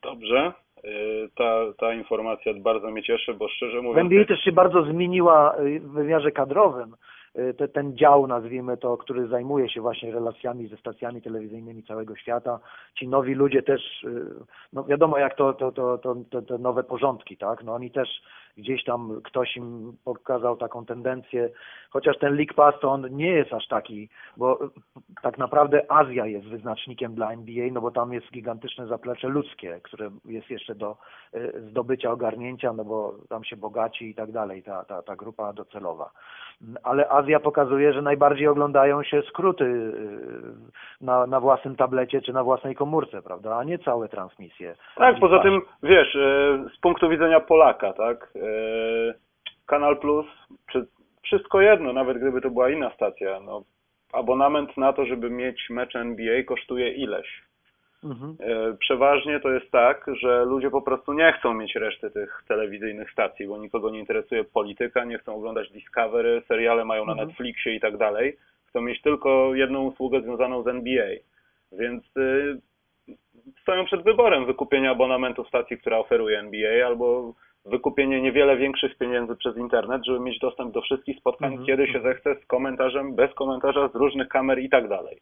Dobrze. 0.02 0.52
Y, 0.84 1.30
Ta, 1.34 1.72
ta 1.78 1.94
informacja 1.94 2.52
bardzo 2.54 2.90
mnie 2.90 3.02
cieszy, 3.02 3.34
bo 3.34 3.48
szczerze 3.48 3.80
W 3.80 3.82
mówiąc... 3.82 4.12
NBA 4.12 4.24
też 4.24 4.40
się 4.44 4.52
bardzo 4.52 4.82
zmieniła 4.82 5.56
y, 5.58 5.80
w 5.80 5.92
wymiarze 5.92 6.30
kadrowym. 6.30 6.94
Y, 7.38 7.54
Te, 7.54 7.68
ten 7.68 7.96
dział, 7.96 8.26
nazwijmy 8.26 8.76
to, 8.76 8.96
który 8.96 9.28
zajmuje 9.28 9.68
się 9.68 9.80
właśnie 9.80 10.12
relacjami 10.12 10.68
ze 10.68 10.76
stacjami 10.76 11.22
telewizyjnymi 11.22 11.82
całego 11.82 12.16
świata. 12.16 12.60
Ci 12.98 13.08
nowi 13.08 13.34
ludzie 13.34 13.62
też, 13.62 14.04
y, 14.04 14.24
no 14.72 14.84
wiadomo 14.84 15.18
jak 15.18 15.36
to, 15.36 15.52
to, 15.52 15.72
to, 15.72 15.98
to, 15.98 16.16
to 16.30 16.42
te 16.42 16.58
nowe 16.58 16.84
porządki, 16.84 17.36
tak? 17.36 17.64
No 17.64 17.74
oni 17.74 17.90
też 17.90 18.08
gdzieś 18.56 18.84
tam 18.84 19.20
ktoś 19.24 19.56
im 19.56 19.96
pokazał 20.04 20.56
taką 20.56 20.86
tendencję, 20.86 21.50
chociaż 21.90 22.18
ten 22.18 22.36
League 22.36 22.54
Pass 22.54 22.74
to 22.80 22.90
on 22.90 23.16
nie 23.16 23.30
jest 23.30 23.52
aż 23.52 23.68
taki, 23.68 24.08
bo 24.36 24.64
y, 24.64 24.68
tak 25.22 25.38
naprawdę 25.38 25.92
Azja 25.92 26.26
jest 26.26 26.46
wyznacznikiem 26.46 27.14
dla 27.14 27.32
NBA, 27.32 27.66
no 27.72 27.80
bo 27.80 27.90
tam 27.90 28.12
jest 28.12 28.32
gigantyczne 28.32 28.86
zaplecze 28.86 29.28
ludzkie, 29.28 29.80
które 29.82 30.10
jest 30.24 30.50
jeszcze 30.50 30.74
do 30.74 30.96
y, 31.34 31.52
zdobycia, 31.70 32.10
ogarnięcia, 32.10 32.72
no 32.72 32.84
bo 32.84 33.14
tam 33.28 33.44
się 33.44 33.56
bogaci 33.56 34.10
i 34.10 34.14
tak 34.14 34.32
dalej, 34.32 34.62
ta, 34.62 34.84
ta, 34.84 35.02
ta 35.02 35.16
grupa 35.16 35.52
docelowa. 35.52 36.10
Ale 36.82 37.08
Azja 37.08 37.40
pokazuje, 37.40 37.92
że 37.92 38.02
najbardziej 38.02 38.48
oglądają 38.48 39.02
się 39.02 39.22
skróty 39.22 39.64
y, 39.64 40.72
na, 41.00 41.26
na 41.26 41.40
własnym 41.40 41.76
tablecie 41.76 42.20
czy 42.20 42.32
na 42.32 42.44
własnej 42.44 42.74
komórce, 42.74 43.22
prawda, 43.22 43.56
a 43.56 43.64
nie 43.64 43.78
całe 43.78 44.08
transmisje. 44.08 44.74
Tak, 44.96 45.20
poza 45.20 45.38
tym, 45.38 45.60
wiesz, 45.82 46.16
e, 46.16 46.64
z 46.76 46.80
punktu 46.80 47.08
widzenia 47.08 47.40
Polaka, 47.40 47.92
tak, 47.92 48.32
e, 48.36 48.40
Kanal 49.66 49.96
Plus, 49.96 50.26
czy 50.72 50.86
wszystko 51.22 51.60
jedno, 51.60 51.92
nawet 51.92 52.18
gdyby 52.18 52.40
to 52.40 52.50
była 52.50 52.70
inna 52.70 52.90
stacja, 52.94 53.40
no, 53.40 53.62
abonament 54.12 54.76
na 54.76 54.92
to, 54.92 55.06
żeby 55.06 55.30
mieć 55.30 55.70
mecz 55.70 55.96
NBA 55.96 56.42
kosztuje 56.42 56.92
ileś. 56.92 57.42
Mhm. 58.04 58.36
E, 58.40 58.76
Przeważnie 58.78 59.40
to 59.40 59.50
jest 59.50 59.70
tak, 59.70 60.06
że 60.20 60.44
ludzie 60.44 60.70
po 60.70 60.82
prostu 60.82 61.12
nie 61.12 61.32
chcą 61.32 61.54
mieć 61.54 61.74
reszty 61.74 62.10
tych 62.10 62.42
telewizyjnych 62.48 63.10
stacji, 63.10 63.46
bo 63.46 63.58
nikogo 63.58 63.90
nie 63.90 63.98
interesuje 63.98 64.44
polityka, 64.44 65.04
nie 65.04 65.18
chcą 65.18 65.34
oglądać 65.34 65.70
Discovery, 65.72 66.42
seriale 66.48 66.84
mają 66.84 67.04
na 67.06 67.12
Mhm. 67.12 67.28
Netflixie 67.28 67.74
i 67.74 67.80
tak 67.80 67.96
dalej. 67.96 68.36
Chcą 68.68 68.80
mieć 68.80 69.02
tylko 69.02 69.54
jedną 69.54 69.82
usługę 69.82 70.20
związaną 70.20 70.62
z 70.62 70.68
NBA. 70.68 71.06
Więc 71.72 72.16
y, 72.16 72.58
stoją 73.62 73.84
przed 73.84 74.02
wyborem 74.02 74.46
wykupienia 74.46 74.90
abonamentu 74.90 75.44
stacji, 75.44 75.78
która 75.78 75.98
oferuje 75.98 76.38
NBA, 76.38 76.86
albo 76.86 77.34
wykupienie 77.64 78.22
niewiele 78.22 78.56
większych 78.56 78.98
pieniędzy 78.98 79.36
przez 79.36 79.56
internet, 79.56 80.04
żeby 80.06 80.20
mieć 80.20 80.38
dostęp 80.38 80.74
do 80.74 80.80
wszystkich 80.82 81.18
spotkań, 81.18 81.50
Mhm. 81.52 81.66
kiedy 81.66 81.86
się 81.86 82.00
zechce, 82.00 82.34
z 82.34 82.46
komentarzem, 82.46 83.14
bez 83.14 83.34
komentarza, 83.34 83.88
z 83.88 83.94
różnych 83.94 84.28
kamer 84.28 84.58
i 84.58 84.68
tak 84.68 84.88
dalej. 84.88 85.18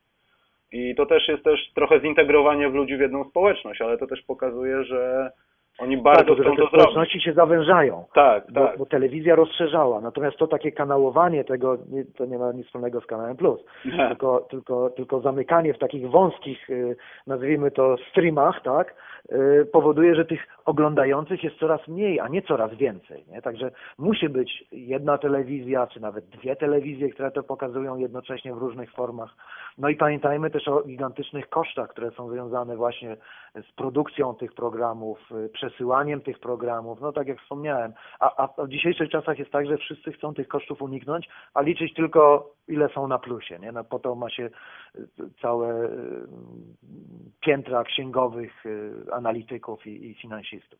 I 0.72 0.94
to 0.94 1.06
też 1.06 1.28
jest 1.28 1.44
też 1.44 1.72
trochę 1.74 2.00
zintegrowanie 2.00 2.68
w 2.68 2.74
ludzi 2.74 2.96
w 2.96 3.00
jedną 3.00 3.24
społeczność, 3.24 3.80
ale 3.80 3.98
to 3.98 4.06
też 4.06 4.22
pokazuje, 4.22 4.84
że 4.84 5.30
oni 5.78 5.96
bardzo 5.96 6.24
tak, 6.24 6.34
chcą 6.34 6.36
że 6.36 6.42
te 6.42 6.50
to 6.50 6.54
zrobić. 6.56 6.68
społeczności 6.70 7.20
się 7.20 7.32
zawężają. 7.32 8.04
Tak, 8.14 8.52
Bo, 8.52 8.66
tak. 8.66 8.78
bo 8.78 8.86
telewizja 8.86 9.34
rozszerzała, 9.34 10.00
natomiast 10.00 10.36
to 10.36 10.46
takie 10.46 10.72
kanałowanie 10.72 11.44
tego, 11.44 11.76
nie- 11.90 12.04
to 12.04 12.24
nie 12.26 12.38
ma 12.38 12.52
nic 12.52 12.66
wspólnego 12.66 13.00
z 13.00 13.06
kanałem 13.06 13.36
Plus, 13.36 13.60
Nie. 13.84 14.08
tylko, 14.08 14.40
tylko, 14.50 14.90
tylko 14.90 15.20
zamykanie 15.20 15.74
w 15.74 15.78
takich 15.78 16.10
wąskich, 16.10 16.70
y, 16.70 16.96
nazwijmy 17.26 17.70
to 17.70 17.96
streamach, 18.10 18.62
tak, 18.62 18.94
y, 19.32 19.66
powoduje, 19.72 20.14
że 20.14 20.24
tych 20.24 20.46
oglądających 20.64 21.44
jest 21.44 21.56
coraz 21.58 21.88
mniej, 21.88 22.20
a 22.20 22.28
nie 22.28 22.42
coraz 22.42 22.74
więcej, 22.74 23.24
nie? 23.28 23.42
Także 23.42 23.70
musi 23.98 24.28
być 24.28 24.64
jedna 24.72 25.18
telewizja, 25.18 25.86
czy 25.86 26.00
nawet 26.00 26.24
dwie 26.28 26.56
telewizje, 26.56 27.10
które 27.10 27.30
to 27.30 27.42
pokazują 27.42 27.96
jednocześnie 27.96 28.54
w 28.54 28.58
różnych 28.58 28.90
formach. 28.92 29.34
No 29.78 29.88
i 29.88 29.96
pamiętajmy 29.96 30.50
też 30.50 30.68
o 30.68 30.82
gigantycznych 30.82 31.48
kosztach, 31.48 31.88
które 31.88 32.10
są 32.10 32.30
związane 32.30 32.76
właśnie 32.76 33.16
z 33.54 33.72
produkcją 33.72 34.34
tych 34.34 34.52
programów, 34.54 35.18
y, 35.32 35.48
przesyłaniem 35.70 36.20
tych 36.20 36.38
programów, 36.38 37.00
no 37.00 37.12
tak 37.12 37.28
jak 37.28 37.40
wspomniałem. 37.40 37.92
A, 38.20 38.48
a 38.58 38.64
w 38.64 38.68
dzisiejszych 38.68 39.10
czasach 39.10 39.38
jest 39.38 39.50
tak, 39.50 39.66
że 39.66 39.76
wszyscy 39.76 40.12
chcą 40.12 40.34
tych 40.34 40.48
kosztów 40.48 40.82
uniknąć, 40.82 41.28
a 41.54 41.62
liczyć 41.62 41.94
tylko 41.94 42.50
ile 42.68 42.88
są 42.88 43.08
na 43.08 43.18
plusie, 43.18 43.58
nie? 43.58 43.72
No 43.72 43.84
po 43.84 43.98
to 43.98 44.14
ma 44.14 44.30
się 44.30 44.50
y, 44.94 45.08
całe 45.42 45.84
y, 45.84 45.88
piętra 47.40 47.84
księgowych, 47.84 48.66
y, 48.66 48.92
analityków 49.12 49.86
i, 49.86 50.10
i 50.10 50.14
finansistów. 50.14 50.78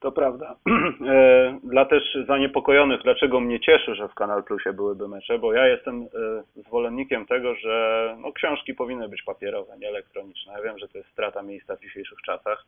To 0.00 0.12
prawda. 0.12 0.56
E, 1.06 1.58
Dla 1.64 1.84
też 1.84 2.18
zaniepokojonych, 2.26 3.00
dlaczego 3.02 3.40
mnie 3.40 3.60
cieszy, 3.60 3.94
że 3.94 4.08
w 4.08 4.14
Kanal 4.14 4.44
Plusie 4.44 4.72
byłyby 4.72 5.08
mecze, 5.08 5.38
bo 5.38 5.52
ja 5.52 5.66
jestem 5.66 6.02
e, 6.02 6.62
zwolennikiem 6.62 7.26
tego, 7.26 7.54
że 7.54 8.16
no, 8.18 8.32
książki 8.32 8.74
powinny 8.74 9.08
być 9.08 9.22
papierowe, 9.22 9.78
nie 9.78 9.88
elektroniczne. 9.88 10.52
Ja 10.52 10.62
wiem, 10.62 10.78
że 10.78 10.88
to 10.88 10.98
jest 10.98 11.10
strata 11.10 11.42
miejsca 11.42 11.76
w 11.76 11.80
dzisiejszych 11.80 12.18
czasach. 12.22 12.64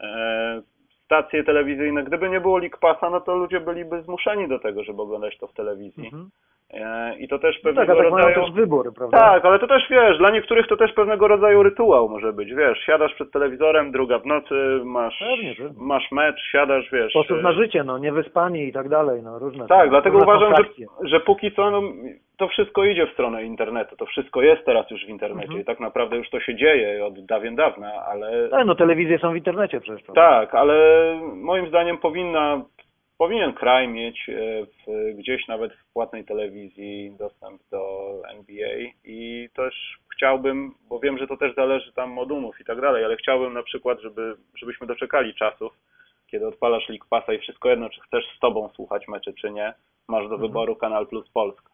E, 0.00 0.62
Stacje 1.04 1.44
telewizyjne, 1.44 2.04
gdyby 2.04 2.30
nie 2.30 2.40
było 2.40 2.58
League 2.58 2.78
Passa, 2.80 3.10
no 3.10 3.20
to 3.20 3.36
ludzie 3.36 3.60
byliby 3.60 4.02
zmuszeni 4.02 4.48
do 4.48 4.58
tego, 4.58 4.84
żeby 4.84 5.02
oglądać 5.02 5.38
to 5.38 5.46
w 5.46 5.52
telewizji. 5.52 6.04
Mhm. 6.04 6.30
E, 6.74 7.14
I 7.18 7.28
to 7.28 7.38
też 7.38 7.56
No 7.64 7.72
tak, 7.72 7.86
pewnego 7.86 7.92
a 8.00 8.02
tak 8.04 8.12
mają 8.12 8.26
rodzaju... 8.28 8.46
też 8.46 8.54
wybór, 8.54 8.94
prawda? 8.94 9.18
Tak, 9.18 9.44
ale 9.44 9.58
to 9.58 9.66
też 9.66 9.82
wiesz, 9.90 10.18
dla 10.18 10.30
niektórych 10.30 10.66
to 10.66 10.76
też 10.76 10.92
pewnego 10.92 11.28
rodzaju 11.28 11.62
rytuał 11.62 12.08
może 12.08 12.32
być, 12.32 12.54
wiesz, 12.54 12.78
siadasz 12.78 13.14
przed 13.14 13.30
telewizorem, 13.32 13.92
druga 13.92 14.18
w 14.18 14.26
nocy, 14.26 14.80
masz, 14.84 15.18
Pewnie, 15.18 15.54
pewnie. 15.54 15.72
masz 15.86 16.12
mecz, 16.12 16.40
siadasz, 16.52 16.90
wiesz. 16.92 17.10
Sposób 17.10 17.38
e, 17.38 17.42
na 17.42 17.52
życie, 17.52 17.84
no, 17.84 17.98
niewyspani 17.98 18.64
i 18.68 18.72
tak 18.72 18.88
dalej, 18.88 19.22
no, 19.22 19.38
różne. 19.38 19.66
Tak, 19.66 19.90
dlatego 19.90 20.18
różne 20.18 20.34
uważam, 20.34 20.54
że, 20.64 21.08
że 21.08 21.20
póki 21.20 21.52
co 21.52 21.70
no, 21.70 21.82
to 22.38 22.48
wszystko 22.48 22.84
idzie 22.84 23.06
w 23.06 23.12
stronę 23.12 23.44
internetu, 23.44 23.96
to 23.96 24.06
wszystko 24.06 24.42
jest 24.42 24.64
teraz 24.64 24.90
już 24.90 25.06
w 25.06 25.08
internecie 25.08 25.42
Mhm. 25.44 25.60
i 25.62 25.64
tak 25.64 25.80
naprawdę 25.80 26.16
już 26.16 26.30
to 26.30 26.40
się 26.40 26.54
dzieje 26.56 27.04
od 27.06 27.26
dawien 27.26 27.56
dawna, 27.56 27.92
ale 28.12 28.48
Tak, 28.48 28.66
no 28.66 28.74
telewizje 28.74 29.18
są 29.18 29.32
w 29.32 29.36
internecie 29.36 29.80
przecież. 29.80 30.02
prawda? 30.02 30.22
tak, 30.40 30.54
ale 30.54 30.74
moim 31.34 31.68
zdaniem 31.68 31.98
powinna, 31.98 32.62
powinien 33.18 33.52
kraj 33.52 33.88
mieć 33.88 34.28
e, 34.28 34.32
w, 34.66 35.14
gdzieś 35.18 35.48
nawet 35.48 35.72
w 35.72 35.92
płatnej 35.92 36.24
telewizji 36.24 37.12
dostęp 37.18 37.62
do 37.70 38.12
NBA 38.30 38.78
i 39.04 39.48
też 39.54 39.98
chciałbym, 40.14 40.74
bo 40.88 40.98
wiem, 41.00 41.18
że 41.18 41.26
to 41.26 41.36
też 41.36 41.54
zależy 41.54 41.92
tam 41.92 42.18
od 42.18 42.30
umów 42.32 42.60
i 42.60 42.64
tak 42.64 42.80
dalej, 42.80 43.04
ale 43.04 43.16
chciałbym 43.16 43.52
na 43.54 43.62
przykład, 43.62 44.00
żeby, 44.00 44.36
żebyśmy 44.54 44.86
doczekali 44.86 45.34
czasów, 45.34 45.72
kiedy 46.26 46.46
odpalasz 46.46 46.88
League 46.88 47.06
Passa 47.10 47.32
i 47.32 47.38
wszystko 47.38 47.68
jedno, 47.68 47.90
czy 47.90 48.00
chcesz 48.00 48.24
z 48.36 48.38
tobą 48.40 48.68
słuchać 48.68 49.08
meczy, 49.08 49.34
czy 49.34 49.50
nie, 49.50 49.74
masz 50.08 50.28
do 50.28 50.34
Mhm. 50.34 50.40
wyboru 50.40 50.76
Kanal 50.76 51.06
Plus 51.06 51.28
Polska. 51.28 51.70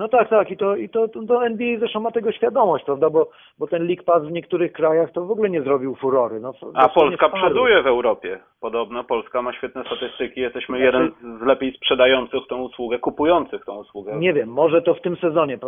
No 0.00 0.08
tak, 0.08 0.28
tak, 0.28 0.50
i 0.50 0.56
to, 0.56 0.76
i 0.76 0.88
to, 0.88 1.08
to 1.08 1.46
NBA 1.46 1.78
zresztą 1.78 2.00
ma 2.00 2.10
tego 2.10 2.32
świadomość, 2.32 2.84
prawda, 2.84 3.10
bo, 3.10 3.30
bo 3.58 3.66
ten 3.66 3.86
League 3.86 4.02
Pass 4.04 4.22
w 4.24 4.32
niektórych 4.32 4.72
krajach 4.72 5.12
to 5.12 5.24
w 5.24 5.30
ogóle 5.30 5.50
nie 5.50 5.62
zrobił 5.62 5.94
furory. 5.94 6.40
No, 6.40 6.52
A 6.74 6.88
Polska 6.88 7.28
przoduje 7.28 7.82
w 7.82 7.86
Europie. 7.86 8.38
Podobno 8.60 9.04
Polska 9.04 9.42
ma 9.42 9.52
świetne 9.52 9.84
statystyki. 9.84 10.40
Jesteśmy 10.40 10.78
Znaczy- 10.78 10.84
jeden 10.84 11.38
z 11.38 11.42
lepiej 11.42 11.72
sprzedających 11.72 12.40
tą 12.48 12.62
usługę, 12.62 12.98
kupujących 12.98 13.64
tą 13.64 13.76
usługę. 13.76 14.16
Nie 14.16 14.32
wiem, 14.32 14.48
może 14.48 14.82
to 14.82 14.94
w 14.94 15.00
tym 15.00 15.16
sezonie, 15.16 15.58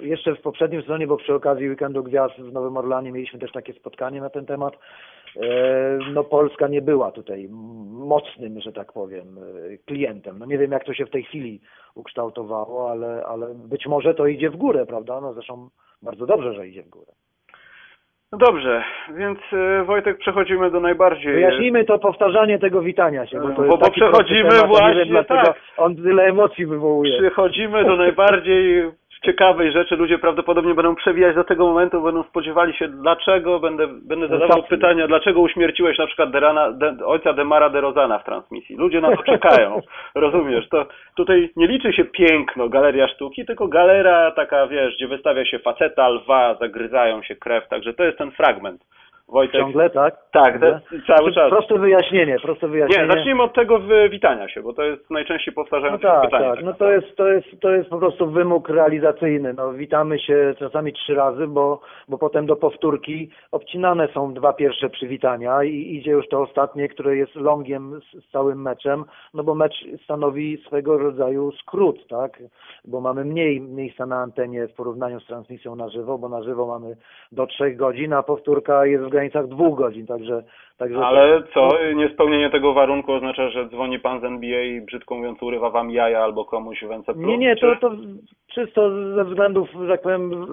jeszcze 0.00 0.34
w 0.34 0.40
poprzednim 0.40 0.82
sezonie, 0.82 1.06
bo 1.06 1.16
przy 1.16 1.34
okazji 1.34 1.68
Weekendu 1.68 2.02
Gwiazd 2.02 2.34
w 2.38 2.52
Nowym 2.52 2.76
Orlanie 2.76 3.12
mieliśmy 3.12 3.38
też 3.38 3.52
takie 3.52 3.72
spotkanie 3.72 4.20
na 4.20 4.30
ten 4.30 4.46
temat. 4.46 4.78
E, 5.36 5.98
No 6.14 6.24
Polska 6.24 6.68
nie 6.68 6.82
była 6.82 7.12
tutaj 7.12 7.48
mocnym, 7.90 8.60
że 8.60 8.72
tak 8.72 8.92
powiem, 8.92 9.26
e, 9.38 9.78
klientem. 9.78 10.38
No 10.38 10.46
nie 10.46 10.58
wiem 10.58 10.72
jak 10.72 10.84
to 10.84 10.94
się 10.94 11.06
w 11.06 11.10
tej 11.10 11.22
chwili 11.22 11.60
ukształtowało, 11.94 12.90
ale, 12.90 13.24
ale 13.26 13.54
być 13.54 13.86
może 13.86 14.14
to 14.14 14.26
idzie 14.26 14.50
w 14.50 14.56
górę, 14.56 14.86
prawda? 14.86 15.20
No 15.20 15.32
zresztą 15.32 15.68
bardzo 16.02 16.26
dobrze, 16.26 16.54
że 16.54 16.68
idzie 16.68 16.82
w 16.82 16.88
górę. 16.88 17.12
No 18.32 18.38
dobrze, 18.38 18.84
więc 19.16 19.38
e, 19.52 19.84
Wojtek 19.84 20.18
przechodzimy 20.18 20.70
do 20.70 20.80
najbardziej... 20.80 21.34
Wyjaśnijmy 21.34 21.84
to 21.84 21.98
powtarzanie 21.98 22.58
tego 22.58 22.82
witania 22.82 23.26
się, 23.26 23.40
bo 23.40 23.48
to 23.48 23.54
Bo- 23.54 23.64
jest 23.64 23.78
bo 23.80 23.90
przechodzimy 23.90 24.50
temat, 24.50 24.68
właśnie, 24.68 25.04
wiem, 25.04 25.24
tak. 25.24 25.56
on 25.76 25.96
tyle 25.96 26.22
emocji 26.22 26.66
wywołuje. 26.66 27.18
Przechodzimy 27.18 27.84
do 27.84 27.96
najbardziej 27.96 28.82
ciekawej 29.24 29.72
rzeczy. 29.72 29.96
Ludzie 29.96 30.18
prawdopodobnie 30.18 30.74
będą 30.74 30.94
przewijać 30.94 31.34
do 31.34 31.44
tego 31.44 31.66
momentu, 31.66 32.02
będą 32.02 32.22
spodziewali 32.22 32.74
się, 32.74 32.88
dlaczego 32.88 33.60
będę, 33.60 33.86
będę 33.86 34.28
zadawał 34.28 34.48
Sensacji. 34.48 34.76
pytania, 34.76 35.06
dlaczego 35.06 35.40
uśmierciłeś 35.40 35.98
na 35.98 36.06
przykład 36.06 36.30
Derana, 36.30 36.72
de, 36.72 36.96
ojca 37.06 37.32
Demara 37.32 37.70
de 37.70 37.80
Rozana 37.80 38.18
w 38.18 38.24
transmisji. 38.24 38.76
Ludzie 38.76 39.00
na 39.00 39.16
to 39.16 39.22
czekają. 39.22 39.80
Rozumiesz? 40.14 40.68
To 40.68 40.86
tutaj 41.16 41.50
nie 41.56 41.66
liczy 41.66 41.92
się 41.92 42.04
piękno, 42.04 42.68
galeria 42.68 43.08
sztuki, 43.08 43.46
tylko 43.46 43.68
galera 43.68 44.30
taka, 44.30 44.66
wiesz, 44.66 44.96
gdzie 44.96 45.08
wystawia 45.08 45.44
się 45.44 45.58
faceta, 45.58 46.08
lwa, 46.08 46.54
zagryzają 46.54 47.22
się 47.22 47.36
krew. 47.36 47.68
Także 47.68 47.94
to 47.94 48.04
jest 48.04 48.18
ten 48.18 48.30
fragment. 48.30 48.82
Wojtek. 49.32 49.60
Ciągle, 49.60 49.90
tak? 49.90 50.14
Tak, 50.32 50.54
jest 50.62 51.06
cały 51.06 51.32
Znaczy, 51.32 51.34
czas. 51.34 51.50
Proste 51.50 51.78
wyjaśnienie, 51.78 52.36
proste 52.42 52.68
wyjaśnienie. 52.68 53.06
Nie, 53.06 53.14
zacznijmy 53.14 53.42
od 53.42 53.54
tego 53.54 53.80
witania 54.10 54.48
się, 54.48 54.62
bo 54.62 54.72
to 54.72 54.82
jest 54.82 55.10
najczęściej 55.10 55.54
No 55.56 55.62
powtarzające 55.62 56.02
się 56.02 56.08
tak, 56.08 56.24
pytanie. 56.24 56.54
tak. 56.54 56.64
No 56.64 56.74
to 56.74 56.92
jest, 56.92 57.16
to 57.16 57.28
jest, 57.28 57.60
to 57.60 57.70
jest 57.70 57.90
po 57.90 57.98
prostu 57.98 58.30
wymóg 58.30 58.68
realizacyjny. 58.68 59.52
No, 59.54 59.72
witamy 59.72 60.18
się 60.18 60.54
czasami 60.58 60.92
trzy 60.92 61.14
razy, 61.14 61.46
bo, 61.46 61.80
bo 62.08 62.18
potem 62.18 62.46
do 62.46 62.56
powtórki 62.56 63.30
obcinane 63.52 64.08
są 64.08 64.34
dwa 64.34 64.52
pierwsze 64.52 64.90
przywitania 64.90 65.64
i 65.64 65.96
idzie 65.96 66.10
już 66.10 66.28
to 66.28 66.40
ostatnie, 66.42 66.88
które 66.88 67.16
jest 67.16 67.34
longiem 67.34 68.00
z, 68.00 68.24
z 68.24 68.30
całym 68.30 68.62
meczem, 68.62 69.04
no 69.34 69.44
bo 69.44 69.54
mecz 69.54 69.74
stanowi 70.04 70.62
swego 70.66 70.98
rodzaju 70.98 71.52
skrót, 71.52 72.08
tak? 72.08 72.42
Bo 72.84 73.00
mamy 73.00 73.24
mniej 73.24 73.60
miejsca 73.60 74.06
na 74.06 74.16
antenie 74.16 74.68
w 74.68 74.74
porównaniu 74.74 75.20
z 75.20 75.26
transmisją 75.26 75.76
na 75.76 75.88
żywo, 75.88 76.18
bo 76.18 76.28
na 76.28 76.42
żywo 76.42 76.66
mamy 76.66 76.96
do 77.32 77.46
trzech 77.46 77.76
godzin, 77.76 78.12
a 78.12 78.22
powtórka 78.22 78.86
jest 78.86 79.04
ograniczona 79.04 79.21
granicach 79.22 79.46
dwóch 79.46 79.78
godzin, 79.78 80.06
także... 80.06 80.42
także 80.78 80.98
Ale 81.06 81.42
co, 81.54 81.68
niespełnienie 81.94 82.50
tego 82.50 82.74
warunku 82.74 83.12
oznacza, 83.12 83.50
że 83.50 83.68
dzwoni 83.68 83.98
pan 83.98 84.20
z 84.20 84.24
NBA 84.24 84.62
i 84.62 84.80
brzydko 84.80 85.14
mówiąc 85.14 85.42
urywa 85.42 85.70
wam 85.70 85.90
jaja 85.90 86.20
albo 86.20 86.44
komuś 86.44 86.84
w 86.84 86.90
NC+. 86.90 87.16
Nie, 87.16 87.38
nie, 87.38 87.56
to, 87.56 87.76
to 87.76 87.90
czysto 88.54 88.90
ze 89.14 89.24
względów, 89.24 89.68
że 89.82 89.88
tak 89.88 90.02
powiem, 90.02 90.46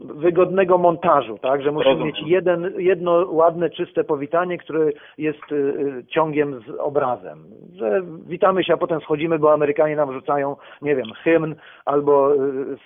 wygodnego 0.00 0.78
montażu, 0.78 1.38
tak, 1.38 1.62
że 1.62 1.72
musimy 1.72 1.94
Rozumiem. 1.94 2.14
mieć 2.14 2.22
jeden, 2.26 2.72
jedno 2.78 3.26
ładne, 3.30 3.70
czyste 3.70 4.04
powitanie, 4.04 4.58
które 4.58 4.90
jest 5.18 5.52
y, 5.52 5.54
y, 5.54 6.04
ciągiem 6.08 6.60
z 6.60 6.70
obrazem, 6.78 7.38
że 7.74 8.02
witamy 8.26 8.64
się, 8.64 8.74
a 8.74 8.76
potem 8.76 9.00
schodzimy, 9.00 9.38
bo 9.38 9.52
Amerykanie 9.52 9.96
nam 9.96 10.12
rzucają, 10.12 10.56
nie 10.82 10.96
wiem, 10.96 11.12
hymn, 11.24 11.54
albo 11.84 12.34
y, 12.34 12.38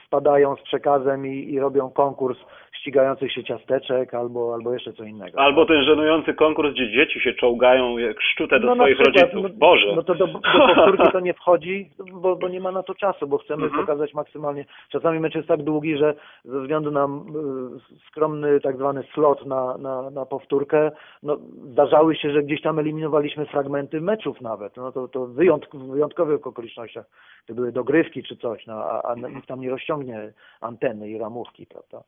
spadają 0.07 0.57
z 0.57 0.63
przekazem 0.63 1.27
i, 1.27 1.53
i 1.53 1.61
robią 1.61 1.91
konkurs 1.91 2.39
ścigających 2.87 3.33
się 3.33 3.45
ciasteczek, 3.45 4.15
albo, 4.15 4.55
albo 4.55 4.73
jeszcze 4.73 4.93
co 4.93 5.05
innego. 5.05 5.41
Albo 5.41 5.67
ten 5.67 5.83
żenujący 5.85 6.35
konkurs, 6.35 6.73
gdzie 6.75 6.91
dzieci 6.93 7.21
się 7.21 7.35
czołgają 7.35 7.99
jak 7.99 8.21
szczute 8.23 8.61
do 8.61 8.67
No 8.67 8.75
swoich 8.75 8.97
przykład, 8.99 9.17
rodziców. 9.17 9.43
no- 9.43 9.49
Boże. 9.59 9.93
No 9.97 10.03
to 10.03 10.15
do, 10.15 10.27
do 10.27 10.41
powtórki 10.75 11.13
to 11.13 11.21
nie 11.21 11.35
wchodzi, 11.35 11.91
bo, 12.13 12.37
bo 12.37 12.49
nie 12.49 12.61
ma 12.61 12.73
na 12.73 12.83
to 12.83 12.95
czasu, 12.95 13.27
bo 13.27 13.39
chcemy 13.39 13.65
Mhm. 13.65 13.81
pokazać 13.87 14.15
maksymalnie. 14.15 14.65
Czasami 14.89 15.21
mecz 15.21 15.35
jest 15.35 15.49
tak 15.49 15.63
długi, 15.63 15.97
że 15.97 16.15
ze 16.45 16.61
względu 16.61 16.91
na 16.91 17.05
y, 17.05 17.99
skromny 18.09 18.61
tak 18.61 18.77
zwany 18.77 19.03
slot 19.15 19.47
na, 19.47 19.79
na, 19.79 20.11
na 20.11 20.27
powtórkę, 20.27 20.91
no, 21.23 21.37
zdarzały 21.73 22.17
się, 22.17 22.31
że 22.33 22.43
gdzieś 22.43 22.63
tam 22.63 22.79
eliminowaliśmy 22.79 23.47
fragmenty 23.47 24.01
meczów 24.01 24.41
nawet. 24.41 24.77
No 24.77 24.93
to, 24.93 25.09
to 25.09 25.27
wyjątk, 25.27 25.75
w 25.75 25.91
wyjątkowych 25.91 26.47
okolicznościach. 26.47 27.05
To 27.47 27.55
były 27.55 27.73
dogrywki 27.73 28.23
czy 28.23 28.37
coś, 28.37 28.67
no, 28.67 28.75
a, 28.75 29.03
a 29.03 29.15
nikt 29.15 29.47
tam 29.49 29.61
nie 29.61 29.71
rozciągnie 29.71 30.33
anteny 30.61 31.11
i 31.11 31.19
ramówki, 31.19 31.67
prawda. 31.67 32.03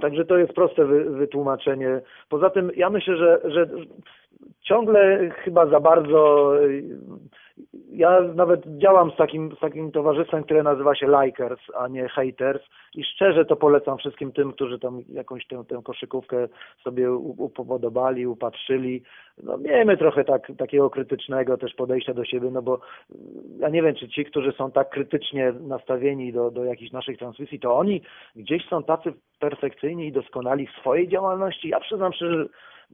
Także 0.00 0.24
to 0.24 0.38
jest 0.38 0.52
proste 0.52 0.84
wy, 0.84 1.04
wytłumaczenie. 1.04 2.00
Poza 2.28 2.50
tym 2.50 2.70
ja 2.76 2.90
myślę, 2.90 3.16
że, 3.16 3.40
że 3.44 3.68
ciągle 4.62 5.30
chyba 5.30 5.66
za 5.66 5.80
bardzo. 5.80 6.52
Ja 7.92 8.20
nawet 8.20 8.60
działam 8.66 9.10
z 9.10 9.16
takim, 9.16 9.56
z 9.56 9.60
takim 9.60 9.92
towarzystwem, 9.92 10.44
które 10.44 10.62
nazywa 10.62 10.94
się 10.94 11.06
Likers, 11.06 11.60
a 11.74 11.88
nie 11.88 12.08
Haters 12.08 12.62
i 12.94 13.04
szczerze 13.04 13.44
to 13.44 13.56
polecam 13.56 13.98
wszystkim 13.98 14.32
tym, 14.32 14.52
którzy 14.52 14.78
tam 14.78 15.00
jakąś 15.08 15.46
tę, 15.46 15.64
tę 15.68 15.80
koszykówkę 15.84 16.48
sobie 16.84 17.12
upodobali, 17.12 18.26
upatrzyli. 18.26 19.02
No 19.42 19.58
miejmy 19.58 19.96
trochę 19.96 20.24
tak, 20.24 20.52
takiego 20.58 20.90
krytycznego 20.90 21.56
też 21.56 21.74
podejścia 21.74 22.14
do 22.14 22.24
siebie, 22.24 22.50
no 22.50 22.62
bo 22.62 22.80
ja 23.58 23.68
nie 23.68 23.82
wiem, 23.82 23.94
czy 23.94 24.08
ci, 24.08 24.24
którzy 24.24 24.52
są 24.52 24.70
tak 24.70 24.90
krytycznie 24.90 25.52
nastawieni 25.52 26.32
do, 26.32 26.50
do 26.50 26.64
jakichś 26.64 26.92
naszych 26.92 27.18
transmisji, 27.18 27.60
to 27.60 27.78
oni 27.78 28.02
gdzieś 28.36 28.68
są 28.68 28.82
tacy 28.82 29.12
perfekcyjni 29.38 30.06
i 30.06 30.12
doskonali 30.12 30.66
w 30.66 30.80
swojej 30.80 31.08
działalności. 31.08 31.68
Ja 31.68 31.80
przyznam 31.80 32.12
szczerze, 32.12 32.38
że 32.38 32.48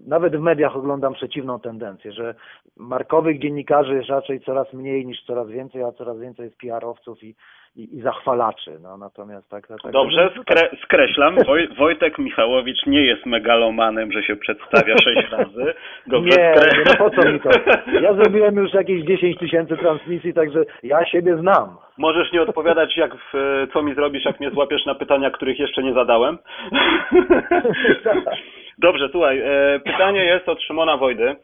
nawet 0.07 0.37
w 0.37 0.41
mediach 0.41 0.77
oglądam 0.77 1.15
przeciwną 1.15 1.61
tendencję, 1.61 2.13
że 2.13 2.35
markowych 2.77 3.39
dziennikarzy 3.39 3.95
jest 3.95 4.09
raczej 4.09 4.41
coraz 4.41 4.73
mniej 4.73 5.07
niż 5.07 5.23
coraz 5.23 5.49
więcej, 5.49 5.83
a 5.83 5.93
coraz 5.93 6.19
więcej 6.19 6.45
jest 6.45 6.59
PR-owców 6.59 7.23
i, 7.23 7.35
i, 7.77 7.97
i 7.97 8.01
zachwalaczy. 8.01 8.79
No, 8.83 8.97
natomiast 8.97 9.51
tak, 9.51 9.67
tak, 9.67 9.83
tak 9.83 9.93
Dobrze, 9.93 10.31
skre 10.43 10.71
skreślam. 10.85 11.37
Woj 11.47 11.69
Wojtek 11.79 12.19
Michałowicz 12.19 12.87
nie 12.87 13.03
jest 13.03 13.27
megalomanem, 13.27 14.13
że 14.13 14.23
się 14.23 14.37
przedstawia 14.37 14.95
sześć 15.05 15.31
razy. 15.39 15.75
Go 16.07 16.21
Nie, 16.21 16.55
no 16.87 16.95
po 16.99 17.11
co 17.11 17.33
mi 17.33 17.41
to? 17.41 17.51
Ja 18.03 18.15
zrobiłem 18.15 18.57
już 18.57 18.75
jakieś 18.75 19.05
10 19.05 19.39
tysięcy 19.39 19.77
transmisji, 19.77 20.35
także 20.35 20.65
ja 20.83 21.05
siebie 21.05 21.37
znam. 21.37 21.77
Możesz 21.99 22.33
nie 22.33 22.43
odpowiadać, 22.43 22.97
jak 22.97 23.15
w, 23.33 23.67
co 23.73 23.83
mi 23.83 23.95
zrobisz, 23.95 24.25
jak 24.25 24.41
mnie 24.41 24.51
złapiesz 24.51 24.87
na 24.87 24.95
pytania, 24.95 25.31
których 25.31 25.59
jeszcze 25.59 25.83
nie 25.83 25.93
zadałem. 25.93 26.39
Dobrze, 28.79 29.09
słuchaj, 29.13 29.39
e, 29.39 29.81
pytanie 29.85 30.25
jest 30.25 30.49
od 30.49 30.63
Szymona 30.63 30.97
Wojdy, 30.97 31.37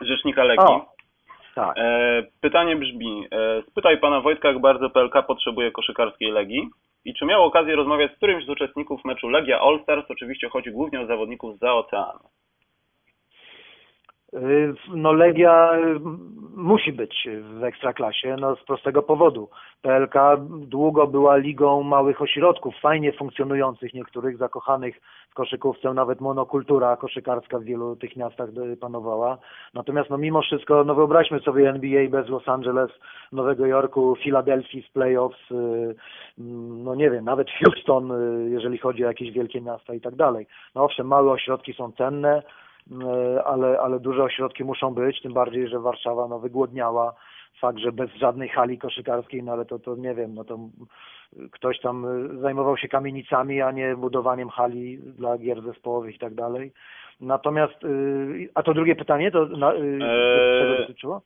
rzecznika 0.00 0.44
Legii. 0.44 0.64
O, 0.64 0.86
tak. 1.54 1.78
E, 1.78 2.22
pytanie 2.40 2.76
brzmi, 2.76 3.26
e, 3.32 3.62
spytaj 3.62 3.98
pana 3.98 4.20
Wojtka, 4.20 4.48
jak 4.48 4.60
bardzo 4.60 4.90
PLK 4.90 5.22
potrzebuje 5.22 5.70
koszykarskiej 5.70 6.32
Legii 6.32 6.68
i 7.04 7.14
czy 7.14 7.24
miał 7.24 7.44
okazję 7.44 7.76
rozmawiać 7.76 8.12
z 8.12 8.16
którymś 8.16 8.44
z 8.44 8.48
uczestników 8.48 9.04
meczu 9.04 9.28
Legia 9.28 9.60
All 9.60 9.82
Stars, 9.82 10.04
oczywiście 10.08 10.48
chodzi 10.48 10.70
głównie 10.70 11.00
o 11.00 11.06
zawodników 11.06 11.58
za 11.58 11.72
oceanu. 11.72 12.20
Y, 14.34 14.74
No 14.94 15.12
Legia 15.12 15.72
y, 15.74 16.00
musi 16.56 16.92
być 16.92 17.28
w 17.42 17.64
Ekstraklasie, 17.64 18.36
no 18.40 18.56
z 18.56 18.64
prostego 18.64 19.02
powodu. 19.02 19.48
PLK 19.82 20.14
długo 20.50 21.06
była 21.06 21.36
ligą 21.36 21.82
małych 21.82 22.22
ośrodków, 22.22 22.74
fajnie 22.80 23.12
funkcjonujących, 23.12 23.94
niektórych 23.94 24.36
zakochanych 24.36 25.00
w 25.30 25.34
koszykówce, 25.34 25.94
nawet 25.94 26.20
monokultura 26.20 26.96
koszykarska 26.96 27.58
w 27.58 27.64
wielu 27.64 27.96
tych 27.96 28.16
miastach 28.16 28.48
y, 28.48 28.76
panowała. 28.76 29.38
Natomiast 29.74 30.10
no 30.10 30.18
mimo 30.18 30.42
wszystko, 30.42 30.84
no 30.84 30.94
wyobraźmy 30.94 31.40
sobie 31.40 31.70
NBA 31.70 32.08
bez 32.08 32.28
Los 32.28 32.48
Angeles, 32.48 32.90
Nowego 33.32 33.66
Jorku, 33.66 34.16
Filadelfii 34.22 34.82
z 34.82 34.88
playoffs, 34.88 35.50
mm, 35.50 36.84
no 36.84 36.94
nie 36.94 37.10
wiem, 37.10 37.24
nawet 37.24 37.48
Houston, 37.50 38.12
jeżeli 38.50 38.78
chodzi 38.78 39.04
o 39.04 39.08
jakieś 39.08 39.30
wielkie 39.30 39.60
miasta 39.60 39.94
i 39.94 40.00
tak 40.00 40.14
dalej. 40.14 40.46
No 40.74 40.84
owszem, 40.84 41.06
małe 41.06 41.32
ośrodki 41.32 41.72
są 41.72 41.92
cenne, 41.92 42.42
ale, 43.44 43.80
ale 43.80 44.00
duże 44.00 44.22
ośrodki 44.22 44.64
muszą 44.64 44.94
być, 44.94 45.22
tym 45.22 45.32
bardziej, 45.32 45.68
że 45.68 45.80
Warszawa 45.80 46.28
no, 46.28 46.38
wygłodniała. 46.38 47.14
Fakt, 47.60 47.78
że 47.78 47.92
bez 47.92 48.10
żadnej 48.10 48.48
hali 48.48 48.78
koszykarskiej, 48.78 49.42
no 49.42 49.52
ale 49.52 49.64
to, 49.64 49.78
to 49.78 49.96
nie 49.96 50.14
wiem, 50.14 50.34
no 50.34 50.44
to 50.44 50.58
ktoś 51.52 51.80
tam 51.80 52.04
e, 52.04 52.40
zajmował 52.40 52.76
się 52.76 52.88
kamienicami, 52.88 53.62
a 53.62 53.72
nie 53.72 53.96
budowaniem 53.96 54.48
hali 54.48 54.98
dla 54.98 55.38
gier 55.38 55.62
zespołowych 55.62 56.16
i 56.16 56.18
tak 56.18 56.34
dalej. 56.34 56.72
Natomiast, 57.20 57.84
y, 57.84 58.48
a 58.54 58.62
to 58.62 58.74
drugie 58.74 58.96
pytanie, 58.96 59.30
to 59.30 59.46
na, 59.46 59.72
Eee, 59.72 59.98
czego 60.60 60.76
dotyczyło? 60.78 61.22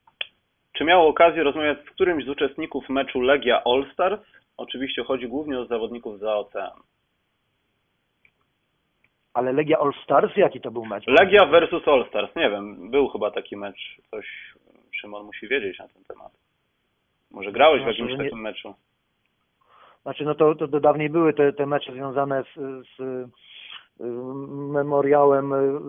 Czy 0.73 0.85
miał 0.85 1.09
okazję 1.09 1.43
rozmawiać 1.43 1.79
z 1.87 1.91
którymś 1.91 2.25
z 2.25 2.29
uczestników 2.29 2.89
meczu 2.89 3.21
Legia 3.21 3.63
All 3.65 3.87
Stars? 3.93 4.21
Oczywiście 4.57 5.05
chodzi 5.05 5.29
głównie 5.29 5.61
o 5.61 5.67
zawodników 5.67 6.19
za 6.19 6.37
oceanu. 6.37 6.83
Ale 9.35 9.53
Legia 9.53 9.79
All 9.79 9.93
Stars, 10.05 10.37
jaki 10.37 10.61
to 10.61 10.71
był 10.71 10.85
mecz? 10.85 11.05
Legia 11.07 11.47
versus 11.47 11.89
All 11.89 12.07
Stars, 12.09 12.37
nie 12.37 12.51
wiem, 12.51 12.91
był 12.91 13.09
chyba 13.09 13.31
taki 13.31 13.57
mecz, 13.57 13.97
coś 14.11 14.55
Szymon 14.93 15.25
musi 15.27 15.49
wiedzieć 15.49 15.79
na 15.79 15.89
ten 15.89 16.05
temat. 16.05 16.33
Może 17.31 17.53
grałeś 17.53 17.81
w 17.81 17.85
Znaczy, 17.85 17.99
jakimś 18.01 18.11
że 18.11 18.19
nie- 18.19 18.25
takim 18.25 18.41
meczu? 18.43 18.75
Znaczy, 20.03 20.25
no 20.25 20.35
to, 20.35 20.55
to, 20.55 20.69
to 20.69 20.81
dawniej 20.81 21.11
były 21.11 21.33
te, 21.33 21.53
te 21.53 21.67
mecze 21.67 21.93
związane 21.93 22.43
z, 22.43 22.55
z 22.97 23.01
y, 23.01 24.05
memoriałem 24.73 25.53
y, 25.53 25.81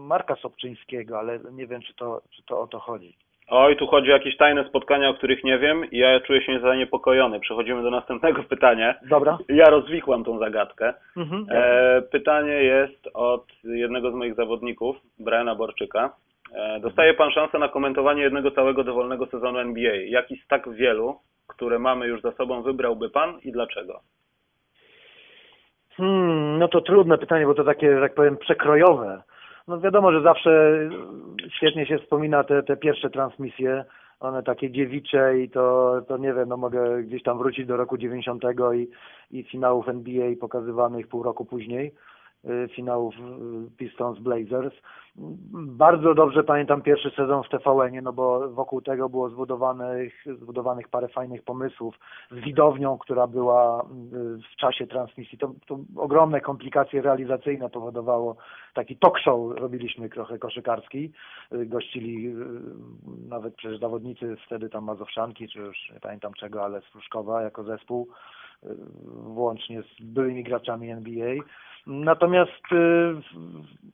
Marka 0.00 0.36
Sobczyńskiego, 0.36 1.18
ale 1.18 1.40
nie 1.52 1.66
wiem, 1.66 1.82
czy 1.82 1.94
to, 1.94 2.22
czy 2.30 2.42
to 2.42 2.60
o 2.60 2.66
to 2.66 2.78
chodzi. 2.78 3.16
Oj, 3.50 3.76
tu 3.76 3.86
chodzi 3.86 4.10
o 4.10 4.12
jakieś 4.12 4.36
tajne 4.36 4.64
spotkania, 4.64 5.08
o 5.08 5.14
których 5.14 5.44
nie 5.44 5.58
wiem 5.58 5.90
i 5.90 5.98
ja 5.98 6.20
czuję 6.20 6.42
się 6.42 6.60
zaniepokojony. 6.60 7.40
Przechodzimy 7.40 7.82
do 7.82 7.90
następnego 7.90 8.42
pytania. 8.42 8.94
Dobra. 9.10 9.38
Ja 9.48 9.70
rozwikłam 9.70 10.24
tą 10.24 10.38
zagadkę. 10.38 10.94
Mhm. 11.16 11.46
E, 11.50 12.02
pytanie 12.02 12.52
jest 12.52 13.08
od 13.14 13.44
jednego 13.64 14.10
z 14.10 14.14
moich 14.14 14.34
zawodników, 14.34 14.96
Briana 15.18 15.54
Borczyka. 15.54 16.14
E, 16.54 16.80
dostaje 16.80 17.14
pan 17.14 17.30
szansę 17.30 17.58
na 17.58 17.68
komentowanie 17.68 18.22
jednego 18.22 18.50
całego 18.50 18.84
dowolnego 18.84 19.26
sezonu 19.26 19.58
NBA. 19.58 19.94
Jaki 19.94 20.36
z 20.36 20.46
tak 20.46 20.70
wielu, 20.70 21.16
które 21.46 21.78
mamy 21.78 22.06
już 22.06 22.22
za 22.22 22.32
sobą, 22.32 22.62
wybrałby 22.62 23.10
pan 23.10 23.38
i 23.44 23.52
dlaczego? 23.52 24.00
Hmm, 25.96 26.58
no 26.58 26.68
to 26.68 26.80
trudne 26.80 27.18
pytanie, 27.18 27.46
bo 27.46 27.54
to 27.54 27.64
takie, 27.64 27.94
że 27.94 28.00
tak 28.00 28.14
powiem, 28.14 28.36
przekrojowe. 28.36 29.22
No 29.68 29.80
wiadomo, 29.80 30.12
że 30.12 30.22
zawsze 30.22 30.78
świetnie 31.56 31.86
się 31.86 31.98
wspomina 31.98 32.44
te, 32.44 32.62
te 32.62 32.76
pierwsze 32.76 33.10
transmisje, 33.10 33.84
one 34.20 34.42
takie 34.42 34.70
dziewicze 34.70 35.38
i 35.38 35.50
to, 35.50 35.96
to 36.08 36.16
nie 36.16 36.34
wiem, 36.34 36.48
no 36.48 36.56
mogę 36.56 37.02
gdzieś 37.02 37.22
tam 37.22 37.38
wrócić 37.38 37.66
do 37.66 37.76
roku 37.76 37.98
90 37.98 38.42
i, 38.74 38.88
i 39.30 39.44
finałów 39.44 39.88
NBA 39.88 40.30
pokazywanych 40.40 41.08
pół 41.08 41.22
roku 41.22 41.44
później, 41.44 41.94
finałów 42.74 43.14
y, 43.14 43.76
Pistons 43.76 44.18
Blazers. 44.18 44.74
Bardzo 45.52 46.14
dobrze 46.14 46.44
pamiętam 46.44 46.82
pierwszy 46.82 47.10
sezon 47.10 47.42
w 47.42 47.48
TVN-ie, 47.48 48.02
no 48.02 48.12
bo 48.12 48.48
wokół 48.48 48.80
tego 48.80 49.08
było 49.08 49.30
zbudowanych, 49.30 50.24
zbudowanych 50.40 50.88
parę 50.88 51.08
fajnych 51.08 51.42
pomysłów 51.42 51.98
z 52.30 52.34
widownią, 52.34 52.98
która 52.98 53.26
była 53.26 53.82
y, 53.82 53.86
w 54.52 54.56
czasie 54.56 54.86
transmisji. 54.86 55.38
To, 55.38 55.52
to 55.66 55.78
ogromne 55.96 56.40
komplikacje 56.40 57.02
realizacyjne 57.02 57.70
powodowało. 57.70 58.36
Taki 58.74 58.96
talk 58.96 59.18
show 59.18 59.58
robiliśmy 59.58 60.08
trochę 60.08 60.38
koszykarski. 60.38 61.12
Y, 61.52 61.66
Gościli 61.66 62.28
y, 62.28 62.34
nawet 63.28 63.54
przecież 63.54 63.80
zawodnicy 63.80 64.36
wtedy 64.46 64.68
tam 64.68 64.84
Mazowszanki, 64.84 65.48
czy 65.48 65.58
już 65.58 65.90
nie 65.94 66.00
pamiętam 66.00 66.32
czego, 66.34 66.64
ale 66.64 66.80
z 66.80 66.84
jako 67.42 67.64
zespół, 67.64 68.08
y, 68.10 68.47
włącznie 69.24 69.82
z 69.82 70.02
byłymi 70.02 70.44
graczami 70.44 70.90
NBA. 70.90 71.34
Natomiast 71.86 72.72
y, 72.72 72.76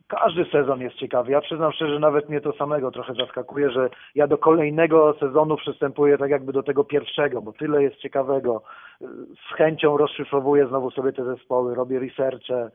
każdy 0.08 0.44
sezon 0.44 0.80
jest 0.80 0.96
ciekawy. 0.96 1.32
Ja 1.32 1.40
przyznam 1.40 1.72
szczerze, 1.72 1.98
nawet 1.98 2.28
mnie 2.28 2.40
to 2.40 2.52
samego 2.52 2.90
trochę 2.90 3.14
zaskakuje, 3.14 3.70
że 3.70 3.90
ja 4.14 4.26
do 4.26 4.38
kolejnego 4.38 5.14
sezonu 5.20 5.56
przystępuję 5.56 6.18
tak 6.18 6.30
jakby 6.30 6.52
do 6.52 6.62
tego 6.62 6.84
pierwszego, 6.84 7.42
bo 7.42 7.52
tyle 7.52 7.82
jest 7.82 7.96
ciekawego. 7.96 8.62
Y, 9.02 9.06
Z 9.50 9.56
chęcią 9.56 9.96
rozszyfrowuję 9.96 10.66
znowu 10.66 10.90
sobie 10.90 11.12
te 11.12 11.24
zespoły, 11.24 11.74
robię 11.74 11.98
researche, 11.98 12.66
y, 12.66 12.70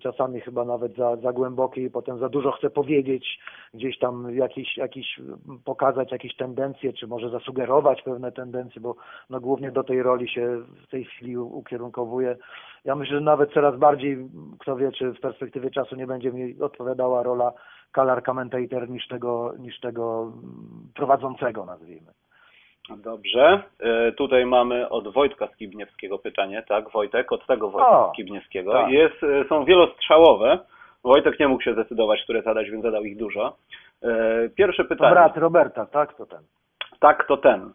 czasami 0.00 0.40
chyba 0.40 0.64
nawet 0.64 0.96
za, 0.96 1.16
za 1.16 1.32
głębokie 1.32 1.82
i 1.82 1.90
potem 1.90 2.18
za 2.18 2.28
dużo 2.28 2.52
chce 2.52 2.70
powiedzieć, 2.70 3.38
gdzieś 3.74 3.98
tam 3.98 4.34
jakiś, 4.34 4.76
jakiś 4.76 5.20
pokazać 5.64 6.12
jakieś 6.12 6.36
tendencje, 6.36 6.92
czy 6.92 7.06
może 7.06 7.30
zasugerować 7.30 8.02
pewne 8.02 8.32
tendencje, 8.32 8.80
bo 8.80 8.96
no 9.30 9.40
głównie 9.40 9.72
do 9.72 9.84
tej 9.84 10.02
roli 10.02 10.28
się 10.28 10.62
w 10.86 10.90
tej 10.90 11.04
chwili 11.04 11.38
ukierunkowuje. 11.38 12.36
Ja 12.84 12.94
myślę, 12.94 13.16
że 13.16 13.24
nawet 13.24 13.52
coraz 13.52 13.76
bardziej, 13.78 14.28
kto 14.58 14.76
wie, 14.76 14.92
czy 14.92 15.12
w 15.12 15.20
perspektywie 15.20 15.70
czasu 15.70 15.96
nie 15.96 16.06
będzie 16.06 16.32
mi 16.32 16.60
odpowiadała 16.60 17.22
rola 17.22 17.52
color 17.92 18.22
commentator 18.22 18.90
niż 18.90 19.08
tego, 19.08 19.54
niż 19.58 19.80
tego 19.80 20.22
mm, 20.22 20.88
prowadzącego, 20.94 21.64
nazwijmy. 21.64 22.12
Dobrze. 22.88 23.62
E, 23.80 24.12
Tutaj 24.12 24.46
mamy 24.46 24.88
od 24.88 25.08
Wojtka 25.12 25.46
Skibniewskiego 25.46 26.18
pytanie, 26.18 26.62
tak? 26.68 26.90
Wojtek, 26.90 27.32
od 27.32 27.46
tego 27.46 27.70
Wojtka 27.70 27.90
O, 27.98 28.10
Skibniewskiego. 28.12 28.72
tak. 28.72 28.90
Jest, 28.90 29.22
e, 29.22 29.44
są 29.48 29.64
wielostrzałowe. 29.64 30.58
Wojtek 31.04 31.40
nie 31.40 31.48
mógł 31.48 31.62
się 31.62 31.72
zdecydować, 31.72 32.22
które 32.24 32.42
zadać, 32.42 32.70
więc 32.70 32.82
zadał 32.84 33.04
ich 33.04 33.16
dużo. 33.16 33.56
E, 34.02 34.48
Pierwsze 34.48 34.82
To 34.82 34.88
pytanie. 34.88 35.12
brat 35.12 35.36
Roberta, 35.36 35.86
tak? 35.86 36.14
To 36.16 36.26
ten. 36.26 36.40
Tak, 37.00 37.26
to 37.26 37.36
ten. 37.36 37.72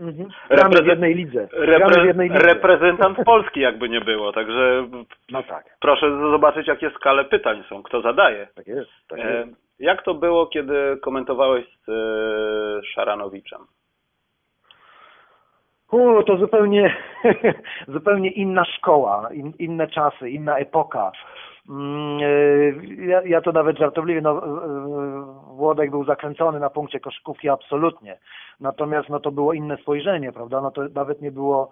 Mhm. 0.00 0.28
W 0.84 0.86
jednej 0.86 1.14
lidze. 1.14 1.48
Gramy 1.52 1.84
w 1.84 1.88
Repre- 1.88 2.06
jednej 2.06 2.28
lidze. 2.30 2.42
reprezentant 2.42 3.18
Polski 3.26 3.60
jakby 3.60 3.88
nie 3.88 4.00
było, 4.00 4.32
także 4.32 4.86
No 5.30 5.42
tak, 5.42 5.76
proszę 5.80 6.10
zobaczyć 6.30 6.66
jakie 6.68 6.90
skale 6.90 7.24
pytań 7.24 7.64
są, 7.68 7.82
kto 7.82 8.00
zadaje. 8.00 8.48
tak 8.54 8.66
jest. 8.66 8.90
Tak 9.08 9.18
jest. 9.18 9.50
Jak 9.78 10.02
to 10.02 10.14
było, 10.14 10.46
kiedy 10.46 10.96
komentowałeś 11.02 11.64
z 11.86 11.90
Szaranowiczem? 12.86 13.58
U, 15.94 16.22
to 16.22 16.36
zupełnie, 16.36 16.96
zupełnie 17.94 18.30
inna 18.30 18.64
szkoła, 18.64 19.28
in, 19.32 19.52
inne 19.58 19.86
czasy, 19.86 20.30
inna 20.30 20.58
epoka. 20.58 21.12
Mm, 21.68 22.18
e, 22.22 23.04
Ja, 23.06 23.22
ja 23.22 23.40
to 23.40 23.52
nawet 23.52 23.78
żartobliwie, 23.78 24.20
no, 24.20 24.30
e, 24.30 24.46
e, 24.46 25.54
Włodek 25.56 25.90
był 25.90 26.04
zakręcony 26.04 26.60
na 26.60 26.70
punkcie 26.70 27.00
koszykówki 27.00 27.48
absolutnie. 27.48 28.18
Natomiast 28.60 29.08
no, 29.08 29.20
to 29.20 29.32
było 29.32 29.52
inne 29.52 29.76
spojrzenie, 29.76 30.32
prawda? 30.32 30.60
No 30.60 30.70
to 30.70 30.82
nawet 30.94 31.22
nie 31.22 31.32
było, 31.32 31.70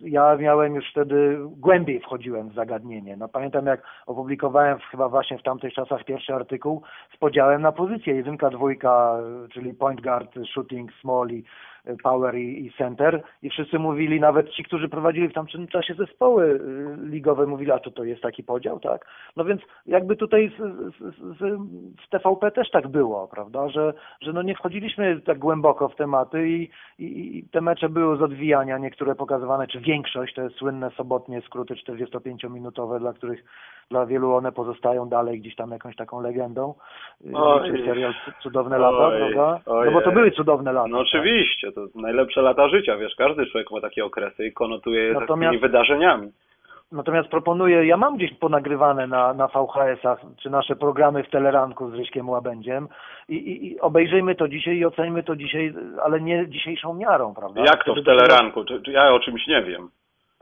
ja 0.00 0.36
miałem 0.36 0.74
już 0.74 0.90
wtedy, 0.90 1.38
głębiej 1.56 2.00
wchodziłem 2.00 2.48
w 2.48 2.54
zagadnienie. 2.54 3.16
No 3.16 3.28
pamiętam 3.28 3.66
jak 3.66 3.82
opublikowałem 4.06 4.78
chyba 4.90 5.08
właśnie 5.08 5.38
w 5.38 5.42
tamtych 5.42 5.74
czasach 5.74 6.04
pierwszy 6.04 6.34
artykuł 6.34 6.82
z 7.14 7.16
podziałem 7.16 7.62
na 7.62 7.72
pozycję 7.72 8.14
jedynka, 8.14 8.50
dwójka, 8.50 9.18
czyli 9.52 9.74
point 9.74 10.00
guard, 10.00 10.34
shooting, 10.52 10.92
small 11.00 11.28
i 11.30 11.44
power 12.02 12.34
i, 12.34 12.66
i 12.66 12.72
center 12.72 13.22
i 13.42 13.50
wszyscy 13.50 13.78
mówili, 13.78 14.20
nawet 14.20 14.50
ci, 14.50 14.64
którzy 14.64 14.88
prowadzili 14.88 15.28
w 15.28 15.34
tamtym 15.34 15.68
czasie 15.68 15.94
zespoły 15.94 16.44
y, 16.44 17.10
ligowe, 17.10 17.46
mówili, 17.46 17.70
a 17.70 17.78
to 17.78 17.90
to 17.90 18.04
jest 18.04 18.22
taki 18.22 18.42
podział, 18.42 18.80
tak? 18.80 19.06
No 19.36 19.44
więc 19.44 19.62
jakby 19.86 20.16
tutaj 20.16 20.52
z, 20.58 20.62
z, 20.96 21.38
z, 21.38 21.60
z 22.06 22.08
TVP 22.10 22.50
też 22.50 22.70
tak 22.70 22.88
było, 22.88 23.28
prawda, 23.28 23.68
że, 23.68 23.94
że 24.20 24.32
no 24.32 24.42
nie 24.42 24.54
wchodziliśmy 24.54 25.20
tak 25.20 25.38
głęboko 25.38 25.88
w 25.88 25.96
tematy 25.96 26.48
i, 26.48 26.70
i, 26.98 27.38
i 27.38 27.48
te 27.48 27.60
mecze 27.60 27.88
były 27.88 28.16
z 28.16 28.22
odwijania, 28.22 28.78
niektóre 28.78 29.14
pokazywane, 29.14 29.66
czy 29.66 29.80
większość, 29.80 30.34
te 30.34 30.50
słynne 30.50 30.90
sobotnie 30.90 31.40
skróty 31.40 31.74
45-minutowe, 31.74 32.98
dla 32.98 33.12
których 33.12 33.44
dla 33.92 34.06
wielu 34.06 34.34
one 34.34 34.52
pozostają 34.52 35.08
dalej 35.08 35.40
gdzieś 35.40 35.56
tam 35.56 35.70
jakąś 35.70 35.96
taką 35.96 36.20
legendą. 36.20 36.74
Oj. 37.34 37.70
czy 37.70 37.84
serial 37.84 38.14
Cudowne 38.42 38.78
lata, 38.78 39.06
Oj, 39.06 39.18
prawda? 39.18 39.60
No 39.84 39.92
bo 39.92 40.00
to 40.00 40.12
były 40.12 40.30
cudowne 40.30 40.72
lata. 40.72 40.88
No 40.88 40.98
tak. 40.98 41.06
oczywiście, 41.06 41.72
to 41.72 41.80
najlepsze 41.94 42.42
lata 42.42 42.68
życia, 42.68 42.96
wiesz, 42.96 43.14
każdy 43.18 43.46
człowiek 43.46 43.70
ma 43.70 43.80
takie 43.80 44.04
okresy 44.04 44.46
i 44.46 44.52
konotuje 44.52 45.02
je 45.02 45.12
Natomiast- 45.12 45.28
takimi 45.28 45.58
wydarzeniami. 45.58 46.32
Natomiast 46.92 47.28
proponuję, 47.28 47.86
ja 47.86 47.96
mam 47.96 48.16
gdzieś 48.16 48.34
ponagrywane 48.34 49.06
na, 49.06 49.34
na 49.34 49.48
VHS-ach, 49.48 50.20
czy 50.42 50.50
nasze 50.50 50.76
programy 50.76 51.24
w 51.24 51.30
Teleranku 51.30 51.90
z 51.90 51.94
Ryśkiem 51.94 52.28
Łabędziem 52.28 52.88
i, 53.28 53.34
i, 53.34 53.66
i 53.66 53.80
obejrzyjmy 53.80 54.34
to 54.34 54.48
dzisiaj 54.48 54.76
i 54.76 54.84
ocenimy 54.84 55.22
to 55.22 55.36
dzisiaj, 55.36 55.74
ale 56.04 56.20
nie 56.20 56.48
dzisiejszą 56.48 56.94
miarą, 56.94 57.34
prawda? 57.34 57.60
Jak 57.60 57.84
to 57.84 57.94
w 57.94 58.04
Teleranku? 58.04 58.64
Ja 58.86 59.14
o 59.14 59.20
czymś 59.20 59.46
nie 59.46 59.62
wiem. 59.62 59.88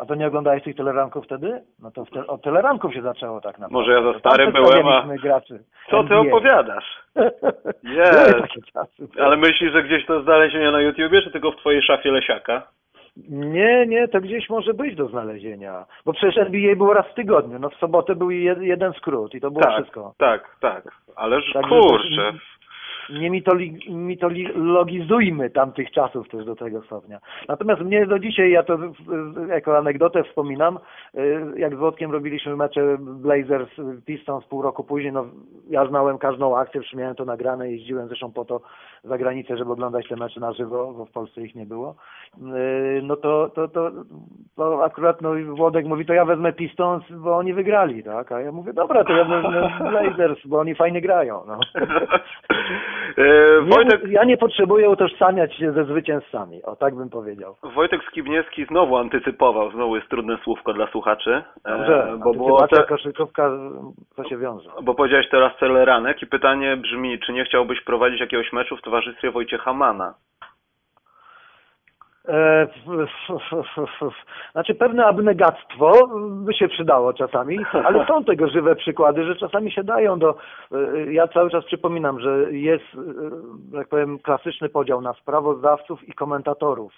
A 0.01 0.07
to 0.07 0.15
nie 0.15 0.27
oglądałeś 0.27 0.63
tych 0.63 0.77
Teleranków 0.77 1.25
wtedy? 1.25 1.63
No 1.83 1.91
to 1.91 2.05
te, 2.05 2.27
od 2.27 2.43
Teleranków 2.43 2.95
się 2.95 3.03
zaczęło 3.03 3.41
tak 3.41 3.59
naprawdę. 3.59 3.75
Może 3.75 3.93
ja 3.93 4.13
za 4.13 4.19
stary 4.19 4.53
byłem, 4.53 4.89
a- 4.89 5.05
graczy. 5.23 5.65
Co 5.91 6.05
ty 6.05 6.15
NBA. 6.15 6.21
opowiadasz? 6.21 6.85
Były 7.85 7.97
Jest. 7.97 8.41
takie 8.41 8.61
czasy. 8.73 9.09
Ale 9.21 9.37
myślisz, 9.37 9.73
że 9.73 9.83
gdzieś 9.83 10.07
to 10.07 10.23
znalezienie 10.23 10.71
na 10.71 10.81
YouTubie, 10.81 11.23
czy 11.23 11.31
tylko 11.31 11.53
w 11.53 11.57
twojej 11.57 11.83
szafie 11.83 12.11
Lesiaka? 12.11 12.63
Nie, 13.29 13.87
nie, 13.87 14.09
to 14.09 14.21
gdzieś 14.21 14.51
może 14.51 14.75
być 14.75 14.97
do 14.97 15.07
znalezienia. 15.07 15.85
Bo 16.05 16.13
przecież 16.13 16.39
NBA 16.39 16.77
było 16.77 16.95
raz 16.95 17.07
w 17.07 17.15
tygodniu. 17.15 17.59
No 17.59 17.71
w 17.71 17.75
sobotę 17.75 18.15
był 18.17 18.31
jed, 18.31 18.63
jeden 18.63 18.93
skrót 18.93 19.35
i 19.35 19.41
to 19.41 19.51
było 19.51 19.65
tak, 19.65 19.75
wszystko. 19.75 20.15
tak, 20.19 20.57
tak. 20.61 20.85
Ależ 21.17 21.53
Także 21.53 21.69
kurczę. 21.69 22.33
Nie 23.12 23.31
mitologizujmy 23.87 25.51
tamtych 25.51 25.91
czasów 25.91 26.28
też 26.28 26.45
do 26.45 26.57
tego 26.57 26.82
stopnia. 26.82 27.20
Natomiast 27.49 27.81
mnie 27.82 28.07
do 28.07 28.19
dzisiaj, 28.19 28.51
ja 28.51 28.62
to 28.62 28.78
jako 29.49 29.78
anegdotę 29.78 30.24
wspominam, 30.24 30.78
y, 31.15 31.43
jak 31.57 31.74
z 31.74 31.78
Włodkiem 31.78 32.12
robiliśmy 32.12 32.57
mecze 32.57 32.97
Blazers 33.01 33.70
Pistons 34.07 34.45
pół 34.45 34.62
roku 34.62 34.85
później, 34.85 35.12
no 35.12 35.27
ja 35.70 35.87
znałem 35.87 36.19
każdą 36.19 36.57
akcję, 36.57 36.81
przecież 36.81 36.99
miałem 36.99 37.15
to 37.15 37.24
nagrane, 37.24 37.70
jeździłem 37.70 38.09
zresztą 38.09 38.32
po 38.32 38.45
to 38.45 38.61
za 39.05 39.19
granicę, 39.19 39.57
żeby 39.57 39.73
oglądać 39.73 40.09
te 40.09 40.16
mecze 40.16 40.41
na 40.41 40.53
żywo, 40.53 40.95
bo 40.97 41.07
w 41.07 41.11
Polsce 41.11 41.41
ich 41.41 41.55
nie 41.55 41.66
było. 41.66 41.95
Y, 42.37 43.01
No 43.03 43.16
to, 43.16 43.51
to, 43.55 43.69
to, 43.69 43.91
to 44.57 44.85
akurat 44.85 45.23
no, 45.23 45.31
Włodek 45.55 45.87
mówi, 45.87 46.07
to 46.07 46.12
ja 46.12 46.24
wezmę 46.24 46.53
Pistons, 46.53 47.05
bo 47.11 47.37
oni 47.37 47.55
wygrali, 47.55 48.05
tak? 48.05 48.32
A 48.32 48.41
ja 48.41 48.53
mówię, 48.53 48.73
dobra, 48.73 49.05
to 49.05 49.12
ja 49.12 49.24
wezmę 49.24 49.70
Blazers, 49.91 50.47
bo 50.47 50.59
oni 50.59 50.74
fajnie 50.74 51.01
grają. 51.01 51.43
No. 51.47 51.61
E, 53.19 53.62
Nie, 53.62 53.69
Wojtek, 53.70 54.01
ja 54.09 54.24
nie 54.24 54.37
potrzebuję 54.37 54.91
utożsamiać 54.91 55.55
się 55.55 55.73
ze 55.73 55.85
zwycięzcami, 55.85 56.62
o 56.62 56.77
tak 56.77 56.95
bym 56.95 57.11
powiedział. 57.11 57.57
Wojtek 57.62 58.01
Skibniewski 58.05 58.65
znowu 58.65 58.97
antycypował, 58.97 59.70
znowu 59.70 59.97
jest 59.97 60.09
trudne 60.09 60.39
słówko 60.45 60.73
dla 60.73 60.87
słuchaczy, 60.87 61.43
e, 61.65 61.77
Dobrze, 61.78 62.12
bo, 62.24 62.32
było 62.35 62.69
te, 62.69 62.82
koszykówka, 62.85 63.51
to 64.16 64.24
się 64.24 64.39
wiąże. 64.39 64.70
bo 64.82 64.95
powiedziałeś 64.95 65.28
teraz 65.31 65.57
Celeranek 65.59 66.23
i 66.23 66.27
pytanie 66.27 66.77
brzmi, 66.77 67.19
czy 67.19 67.32
nie 67.32 67.45
chciałbyś 67.45 67.81
prowadzić 67.85 68.20
jakiegoś 68.20 68.53
meczu 68.53 68.77
w 68.77 68.82
towarzystwie 68.82 69.31
Wojciecha 69.31 69.73
Mana? 69.73 70.15
E. 72.29 72.69
Znaczy 74.53 74.75
pewne 74.75 75.07
abnegactwo 75.07 76.09
by 76.31 76.55
się 76.55 76.69
przydało 76.69 77.13
czasami, 77.13 77.59
ale 77.85 78.07
są 78.07 78.25
tego 78.25 78.49
żywe 78.49 78.77
przykłady, 78.77 79.25
że 79.25 79.37
czasami 79.37 79.73
się 79.73 79.85
dają 79.85 80.19
do... 80.19 80.35
e, 80.73 81.13
Ja 81.13 81.29
cały 81.29 81.51
czas 81.51 81.65
przypominam, 81.65 82.21
że 82.21 82.53
jest, 82.53 82.85
e, 82.95 83.77
jak 83.77 83.89
powiem, 83.89 84.19
klasyczny 84.19 84.69
podział 84.69 85.01
na 85.01 85.13
sprawozdawców 85.13 86.09
i 86.09 86.13
komentatorów 86.13 86.93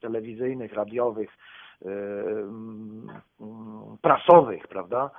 telewizyjnych, 0.00 0.72
radiowych, 0.72 1.30
mm, 1.84 3.06
prasowych, 4.02 4.68
prawda? 4.68 5.10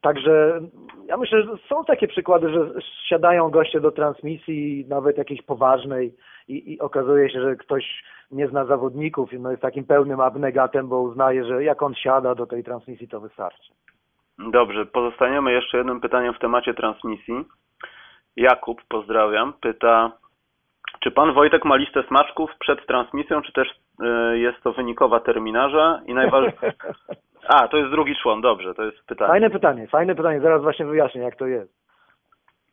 Także 0.00 0.60
ja 1.06 1.16
myślę, 1.16 1.42
że 1.42 1.50
są 1.68 1.84
takie 1.84 2.08
przykłady, 2.08 2.50
że 2.50 2.70
siadają 3.08 3.50
goście 3.50 3.80
do 3.80 3.90
transmisji, 3.90 4.86
nawet 4.88 5.18
jakiejś 5.18 5.42
poważnej 5.42 6.14
i, 6.48 6.72
i 6.72 6.80
okazuje 6.80 7.30
się, 7.30 7.40
że 7.40 7.56
ktoś 7.56 8.02
nie 8.30 8.48
zna 8.48 8.64
zawodników 8.64 9.32
i 9.32 9.40
no 9.40 9.50
jest 9.50 9.62
takim 9.62 9.84
pełnym 9.84 10.20
abnegatem, 10.20 10.88
bo 10.88 11.00
uznaje, 11.00 11.44
że 11.44 11.64
jak 11.64 11.82
on 11.82 11.94
siada 11.94 12.34
do 12.34 12.46
tej 12.46 12.64
transmisji, 12.64 13.08
to 13.08 13.20
wystarczy. 13.20 13.72
Dobrze, 14.38 14.86
pozostaniemy 14.86 15.52
jeszcze 15.52 15.78
jednym 15.78 16.00
pytaniem 16.00 16.34
w 16.34 16.38
temacie 16.38 16.74
transmisji. 16.74 17.44
Jakub, 18.36 18.82
pozdrawiam, 18.88 19.52
pyta, 19.60 20.12
czy 21.00 21.10
pan 21.10 21.34
Wojtek 21.34 21.64
ma 21.64 21.76
listę 21.76 22.02
smaczków 22.02 22.50
przed 22.58 22.86
transmisją, 22.86 23.42
czy 23.42 23.52
też 23.52 23.68
y, 23.68 24.38
jest 24.38 24.62
to 24.62 24.72
wynikowa 24.72 25.20
terminarza? 25.20 26.00
I 26.06 26.14
najważniejsze... 26.14 26.72
A, 27.48 27.68
to 27.68 27.76
jest 27.76 27.90
drugi 27.90 28.16
człon, 28.22 28.40
dobrze, 28.40 28.74
to 28.74 28.82
jest 28.82 29.06
pytanie. 29.06 29.28
Fajne 29.28 29.50
pytanie, 29.50 29.86
fajne 29.86 30.14
pytanie, 30.14 30.40
zaraz 30.40 30.62
właśnie 30.62 30.86
wyjaśnię, 30.86 31.20
jak 31.20 31.36
to 31.36 31.46
jest. 31.46 31.85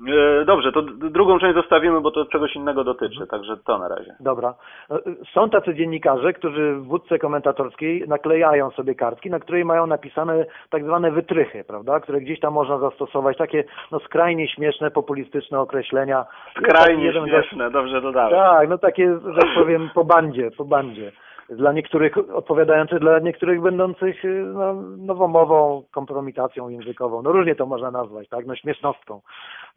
E, 0.08 0.46
Dobrze, 0.46 0.72
to 0.72 0.82
drugą 1.10 1.40
część 1.40 1.56
zostawimy, 1.56 2.02
bo 2.02 2.12
to 2.12 2.26
czegoś 2.26 2.56
innego 2.56 2.84
dotyczy, 2.84 3.28
także 3.28 3.58
to 3.58 3.78
na 3.78 3.88
razie. 3.88 4.16
Dobra. 4.20 4.54
E, 4.92 5.00
Są 5.34 5.50
tacy 5.50 5.76
dziennikarze, 5.76 6.34
którzy 6.34 6.74
w 6.76 6.84
wódce 6.88 7.20
komentatorskiej 7.20 8.04
naklejają 8.08 8.72
sobie 8.72 8.96
kartki, 8.96 9.30
na 9.30 9.40
której 9.40 9.66
mają 9.66 9.88
napisane 9.88 10.46
tak 10.70 10.84
zwane 10.84 11.12
wytrychy, 11.12 11.64
prawda, 11.64 12.00
które 12.00 12.22
gdzieś 12.22 12.40
tam 12.40 12.54
można 12.54 12.78
zastosować, 12.78 13.38
takie 13.38 13.64
no 13.92 14.00
skrajnie 14.00 14.48
śmieszne, 14.48 14.92
populistyczne 14.92 15.60
określenia. 15.60 16.26
Skrajnie 16.58 17.04
jeden 17.06 17.24
gość- 17.24 17.32
śmieszne, 17.32 17.72
dobrze 17.72 18.02
dodałem. 18.02 18.32
Tak, 18.32 18.70
no 18.70 18.78
takie, 18.78 19.08
że 19.36 19.42
tak 19.42 19.50
powiem, 19.56 19.90
po 19.94 20.04
bandzie, 20.06 20.52
po 20.58 20.66
bandzie. 20.66 21.12
Dla 21.50 21.74
niektórych 21.74 22.18
odpowiadający, 22.34 23.00
dla 23.00 23.20
niektórych 23.20 23.62
będących 23.62 24.26
y, 24.26 24.44
no, 24.54 24.74
nowomową 24.98 25.84
kompromitacją 25.92 26.70
językową. 26.70 27.22
No 27.22 27.32
różnie 27.32 27.56
to 27.56 27.66
można 27.66 27.92
nazwać, 27.92 28.30
tak? 28.30 28.46
No 28.46 28.56
śmiesznostką. 28.56 29.22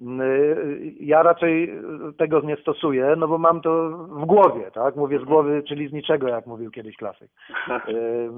Y, 0.01 0.94
Ja 1.01 1.22
raczej 1.22 1.72
tego 2.18 2.40
nie 2.40 2.56
stosuję, 2.56 3.14
no 3.18 3.28
bo 3.28 3.38
mam 3.38 3.60
to 3.60 3.88
w 3.90 4.24
głowie, 4.24 4.70
tak? 4.70 4.97
Mówię 4.97 5.18
z 5.18 5.24
głowy, 5.24 5.62
czyli 5.68 5.88
z 5.88 5.93
niczego, 5.93 6.28
jak 6.28 6.47
mówił 6.47 6.70
kiedyś 6.70 6.97
klasyk. 6.97 7.30
Y, 7.88 8.30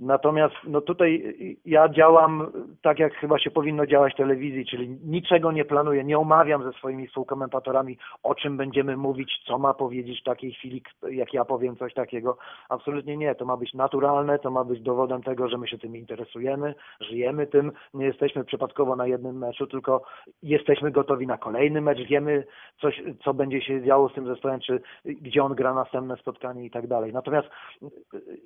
Natomiast 0.00 0.54
no 0.64 0.80
tutaj 0.80 1.34
ja 1.64 1.88
działam 1.88 2.52
tak, 2.82 2.98
jak 2.98 3.14
chyba 3.14 3.38
się 3.38 3.50
powinno 3.50 3.86
działać 3.86 4.12
w 4.12 4.16
telewizji, 4.16 4.66
czyli 4.66 4.88
niczego 5.04 5.52
nie 5.52 5.64
planuję, 5.64 6.04
nie 6.04 6.18
omawiam 6.18 6.62
ze 6.62 6.72
swoimi 6.72 7.06
współkomentatorami, 7.06 7.98
o 8.22 8.34
czym 8.34 8.56
będziemy 8.56 8.96
mówić, 8.96 9.42
co 9.46 9.58
ma 9.58 9.74
powiedzieć 9.74 10.20
w 10.20 10.24
takiej 10.24 10.52
chwili, 10.52 10.82
jak 11.10 11.34
ja 11.34 11.44
powiem 11.44 11.76
coś 11.76 11.94
takiego. 11.94 12.36
Absolutnie 12.68 13.16
nie. 13.16 13.34
To 13.34 13.44
ma 13.44 13.56
być 13.56 13.74
naturalne, 13.74 14.38
to 14.38 14.50
ma 14.50 14.64
być 14.64 14.80
dowodem 14.80 15.22
tego, 15.22 15.48
że 15.48 15.58
my 15.58 15.68
się 15.68 15.78
tym 15.78 15.96
interesujemy, 15.96 16.74
żyjemy 17.00 17.46
tym, 17.46 17.72
nie 17.94 18.06
jesteśmy 18.06 18.44
przypadkowo 18.44 18.96
na 18.96 19.06
jednym 19.06 19.38
meczu, 19.38 19.66
tylko 19.66 20.02
jesteśmy 20.42 20.90
gotowi 20.90 21.26
na 21.26 21.38
kolejny 21.38 21.80
mecz, 21.80 21.98
wiemy 21.98 22.44
coś, 22.80 23.02
co 23.24 23.34
będzie 23.34 23.62
się 23.62 23.82
działo 23.82 24.08
z 24.08 24.14
tym 24.14 24.26
zespołem, 24.26 24.60
czy 24.60 24.80
gdzie 25.04 25.44
on 25.44 25.54
gra 25.54 25.74
następne 25.74 26.16
spotkanie 26.16 26.64
i 26.64 26.70
tak 26.70 26.86
dalej. 26.86 27.12
Natomiast 27.12 27.48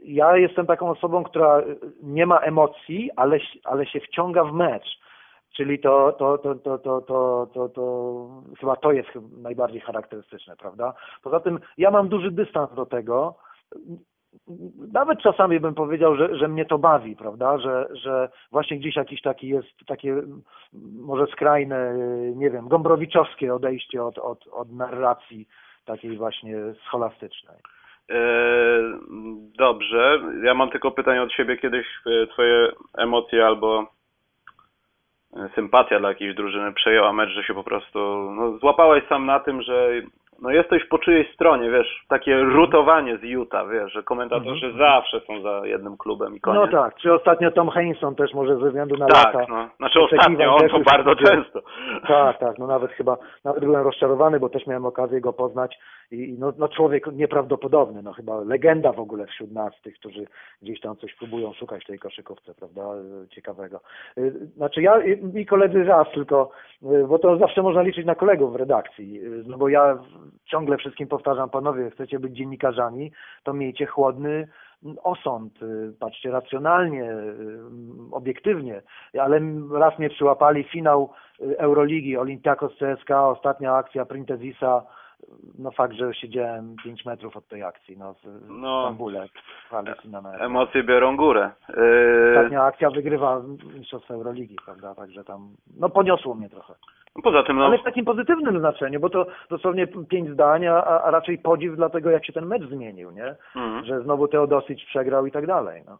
ja 0.05 0.37
jestem 0.37 0.67
taką 0.67 0.91
osobą, 0.91 1.25
która 1.25 1.63
nie 2.03 2.27
ma 2.27 2.39
emocji, 2.39 3.11
ale, 3.17 3.39
ale 3.65 3.87
się 3.87 4.01
wciąga 4.01 4.45
w 4.45 4.53
mecz. 4.53 4.99
Czyli 5.57 5.79
to, 5.79 6.13
to, 6.13 6.39
to, 6.39 6.55
to, 6.55 6.79
to, 6.79 7.01
to, 7.01 7.49
to, 7.55 7.69
to 7.69 8.27
chyba 8.61 8.77
to 8.77 8.93
jest 8.93 9.09
najbardziej 9.43 9.81
charakterystyczne, 9.81 10.57
prawda? 10.57 10.95
Poza 11.23 11.41
tym 11.41 11.59
ja 11.79 11.91
mam 11.91 12.09
duży 12.09 12.31
dystans 12.31 12.75
do 12.75 12.87
tego. 12.87 13.35
Nawet 14.93 15.19
czasami 15.21 15.61
bym 15.61 15.75
powiedział, 15.75 16.17
że, 16.17 16.37
że 16.37 16.49
mnie 16.49 16.65
to 16.65 16.79
bawi, 16.79 17.17
prawda? 17.17 17.59
Że, 17.59 17.89
że 17.93 18.29
właśnie 18.53 18.79
gdzieś 18.79 18.97
jakiś 18.97 19.23
taki 19.23 19.49
jest 19.49 19.69
takie 19.87 20.23
może 21.01 21.27
skrajne, 21.27 21.95
nie 22.37 22.51
wiem, 22.51 22.69
gombrowiczowskie 22.69 23.55
odejście 23.55 24.05
od, 24.05 24.19
od, 24.19 24.47
od 24.47 24.73
narracji 24.73 25.49
takiej 25.85 26.17
właśnie 26.17 26.57
scholastycznej. 26.87 27.57
E, 28.11 28.19
Dobrze, 29.59 30.21
ja 30.43 30.55
mam 30.55 30.71
tylko 30.71 30.91
pytanie 30.91 31.23
od 31.23 31.33
siebie, 31.33 31.57
kiedyś 31.57 31.87
e, 32.07 32.27
twoje 32.27 32.73
emocje 32.99 33.47
albo 33.47 33.87
e, 35.37 35.49
sympatia 35.55 35.99
dla 35.99 36.09
jakiejś 36.09 36.35
drużyny 36.35 36.73
przejęła 36.73 37.13
mecz, 37.13 37.31
że 37.31 37.45
się 37.45 37.55
po 37.55 37.65
prostu 37.65 37.99
no, 38.37 38.59
złapałeś 38.59 39.05
sam 39.09 39.27
na 39.27 39.41
tym, 39.41 39.63
że 39.63 39.91
no, 40.43 40.51
jesteś 40.51 40.85
po 40.85 40.99
czyjejś 40.99 41.35
stronie, 41.35 41.71
wiesz, 41.71 42.05
takie 42.09 42.41
rutowanie 42.41 43.17
z 43.19 43.23
Utah, 43.23 43.71
wiesz, 43.71 43.93
że 43.93 44.03
komentatorzy 44.03 44.67
Mhm. 44.67 44.79
zawsze 44.79 45.21
są 45.21 45.41
za 45.43 45.67
jednym 45.67 45.97
klubem 45.97 46.37
i 46.37 46.41
koniec. 46.41 46.61
No 46.73 46.83
tak, 46.83 46.97
czy 46.97 47.15
ostatnio 47.15 47.51
Tom 47.51 47.71
Heinson 47.71 48.15
też 48.15 48.35
może 48.35 48.57
ze 48.57 48.67
względu 48.67 48.97
na 48.97 49.07
tak, 49.07 49.35
lata. 49.35 49.47
no. 49.49 49.69
Znaczy 49.77 50.01
ostatnio, 50.01 50.55
on 50.55 50.69
to 50.69 50.81
bardzo 50.81 51.17
często. 51.17 51.63
Tak, 52.09 52.39
tak, 52.39 52.59
no 52.59 52.67
nawet 52.67 52.91
chyba, 52.93 53.17
nawet 53.45 53.65
byłem 53.65 53.85
rozczarowany, 53.85 54.41
bo 54.41 54.49
też 54.49 54.67
miałem 54.67 54.87
okazję 54.87 55.21
go 55.21 55.33
poznać 55.33 55.79
i 56.11 56.37
no, 56.39 56.53
no 56.59 56.69
człowiek 56.69 57.07
nieprawdopodobny, 57.13 58.03
no 58.03 58.13
chyba 58.13 58.41
legenda 58.41 58.93
w 58.93 59.01
ogóle 59.01 59.27
wśród 59.27 59.53
nas, 59.53 59.73
tych, 59.83 59.95
którzy 59.95 60.27
gdzieś 60.63 60.81
tam 60.81 60.97
coś 60.97 61.15
próbują 61.15 61.53
szukać 61.53 61.85
w 61.85 61.87
tej 61.87 61.99
koszykówce, 61.99 62.55
prawda, 62.55 62.83
ciekawego. 63.31 63.81
Y, 64.19 64.33
Znaczy 64.57 64.83
ja 64.83 65.03
i 65.35 65.47
koledzy 65.47 65.85
raz 65.85 66.07
tylko, 66.15 66.51
y, 66.83 67.07
bo 67.09 67.19
to 67.19 67.39
zawsze 67.39 67.63
można 67.63 67.83
liczyć 67.83 68.07
na 68.07 68.15
kolegów 68.15 68.53
w 68.53 68.57
redakcji, 68.57 69.25
y, 69.25 69.45
no 69.47 69.59
bo 69.59 69.69
ja 69.69 69.99
ciągle 70.45 70.77
wszystkim 70.77 71.09
powtarzam, 71.09 71.51
panowie, 71.51 71.91
chcecie 71.91 72.19
być 72.19 72.37
dziennikarzami, 72.37 73.13
to 73.45 73.53
miejcie 73.53 73.87
chłodny 73.87 74.49
osąd, 75.03 75.63
y, 75.63 75.93
patrzcie 76.01 76.31
racjonalnie, 76.31 77.13
y, 77.13 77.59
obiektywnie, 78.13 78.83
ale 79.21 79.41
raz 79.73 79.99
mnie 79.99 80.11
przyłapali 80.11 80.65
finał 80.65 81.11
Euroligi, 81.59 82.17
Olympiakos 82.17 82.73
CSKA, 82.79 83.29
ostatnia 83.29 83.75
akcja 83.75 84.05
Printezisa, 84.05 84.83
no 85.59 85.71
fakt, 85.71 85.95
że 85.95 86.15
siedziałem 86.15 86.77
5 86.85 87.05
metrów 87.05 87.37
od 87.37 87.49
tej 87.49 87.63
akcji, 87.63 87.99
no 87.99 88.15
w, 88.15 88.19
No. 88.49 88.83
Stambule, 88.83 89.27
w 89.67 89.71
hali 89.71 89.89
Sinana. 90.03 90.33
Emocje 90.33 90.83
biorą 90.85 91.17
górę. 91.17 91.51
E, 91.69 91.73
Ostatnia 92.31 92.63
akcja 92.63 92.91
wygrywa 92.91 93.43
Mistrzostwo 93.79 94.15
Euroligi, 94.15 94.57
prawda, 94.65 94.95
także 94.95 95.25
tam, 95.25 95.49
no 95.81 95.89
poniosło 95.89 96.35
mnie 96.35 96.49
trochę. 96.49 96.75
Poza 97.23 97.43
tym, 97.43 97.57
no, 97.57 97.65
Ale 97.67 97.79
w 97.79 97.83
takim 97.83 98.05
pozytywnym 98.05 98.59
znaczeniu, 98.59 99.01
bo 99.01 99.11
to 99.11 99.27
dosłownie 99.51 99.87
pięć 99.87 100.31
zdań, 100.31 100.67
a, 100.67 100.85
a 100.85 101.11
raczej 101.11 101.39
podziw 101.39 101.77
dla 101.77 101.91
tego, 101.91 102.11
jak 102.11 102.27
się 102.27 102.33
ten 102.33 102.47
mecz 102.47 102.63
zmienił, 102.63 103.11
nie? 103.11 103.35
mhm. 103.57 103.85
Że 103.85 104.01
znowu 104.01 104.29
Teodosic 104.29 104.85
przegrał 104.85 105.27
i 105.27 105.31
tak 105.31 105.47
dalej, 105.47 105.83
no. 105.87 105.99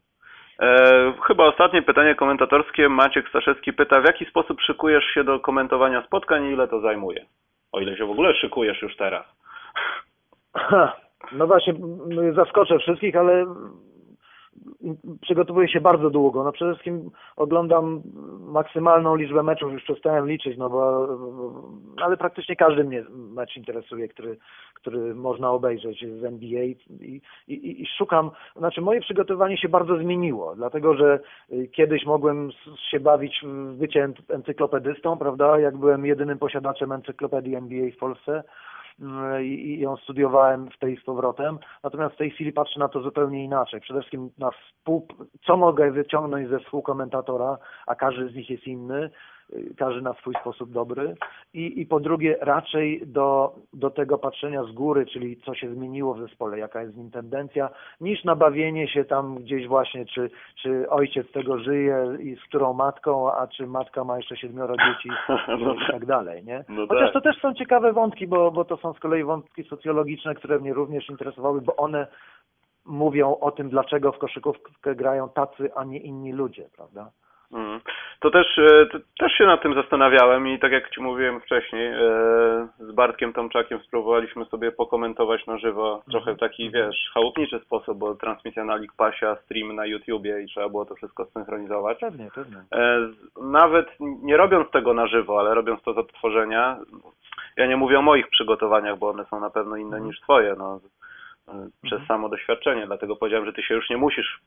E, 0.63 1.13
chyba 1.27 1.45
ostatnie 1.45 1.83
pytanie 1.83 2.15
komentatorskie. 2.15 2.89
Maciek 2.89 3.29
Staszewski 3.29 3.73
pyta, 3.73 4.01
w 4.01 4.05
jaki 4.05 4.25
sposób 4.25 4.61
szykujesz 4.61 5.05
się 5.05 5.25
do 5.25 5.41
komentowania 5.41 6.03
spotkań 6.03 6.45
i 6.45 6.53
ile 6.53 6.69
to 6.69 6.81
zajmuje? 6.81 7.27
O 7.73 7.81
ile 7.81 7.97
się 7.97 8.07
w 8.07 8.11
ogóle 8.11 8.35
szykujesz 8.35 8.83
już 8.83 8.97
teraz. 8.97 9.27
No 11.33 11.47
właśnie, 11.47 11.75
zaskoczę 12.33 12.79
wszystkich, 12.79 13.17
ale 13.17 13.47
przygotowuję 15.21 15.69
się 15.69 15.81
bardzo 15.81 16.11
długo. 16.11 16.45
No 16.45 16.53
przede 16.53 16.73
wszystkim 16.73 17.11
oglądam 17.37 18.03
maksymalną 18.41 19.17
liczbę 19.17 19.43
meczów, 19.43 19.73
już 19.73 19.83
przestałem 19.83 20.29
liczyć, 20.29 20.59
no 20.59 20.71
bo 20.71 21.09
ale 22.03 22.17
praktycznie 22.17 22.57
każdy 22.57 22.85
mnie 22.85 23.05
mecz 23.11 23.57
interesuje, 23.57 24.09
który, 24.09 24.37
który 24.75 25.15
można 25.15 25.51
obejrzeć 25.51 26.05
z 26.21 26.25
NBA 26.25 26.63
i, 26.65 26.77
i, 27.49 27.83
i 27.83 27.87
szukam, 27.99 28.31
znaczy 28.57 28.81
moje 28.81 29.01
przygotowanie 29.01 29.59
się 29.59 29.69
bardzo 29.69 29.97
zmieniło, 29.97 30.57
dlatego 30.57 30.95
że 30.95 31.21
y, 31.53 31.69
kiedyś 31.69 32.07
mogłem 32.07 32.51
się 32.91 33.01
bawić 33.01 33.41
w 33.45 33.77
bycie 33.77 34.09
enc- 34.09 34.35
encyklopedystą, 34.35 35.19
prawda, 35.19 35.59
jak 35.59 35.77
byłem 35.77 36.07
jedynym 36.07 36.39
posiadaczem 36.39 36.93
encyklopedii 36.93 37.55
NBA 37.55 37.91
w 37.91 37.97
Polsce, 37.97 38.43
i 39.43 39.45
i 39.45 39.81
ją 39.81 39.97
studiowałem 39.97 40.71
w 40.71 40.79
tej 40.79 40.97
z 40.97 41.05
powrotem. 41.05 41.59
Natomiast 41.83 42.15
w 42.15 42.19
tej 42.19 42.31
chwili 42.31 42.53
patrzę 42.53 42.81
na 42.81 42.89
to 42.89 43.03
zupełnie 43.03 43.45
inaczej. 43.45 43.81
Przede 43.81 44.01
wszystkim 44.01 44.31
na 44.39 44.51
współ, 44.51 45.09
co 45.47 45.57
mogę 45.57 45.91
wyciągnąć 45.91 46.49
ze 46.49 46.61
współkomentatora, 46.61 47.59
a 47.87 47.95
każdy 47.95 48.29
z 48.29 48.35
nich 48.35 48.51
jest 48.51 48.67
inny, 48.67 49.11
każdy 49.77 50.03
na 50.03 50.15
swój 50.15 50.35
sposób 50.41 50.73
dobry. 50.73 51.15
I, 51.55 51.81
i 51.81 51.87
po 51.87 52.01
drugie 52.01 52.37
raczej 52.41 53.03
do, 53.07 53.55
do 53.73 53.91
tego 53.91 54.19
patrzenia 54.19 54.65
z 54.65 54.73
góry, 54.73 55.07
czyli 55.07 55.37
co 55.37 55.55
się 55.55 55.75
zmieniło 55.75 56.15
w 56.15 56.21
zespole, 56.21 56.59
jaka 56.59 56.83
jest 56.83 56.97
nim 56.97 57.11
tendencja, 57.11 57.71
niż 58.01 58.25
nabawienie 58.25 58.89
się 58.89 59.05
tam 59.05 59.35
gdzieś 59.35 59.67
właśnie, 59.67 60.07
czy, 60.07 60.31
czy 60.63 60.91
ojciec 60.91 61.33
tego 61.33 61.59
żyje 61.59 62.17
i 62.21 62.37
z 62.37 62.45
którą 62.45 62.73
matką, 62.73 63.33
a 63.33 63.47
czy 63.47 63.67
matka 63.67 64.05
ma 64.05 64.17
jeszcze 64.17 64.37
siedmioro 64.37 64.75
dzieci 64.77 65.09
No 65.65 65.75
i 65.75 65.93
tak 65.93 66.07
dalej, 66.07 66.45
nie? 66.45 66.65
No 66.69 66.87
Chociaż 66.87 67.13
tak. 67.13 67.13
to 67.13 67.21
też 67.21 67.41
są 67.41 67.55
ciekawe 67.55 67.93
wątki, 67.93 68.27
bo, 68.27 68.51
bo 68.51 68.65
to 68.65 68.77
są 68.77 68.93
z 68.93 68.99
kolei 68.99 69.25
wątki 69.25 69.65
socjologiczne, 69.65 70.35
które 70.35 70.59
mnie 70.59 70.75
również 70.75 71.09
interesowały, 71.09 71.61
bo 71.61 71.77
one 71.77 72.07
mówią 72.85 73.37
o 73.41 73.51
tym, 73.51 73.69
dlaczego 73.69 74.13
w 74.13 74.19
koszykówkę 74.19 74.95
grają 74.95 75.29
tacy, 75.29 75.75
a 75.75 75.85
nie 75.85 75.99
inni 75.99 76.33
ludzie, 76.33 76.69
prawda? 76.77 77.11
Mhm. 77.53 77.81
To 78.21 78.31
też, 78.31 78.59
e, 78.59 78.87
to 78.87 78.99
też 79.19 79.33
się 79.33 79.47
nad 79.47 79.63
tym 79.63 79.75
zastanawiałem 79.75 80.49
i 80.49 80.59
tak 80.59 80.73
jak 80.73 80.91
Ci 80.91 81.01
mówiłem 81.01 81.41
wcześniej, 81.41 81.87
e, 81.87 81.99
z 82.79 82.93
Bartkiem 82.93 83.33
Tomczakiem 83.33 83.81
spróbowaliśmy 83.81 84.45
sobie 84.45 84.73
pokomentować 84.73 85.47
na 85.47 85.59
żywo 85.59 86.03
trochę 86.11 86.35
w 86.35 86.39
taki, 86.39 86.71
wiesz, 86.71 87.11
chałupniczy 87.15 87.59
sposób, 87.59 87.99
bo 87.99 88.15
transmisja 88.15 88.65
na 88.65 88.77
League 88.77 88.95
Passie, 88.97 89.25
a 89.27 89.37
stream 89.37 89.75
na 89.75 89.87
YouTubie 89.87 90.43
i 90.43 90.47
trzeba 90.47 90.69
było 90.69 90.85
to 90.85 90.95
wszystko 90.95 91.25
synchronizować. 91.25 91.99
Pewnie, 92.01 92.31
pewnie. 92.35 92.57
E, 92.73 93.09
Nawet 93.43 93.89
nie 94.01 94.37
robiąc 94.37 94.71
tego 94.71 94.95
na 94.95 95.07
żywo, 95.07 95.41
ale 95.41 95.55
robiąc 95.55 95.83
to 95.83 95.95
z 95.95 95.99
odtworzenia, 95.99 96.79
ja 97.57 97.67
nie 97.67 97.77
mówię 97.77 97.99
o 97.99 98.03
moich 98.03 98.29
przygotowaniach, 98.29 98.99
bo 98.99 99.09
one 99.09 99.25
są 99.25 99.41
na 99.41 99.51
pewno 99.51 99.77
inne 99.77 100.01
niż 100.01 100.21
Twoje, 100.21 100.55
no, 100.59 100.81
przez 101.83 102.07
samo 102.07 102.29
doświadczenie, 102.29 102.87
dlatego 102.87 103.17
powiedziałem, 103.17 103.47
że 103.47 103.53
Ty 103.53 103.63
się 103.63 103.75
już 103.75 103.91
nie 103.91 103.97
musisz 103.97 104.41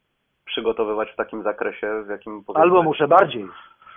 przygotowywać 0.51 1.11
w 1.11 1.15
takim 1.15 1.43
zakresie, 1.43 2.03
w 2.05 2.09
jakim 2.09 2.43
Albo 2.55 2.83
muszę 2.83 3.07
bardziej. 3.07 3.47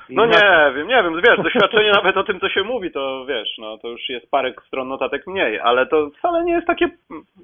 I 0.08 0.16
no 0.16 0.24
inaczej. 0.24 0.48
nie 0.48 0.74
wiem, 0.74 0.88
nie 0.88 1.02
wiem, 1.02 1.14
wiesz, 1.16 1.44
doświadczenie 1.44 1.90
nawet 2.02 2.16
o 2.16 2.24
tym, 2.24 2.40
co 2.40 2.48
się 2.48 2.62
mówi, 2.62 2.90
to 2.90 3.24
wiesz, 3.28 3.48
no 3.58 3.78
to 3.78 3.88
już 3.88 4.08
jest 4.08 4.30
parę 4.30 4.52
stron 4.66 4.88
notatek 4.88 5.26
mniej, 5.26 5.60
ale 5.60 5.86
to 5.86 6.10
wcale 6.18 6.44
nie 6.44 6.52
jest 6.52 6.66
takie, 6.66 6.90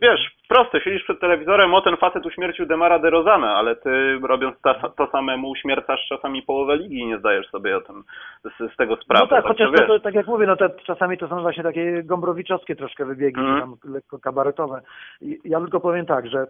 wiesz, 0.03 0.21
proste, 0.49 0.81
siedzisz 0.81 1.05
przed 1.05 1.21
telewizorem, 1.21 1.75
o 1.75 1.81
ten 1.81 1.97
facet 1.97 2.27
uśmiercił 2.27 2.67
Demara 2.67 2.99
DeRozana, 2.99 3.55
ale 3.55 3.77
ty 3.77 4.19
robiąc 4.23 4.57
to, 4.61 4.75
to 4.75 5.07
samemu 5.07 5.51
uśmiercasz 5.51 6.07
czasami 6.09 6.43
połowę 6.43 6.77
ligi 6.77 6.99
i 6.99 7.07
nie 7.07 7.19
zdajesz 7.19 7.51
sobie 7.51 7.77
o 7.77 7.81
tym, 7.81 8.05
z, 8.45 8.73
z 8.73 8.77
tego 8.77 8.97
sprawy. 8.97 9.27
No 9.31 9.37
tak, 9.37 9.45
Także 9.45 9.65
chociaż 9.65 9.81
to, 9.81 9.87
to, 9.87 10.01
tak 10.01 10.15
jak 10.15 10.27
mówię, 10.27 10.47
no 10.47 10.57
to 10.57 10.71
czasami 10.71 11.19
to 11.19 11.29
są 11.29 11.43
właśnie 11.43 11.63
takie 11.63 12.03
gombrowiczowskie 12.03 12.77
troszkę 12.77 13.05
wybiegi, 13.05 13.41
czy 13.41 13.61
tam 13.61 13.75
lekko 13.85 14.19
kabaretowe. 14.19 14.81
I 15.21 15.39
Ja 15.45 15.61
tylko 15.61 15.81
powiem 15.81 16.07
tak, 16.07 16.29
że 16.29 16.47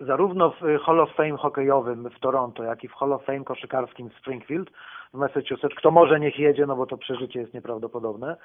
zarówno 0.00 0.50
w 0.50 0.78
Hall 0.84 1.00
of 1.00 1.14
Fame 1.14 1.36
hokejowym 1.36 2.10
w 2.10 2.20
Toronto, 2.20 2.64
jak 2.64 2.84
i 2.84 2.88
w 2.88 2.92
Hall 2.92 3.12
of 3.12 3.24
Fame 3.24 3.44
koszykarskim 3.44 4.10
w 4.10 4.14
Springfield 4.14 4.70
w 5.14 5.18
Massachusetts. 5.18 5.76
Kto 5.76 5.90
może, 5.90 6.20
niech 6.20 6.38
jedzie, 6.38 6.66
no 6.66 6.76
bo 6.76 6.86
to 6.86 6.96
przeżycie 6.98 7.40
jest 7.40 7.54
nieprawdopodobne. 7.54 8.36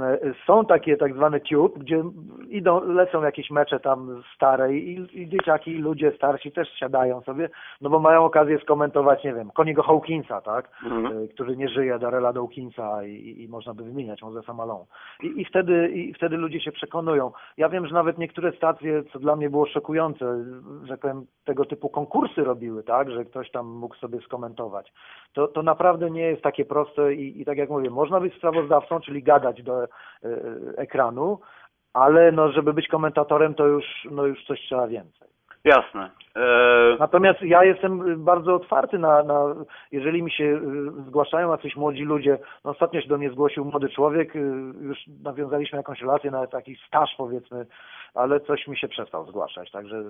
E, 0.00 0.18
Są 0.46 0.64
takie 0.64 0.96
tak 0.96 1.14
zwane 1.14 1.40
tube, 1.40 1.78
gdzie 1.78 2.02
idą, 2.48 2.84
lecą 2.84 3.22
jakieś 3.22 3.50
mecze 3.50 3.80
tam 3.80 4.22
stare 4.34 4.74
i, 4.74 5.06
i 5.22 5.28
dzieciaki, 5.28 5.70
i 5.70 5.78
ludzie 5.78 6.12
starsi 6.16 6.52
też 6.52 6.68
siadają 6.68 7.20
sobie, 7.20 7.48
no 7.80 7.90
bo 7.90 7.98
mają 7.98 8.24
okazję 8.24 8.58
skomentować, 8.58 9.24
nie 9.24 9.34
wiem, 9.34 9.50
Koniego 9.50 9.82
Hawkinsa, 9.82 10.40
tak, 10.40 10.68
Mhm. 10.84 11.24
E, 11.24 11.28
który 11.28 11.56
nie 11.56 11.68
żyje, 11.68 11.98
Darela 11.98 12.32
Dawkinsa 12.32 13.04
i, 13.04 13.42
i, 13.42 13.48
można 13.48 13.74
by 13.74 13.84
wymieniać 13.84 14.22
Mozefa 14.22 14.54
Malone. 14.54 14.84
I, 15.22 15.40
I 15.40 15.44
wtedy 15.44 15.88
i 15.88 16.14
wtedy 16.14 16.36
ludzie 16.36 16.60
się 16.60 16.72
przekonują. 16.72 17.32
Ja 17.56 17.68
wiem, 17.68 17.86
że 17.86 17.94
nawet 17.94 18.18
niektóre 18.18 18.52
stacje, 18.52 19.02
co 19.12 19.18
dla 19.18 19.36
mnie 19.36 19.50
było 19.50 19.66
szokujące, 19.66 20.44
że 20.84 20.98
powiem, 20.98 21.26
tego 21.44 21.64
typu 21.64 21.88
konkursy 21.88 22.44
robiły, 22.44 22.82
tak, 22.82 23.10
że 23.10 23.24
ktoś 23.24 23.50
tam 23.50 23.66
mógł 23.66 23.94
sobie 23.94 24.20
skomentować. 24.20 24.92
To, 25.32 25.48
to 25.48 25.62
naprawdę 25.62 25.97
nie 26.06 26.22
jest 26.22 26.42
takie 26.42 26.64
proste 26.64 27.14
i, 27.14 27.40
i 27.40 27.44
tak 27.44 27.58
jak 27.58 27.70
mówię, 27.70 27.90
można 27.90 28.20
być 28.20 28.34
sprawozdawcą, 28.34 29.00
czyli 29.00 29.22
gadać 29.22 29.62
do 29.62 29.84
e, 29.84 29.88
ekranu, 30.76 31.40
ale 31.92 32.32
no, 32.32 32.52
żeby 32.52 32.72
być 32.72 32.88
komentatorem, 32.88 33.54
to 33.54 33.66
już, 33.66 33.84
no, 34.10 34.26
już 34.26 34.44
coś 34.44 34.60
trzeba 34.60 34.88
więcej. 34.88 35.28
Jasne. 35.64 36.10
E, 36.38 36.96
Natomiast 36.98 37.42
ja 37.42 37.64
jestem 37.64 38.24
bardzo 38.24 38.54
otwarty 38.54 38.98
na, 38.98 39.22
na 39.22 39.54
jeżeli 39.92 40.22
mi 40.22 40.30
się 40.30 40.44
y, 40.44 40.60
zgłaszają 41.06 41.50
jacyś 41.50 41.76
młodzi 41.76 42.02
ludzie, 42.04 42.38
no 42.64 42.70
ostatnio 42.70 43.00
się 43.00 43.08
do 43.08 43.18
mnie 43.18 43.30
zgłosił 43.30 43.64
młody 43.64 43.88
człowiek, 43.88 44.36
y, 44.36 44.38
już 44.82 44.98
nawiązaliśmy 45.24 45.76
jakąś 45.76 46.00
relację 46.00 46.30
na 46.30 46.46
taki 46.46 46.76
staż 46.86 47.14
powiedzmy, 47.18 47.66
ale 48.14 48.40
coś 48.40 48.66
mi 48.68 48.76
się 48.76 48.88
przestał 48.88 49.26
zgłaszać, 49.26 49.70
także 49.70 50.02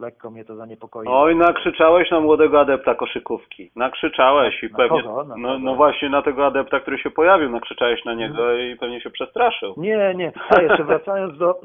lekko 0.00 0.30
mnie 0.30 0.44
to 0.44 0.56
zaniepokoiło. 0.56 1.22
Oj, 1.22 1.36
nakrzyczałeś 1.36 2.10
na 2.10 2.20
młodego 2.20 2.60
adepta 2.60 2.94
koszykówki. 2.94 3.70
Nakrzyczałeś 3.76 4.62
i 4.62 4.66
Na 4.70 4.76
pewnie. 4.76 5.02
kogo? 5.02 5.24
No, 5.38 5.58
no 5.58 5.74
właśnie 5.74 6.08
na 6.10 6.22
tego 6.22 6.46
adepta, 6.46 6.80
który 6.80 6.98
się 6.98 7.10
pojawił, 7.10 7.50
nakrzyczałeś 7.50 8.04
na 8.04 8.14
niego 8.14 8.52
i 8.54 8.76
pewnie 8.76 9.00
się 9.00 9.10
przestraszył. 9.10 9.74
Nie, 9.76 10.14
nie. 10.16 10.32
A 10.50 10.60
jeszcze 10.60 10.84
wracając 10.84 11.38
do. 11.38 11.60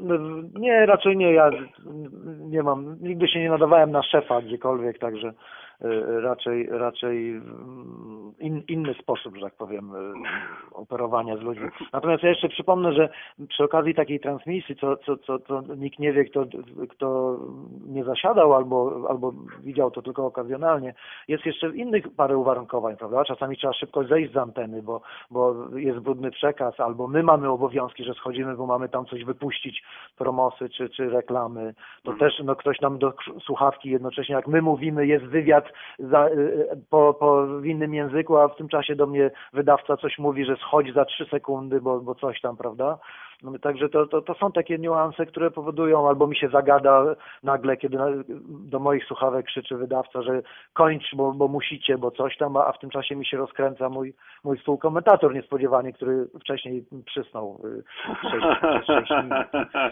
Nie, 0.58 0.86
raczej 0.86 1.16
nie. 1.16 1.32
Ja 1.32 1.50
nie 2.40 2.62
mam. 2.62 2.96
Nigdy 3.00 3.28
się 3.28 3.40
nie 3.40 3.50
nadawałem 3.50 3.90
na 3.90 3.99
szefa 4.02 4.40
gdziekolwiek, 4.40 4.98
także 4.98 5.32
raczej 6.22 6.68
raczej 6.70 7.30
mm, 7.30 8.32
in, 8.40 8.62
inny 8.68 8.94
sposób, 8.94 9.36
że 9.36 9.40
tak 9.40 9.54
powiem, 9.54 9.94
y, 9.94 10.12
operowania 10.72 11.36
z 11.36 11.40
ludźmi. 11.40 11.68
Natomiast 11.92 12.22
ja 12.22 12.28
jeszcze 12.28 12.48
przypomnę, 12.48 12.92
że 12.92 13.08
przy 13.48 13.64
okazji 13.64 13.94
takiej 13.94 14.20
transmisji, 14.20 14.76
co, 14.76 14.96
co, 14.96 15.16
co, 15.16 15.38
co 15.38 15.62
nikt 15.76 15.98
nie 15.98 16.12
wie, 16.12 16.24
kto, 16.24 16.44
kto 16.88 17.38
nie 17.86 18.04
zasiadał 18.04 18.54
albo, 18.54 19.06
albo 19.08 19.32
widział 19.62 19.90
to 19.90 20.02
tylko 20.02 20.26
okazjonalnie, 20.26 20.94
jest 21.28 21.46
jeszcze 21.46 21.76
innych 21.76 22.04
parę 22.16 22.38
uwarunkowań, 22.38 22.96
prawda? 22.96 23.24
Czasami 23.24 23.56
trzeba 23.56 23.72
szybko 23.72 24.04
zejść 24.04 24.32
z 24.32 24.36
anteny, 24.36 24.82
bo, 24.82 25.00
bo 25.30 25.54
jest 25.76 25.98
brudny 25.98 26.30
przekaz, 26.30 26.80
albo 26.80 27.08
my 27.08 27.22
mamy 27.22 27.48
obowiązki, 27.48 28.04
że 28.04 28.14
schodzimy, 28.14 28.56
bo 28.56 28.66
mamy 28.66 28.88
tam 28.88 29.06
coś 29.06 29.24
wypuścić, 29.24 29.82
promosy 30.18 30.68
czy, 30.68 30.88
czy 30.88 31.10
reklamy. 31.10 31.74
To 32.02 32.12
też 32.12 32.42
no, 32.44 32.56
ktoś 32.56 32.80
nam 32.80 32.98
do 32.98 33.12
słuchawki 33.44 33.90
jednocześnie, 33.90 34.34
jak 34.34 34.48
my 34.48 34.62
mówimy, 34.62 35.06
jest 35.06 35.24
wywiad 35.24 35.69
za, 35.98 36.28
y, 36.28 36.68
po, 36.90 37.14
po, 37.14 37.46
w 37.46 37.66
innym 37.66 37.94
języku, 37.94 38.36
a 38.36 38.48
w 38.48 38.56
tym 38.56 38.68
czasie 38.68 38.96
do 38.96 39.06
mnie 39.06 39.30
wydawca 39.52 39.96
coś 39.96 40.18
mówi, 40.18 40.44
że 40.44 40.56
schodź 40.56 40.94
za 40.94 41.04
trzy 41.04 41.26
sekundy, 41.30 41.80
bo, 41.80 42.00
bo 42.00 42.14
coś 42.14 42.40
tam, 42.40 42.56
prawda? 42.56 42.98
No, 43.42 43.58
także 43.58 43.88
to, 43.88 44.06
to, 44.06 44.22
to 44.22 44.34
są 44.34 44.52
takie 44.52 44.78
niuanse, 44.78 45.26
które 45.26 45.50
powodują, 45.50 46.08
albo 46.08 46.26
mi 46.26 46.36
się 46.36 46.48
zagada 46.48 47.04
nagle, 47.42 47.76
kiedy 47.76 47.98
do 48.48 48.78
moich 48.78 49.04
słuchawek 49.04 49.46
krzyczy 49.46 49.76
wydawca, 49.76 50.22
że 50.22 50.42
kończ, 50.72 51.14
bo, 51.14 51.32
bo 51.32 51.48
musicie, 51.48 51.98
bo 51.98 52.10
coś 52.10 52.36
tam, 52.36 52.56
a 52.56 52.72
w 52.72 52.78
tym 52.78 52.90
czasie 52.90 53.16
mi 53.16 53.26
się 53.26 53.36
rozkręca 53.36 53.88
mój, 53.88 54.14
mój 54.44 54.58
współkomentator 54.58 55.34
niespodziewanie, 55.34 55.92
który 55.92 56.26
wcześniej 56.40 56.84
przysnął 57.06 57.60
y, 57.64 57.82
sześć, 58.30 58.46
przez 58.82 58.86
sześć 58.86 59.24
minut. 59.24 59.46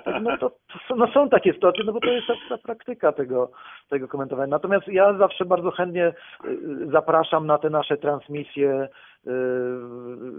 Tak, 0.05 0.23
No 0.23 0.39
to, 0.39 0.51
to 0.89 0.97
no 0.97 1.07
są 1.07 1.29
takie 1.29 1.53
sytuacje, 1.53 1.85
no 1.85 1.93
bo 1.93 2.01
to 2.01 2.11
jest 2.11 2.27
ta, 2.27 2.35
ta 2.49 2.59
praktyka 2.63 3.13
tego, 3.13 3.51
tego 3.89 4.09
komentowania. 4.09 4.51
Natomiast 4.51 4.89
ja 4.89 5.15
zawsze 5.19 5.45
bardzo 5.45 5.71
chętnie 5.71 6.13
y, 6.45 6.91
zapraszam 6.93 7.47
na 7.47 7.59
te 7.59 7.71
nasze 7.71 7.97
transmisje, 7.97 8.71
y, 8.83 8.89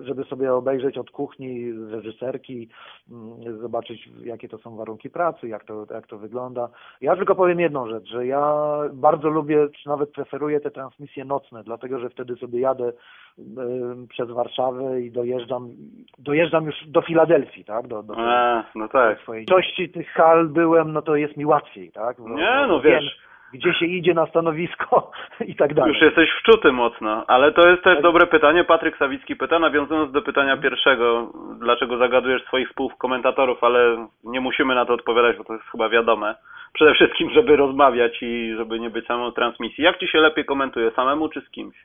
żeby 0.02 0.24
sobie 0.24 0.54
obejrzeć 0.54 0.98
od 0.98 1.12
kuchni, 1.12 1.74
reżyserki, 1.92 2.70
mm, 3.12 3.60
zobaczyć 3.62 4.10
jakie 4.24 4.50
to 4.50 4.58
są 4.58 4.76
warunki 4.76 5.10
pracy, 5.10 5.48
jak 5.48 5.64
to, 5.64 5.86
jak 5.94 6.08
to 6.08 6.18
wygląda. 6.18 6.70
Ja 7.02 7.16
tylko 7.16 7.36
powiem 7.36 7.60
jedną 7.60 7.88
rzecz, 7.88 8.08
że 8.10 8.28
ja 8.28 8.54
bardzo 8.94 9.30
lubię, 9.30 9.68
czy 9.84 9.90
nawet 9.90 10.12
preferuję 10.12 10.60
te 10.60 10.72
transmisje 10.72 11.26
nocne, 11.26 11.64
dlatego 11.64 12.00
że 12.00 12.10
wtedy 12.10 12.36
sobie 12.36 12.60
jadę 12.60 12.90
y, 12.90 13.44
przez 14.10 14.30
Warszawę 14.32 15.02
i 15.02 15.12
dojeżdżam, 15.12 15.70
dojeżdżam 16.20 16.66
już 16.66 16.76
do 16.88 17.02
Filadelfii, 17.02 17.66
tak? 17.66 17.88
Do, 17.88 18.04
do, 18.04 18.14
A, 18.18 18.64
no 18.76 18.88
tak. 18.88 19.20
swojej 19.22 19.46
części 19.46 19.90
tych 19.90 20.10
hal 20.12 20.48
byłem, 20.48 20.94
no 20.94 21.02
to 21.02 21.16
jest 21.16 21.38
mi 21.38 21.46
łatwiej, 21.46 21.92
tak? 21.92 22.18
Bo- 22.22 22.30
Nie, 22.30 22.66
no 22.68 22.82
wiem, 22.82 22.94
wiesz. 23.02 23.29
Gdzie 23.54 23.74
się 23.74 23.86
idzie 23.86 24.14
na 24.14 24.26
stanowisko 24.26 25.12
i 25.52 25.56
tak 25.56 25.74
dalej. 25.74 25.94
Już 25.94 26.02
jesteś 26.02 26.30
wczuty 26.40 26.72
mocno, 26.72 27.24
ale 27.28 27.52
to 27.52 27.70
jest 27.70 27.84
też 27.84 27.94
Tak. 27.94 28.04
dobre 28.04 28.28
pytanie. 28.28 28.64
Patryk 28.64 28.98
Sawicki 28.98 29.36
pyta, 29.36 29.60
nawiązując 29.60 30.12
do 30.12 30.22
pytania 30.22 30.58
pierwszego, 30.58 31.32
dlaczego 31.60 31.98
zagadujesz 31.98 32.44
swoich 32.44 32.70
współkomentatorów, 32.70 33.64
ale 33.64 34.08
nie 34.24 34.42
musimy 34.42 34.76
na 34.76 34.86
to 34.86 34.94
odpowiadać, 34.94 35.38
bo 35.38 35.44
to 35.44 35.54
jest 35.54 35.66
chyba 35.72 35.90
wiadome. 35.90 36.36
Przede 36.74 36.94
wszystkim, 36.94 37.30
żeby 37.30 37.56
rozmawiać 37.56 38.18
i 38.22 38.54
żeby 38.58 38.80
nie 38.80 38.90
być 38.90 39.06
samą 39.06 39.32
transmisji. 39.32 39.84
Jak 39.84 39.98
ci 39.98 40.08
się 40.08 40.20
lepiej 40.20 40.46
komentuje, 40.46 40.92
samemu 40.92 41.30
czy 41.30 41.42
z 41.42 41.50
kimś? 41.50 41.76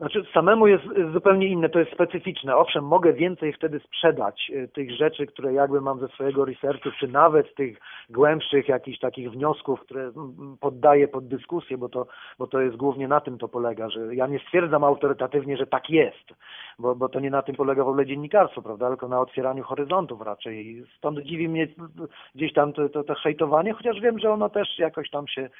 Znaczy 0.00 0.24
samemu 0.34 0.66
jest 0.66 0.84
zupełnie 1.12 1.46
inne, 1.46 1.68
to 1.68 1.78
jest 1.78 1.92
specyficzne. 1.92 2.56
Owszem, 2.56 2.84
mogę 2.84 3.12
więcej 3.12 3.52
wtedy 3.52 3.80
sprzedać 3.80 4.50
y, 4.54 4.68
tych 4.68 4.90
rzeczy, 4.96 5.26
które 5.26 5.52
jakby 5.52 5.80
mam 5.80 6.00
ze 6.00 6.08
swojego 6.08 6.44
researchu, 6.44 6.90
czy 7.00 7.08
nawet 7.08 7.54
tych 7.54 7.78
głębszych 8.10 8.68
jakichś 8.68 8.98
takich 8.98 9.30
wniosków, 9.30 9.80
które 9.80 10.02
mm, 10.02 10.56
poddaję 10.60 11.08
pod 11.08 11.28
dyskusję, 11.28 11.78
bo 11.78 11.88
to, 11.88 12.06
bo 12.38 12.46
to 12.46 12.60
jest 12.60 12.76
głównie 12.76 13.08
na 13.08 13.20
tym 13.20 13.38
to 13.38 13.48
polega, 13.48 13.90
że 13.90 14.14
ja 14.14 14.26
nie 14.26 14.38
stwierdzam 14.38 14.84
autorytatywnie, 14.84 15.56
że 15.56 15.66
tak 15.66 15.90
jest, 15.90 16.34
bo, 16.78 16.94
bo 16.94 17.08
to 17.08 17.20
nie 17.20 17.30
na 17.30 17.42
tym 17.42 17.54
polega 17.54 17.84
w 17.84 17.88
ogóle 17.88 18.06
dziennikarstwo, 18.06 18.62
prawda, 18.62 18.88
tylko 18.88 19.08
na 19.08 19.20
otwieraniu 19.20 19.64
horyzontów 19.64 20.20
raczej. 20.20 20.84
Stąd 20.98 21.18
dziwi 21.18 21.48
mnie 21.48 21.68
gdzieś 22.34 22.52
tam 22.52 22.72
to, 22.72 22.88
to, 22.88 23.04
to 23.04 23.14
hejtowanie, 23.14 23.72
chociaż 23.72 24.00
wiem, 24.00 24.18
że 24.18 24.30
ono 24.30 24.48
też 24.48 24.78
jakoś 24.78 25.10
tam 25.10 25.28
się 25.28 25.50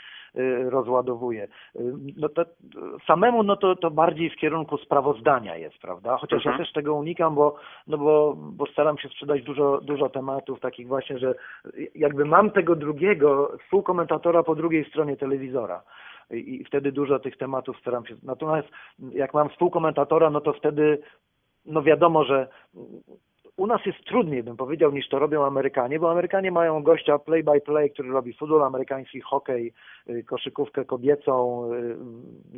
rozładowuje. 0.70 1.44
Y, 1.44 1.48
No 2.16 2.28
to 2.28 2.44
samemu 3.06 3.42
no 3.42 3.56
to, 3.56 3.76
to 3.76 3.90
bardziej 3.90 4.30
w 4.30 4.36
kierunku 4.36 4.76
sprawozdania 4.78 5.56
jest, 5.56 5.78
prawda? 5.78 6.16
Chociaż 6.16 6.36
Mhm. 6.46 6.52
ja 6.52 6.64
też 6.64 6.72
tego 6.72 6.94
unikam, 6.94 7.34
bo, 7.34 7.56
no 7.86 7.98
bo, 7.98 8.36
bo 8.36 8.66
staram 8.66 8.98
się 8.98 9.08
sprzedać 9.08 9.42
dużo, 9.42 9.80
dużo 9.80 10.08
tematów 10.08 10.60
takich 10.60 10.86
właśnie, 10.88 11.18
że 11.18 11.34
jakby 11.94 12.24
mam 12.24 12.50
tego 12.50 12.76
drugiego 12.76 13.52
współkomentatora 13.64 14.42
po 14.42 14.54
drugiej 14.54 14.84
stronie 14.84 15.16
telewizora. 15.16 15.82
I, 16.30 16.64
wtedy 16.64 16.92
dużo 16.92 17.18
tych 17.18 17.36
tematów 17.36 17.78
staram 17.80 18.06
się. 18.06 18.14
Natomiast 18.22 18.68
jak 19.12 19.34
mam 19.34 19.48
współkomentatora, 19.48 20.30
no 20.30 20.40
to 20.40 20.52
wtedy 20.52 20.98
no 21.66 21.82
wiadomo, 21.82 22.24
że 22.24 22.48
u 23.56 23.66
nas 23.66 23.86
jest 23.86 24.04
trudniej, 24.04 24.42
bym 24.42 24.56
powiedział, 24.56 24.92
niż 24.92 25.08
to 25.08 25.18
robią 25.18 25.44
Amerykanie, 25.44 25.98
bo 25.98 26.10
Amerykanie 26.10 26.50
mają 26.50 26.82
gościa 26.82 27.18
play-by-play, 27.18 27.90
który 27.90 28.08
robi 28.10 28.32
futbol 28.32 28.62
amerykański, 28.62 29.20
hokej, 29.20 29.66
y, 29.66 29.72
koszykówkę 30.26 30.84
kobiecą, 30.84 31.64
y, 31.72 31.96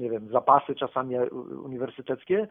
nie 0.00 0.10
wiem, 0.10 0.28
zapasy 0.28 0.74
czasami 0.74 1.16
y, 1.16 1.30
uniwersyteckie, 1.64 2.48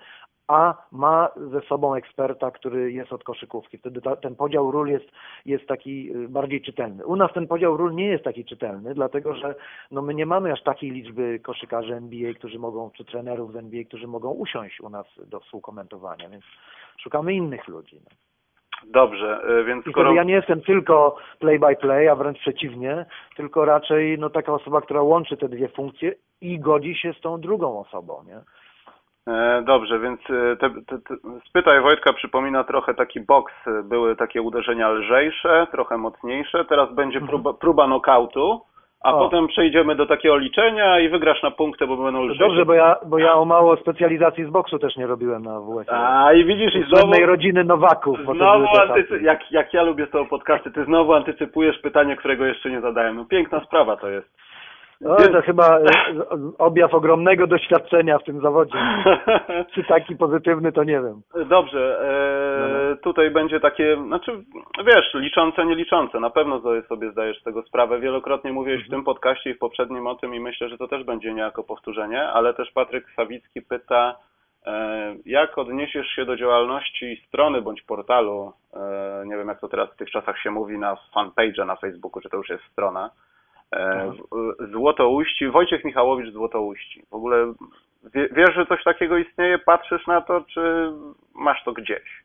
a 0.48 0.88
ma 0.92 1.30
ze 1.52 1.62
sobą 1.62 1.96
eksperta, 1.96 2.52
który 2.52 2.92
jest 2.92 3.14
od 3.14 3.24
koszykówki. 3.24 3.78
Wtedy 3.78 4.02
ta, 4.02 4.16
ten 4.16 4.36
podział 4.36 4.72
ról 4.72 4.88
jest, 4.88 5.06
jest 5.46 5.68
taki 5.68 6.16
y, 6.16 6.30
bardziej 6.30 6.62
czytelny. 6.62 7.06
U 7.06 7.16
nas 7.16 7.34
ten 7.34 7.48
podział 7.48 7.78
ról 7.78 7.96
nie 7.96 8.08
jest 8.08 8.24
taki 8.24 8.46
czytelny, 8.46 8.94
dlatego 8.94 9.36
że 9.36 9.56
no, 9.92 10.02
my 10.02 10.14
nie 10.14 10.26
mamy 10.26 10.52
aż 10.52 10.64
takiej 10.64 10.92
liczby 10.92 11.40
koszykarzy 11.40 11.96
NBA, 11.96 12.34
którzy 12.34 12.60
mogą, 12.60 12.92
czy 12.92 13.06
trenerów 13.06 13.54
z 13.54 13.56
NBA, 13.56 13.84
którzy 13.84 14.08
mogą 14.08 14.32
usiąść 14.32 14.82
u 14.82 14.90
nas 14.90 15.06
do 15.26 15.40
współkomentowania, 15.40 16.30
więc 16.30 16.44
szukamy 16.98 17.34
innych 17.34 17.68
ludzi. 17.68 18.00
No. 18.04 18.16
Dobrze, 18.88 19.42
y, 19.60 19.64
więc 19.64 19.88
I 19.88 19.92
skoro... 19.92 20.14
ja 20.14 20.24
nie 20.24 20.34
jestem 20.34 20.62
tylko 20.62 21.16
play-by-play, 21.40 22.10
a 22.10 22.16
wręcz 22.16 22.40
przeciwnie, 22.40 23.06
tylko 23.36 23.66
raczej 23.66 24.20
no, 24.20 24.30
taka 24.30 24.54
osoba, 24.54 24.82
która 24.82 25.02
łączy 25.02 25.38
te 25.38 25.50
dwie 25.50 25.68
funkcje 25.68 26.14
i 26.42 26.60
godzi 26.60 26.96
się 26.96 27.14
z 27.14 27.22
tą 27.22 27.42
drugą 27.42 27.80
osobą, 27.80 28.24
nie? 28.28 28.42
E, 29.28 29.62
Dobrze, 29.62 30.00
więc 30.00 30.20
e, 30.30 30.56
te, 30.56 30.70
te, 30.70 31.00
te, 31.00 31.16
spytaj 31.50 31.82
Wojtka 31.82 32.14
przypomina 32.14 32.64
trochę 32.64 32.94
taki 32.94 33.20
boks. 33.20 33.54
E, 33.68 33.84
Były 33.84 34.16
takie 34.16 34.42
uderzenia 34.42 34.90
lżejsze, 34.90 35.68
trochę 35.72 35.98
mocniejsze. 35.98 36.66
Teraz 36.66 36.94
będzie 36.94 37.22
próba, 37.22 37.54
próba 37.54 37.88
nokautu, 37.88 38.62
a. 39.04 39.14
O. 39.16 39.20
potem 39.20 39.48
przejdziemy 39.48 39.96
do 39.96 40.06
takiego 40.06 40.38
liczenia 40.38 41.00
i 41.00 41.10
wygrasz 41.10 41.44
na 41.44 41.52
punkty, 41.52 41.88
bo 41.88 41.98
będą 41.98 42.20
To 42.20 42.26
lżejsze. 42.26 42.44
dobrze, 42.44 42.66
bo 42.66 42.74
ja, 42.74 42.96
bo 43.06 43.18
ja 43.18 43.34
o 43.34 43.46
mało 43.46 43.78
specjalizacji 43.78 44.46
z 44.46 44.50
boksu 44.50 44.80
też 44.80 44.96
nie 44.98 45.08
robiłem 45.08 45.44
na 45.44 45.60
WF. 45.60 45.88
A 45.90 46.34
i 46.34 46.46
widzisz, 46.46 46.76
i 46.76 46.84
Z 46.84 46.88
znowu, 46.88 47.26
rodziny 47.26 47.64
Nowaków. 47.64 48.20
to 48.26 48.34
znowu 48.34 48.66
antycy, 48.82 49.22
jak, 49.22 49.52
jak 49.52 49.74
ja 49.74 49.84
lubię 49.84 50.06
z 50.06 50.10
tego 50.12 50.26
podcasty, 50.26 50.72
ty 50.72 50.86
znowu 50.86 51.14
antycypujesz 51.14 51.78
pytanie, 51.80 52.16
którego 52.16 52.46
jeszcze 52.46 52.70
nie 52.70 52.82
zadałem. 52.82 53.16
No 53.16 53.26
piękna 53.26 53.60
sprawa 53.60 53.98
to 53.98 54.10
jest. 54.10 54.42
No, 55.02 55.16
to 55.16 55.42
chyba 55.42 55.80
e, 55.80 55.84
objaw 56.58 56.94
ogromnego 56.94 57.48
doświadczenia 57.48 58.20
w 58.20 58.24
tym 58.24 58.42
zawodzie. 58.42 58.74
Czy 59.74 59.84
taki 59.84 60.16
pozytywny, 60.16 60.72
to 60.72 60.84
nie 60.84 61.02
wiem. 61.02 61.22
Dobrze, 61.46 62.00
e, 62.92 62.96
tutaj 62.96 63.32
będzie 63.32 63.60
takie, 63.60 63.98
znaczy 64.08 64.32
wiesz, 64.86 65.14
liczące, 65.14 65.66
nieliczące. 65.66 66.20
Na 66.20 66.30
pewno 66.30 66.62
sobie- 66.90 67.12
zdajesz 67.12 67.40
z 67.42 67.44
tego 67.44 67.62
sprawę. 67.64 68.00
Wielokrotnie 68.00 68.52
mówiłeś 68.52 68.88
w 68.88 68.90
tym 68.90 69.04
podcaście 69.04 69.50
i 69.50 69.54
w 69.54 69.60
poprzednim 69.60 70.08
o 70.08 70.16
tym 70.16 70.36
i 70.36 70.40
myślę, 70.40 70.70
że 70.70 70.78
to 70.78 70.88
też 70.88 71.04
będzie 71.04 71.34
niejako 71.34 71.64
powtórzenie, 71.64 72.24
ale 72.30 72.54
też 72.54 72.72
Patryk 72.72 73.06
Sawicki 73.16 73.62
pyta, 73.62 74.16
e, 74.66 75.16
jak 75.26 75.58
odniesiesz 75.58 76.08
się 76.08 76.26
do 76.26 76.36
działalności 76.38 77.24
strony 77.28 77.62
bądź 77.62 77.82
portalu, 77.82 78.54
e, 78.74 79.24
nie 79.26 79.38
wiem 79.38 79.48
jak 79.48 79.60
to 79.60 79.68
teraz 79.68 79.90
w 79.90 79.98
tych 79.98 80.12
czasach 80.12 80.40
się 80.40 80.52
mówi, 80.52 80.78
na 80.78 80.98
fanpage'a 81.16 81.66
na 81.66 81.76
Facebooku, 81.76 82.22
czy 82.22 82.30
to 82.30 82.38
już 82.38 82.50
jest 82.50 82.64
strona, 82.72 83.10
Złotouści, 84.72 85.48
Wojciech 85.48 85.84
Michałowicz 85.84 86.34
Złotouści. 86.34 87.04
W 87.10 87.14
ogóle 87.14 87.54
wie, 88.14 88.30
wiesz, 88.32 88.56
że 88.56 88.66
coś 88.66 88.84
takiego 88.84 89.18
istnieje, 89.18 89.60
patrzysz 89.60 90.08
na 90.08 90.22
to, 90.22 90.42
czy 90.42 90.92
masz 91.36 91.64
to 91.64 91.74
gdzieś? 91.74 92.21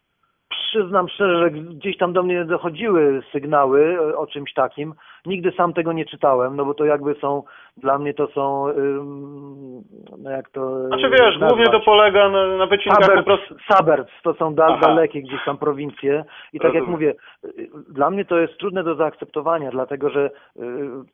Przyznam 0.56 1.08
szczerze, 1.08 1.38
że 1.38 1.50
gdzieś 1.50 1.96
tam 1.96 2.12
do 2.12 2.22
mnie 2.22 2.44
dochodziły 2.44 3.22
sygnały 3.32 3.98
e, 4.10 4.16
o 4.16 4.26
czymś 4.26 4.52
takim. 4.52 4.94
Nigdy 5.26 5.52
sam 5.52 5.72
tego 5.72 5.92
nie 5.92 6.04
czytałem, 6.04 6.56
no 6.56 6.64
bo 6.64 6.74
to 6.74 6.84
jakby 6.84 7.14
są, 7.14 7.42
dla 7.76 7.98
mnie 7.98 8.14
to 8.14 8.26
są, 8.26 8.68
ym, 8.68 9.82
no 10.18 10.30
jak 10.30 10.50
to 10.50 10.86
Znaczy 10.88 11.10
wiesz, 11.10 11.38
głównie 11.38 11.64
to 11.66 11.80
polega 11.80 12.28
na, 12.28 12.56
na 12.56 12.66
wycinkach 12.66 12.98
po 13.00 13.06
Suburbs, 13.06 13.24
prostu. 13.24 13.54
suburbs 13.74 14.12
to 14.22 14.34
są 14.34 14.54
dal, 14.54 14.80
dalekie 14.80 15.22
gdzieś 15.22 15.44
tam 15.44 15.58
prowincje 15.58 16.24
i 16.52 16.60
tak 16.60 16.74
jak 16.74 16.86
mówię, 16.86 17.14
y, 17.44 17.68
dla 17.88 18.10
mnie 18.10 18.24
to 18.24 18.38
jest 18.38 18.58
trudne 18.58 18.84
do 18.84 18.94
zaakceptowania, 18.94 19.70
dlatego 19.70 20.10
że 20.10 20.30
y, 20.56 20.60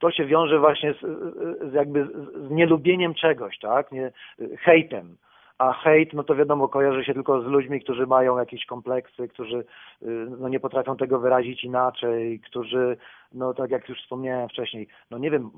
to 0.01 0.11
się 0.11 0.25
wiąże 0.25 0.59
właśnie 0.59 0.95
z, 0.95 1.03
y, 1.03 1.71
z 1.71 1.73
jakby 1.73 2.05
z- 2.05 2.47
z 2.49 2.51
nielubieniem 2.51 3.15
czegoś, 3.15 3.59
tak, 3.59 3.93
nie, 3.93 4.13
y, 4.41 4.57
hejtem. 4.57 5.17
A 5.63 5.73
hejt, 5.73 6.13
no 6.13 6.25
to 6.25 6.35
wiadomo, 6.35 6.69
kojarzy 6.69 7.05
się 7.05 7.15
tylko 7.15 7.43
z 7.43 7.45
ludźmi, 7.47 7.81
którzy 7.81 8.07
mają 8.07 8.39
jakieś 8.39 8.67
kompleksy, 8.67 9.29
którzy 9.29 9.59
y, 10.03 10.27
no, 10.39 10.49
nie 10.49 10.61
potrafią 10.61 10.97
tego 10.97 11.21
wyrazić 11.21 11.65
inaczej, 11.65 12.41
którzy, 12.41 12.97
no 13.33 13.55
tak 13.55 13.71
jak 13.71 13.89
już 13.89 13.99
wspomniałem 13.99 14.49
wcześniej, 14.49 14.89
no 15.11 15.19
nie 15.19 15.31
wiem, 15.31 15.51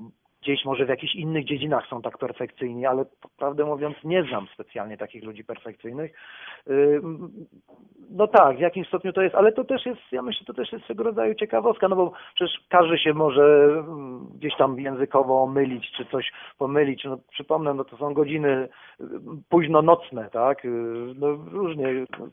gdzieś 0.45 0.65
może 0.65 0.85
w 0.85 0.89
jakichś 0.89 1.15
innych 1.15 1.45
dziedzinach 1.45 1.87
są 1.87 2.01
tak 2.01 2.17
perfekcyjni, 2.17 2.85
ale 2.85 3.05
prawdę 3.37 3.65
mówiąc 3.65 3.95
nie 4.03 4.23
znam 4.23 4.47
specjalnie 4.53 4.97
takich 4.97 5.23
ludzi 5.23 5.43
perfekcyjnych. 5.43 6.13
No 8.09 8.27
tak, 8.27 8.57
w 8.57 8.59
jakimś 8.59 8.87
stopniu 8.87 9.13
to 9.13 9.21
jest, 9.21 9.35
ale 9.35 9.51
to 9.51 9.63
też 9.63 9.85
jest, 9.85 10.01
ja 10.11 10.21
myślę, 10.21 10.45
to 10.45 10.53
też 10.53 10.71
jest 10.71 10.85
swego 10.85 11.03
rodzaju 11.03 11.35
ciekawostka, 11.35 11.87
no 11.87 11.95
bo 11.95 12.11
przecież 12.35 12.59
każdy 12.69 12.97
się 12.97 13.13
może 13.13 13.69
gdzieś 14.35 14.55
tam 14.57 14.79
językowo 14.79 15.47
mylić, 15.47 15.91
czy 15.91 16.05
coś 16.05 16.31
pomylić. 16.57 17.03
No 17.03 17.17
przypomnę, 17.31 17.73
no 17.73 17.83
to 17.83 17.97
są 17.97 18.13
godziny 18.13 18.67
późno 19.49 19.81
nocne, 19.81 20.29
tak? 20.29 20.67
No 21.15 21.27
różnie, 21.51 21.87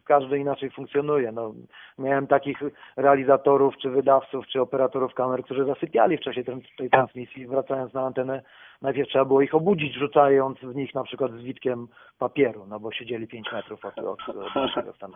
każdy 0.04 0.38
inaczej 0.38 0.70
funkcjonuje. 0.70 1.32
No, 1.32 1.54
miałem 1.98 2.26
takich 2.26 2.58
realizatorów, 2.96 3.76
czy 3.76 3.90
wydawców, 3.90 4.46
czy 4.46 4.60
operatorów 4.60 5.14
kamer, 5.14 5.42
którzy 5.42 5.64
zasypiali 5.64 6.16
w 6.16 6.20
czasie 6.20 6.44
tej 6.78 6.90
transmisji, 6.90 7.46
wracając 7.46 7.94
na 7.94 8.01
aren't 8.02 8.18
in. 8.18 8.42
Najpierw 8.82 9.08
trzeba 9.08 9.24
było 9.24 9.42
ich 9.42 9.54
obudzić, 9.54 9.94
rzucając 9.94 10.58
w 10.58 10.74
nich 10.74 10.94
na 10.94 11.04
przykład 11.04 11.32
zwitkiem 11.32 11.88
papieru, 12.18 12.66
no 12.68 12.80
bo 12.80 12.92
siedzieli 12.92 13.26
5 13.26 13.52
metrów 13.52 13.84
od, 13.84 13.98
od, 13.98 14.28
od 14.28 14.54
naszego 14.66 14.92
stanu. 14.92 15.14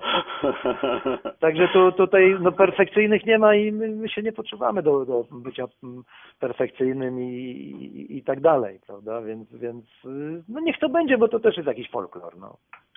Także 1.41 1.69
tu, 1.69 1.93
tutaj 1.93 2.37
no, 2.41 2.53
perfekcyjnych 2.53 3.27
nie 3.27 3.39
ma 3.39 3.55
i 3.55 3.73
my, 3.73 3.89
my 3.89 4.09
się 4.09 4.23
nie 4.23 4.33
poczuwamy 4.33 4.83
do, 4.83 5.05
do 5.05 5.25
bycia 5.31 5.65
mm, 5.83 6.03
perfekcyjnym 6.41 7.21
i, 7.21 7.25
i, 7.25 8.17
i 8.17 8.23
tak 8.23 8.41
dalej, 8.41 8.81
prawda? 8.87 9.23
Więc, 9.23 9.53
więc 9.53 9.85
y, 10.05 10.43
no 10.49 10.61
niech 10.61 10.79
to 10.79 10.89
będzie, 10.89 11.19
bo 11.19 11.29
to 11.29 11.41
też 11.41 11.57
jest 11.57 11.67
jakiś 11.67 11.91
folklor, 11.91 12.39
no. 12.39 12.57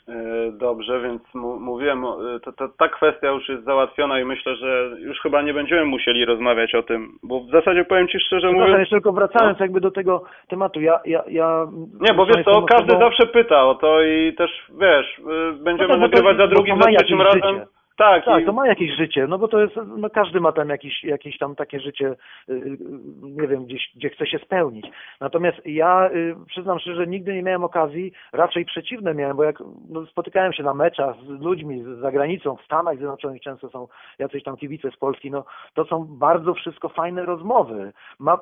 E, 0.10 0.52
Dobrze, 0.52 1.02
więc 1.02 1.22
mówiłem, 1.60 2.06
e, 2.06 2.40
to, 2.44 2.52
to, 2.52 2.68
ta 2.68 2.90
kwestia 2.90 3.28
już 3.28 3.50
jest 3.50 3.64
załatwiona 3.64 4.20
i 4.20 4.26
myślę, 4.26 4.56
że 4.56 4.90
już 5.00 5.20
chyba 5.20 5.42
nie 5.42 5.54
będziemy 5.54 5.86
musieli 5.86 6.26
rozmawiać 6.26 6.76
o 6.76 6.84
tym, 6.84 7.08
bo 7.24 7.40
w 7.40 7.52
zasadzie 7.52 7.86
powiem 7.86 8.08
Ci 8.08 8.20
szczerze 8.20 8.48
Przepraszam, 8.48 8.68
mówiąc... 8.68 8.80
jeszcze 8.80 8.96
tylko 8.96 9.14
wracając 9.14 9.60
jakby 9.60 9.82
do 9.82 9.92
tego 9.92 10.24
tematu, 10.48 10.59
ja, 10.82 11.00
ja, 11.06 11.24
ja 11.28 11.68
Nie, 12.02 12.14
bo 12.14 12.26
wiesz 12.26 12.46
co, 12.46 12.62
każdy 12.62 12.94
osobą- 12.94 13.00
zawsze 13.00 13.26
pyta 13.28 13.66
o 13.66 13.76
to 13.76 14.04
i 14.04 14.34
też, 14.38 14.52
wiesz, 14.82 15.20
y, 15.20 15.24
będziemy 15.54 15.78
No 15.78 15.78
tak, 15.88 15.88
to- 15.88 15.98
nagrywać 15.98 16.38
za 16.38 16.48
drugim, 16.48 16.78
to 16.78 16.84
za 16.84 16.92
trzecim 16.98 17.22
razem. 17.22 17.42
życie. 17.56 17.68
Tak, 18.00 18.26
Tak, 18.26 18.44
i, 18.44 18.46
to 18.46 18.54
ma 18.54 18.68
jakieś 18.68 18.92
życie, 18.96 19.28
no 19.28 19.38
bo 19.38 19.48
to 19.48 19.60
jest, 19.62 19.76
no 19.98 20.10
każdy 20.10 20.40
ma 20.40 20.52
tam 20.52 20.70
jakieś, 20.70 21.04
jakieś 21.04 21.38
tam 21.38 21.56
takie 21.56 21.80
życie, 21.80 22.16
y, 22.50 22.54
y, 22.54 22.78
nie 23.22 23.48
wiem, 23.48 23.66
gdzieś, 23.66 23.92
gdzie 23.96 24.10
chce 24.10 24.28
się 24.28 24.40
spełnić. 24.40 24.86
Natomiast 25.20 25.58
ja 25.66 26.10
y, 26.12 26.36
przyznam 26.48 26.80
szczerze, 26.80 26.96
że 26.96 27.08
nigdy 27.08 27.34
nie 27.34 27.44
miałem 27.44 27.64
okazji, 27.64 28.12
raczej 28.34 28.66
przeciwne 28.66 29.14
miałem, 29.14 29.38
bo 29.38 29.44
jak 29.44 29.60
no, 29.90 30.06
spotykałem 30.06 30.54
się 30.54 30.64
na 30.64 30.74
meczach 30.74 31.16
z 31.26 31.42
ludźmi 31.42 31.84
z- 31.84 32.00
za 32.00 32.12
granicą, 32.12 32.56
w 32.56 32.62
Stanach 32.66 32.96
Zjednoczonych 32.98 33.42
często 33.42 33.70
są 33.70 33.88
jacyś 34.20 34.44
tam 34.44 34.58
kibice 34.58 34.92
z 34.92 34.98
Polski, 34.98 35.32
no 35.32 35.44
to 35.74 35.86
są 35.86 36.06
bardzo 36.10 36.54
wszystko 36.54 36.90
fajne 36.90 37.26
rozmowy. 37.26 37.92
Ma, 38.20 38.40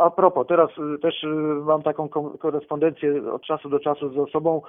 a 0.00 0.10
propos, 0.10 0.46
teraz 0.46 0.70
też 1.02 1.26
mam 1.64 1.82
taką 1.82 2.08
ko- 2.08 2.38
korespondencję 2.38 3.32
od 3.32 3.42
czasu 3.42 3.68
do 3.68 3.80
czasu 3.80 4.08
z 4.08 4.18
osobą, 4.18 4.62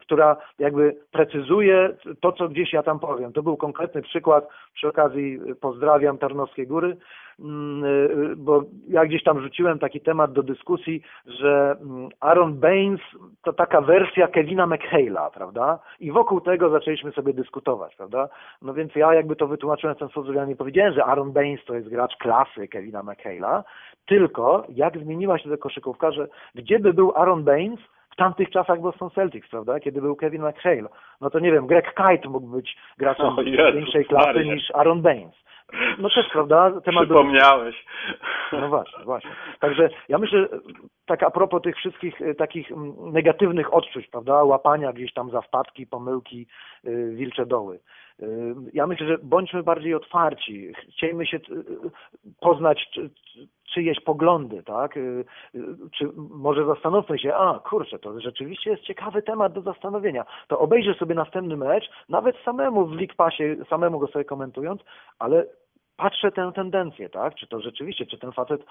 która 0.00 0.36
jakby 0.58 0.96
precyzuje 1.12 1.96
to, 2.20 2.32
co 2.32 2.48
gdzieś 2.48 2.72
ja 2.72 2.82
tam 2.82 2.98
powiem. 2.98 3.31
To 3.32 3.42
był 3.42 3.56
konkretny 3.56 4.02
przykład, 4.02 4.48
przy 4.74 4.88
okazji 4.88 5.40
y, 5.50 5.54
pozdrawiam 5.54 6.18
Tarnowskie 6.18 6.66
Góry, 6.66 6.96
mm, 7.40 7.84
y, 7.84 8.36
bo 8.36 8.64
ja 8.88 9.04
gdzieś 9.06 9.22
tam 9.22 9.40
rzuciłem 9.40 9.78
taki 9.78 10.00
temat 10.00 10.32
do 10.32 10.42
dyskusji, 10.42 11.02
że 11.26 11.76
mm, 11.80 12.08
Aaron 12.20 12.54
Baines 12.54 13.00
to 13.42 13.52
taka 13.52 13.80
wersja 13.80 14.28
Kevina 14.28 14.66
McHale'a, 14.66 15.30
prawda? 15.30 15.78
I 16.00 16.12
wokół 16.12 16.40
tego 16.40 16.70
zaczęliśmy 16.70 17.12
sobie 17.12 17.32
dyskutować, 17.32 17.96
prawda? 17.96 18.28
No 18.62 18.74
więc 18.74 18.94
ja 18.94 19.14
jakby 19.14 19.36
to 19.36 19.46
wytłumaczyłem 19.46 19.96
w 19.96 19.98
ten 19.98 20.08
sposób, 20.08 20.32
że 20.32 20.38
ja 20.38 20.44
nie 20.44 20.56
powiedziałem, 20.56 20.94
że 20.94 21.04
Aaron 21.04 21.32
Baines 21.32 21.64
to 21.64 21.74
jest 21.74 21.88
gracz 21.88 22.16
klasy 22.16 22.68
Kevina 22.68 23.02
McHale'a, 23.02 23.62
tylko 24.06 24.66
jak 24.68 24.98
zmieniła 24.98 25.38
się 25.38 25.50
ta 25.50 25.56
koszykówka, 25.56 26.12
że 26.12 26.28
gdzie 26.54 26.78
by 26.78 26.92
był 26.92 27.12
Aaron 27.16 27.44
Baines 27.44 27.80
w 28.12 28.16
tamtych 28.16 28.50
czasach 28.50 28.80
Boston 28.80 29.10
Celtics, 29.10 29.48
prawda, 29.48 29.80
kiedy 29.80 30.00
był 30.00 30.16
Kevin 30.16 30.42
McHale, 30.48 30.88
no 31.20 31.30
to 31.30 31.38
nie 31.38 31.52
wiem, 31.52 31.66
Greg 31.66 31.94
Kite 31.94 32.28
mógł 32.28 32.46
być 32.46 32.76
graczem 32.98 33.38
O 33.38 33.42
Jezus 33.42 33.74
większej 33.74 34.04
klasy 34.04 34.26
Maria. 34.26 34.54
niż 34.54 34.70
Aaron 34.70 35.02
Baines. 35.02 35.42
No 35.98 36.08
też, 36.10 36.26
prawda, 36.32 36.70
temat 36.80 37.08
do 37.08 37.14
przypomniałeś. 37.14 37.84
no 38.52 38.68
właśnie, 38.68 39.04
właśnie. 39.04 39.30
Także 39.60 39.88
ja 40.08 40.18
myślę, 40.18 40.48
tak 41.06 41.22
a 41.22 41.30
propos 41.30 41.62
tych 41.62 41.76
wszystkich 41.76 42.20
y, 42.20 42.34
takich 42.34 42.72
mm, 42.72 42.94
negatywnych 43.12 43.74
odczuć, 43.74 44.06
prawda, 44.06 44.44
łapania 44.44 44.92
gdzieś 44.92 45.12
tam 45.12 45.30
za 45.30 45.40
wpadki, 45.40 45.86
pomyłki, 45.86 46.46
y, 46.86 47.10
wilcze 47.14 47.46
doły. 47.46 47.80
Y, 48.22 48.54
Ja 48.72 48.86
myślę, 48.86 49.06
że 49.06 49.18
bądźmy 49.22 49.62
bardziej 49.62 49.94
otwarci, 49.94 50.72
chciejmy 50.92 51.26
się 51.26 51.36
y, 51.36 51.40
poznać 52.40 52.98
czyjeś 53.74 54.00
poglądy, 54.00 54.62
tak? 54.62 54.96
Y, 54.96 55.24
y, 55.54 55.60
Czy 55.98 56.10
może 56.16 56.66
zastanówmy 56.66 57.18
się, 57.18 57.34
a 57.34 57.58
kurczę, 57.58 57.98
to 57.98 58.20
rzeczywiście 58.20 58.70
jest 58.70 58.82
ciekawy 58.82 59.22
temat 59.22 59.52
do 59.52 59.60
zastanowienia. 59.60 60.24
To 60.48 60.58
obejrzę 60.58 60.94
sobie 60.94 61.14
następny 61.14 61.56
mecz, 61.56 61.90
nawet 62.08 62.36
samemu 62.44 62.86
w 62.86 62.92
League 62.92 63.14
Passie, 63.16 63.44
samemu 63.68 63.98
go 63.98 64.06
sobie 64.06 64.24
komentując, 64.24 64.80
ale 65.18 65.46
patrzę 65.96 66.32
tę 66.32 66.52
tendencję, 66.54 67.08
tak? 67.08 67.34
Czy 67.34 67.46
to 67.46 67.60
rzeczywiście, 67.60 68.06
czy 68.06 68.18
ten 68.18 68.32
facet, 68.32 68.64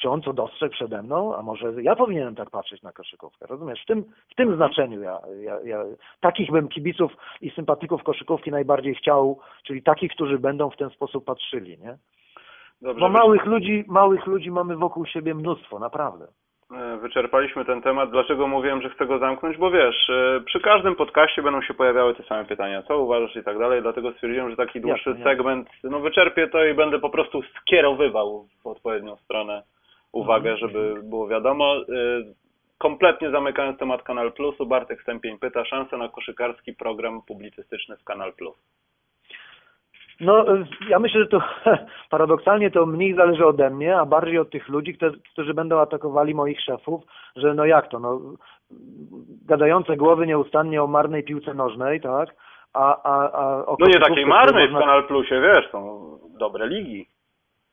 czy 0.00 0.10
on 0.10 0.22
co 0.22 0.32
dostrzegł 0.32 0.74
przede 0.74 1.02
mną, 1.02 1.36
a 1.36 1.42
może 1.42 1.82
ja 1.82 1.96
powinienem 1.96 2.34
tak 2.34 2.50
patrzeć 2.50 2.82
na 2.82 2.92
koszykówkę, 2.92 3.46
rozumiesz? 3.46 3.82
W 3.82 3.86
tym, 3.86 4.04
w 4.30 4.34
tym 4.34 4.56
znaczeniu 4.56 5.00
ja, 5.02 5.20
ja, 5.42 5.60
ja 5.64 5.84
takich 6.20 6.50
bym 6.50 6.68
kibiców 6.68 7.12
i 7.40 7.50
sympatyków 7.50 8.02
koszykówki 8.02 8.50
najbardziej 8.50 8.94
chciał, 8.94 9.38
czyli 9.62 9.82
takich, 9.82 10.12
którzy 10.12 10.38
będą 10.38 10.70
w 10.70 10.76
ten 10.76 10.90
sposób 10.90 11.24
patrzyli, 11.24 11.78
nie? 11.78 11.98
Dobrze, 12.84 13.00
Bo 13.00 13.08
małych 13.08 13.44
ludzi, 13.46 13.84
małych 13.88 14.26
ludzi 14.26 14.50
mamy 14.50 14.76
wokół 14.76 15.06
siebie 15.06 15.34
mnóstwo, 15.34 15.78
naprawdę. 15.78 16.26
E, 16.76 16.96
Wyczerpaliśmy 16.96 17.64
ten 17.64 17.82
temat. 17.82 18.10
Dlaczego 18.10 18.46
mówiłem, 18.46 18.82
że 18.82 18.90
chcę 18.90 19.06
go 19.06 19.18
zamknąć? 19.18 19.56
Bo 19.56 19.70
wiesz, 19.70 20.10
e, 20.10 20.40
przy 20.46 20.60
każdym 20.60 20.96
podcaście 20.96 21.42
będą 21.42 21.62
się 21.62 21.74
pojawiały 21.74 22.14
te 22.14 22.22
same 22.22 22.44
pytania. 22.44 22.82
Co 22.82 22.98
uważasz 22.98 23.36
i 23.36 23.44
tak 23.44 23.58
dalej. 23.58 23.82
Dlatego 23.82 24.12
stwierdziłem, 24.12 24.50
że 24.50 24.56
taki 24.56 24.80
dłuższy 24.80 25.10
Jasne, 25.10 25.24
jasne. 25.24 25.36
segment, 25.36 25.68
no 25.84 26.00
wyczerpię 26.00 26.48
to 26.48 26.64
i 26.64 26.74
będę 26.74 26.98
po 26.98 27.10
prostu 27.10 27.42
skierowywał 27.42 28.46
w 28.62 28.66
odpowiednią 28.66 29.16
stronę 29.16 29.62
uwagę, 30.12 30.50
Mhm. 30.52 30.58
żeby 30.70 31.02
było 31.02 31.28
wiadomo. 31.28 31.76
E, 31.76 31.84
Kompletnie 32.78 33.30
zamykając 33.30 33.78
temat 33.78 34.02
Kanal 34.02 34.32
Plusu, 34.32 34.66
Bartek 34.66 35.02
Stępień 35.02 35.38
pyta, 35.38 35.64
szanse 35.64 35.96
na 35.96 36.08
koszykarski 36.08 36.72
program 36.74 37.22
publicystyczny 37.22 37.96
w 37.96 38.04
Kanal 38.04 38.32
Plus. 38.32 38.56
No, 40.20 40.54
y, 40.54 40.66
ja 40.88 40.98
myślę, 40.98 41.20
że 41.20 41.26
to 41.26 41.42
paradoksalnie 42.10 42.70
to 42.70 42.86
mniej 42.86 43.14
zależy 43.14 43.46
ode 43.46 43.70
mnie, 43.70 43.96
a 43.98 44.06
bardziej 44.06 44.38
od 44.38 44.50
tych 44.50 44.68
ludzi, 44.68 44.98
którzy, 45.32 45.54
będą 45.54 45.78
atakowali 45.78 46.34
moich 46.34 46.60
szefów, 46.60 47.02
że 47.36 47.54
no 47.54 47.64
jak 47.64 47.88
to, 47.88 47.98
no 47.98 48.20
gadające 49.46 49.96
głowy 49.96 50.26
nieustannie 50.26 50.82
o 50.82 50.86
marnej 50.86 51.22
piłce 51.24 51.54
nożnej, 51.54 52.00
tak? 52.00 52.34
A, 52.72 53.02
a, 53.02 53.32
a 53.32 53.66
o 53.66 53.76
No 53.80 53.86
nie 53.86 54.00
takiej 54.00 54.26
marnej 54.26 54.68
w 54.68 54.72
można- 54.72 54.86
Kanal 54.86 55.04
Plusie, 55.04 55.40
wiesz, 55.40 55.70
są 55.70 56.04
dobre 56.38 56.66
ligi. 56.66 57.08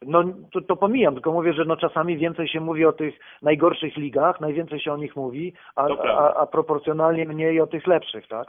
No 0.06 0.24
to, 0.54 0.62
to 0.62 0.76
pomijam, 0.76 1.14
tylko 1.14 1.32
mówię, 1.32 1.54
że 1.54 1.66
no 1.66 1.78
czasami 1.78 2.18
więcej 2.18 2.48
się 2.48 2.60
mówi 2.60 2.86
o 2.86 2.94
tych 2.94 3.20
najgorszych 3.42 3.98
ligach, 3.98 4.42
najwięcej 4.42 4.80
się 4.80 4.94
o 4.94 4.98
nich 4.98 5.16
mówi, 5.16 5.54
a, 5.76 5.88
a, 5.88 6.34
a 6.34 6.46
proporcjonalnie 6.46 7.26
mniej 7.26 7.62
o 7.62 7.68
tych 7.68 7.88
lepszych, 7.88 8.28
tak? 8.28 8.48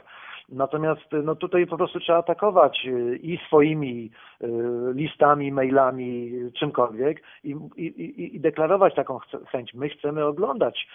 Natomiast 0.49 1.11
no 1.23 1.35
tutaj 1.35 1.67
po 1.67 1.77
prostu 1.77 1.99
trzeba 1.99 2.19
atakować 2.19 2.85
y, 2.85 3.17
i 3.17 3.37
swoimi 3.47 4.11
y, 4.41 4.47
listami, 4.93 5.51
mailami, 5.51 6.31
czymkolwiek 6.59 7.23
i, 7.43 7.55
i, 7.77 8.35
i, 8.35 8.39
deklarować 8.39 8.95
taką 8.95 9.19
chęć. 9.47 9.73
My 9.73 9.89
chcemy 9.89 10.25
oglądać 10.25 10.87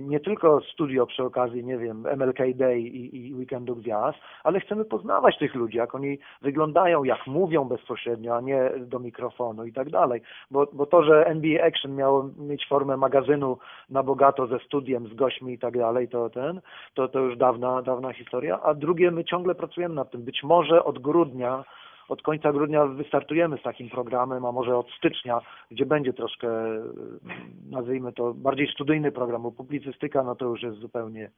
nie 0.00 0.20
tylko 0.20 0.60
studio 0.60 1.06
przy 1.06 1.24
okazji, 1.24 1.64
nie 1.64 1.78
wiem, 1.78 2.04
MLK 2.16 2.38
Day 2.54 2.80
i, 2.80 3.28
i 3.28 3.34
Weekendu 3.34 3.76
Gwiazd, 3.76 4.18
ale 4.44 4.60
chcemy 4.60 4.84
poznawać 4.84 5.38
tych 5.38 5.54
ludzi, 5.54 5.76
jak 5.76 5.94
oni 5.94 6.18
wyglądają, 6.42 7.04
jak 7.04 7.26
mówią 7.26 7.64
bezpośrednio, 7.64 8.36
a 8.36 8.40
nie 8.40 8.70
do 8.78 8.98
mikrofonu 8.98 9.64
i 9.64 9.72
tak 9.72 9.90
dalej. 9.90 10.20
Bo, 10.50 10.66
bo 10.72 10.86
to, 10.86 11.02
że 11.02 11.26
NBA 11.26 11.64
Action 11.64 11.94
miało 11.94 12.30
mieć 12.38 12.66
formę 12.68 12.96
magazynu 12.96 13.58
na 13.90 14.02
bogato 14.02 14.46
ze 14.46 14.58
studiem, 14.58 15.08
z 15.08 15.14
gośćmi 15.14 15.52
i 15.54 15.58
tak 15.58 15.78
dalej, 15.78 16.08
to 16.08 16.30
ten, 16.30 16.60
to, 16.94 17.08
to 17.08 17.18
już 17.18 17.36
dawna, 17.36 17.82
dawna 17.82 18.12
historia. 18.12 18.60
A 18.62 18.74
drugie, 18.78 19.10
my 19.10 19.24
ciągle 19.24 19.54
pracujemy 19.54 19.94
nad 19.94 20.10
tym. 20.10 20.22
Być 20.22 20.42
może 20.42 20.84
od 20.84 20.98
grudnia 20.98 21.64
od 22.08 22.22
końca 22.22 22.52
grudnia 22.52 22.86
wystartujemy 22.86 23.58
z 23.58 23.62
takim 23.62 23.90
programem, 23.90 24.44
a 24.44 24.52
może 24.52 24.76
od 24.76 24.90
stycznia, 24.90 25.40
gdzie 25.70 25.86
będzie 25.86 26.12
troszkę, 26.12 26.48
e, 26.48 26.82
nazwijmy 27.70 28.12
to, 28.12 28.34
bardziej 28.34 28.68
studyjny 28.68 29.12
program, 29.12 29.42
bo 29.42 29.52
publicystyka 29.52 30.22
no 30.22 30.34
to 30.34 30.44
już 30.44 30.62
jest 30.62 30.78
zupełnie 30.78 31.30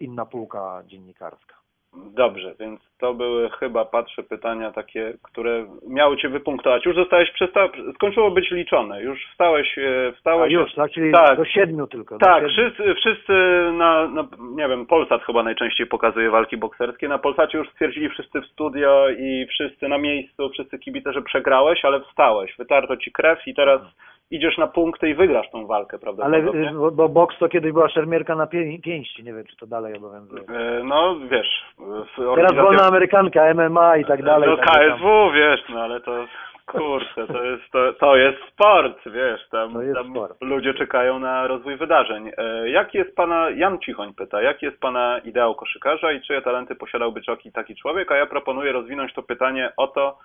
inna 0.00 0.26
półka 0.26 0.82
dziennikarska. 0.86 1.63
Dobrze, 1.96 2.54
więc 2.60 2.80
to 2.98 3.14
były 3.14 3.50
chyba, 3.50 3.84
patrzę, 3.84 4.22
pytania 4.22 4.72
takie, 4.72 5.12
które 5.22 5.66
miały 5.88 6.16
Cię 6.16 6.28
wypunktować. 6.28 6.86
Już 6.86 6.96
zostałeś, 6.96 7.30
przesta... 7.30 7.68
skończyło 7.94 8.30
być 8.30 8.50
liczone, 8.50 9.02
już 9.02 9.26
wstałeś, 9.32 9.78
e, 9.78 10.08
A 10.08 10.16
wstałeś... 10.16 10.52
już, 10.52 10.74
tak? 10.74 10.90
Czyli 10.92 11.12
Tak. 11.12 11.36
do 11.36 11.44
siedmiu 11.44 11.86
tylko. 11.86 12.18
Tak, 12.18 12.42
siedmiu. 12.42 12.48
wszyscy, 12.48 12.94
wszyscy 12.94 13.32
na, 13.72 14.08
na, 14.08 14.28
nie 14.56 14.68
wiem, 14.68 14.86
Polsat 14.86 15.22
chyba 15.22 15.42
najczęściej 15.42 15.86
pokazuje 15.86 16.30
walki 16.30 16.56
bokserskie. 16.56 17.08
Na 17.08 17.18
Polsacie 17.18 17.58
już 17.58 17.70
stwierdzili 17.70 18.08
wszyscy 18.08 18.40
w 18.40 18.46
studio 18.46 19.08
i 19.18 19.46
wszyscy 19.46 19.88
na 19.88 19.98
miejscu, 19.98 20.50
wszyscy 20.50 20.78
kibice, 20.78 21.12
że 21.12 21.22
przegrałeś, 21.22 21.84
ale 21.84 22.00
wstałeś, 22.00 22.56
wytarto 22.58 22.96
ci 22.96 23.12
krew 23.12 23.46
i 23.46 23.54
teraz 23.54 23.80
idziesz 24.30 24.58
na 24.58 24.66
punkty 24.66 25.08
i 25.08 25.14
wygrasz 25.14 25.50
tą 25.50 25.66
walkę, 25.66 25.98
prawda? 25.98 26.24
Ale 26.24 26.38
y, 26.38 26.70
bo, 26.78 26.90
bo 26.90 27.08
boks 27.08 27.38
to 27.38 27.48
kiedyś 27.48 27.72
była 27.72 27.88
szermierka 27.88 28.34
na 28.34 28.46
pię- 28.46 28.80
pięści, 28.82 29.24
nie 29.24 29.32
wiem 29.32 29.44
czy 29.44 29.56
to 29.56 29.66
dalej 29.66 29.96
obowiązuje. 29.96 30.42
E, 30.48 30.84
No, 30.84 31.16
wiesz, 31.30 31.64
w 31.78 32.16
Teraz 32.16 32.28
organizacja- 32.28 32.62
wolna 32.62 32.86
amerykanka, 32.86 33.54
MMA 33.54 33.96
i 33.96 34.04
tak 34.04 34.22
dalej. 34.22 34.50
No 34.50 34.56
KSW, 34.56 35.30
wiesz, 35.34 35.60
no 35.68 35.80
ale 35.80 36.00
to 36.00 36.26
kurczę, 36.66 37.26
to 37.26 37.44
jest, 37.44 37.62
to, 37.72 37.92
to 37.92 38.16
jest 38.16 38.38
sport, 38.52 38.98
wiesz, 39.06 39.48
tam, 39.50 39.82
jest 39.82 39.94
tam 39.94 40.10
sport. 40.10 40.36
ludzie 40.40 40.74
czekają 40.74 41.18
na 41.18 41.46
rozwój 41.46 41.76
wydarzeń. 41.76 42.30
E, 42.38 42.68
jaki 42.70 42.98
jest 42.98 43.16
pana, 43.16 43.50
Jan 43.50 43.78
Cichoń 43.78 44.14
pyta, 44.14 44.42
jaki 44.42 44.66
jest 44.66 44.80
pana 44.80 45.18
ideał 45.24 45.54
koszykarza 45.54 46.12
i 46.12 46.20
czyje 46.20 46.42
talenty 46.42 46.74
posiadałby 46.74 47.22
taki, 47.22 47.52
taki 47.52 47.76
człowiek, 47.76 48.12
a 48.12 48.16
ja 48.16 48.26
proponuję 48.26 48.72
rozwinąć 48.72 49.12
to 49.12 49.22
pytanie 49.22 49.72
o 49.76 49.86
to, 49.86 50.18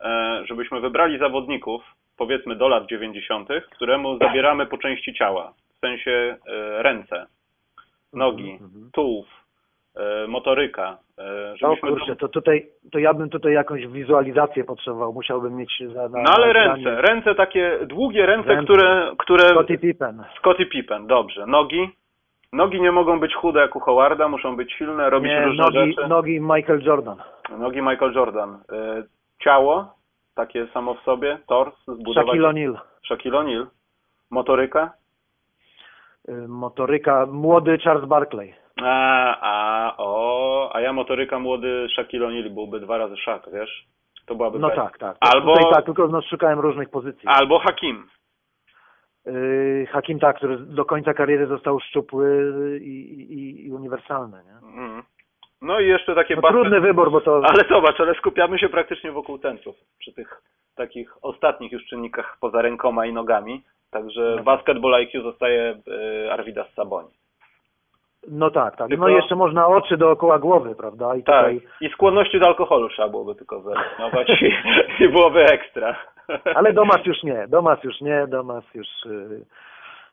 e, 0.00 0.42
żebyśmy 0.46 0.80
wybrali 0.80 1.18
zawodników, 1.18 1.82
powiedzmy 2.18 2.56
do 2.56 2.68
lat 2.68 2.86
90., 2.86 3.48
któremu 3.70 4.18
zabieramy 4.18 4.66
po 4.66 4.78
części 4.78 5.14
ciała, 5.14 5.52
w 5.76 5.78
sensie 5.78 6.36
e, 6.46 6.82
ręce, 6.82 7.26
nogi, 8.12 8.50
Mhm. 8.50 8.90
tułów, 8.92 9.26
e, 9.96 10.26
motoryka, 10.26 10.98
e, 11.18 11.22
No 11.50 11.56
żebyśmy 11.56 11.88
kurczę, 11.88 12.16
to 12.16 12.28
tutaj, 12.28 12.66
to 12.92 12.98
ja 12.98 13.14
bym 13.14 13.30
tutaj 13.30 13.52
jakąś 13.52 13.86
wizualizację 13.86 14.64
potrzebował, 14.64 15.12
musiałbym 15.12 15.56
mieć 15.56 15.82
za, 15.94 16.08
na, 16.08 16.22
No 16.22 16.30
ale 16.36 16.52
ręce, 16.52 17.00
ręce 17.02 17.34
takie 17.34 17.78
długie 17.86 18.26
ręce, 18.26 18.48
Ręce. 18.48 18.64
które, 18.64 19.12
które 19.18 19.48
Scottie 19.48 19.78
Pippen. 19.78 20.24
Scottie 20.38 20.66
Pippen, 20.66 21.06
dobrze. 21.06 21.46
Nogi? 21.46 21.88
Nogi 22.52 22.80
nie 22.80 22.92
mogą 22.92 23.20
być 23.20 23.34
chude 23.34 23.60
jak 23.60 23.76
u 23.76 23.80
Howarda, 23.80 24.28
muszą 24.28 24.56
być 24.56 24.72
silne, 24.72 25.10
robić 25.10 25.30
Nie, 25.30 25.44
różne 25.44 25.64
nogi, 25.64 25.78
rzeczy. 25.92 26.08
nogi 26.08 26.40
Michael 26.40 26.80
Jordan. 26.82 27.16
Nogi 27.58 27.82
Michael 27.82 28.12
Jordan. 28.12 28.58
Ciało, 29.44 29.94
takie 30.34 30.66
samo 30.66 30.94
w 30.94 31.00
sobie, 31.00 31.38
tors, 31.46 31.74
zbudować. 31.88 32.26
Shaquille 32.26 32.48
O'Neal. 32.48 32.78
Shaquille 33.06 33.38
O'Neal. 33.38 33.66
Motoryka? 34.30 34.92
Y, 36.28 36.48
Motoryka, 36.48 37.26
młody 37.26 37.78
Charles 37.78 38.04
Barkley. 38.08 38.54
A, 38.82 39.36
a, 39.40 39.94
o, 39.96 40.70
a 40.74 40.80
ja 40.80 40.92
motoryka 40.92 41.38
młody 41.38 41.86
Shaquille 41.94 42.26
O'Neal 42.26 42.50
byłby 42.50 42.80
dwa 42.80 42.98
razy 42.98 43.16
szak, 43.16 43.42
wiesz? 43.52 43.86
To 44.26 44.34
byłaby 44.34 44.58
No 44.58 44.70
tak, 44.70 44.98
tak. 44.98 45.16
Albo- 45.20 45.54
Tutaj 45.56 45.72
tak, 45.72 45.84
tylko 45.84 46.08
no, 46.08 46.22
szukałem 46.22 46.60
różnych 46.60 46.90
pozycji. 46.90 47.28
Albo 47.28 47.58
Hakim. 47.58 48.08
Y, 49.26 49.86
Hakim 49.90 50.18
tak, 50.18 50.36
który 50.36 50.58
do 50.58 50.84
końca 50.84 51.14
kariery 51.14 51.46
został 51.46 51.80
szczupły 51.80 52.50
i, 52.82 53.00
i, 53.32 53.66
i 53.66 53.72
uniwersalny. 53.72 54.42
Nie? 54.44 54.82
Mm. 54.82 55.02
No 55.64 55.80
i 55.80 55.88
jeszcze 55.88 56.14
takie 56.14 56.36
No, 56.36 56.42
basket- 56.42 56.52
trudny 56.52 56.80
wybór, 56.80 57.10
bo 57.10 57.20
to 57.20 57.36
Ale 57.44 57.64
zobacz, 57.68 58.00
ale 58.00 58.14
skupiamy 58.14 58.58
się 58.58 58.68
praktycznie 58.68 59.12
wokół 59.12 59.38
centrów, 59.38 59.76
przy 59.98 60.12
tych 60.12 60.42
takich 60.76 61.14
ostatnich 61.22 61.72
już 61.72 61.86
czynnikach 61.86 62.36
poza 62.40 62.62
rękoma 62.62 63.06
i 63.06 63.12
nogami. 63.12 63.62
Także 63.90 64.34
No. 64.36 64.42
basketball 64.42 64.94
IQ 64.94 65.22
zostaje 65.22 65.80
y, 66.26 66.32
Arvidas 66.32 66.66
Saboni. 66.74 67.08
no 68.28 68.50
tak, 68.50 68.76
tak. 68.76 68.88
Tylko- 68.88 69.04
No 69.04 69.08
i 69.10 69.14
jeszcze 69.14 69.36
można 69.36 69.66
oczy 69.66 69.96
dookoła 69.96 70.38
głowy, 70.38 70.74
prawda? 70.74 71.16
I 71.16 71.22
Tak. 71.22 71.36
tutaj, 71.36 71.60
I 71.80 71.88
skłonności 71.88 72.40
do 72.40 72.46
alkoholu 72.46 72.88
trzeba 72.88 73.08
byłoby 73.08 73.34
tylko 73.34 73.60
zrezygnować 73.60 74.28
i, 74.42 74.52
i 75.04 75.08
byłoby 75.08 75.44
ekstra. 75.44 75.96
ale 76.54 76.72
Domas 76.72 77.04
już 77.06 77.22
nie, 77.22 77.48
Domas 77.48 77.84
już 77.84 78.00
nie, 78.00 78.26
Domas 78.26 78.64
już 78.74 78.86
y, 79.06 79.46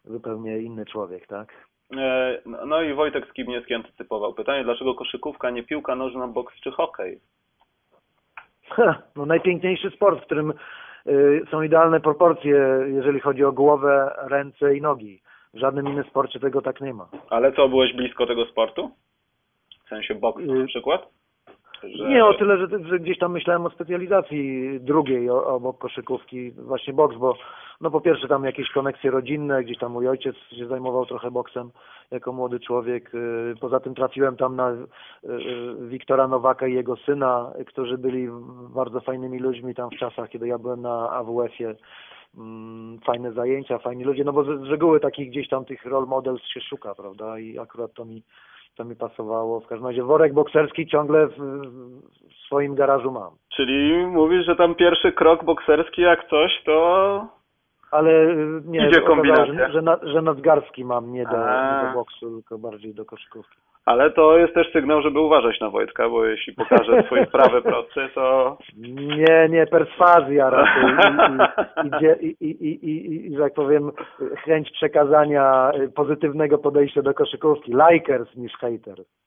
zupełnie 0.06 0.58
inny 0.60 0.86
człowiek, 0.86 1.28
tak? 1.28 1.54
E, 1.98 2.38
No, 2.66 2.82
i 2.82 2.94
Wojtek 2.94 3.28
Skibniewski 3.28 3.74
antycypował 3.74 4.34
pytanie, 4.34 4.64
dlaczego 4.64 4.96
koszykówka, 4.96 5.50
nie 5.50 5.64
piłka 5.64 5.96
nożna, 5.96 6.28
boks 6.28 6.56
czy 6.64 6.72
hokej? 6.72 7.20
No 9.16 9.26
najpiękniejszy 9.26 9.90
sport, 9.92 10.20
w 10.22 10.26
którym 10.26 10.54
y, 11.08 11.42
są 11.52 11.62
idealne 11.62 12.00
proporcje, 12.00 12.56
jeżeli 12.88 13.20
chodzi 13.20 13.44
o 13.44 13.52
głowę, 13.52 14.16
ręce 14.18 14.76
i 14.76 14.82
nogi. 14.82 15.22
W 15.54 15.58
żadnym 15.60 15.88
innym 15.88 16.04
sporcie 16.04 16.40
tego 16.40 16.62
tak 16.62 16.82
nie 16.82 16.94
ma. 16.94 17.08
Ale 17.30 17.52
co, 17.54 17.70
byłeś 17.70 17.94
blisko 17.94 18.28
tego 18.28 18.46
sportu? 18.46 18.92
W 19.86 19.90
sensie 19.90 20.16
boksu 20.16 20.54
na 20.56 20.64
Y, 20.64 20.68
przykład? 20.68 21.08
Że- 21.84 22.10
Nie 22.10 22.26
o 22.26 22.34
tyle, 22.34 22.58
że, 22.58 22.68
że 22.90 23.00
gdzieś 23.00 23.18
tam 23.18 23.32
myślałem 23.32 23.66
o 23.66 23.70
specjalizacji 23.70 24.70
drugiej 24.82 25.30
obok 25.30 25.78
koszykówki, 25.78 26.52
właśnie 26.52 26.94
boks, 26.94 27.16
bo 27.18 27.36
no 27.82 27.92
po 27.92 28.02
pierwsze 28.02 28.28
tam 28.28 28.44
jakieś 28.44 28.70
koneksje 28.70 29.12
rodzinne, 29.12 29.64
gdzieś 29.64 29.78
tam 29.78 29.92
mój 29.92 30.08
ojciec 30.08 30.36
się 30.38 30.68
zajmował 30.68 31.06
trochę 31.06 31.32
boksem 31.32 31.72
jako 32.12 32.34
młody 32.34 32.60
człowiek. 32.60 33.16
y, 33.16 33.54
Poza 33.62 33.80
tym 33.80 33.96
trafiłem 33.96 34.38
tam 34.38 34.56
na 34.56 34.72
y, 34.72 34.76
y, 35.30 35.88
Wiktora 35.88 36.28
Nowaka 36.28 36.68
i 36.68 36.74
jego 36.74 36.96
syna, 36.96 37.52
którzy 37.68 37.98
byli 37.98 38.28
bardzo 38.76 39.00
fajnymi 39.02 39.40
ludźmi 39.40 39.76
tam 39.76 39.90
w 39.90 39.98
czasach, 39.98 40.30
kiedy 40.30 40.48
ja 40.48 40.58
byłem 40.58 40.82
na 40.82 41.10
AWF-ie. 41.10 41.76
Mm, 42.38 43.00
Fajne 43.06 43.32
zajęcia, 43.34 43.78
fajni 43.78 44.04
ludzie, 44.04 44.24
no 44.24 44.34
bo 44.34 44.44
z 44.44 44.70
reguły 44.70 45.00
takich 45.00 45.30
gdzieś 45.30 45.48
tam 45.50 45.66
tych 45.66 45.86
role 45.86 46.06
models 46.06 46.42
się 46.44 46.62
szuka, 46.62 46.96
prawda? 46.96 47.40
I 47.40 47.60
akurat 47.60 47.94
to 47.94 48.06
mi 48.06 48.24
to 48.78 48.86
mi 48.86 48.96
pasowało. 48.96 49.60
W 49.60 49.68
każdym 49.68 49.88
razie 49.88 50.04
worek 50.04 50.34
bokserski 50.34 50.88
ciągle 50.88 51.28
w, 51.28 51.38
w 52.30 52.46
swoim 52.46 52.76
garażu 52.76 53.12
mam. 53.12 53.32
Czyli 53.56 54.06
mówisz, 54.08 54.46
że 54.46 54.56
tam 54.56 54.76
pierwszy 54.76 55.12
krok 55.12 55.44
bokserski 55.44 56.02
jak 56.02 56.30
coś, 56.30 56.52
to 56.66 57.28
Ale 57.92 58.36
nie, 58.66 58.88
Idzie 58.88 59.04
okazało, 59.04 59.46
że, 59.46 59.72
że, 59.72 59.82
na, 59.82 60.00
że 60.04 60.22
nadgarstki 60.22 60.86
mam 60.86 61.12
nie 61.12 61.24
do, 61.26 61.38
nie 61.38 61.88
do 61.88 61.94
boksu, 61.94 62.32
tylko 62.32 62.58
bardziej 62.58 62.94
do 62.94 63.06
koszykówki. 63.06 63.58
Ale 63.86 64.12
to 64.12 64.38
jest 64.38 64.54
też 64.54 64.72
sygnał, 64.72 65.02
żeby 65.02 65.20
uważać 65.20 65.60
na 65.60 65.70
Wojtka, 65.70 66.10
bo 66.10 66.26
jeśli 66.26 66.54
pokaże 66.54 67.04
swój 67.04 67.28
prawy 67.38 67.62
prosty, 67.62 68.10
to 68.16 68.58
Nie, 68.78 69.48
nie, 69.50 69.68
perswazja 69.68 70.50
raczej 70.50 70.84
i, 70.84 71.86
i, 71.86 71.88
idzie- 71.88 72.18
i, 72.22 72.36
i, 72.40 72.50
i, 72.50 72.90
i, 72.90 73.28
i, 73.28 73.36
że 73.36 73.44
tak 73.44 73.54
powiem, 73.54 73.92
chęć 74.46 74.72
przekazania 74.72 75.72
y, 75.76 75.90
pozytywnego 75.90 76.58
podejścia 76.58 77.02
do 77.02 77.14
koszykówki. 77.14 77.74
Likers 77.92 78.36
niż 78.36 78.54
haters. 78.54 79.21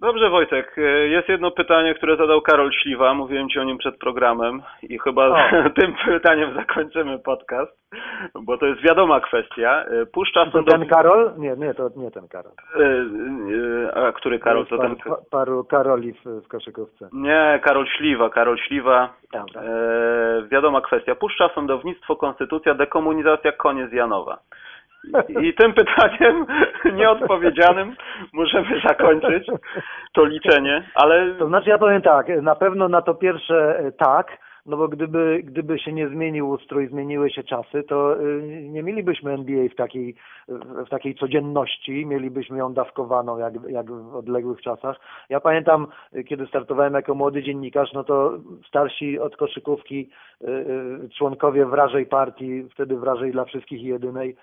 Dobrze 0.00 0.30
Wojtek, 0.30 0.78
y, 0.78 1.08
jest 1.08 1.28
jedno 1.28 1.50
pytanie, 1.50 1.94
które 1.94 2.16
zadał 2.16 2.40
Karol 2.42 2.72
Śliwa, 2.72 3.14
mówiłem 3.14 3.48
Ci 3.48 3.58
o 3.58 3.64
nim 3.64 3.78
przed 3.78 3.98
programem 3.98 4.62
i 4.82 4.98
chyba 4.98 5.26
O. 5.26 5.36
tym 5.80 5.94
pytaniem 6.04 6.54
zakończymy 6.54 7.18
podcast, 7.18 7.72
bo 8.34 8.58
to 8.58 8.66
jest 8.66 8.82
wiadoma 8.82 9.20
kwestia. 9.20 9.84
Y, 10.02 10.06
Puszcza 10.06 10.46
To 10.46 10.62
ten 10.62 10.86
Karol? 10.86 11.32
Nie, 11.38 11.56
nie, 11.56 11.74
to 11.74 11.90
nie 11.96 12.10
ten 12.10 12.28
Karol. 12.28 12.52
A 13.94 14.12
który 14.12 14.38
Karol? 14.38 14.66
To 14.66 14.78
ten... 14.78 14.90
Jest 14.90 15.02
paru, 15.02 15.22
paru 15.30 15.64
Karoli 15.64 16.12
w, 16.12 16.24
w 16.44 16.48
koszykówce. 16.48 17.08
Nie, 17.12 17.60
Karol 17.64 17.86
Śliwa, 17.86 18.30
Karol 18.30 18.58
Śliwa. 18.58 19.14
Dobra. 19.32 19.62
E, 19.62 20.42
wiadoma 20.50 20.80
kwestia. 20.80 21.14
Puszcza 21.14 21.48
sądownictwo, 21.54 22.16
konstytucja, 22.16 22.74
dekomunizacja, 22.74 23.52
koniec 23.52 23.92
Janowa. 23.92 24.38
I, 25.42 25.54
tym 25.54 25.72
pytaniem 25.72 26.46
nieodpowiedzianym 26.98 27.96
możemy 28.32 28.80
zakończyć 28.80 29.46
to 30.12 30.24
liczenie, 30.24 30.84
ale 30.94 31.34
To 31.34 31.46
znaczy 31.46 31.70
ja 31.70 31.78
powiem 31.78 32.02
tak, 32.02 32.28
na 32.42 32.54
pewno 32.54 32.88
na 32.88 33.02
to 33.02 33.14
pierwsze 33.14 33.78
e, 33.78 33.92
tak, 33.92 34.38
no 34.66 34.76
bo 34.76 34.88
gdyby, 34.88 35.40
gdyby 35.44 35.78
się 35.78 35.92
nie 35.92 36.08
zmienił 36.08 36.50
ustrój, 36.50 36.88
zmieniły 36.88 37.30
się 37.30 37.42
czasy, 37.42 37.82
to 37.82 38.20
y, 38.20 38.42
nie 38.68 38.82
mielibyśmy 38.82 39.32
NBA 39.32 39.68
w 39.68 39.74
takiej, 39.74 40.14
w 40.86 40.88
takiej 40.88 41.14
codzienności, 41.14 42.06
mielibyśmy 42.06 42.58
ją 42.58 42.74
dawkowaną 42.74 43.38
jak, 43.38 43.54
jak 43.68 43.90
w 43.90 44.16
odległych 44.16 44.60
czasach. 44.62 45.00
Ja 45.28 45.40
pamiętam, 45.40 45.86
y, 46.16 46.24
kiedy 46.24 46.46
startowałem 46.46 46.94
jako 46.94 47.14
młody 47.14 47.42
dziennikarz, 47.42 47.92
no 47.92 48.04
to 48.04 48.38
starsi 48.68 49.18
od 49.18 49.36
koszykówki 49.36 50.10
członkowie 51.18 51.66
wrażej 51.66 52.06
partii, 52.06 52.64
wtedy 52.70 52.96
wrażej 52.96 53.32
dla 53.32 53.44
wszystkich 53.44 53.82
i 53.82 53.86
jedynej, 53.86 54.36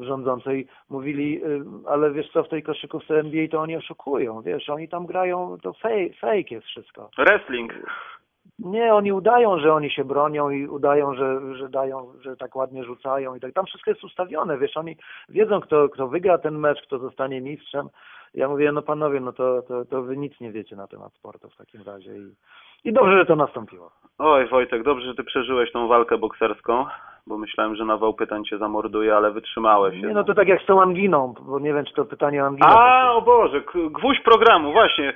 rządzącej 0.00 0.66
mówili, 0.90 1.44
y, 1.44 1.62
ale 1.88 2.12
wiesz 2.12 2.30
co, 2.32 2.42
w 2.42 2.48
tej 2.48 2.62
koszykówce 2.62 3.18
NBA 3.18 3.48
to 3.48 3.60
oni 3.60 3.76
oszukują, 3.76 4.42
wiesz, 4.42 4.68
oni 4.68 4.88
tam 4.88 5.06
grają, 5.06 5.56
to 5.62 5.72
fake, 5.72 6.14
fake 6.20 6.54
jest 6.54 6.66
wszystko. 6.66 7.10
Wrestling. 7.18 7.72
Nie, 8.58 8.94
oni 8.94 9.12
udają, 9.12 9.58
że 9.58 9.74
oni 9.74 9.90
się 9.90 10.04
bronią 10.04 10.50
i 10.50 10.66
udają, 10.66 11.14
że, 11.14 11.56
że 11.56 11.68
dają, 11.68 12.12
że 12.20 12.36
tak 12.36 12.56
ładnie 12.56 12.84
rzucają 12.84 13.34
i 13.34 13.40
tak. 13.40 13.52
Tam 13.52 13.66
wszystko 13.66 13.90
jest 13.90 14.04
ustawione, 14.04 14.58
wiesz, 14.58 14.76
oni 14.76 14.96
wiedzą, 15.28 15.60
kto, 15.60 15.88
kto 15.88 16.08
wygra 16.08 16.38
ten 16.38 16.58
mecz, 16.58 16.82
kto 16.82 16.98
zostanie 16.98 17.40
mistrzem. 17.40 17.88
Ja 18.34 18.48
mówię, 18.48 18.72
no 18.72 18.82
panowie, 18.82 19.20
no 19.20 19.32
to, 19.32 19.62
to, 19.62 19.84
to 19.84 20.02
wy 20.02 20.16
nic 20.16 20.40
nie 20.40 20.52
wiecie 20.52 20.76
na 20.76 20.86
temat 20.86 21.14
sportu 21.14 21.48
w 21.48 21.56
takim 21.56 21.82
razie 21.82 22.16
i, 22.16 22.34
i 22.84 22.92
dobrze, 22.92 23.18
że 23.18 23.26
to 23.26 23.36
nastąpiło. 23.36 23.90
Oj, 24.18 24.48
Wojtek, 24.48 24.82
dobrze, 24.82 25.06
że 25.06 25.14
ty 25.14 25.24
przeżyłeś 25.24 25.72
tą 25.72 25.88
walkę 25.88 26.18
bokserską, 26.18 26.86
bo 27.26 27.38
myślałem, 27.38 27.76
że 27.76 27.84
nawał 27.84 28.14
pytań 28.14 28.44
cię 28.44 28.58
zamorduje, 28.58 29.16
ale 29.16 29.30
wytrzymałeś. 29.30 30.02
Nie, 30.02 30.08
no 30.08 30.24
to 30.24 30.34
tak 30.34 30.48
jak 30.48 30.62
z 30.62 30.66
tą 30.66 30.82
anginą, 30.82 31.34
bo 31.40 31.58
nie 31.58 31.74
wiem, 31.74 31.84
czy 31.84 31.94
to 31.94 32.04
pytanie 32.04 32.42
o 32.42 32.46
anginę. 32.46 32.68
A, 32.68 33.12
o 33.12 33.22
Boże, 33.22 33.62
gwóźdź 33.90 34.20
programu, 34.22 34.72
właśnie. 34.72 35.12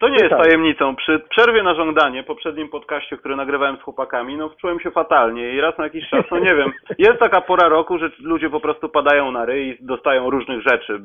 To 0.00 0.08
nie 0.08 0.18
jest 0.24 0.34
tajemnicą. 0.42 0.96
Przy 0.96 1.20
przerwie 1.30 1.62
na 1.62 1.74
żądanie, 1.74 2.22
poprzednim 2.22 2.68
podcaście, 2.68 3.16
który 3.16 3.36
nagrywałem 3.36 3.76
z 3.76 3.82
chłopakami, 3.82 4.36
no 4.36 4.50
czułem 4.60 4.80
się 4.80 4.90
fatalnie 4.90 5.52
i 5.52 5.60
raz 5.60 5.78
na 5.78 5.84
jakiś 5.84 6.08
czas, 6.08 6.24
no 6.30 6.38
nie 6.38 6.54
wiem, 6.54 6.72
jest 6.98 7.18
taka 7.18 7.40
pora 7.40 7.68
roku, 7.68 7.98
że 7.98 8.10
ludzie 8.20 8.50
po 8.50 8.60
prostu 8.60 8.88
padają 8.88 9.32
na 9.32 9.44
ryj 9.44 9.68
i 9.68 9.86
dostają 9.86 10.30
różnych 10.30 10.62
rzeczy. 10.62 11.00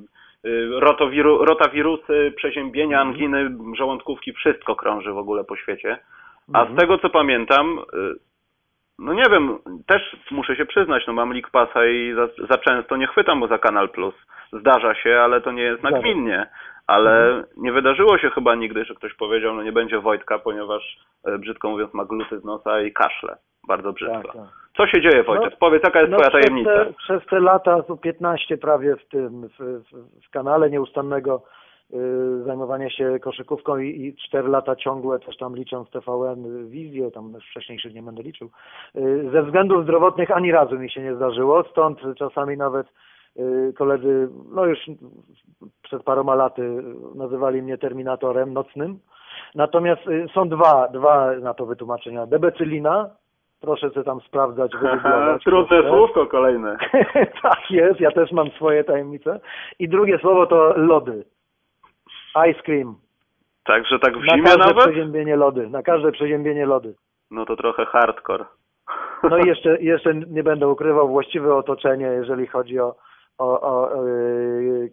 Y, 0.45 0.69
Rotowiru, 0.79 1.45
rotawirusy, 1.45 2.33
przeziębienia, 2.35 3.01
anginy, 3.01 3.51
żołądkówki, 3.77 4.33
wszystko 4.33 4.75
krąży 4.75 5.11
w 5.13 5.17
ogóle 5.17 5.43
po 5.43 5.55
świecie. 5.55 5.97
A 6.53 6.59
Mhm. 6.59 6.77
z 6.77 6.79
tego 6.79 6.97
co 6.97 7.09
pamiętam, 7.09 7.79
y, 7.79 8.28
no 8.99 9.13
nie 9.13 9.23
wiem, 9.31 9.57
też 9.87 10.15
muszę 10.31 10.55
się 10.55 10.65
przyznać, 10.65 11.03
no 11.07 11.13
mam 11.13 11.33
League 11.33 11.49
Passa 11.51 11.85
i 11.85 12.13
za, 12.13 12.45
za 12.49 12.57
często 12.57 12.97
nie 12.97 13.07
chwytam 13.07 13.37
mu 13.37 13.47
za 13.47 13.57
Kanal 13.57 13.89
Plus. 13.89 14.15
Zdarza 14.53 14.95
się, 14.95 15.19
ale 15.19 15.41
to 15.41 15.51
nie 15.51 15.63
jest 15.63 15.83
nagminnie. 15.83 16.47
Ale 16.87 17.43
nie 17.57 17.71
wydarzyło 17.71 18.17
się 18.17 18.29
chyba 18.29 18.55
nigdy, 18.55 18.85
że 18.85 18.95
ktoś 18.95 19.13
powiedział, 19.13 19.55
no 19.55 19.63
nie 19.63 19.71
będzie 19.71 19.99
Wojtka, 19.99 20.39
ponieważ 20.39 20.97
e, 21.25 21.37
brzydko 21.37 21.69
mówiąc 21.69 21.93
ma 21.93 22.05
gluty 22.05 22.39
z 22.39 22.43
nosa 22.43 22.81
i 22.81 22.93
kaszle. 22.93 23.37
Bardzo 23.67 23.93
brzydko. 23.93 24.23
Tak, 24.23 24.33
tak. 24.33 24.43
Co 24.77 24.87
się 24.87 25.01
dzieje 25.01 25.23
Wojtek? 25.23 25.51
No, 25.51 25.57
Powiedz, 25.59 25.83
jaka 25.83 25.99
jest 25.99 26.11
No, 26.11 26.17
twoja 26.17 26.31
tajemnica? 26.31 26.85
Te, 26.85 26.93
przez 26.93 27.25
te 27.25 27.39
lata, 27.39 27.83
tu 27.83 27.97
15 27.97 28.57
prawie 28.57 28.95
w 28.95 29.07
tym, 29.09 29.47
w, 29.47 29.57
w, 29.59 30.25
w 30.27 30.29
kanale 30.29 30.69
nieustannego 30.69 31.41
zajmowania 32.45 32.89
się 32.89 33.19
koszykówką 33.19 33.77
i, 33.77 34.05
i 34.05 34.15
4 34.15 34.47
lata 34.47 34.75
ciągłe, 34.75 35.19
też 35.19 35.37
tam 35.37 35.55
licząc 35.55 35.89
TVN, 35.89 36.45
y, 36.45 36.69
wizję, 36.69 37.11
tam 37.11 37.33
już 37.33 37.45
wcześniejszych 37.49 37.93
nie 37.93 38.03
będę 38.03 38.23
liczył. 38.23 38.49
Y, 38.95 39.29
ze 39.31 39.43
względów 39.43 39.83
zdrowotnych 39.83 40.31
ani 40.31 40.51
razu 40.51 40.79
mi 40.79 40.89
się 40.89 41.01
nie 41.01 41.15
zdarzyło, 41.15 41.63
stąd 41.63 41.99
czasami 42.17 42.57
nawet 42.57 42.87
y, 43.39 43.73
koledzy, 43.77 44.29
no 44.51 44.65
już 44.65 44.79
przed 45.83 46.03
paroma 46.03 46.35
laty 46.35 46.83
nazywali 47.15 47.61
mnie 47.61 47.77
terminatorem 47.77 48.53
nocnym. 48.53 48.99
Natomiast 49.55 50.07
y, 50.07 50.27
są 50.33 50.49
dwa, 50.49 50.87
dwa 50.87 51.31
na 51.41 51.53
to 51.53 51.65
wytłumaczenia. 51.65 52.25
Debecylina, 52.25 53.09
proszę 53.61 53.89
sobie 53.89 54.03
tam 54.03 54.21
sprawdzać. 54.21 54.71
Trudne 55.45 55.89
słówko 55.89 56.25
kolejne. 56.25 56.77
tak 57.43 57.71
jest, 57.71 57.99
ja 57.99 58.11
też 58.11 58.31
mam 58.31 58.49
swoje 58.49 58.83
tajemnice. 58.83 59.39
I 59.79 59.89
drugie 59.89 60.19
słowo 60.19 60.45
to 60.45 60.73
lody. 60.77 61.23
Ice 62.49 62.61
cream. 62.63 62.95
Także 63.63 63.99
tak 63.99 64.17
w 64.17 64.25
Na 64.25 64.33
zimie 64.35 64.43
każde 64.43 64.59
nawet? 64.65 64.83
przeziębienie 64.83 65.35
lody. 65.35 65.69
Na 65.69 65.83
każde 65.83 66.11
przeziębienie 66.11 66.65
lody. 66.65 66.93
No 67.31 67.45
to 67.45 67.55
trochę 67.55 67.85
hardcore. 67.85 68.45
No 69.23 69.37
i 69.37 69.47
jeszcze, 69.51 69.81
jeszcze 69.81 70.15
nie 70.15 70.43
będę 70.43 70.67
ukrywał 70.67 71.07
właściwe 71.07 71.55
otoczenie, 71.55 72.05
jeżeli 72.05 72.47
chodzi 72.47 72.79
o, 72.79 72.95
o, 73.37 73.61
o 73.61 73.95
yy, 74.05 74.89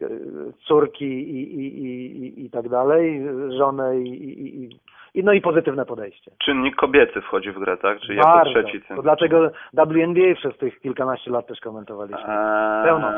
córki 0.66 1.04
i, 1.04 1.58
i, 1.60 1.84
i, 1.84 2.44
i, 2.46 2.50
tak 2.50 2.68
dalej, 2.68 3.22
żonę 3.58 3.98
i, 3.98 4.08
i, 4.08 4.78
i, 5.14 5.24
no 5.24 5.32
i 5.32 5.40
pozytywne 5.40 5.86
podejście. 5.86 6.30
Czynnik 6.44 6.76
kobiecy 6.76 7.20
wchodzi 7.20 7.52
w 7.52 7.58
grę, 7.58 7.76
tak? 7.76 8.00
Czyli 8.00 8.16
jako 8.18 8.28
Bardzo. 8.30 8.50
trzeci 8.50 8.80
To 8.80 8.86
cyn. 8.88 9.02
dlatego 9.02 9.50
WNBA 9.72 10.34
przez 10.36 10.58
tych 10.58 10.80
kilkanaście 10.80 11.30
lat 11.30 11.46
też 11.46 11.60
komentowaliśmy. 11.60 12.28
Eee, 12.28 12.84
Pełną 12.84 13.08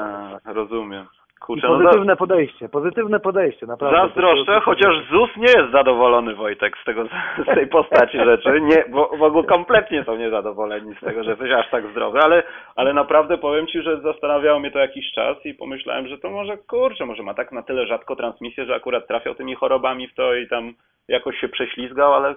Rozumiem. 0.45 1.07
Kurczę, 1.41 1.69
no 1.69 1.79
za, 1.79 1.85
pozytywne 1.85 2.17
podejście, 2.17 2.69
pozytywne 2.69 3.21
podejście, 3.21 3.67
naprawdę. 3.67 3.99
zazdroszczę, 3.99 4.61
chociaż 4.61 4.95
ZUS 5.11 5.31
nie 5.37 5.53
jest 5.61 5.73
zadowolony, 5.73 6.35
Wojtek, 6.35 6.79
z 6.83 6.85
tego, 6.85 7.05
z 7.43 7.55
tej 7.55 7.67
postaci 7.67 8.19
rzeczy. 8.19 8.61
Nie, 8.61 8.85
bo 8.91 9.09
w 9.19 9.23
ogóle 9.23 9.45
kompletnie 9.45 10.05
są 10.05 10.17
niezadowoleni 10.17 10.95
z 10.95 11.01
tego, 11.01 11.25
że 11.25 11.31
jesteś 11.31 11.53
aż 11.53 11.71
tak 11.71 11.87
zdrowy, 11.91 12.21
ale, 12.21 12.43
ale 12.77 12.95
naprawdę 12.95 13.39
powiem 13.39 13.67
Ci, 13.67 13.83
że 13.83 14.01
zastanawiało 14.01 14.61
mnie 14.61 14.71
to 14.71 14.79
jakiś 14.79 15.13
czas 15.13 15.47
i 15.47 15.55
pomyślałem, 15.55 16.09
że 16.09 16.19
to 16.19 16.31
może, 16.31 16.57
kurczę, 16.57 17.07
może 17.07 17.23
ma 17.23 17.35
tak 17.35 17.53
na 17.53 17.63
tyle 17.63 17.87
rzadko 17.87 18.17
transmisję, 18.17 18.65
że 18.65 18.75
akurat 18.75 19.07
trafiał 19.07 19.35
tymi 19.35 19.55
chorobami 19.55 20.09
w 20.09 20.15
to 20.15 20.35
i 20.35 20.49
tam 20.49 20.75
jakoś 21.09 21.39
się 21.39 21.49
prześlizgał, 21.49 22.15
ale 22.15 22.35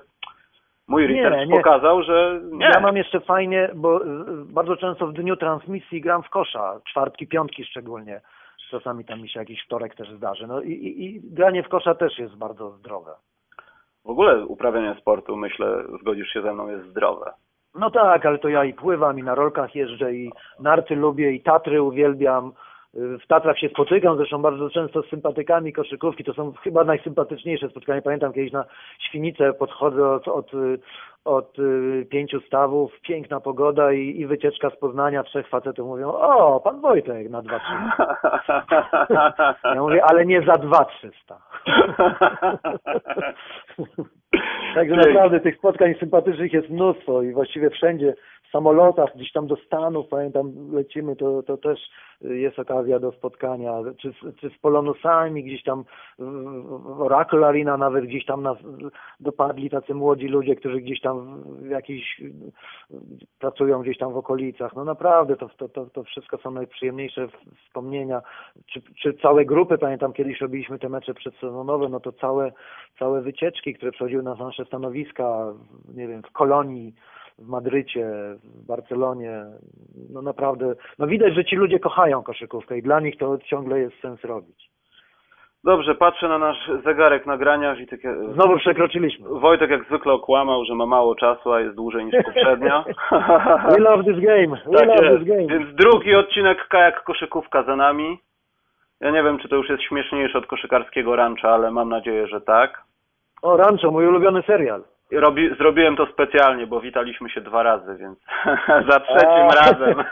mój 0.87 1.07
Nie, 1.09 1.23
research 1.23 1.47
nie. 1.49 1.57
pokazał, 1.57 2.03
że 2.03 2.39
nie. 2.51 2.65
Ja 2.73 2.79
mam 2.79 2.97
jeszcze 2.97 3.19
fajnie, 3.19 3.69
bo 3.75 4.01
bardzo 4.45 4.77
często 4.77 5.07
w 5.07 5.13
dniu 5.13 5.35
transmisji 5.35 6.01
gram 6.01 6.23
w 6.23 6.29
kosza, 6.29 6.79
czwartki, 6.89 7.27
piątki 7.27 7.65
szczególnie. 7.65 8.21
Czasami 8.71 9.05
tam 9.05 9.21
mi 9.21 9.29
się 9.29 9.39
jakiś 9.39 9.65
wtorek 9.65 9.95
też 9.95 10.11
zdarzy. 10.11 10.47
No 10.47 10.61
i, 10.61 10.71
i, 10.71 11.05
i 11.05 11.21
granie 11.23 11.63
w 11.63 11.69
kosza 11.69 11.95
też 11.95 12.19
jest 12.19 12.35
bardzo 12.35 12.71
zdrowe. 12.71 13.11
W 14.05 14.09
ogóle 14.09 14.45
uprawianie 14.45 14.95
sportu, 15.01 15.37
myślę, 15.37 15.83
zgodzisz 16.01 16.27
się 16.27 16.41
ze 16.41 16.53
mną, 16.53 16.67
jest 16.67 16.89
zdrowe. 16.89 17.33
No 17.75 17.91
tak, 17.91 18.25
ale 18.25 18.37
to 18.37 18.49
ja 18.49 18.65
i 18.65 18.73
pływam, 18.73 19.19
i 19.19 19.23
na 19.23 19.35
rolkach 19.35 19.75
jeżdżę, 19.75 20.13
i 20.13 20.31
narty 20.59 20.95
lubię, 20.95 21.31
i 21.31 21.41
Tatry 21.41 21.81
uwielbiam. 21.81 22.51
W 22.93 23.27
Tatrach 23.27 23.59
się 23.59 23.69
spotykam, 23.69 24.17
zresztą 24.17 24.41
bardzo 24.41 24.69
często 24.69 25.01
z 25.01 25.09
sympatykami 25.09 25.73
koszykówki. 25.73 26.23
To 26.23 26.33
są 26.33 26.53
chyba 26.53 26.83
najsympatyczniejsze 26.83 27.69
spotkania. 27.69 28.01
Pamiętam 28.01 28.33
kiedyś 28.33 28.51
na 28.51 28.65
Świnicę 28.99 29.53
podchodzę 29.53 30.09
od, 30.09 30.27
od, 30.27 30.51
od 31.25 31.59
y, 31.59 32.05
pięciu 32.09 32.41
stawów, 32.41 33.01
piękna 33.01 33.39
pogoda 33.39 33.93
i, 33.93 34.19
i 34.19 34.25
wycieczka 34.25 34.69
z 34.69 34.75
Poznania. 34.75 35.23
Trzech 35.23 35.47
facetów 35.47 35.87
mówią, 35.87 36.07
o, 36.07 36.59
pan 36.59 36.81
Wojtek 36.81 37.29
na 37.29 37.41
dwa 37.41 37.59
trzy. 37.59 37.73
Ja 39.75 39.81
mówię, 39.81 40.03
ale 40.05 40.25
nie 40.25 40.41
za 40.41 40.53
dwa 40.53 40.85
trzysta. 40.85 41.41
Także 44.75 44.95
naprawdę 44.95 45.39
tych 45.39 45.57
spotkań 45.57 45.95
sympatycznych 45.99 46.53
jest 46.53 46.69
mnóstwo 46.69 47.21
i 47.21 47.33
właściwie 47.33 47.69
wszędzie 47.69 48.13
samolotach, 48.51 49.15
gdzieś 49.15 49.31
tam 49.31 49.47
do 49.47 49.55
Stanów, 49.55 50.07
pamiętam, 50.07 50.71
lecimy, 50.71 51.15
to, 51.15 51.43
to 51.43 51.57
też 51.57 51.79
jest 52.21 52.59
okazja 52.59 52.99
do 52.99 53.11
spotkania, 53.11 53.73
czy, 53.97 54.13
czy 54.39 54.49
z 54.49 54.57
Polonusami, 54.57 55.43
gdzieś 55.43 55.63
tam 55.63 55.83
w 56.19 57.01
Oracle 57.01 57.47
Arena 57.47 57.77
nawet 57.77 58.05
gdzieś 58.05 58.25
tam 58.25 58.43
nas 58.43 58.57
dopadli 59.19 59.69
tacy 59.69 59.93
młodzi 59.93 60.27
ludzie, 60.27 60.55
którzy 60.55 60.81
gdzieś 60.81 61.01
tam 61.01 61.43
jakiś 61.69 62.21
pracują 63.39 63.81
gdzieś 63.81 63.97
tam 63.97 64.13
w 64.13 64.17
okolicach. 64.17 64.75
No 64.75 64.83
naprawdę, 64.83 65.35
to, 65.35 65.49
to, 65.57 65.69
to, 65.69 65.85
to 65.85 66.03
wszystko 66.03 66.37
są 66.37 66.51
najprzyjemniejsze 66.51 67.27
wspomnienia. 67.65 68.21
Czy, 68.65 68.81
czy 69.01 69.13
całe 69.13 69.45
grupy, 69.45 69.77
pamiętam 69.77 70.13
kiedyś 70.13 70.41
robiliśmy 70.41 70.79
te 70.79 70.89
mecze 70.89 71.13
przedsezonowe, 71.13 71.89
no 71.89 71.99
to 71.99 72.11
całe, 72.11 72.51
całe 72.99 73.21
wycieczki, 73.21 73.73
które 73.73 73.91
przechodziły 73.91 74.23
na 74.23 74.35
nasze 74.35 74.65
stanowiska, 74.65 75.53
nie 75.95 76.07
wiem, 76.07 76.21
w 76.21 76.31
Kolonii, 76.31 76.93
w 77.41 77.47
Madrycie, 77.49 78.05
w 78.43 78.67
Barcelonie, 78.67 79.45
no 80.13 80.21
naprawdę, 80.21 80.75
no 80.99 81.07
widać, 81.07 81.33
że 81.33 81.45
ci 81.45 81.55
ludzie 81.55 81.79
kochają 81.79 82.23
koszykówkę 82.23 82.77
i 82.77 82.81
dla 82.81 82.99
nich 82.99 83.17
to 83.17 83.37
ciągle 83.37 83.79
jest 83.79 83.99
sens 84.01 84.23
robić. 84.23 84.71
Dobrze, 85.63 85.95
patrzę 85.95 86.27
na 86.27 86.37
nasz 86.37 86.71
zegarek 86.85 87.25
nagrania 87.25 87.75
i 87.75 87.87
takie... 87.87 88.15
Znowu 88.33 88.57
przekroczyliśmy. 88.57 89.29
Wojtek 89.29 89.69
jak 89.69 89.85
zwykle 89.85 90.13
okłamał, 90.13 90.65
że 90.65 90.75
ma 90.75 90.85
mało 90.85 91.15
czasu, 91.15 91.51
a 91.51 91.61
jest 91.61 91.75
dłużej 91.75 92.05
niż 92.05 92.15
poprzednio. 92.25 92.85
We 93.71 93.79
love 93.79 94.03
this 94.03 94.19
game, 94.23 94.47
we 94.65 94.77
tak 94.77 94.87
love 94.87 95.05
jest. 95.05 95.19
this 95.19 95.27
game. 95.27 95.47
Więc 95.47 95.75
drugi 95.75 96.15
odcinek 96.15 96.67
Kajak 96.67 97.03
Koszykówka 97.03 97.63
za 97.63 97.75
nami. 97.75 98.19
Ja 99.01 99.11
nie 99.11 99.23
wiem, 99.23 99.39
czy 99.39 99.49
to 99.49 99.55
już 99.55 99.69
jest 99.69 99.83
śmieszniejsze 99.83 100.37
od 100.37 100.45
koszykarskiego 100.45 101.15
rancza, 101.15 101.49
ale 101.49 101.71
mam 101.71 101.89
nadzieję, 101.89 102.27
że 102.27 102.41
tak. 102.41 102.81
O, 103.41 103.57
Rancho, 103.57 103.91
mój 103.91 104.07
ulubiony 104.07 104.41
serial. 104.41 104.83
Robi, 105.11 105.55
zrobiłem 105.55 105.95
to 105.95 106.05
specjalnie, 106.05 106.67
bo 106.67 106.81
witaliśmy 106.81 107.29
się 107.29 107.41
dwa 107.41 107.63
razy, 107.63 107.95
więc 107.97 108.19
za 108.89 108.99
trzecim 108.99 109.47
A. 109.49 109.55
razem. 109.55 110.03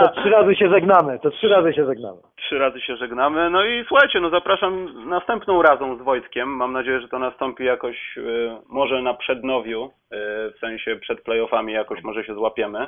To 0.00 0.08
trzy 0.20 0.30
razy 0.30 0.54
się 0.56 0.68
żegnamy, 0.68 1.18
to 1.18 1.30
trzy 1.30 1.48
razy 1.48 1.72
się 1.72 1.84
żegnamy. 1.84 2.18
trzy 2.36 2.58
razy 2.58 2.80
się 2.80 2.96
żegnamy. 2.96 3.50
No 3.50 3.64
i 3.64 3.84
słuchajcie, 3.88 4.20
no 4.20 4.30
zapraszam 4.30 4.88
następną 5.08 5.62
razą 5.62 5.96
z 5.96 6.02
Wojtkiem. 6.02 6.48
Mam 6.48 6.72
nadzieję, 6.72 7.00
że 7.00 7.08
to 7.08 7.18
nastąpi 7.18 7.64
jakoś 7.64 8.16
y, 8.16 8.50
może 8.68 9.02
na 9.02 9.14
przednowiu, 9.14 9.84
y, 9.84 9.90
w 10.50 10.58
sensie 10.60 10.96
przed 10.96 11.20
playoffami 11.22 11.72
jakoś 11.72 12.02
może 12.02 12.24
się 12.24 12.34
złapiemy. 12.34 12.86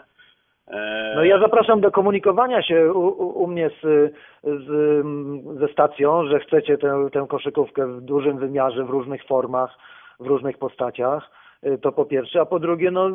E, 0.68 1.12
No 1.16 1.24
ja 1.24 1.38
zapraszam 1.38 1.80
do 1.80 1.90
komunikowania 1.90 2.62
się 2.62 2.92
u, 2.92 2.98
u, 2.98 3.42
u 3.42 3.46
mnie 3.46 3.70
z, 3.82 4.12
z, 4.44 4.68
ze 5.58 5.68
stacją, 5.68 6.26
że 6.26 6.40
chcecie 6.40 6.78
tę, 6.78 7.08
tę 7.12 7.26
koszykówkę 7.28 7.86
w 7.86 8.00
dużym 8.00 8.38
wymiarze, 8.38 8.84
w 8.84 8.90
różnych 8.90 9.24
formach, 9.24 9.78
w 10.20 10.26
różnych 10.26 10.58
postaciach. 10.58 11.41
Y, 11.66 11.78
To 11.78 11.92
po 11.92 12.04
pierwsze, 12.04 12.40
a 12.40 12.46
po 12.46 12.58
drugie, 12.58 12.90
no 12.90 13.10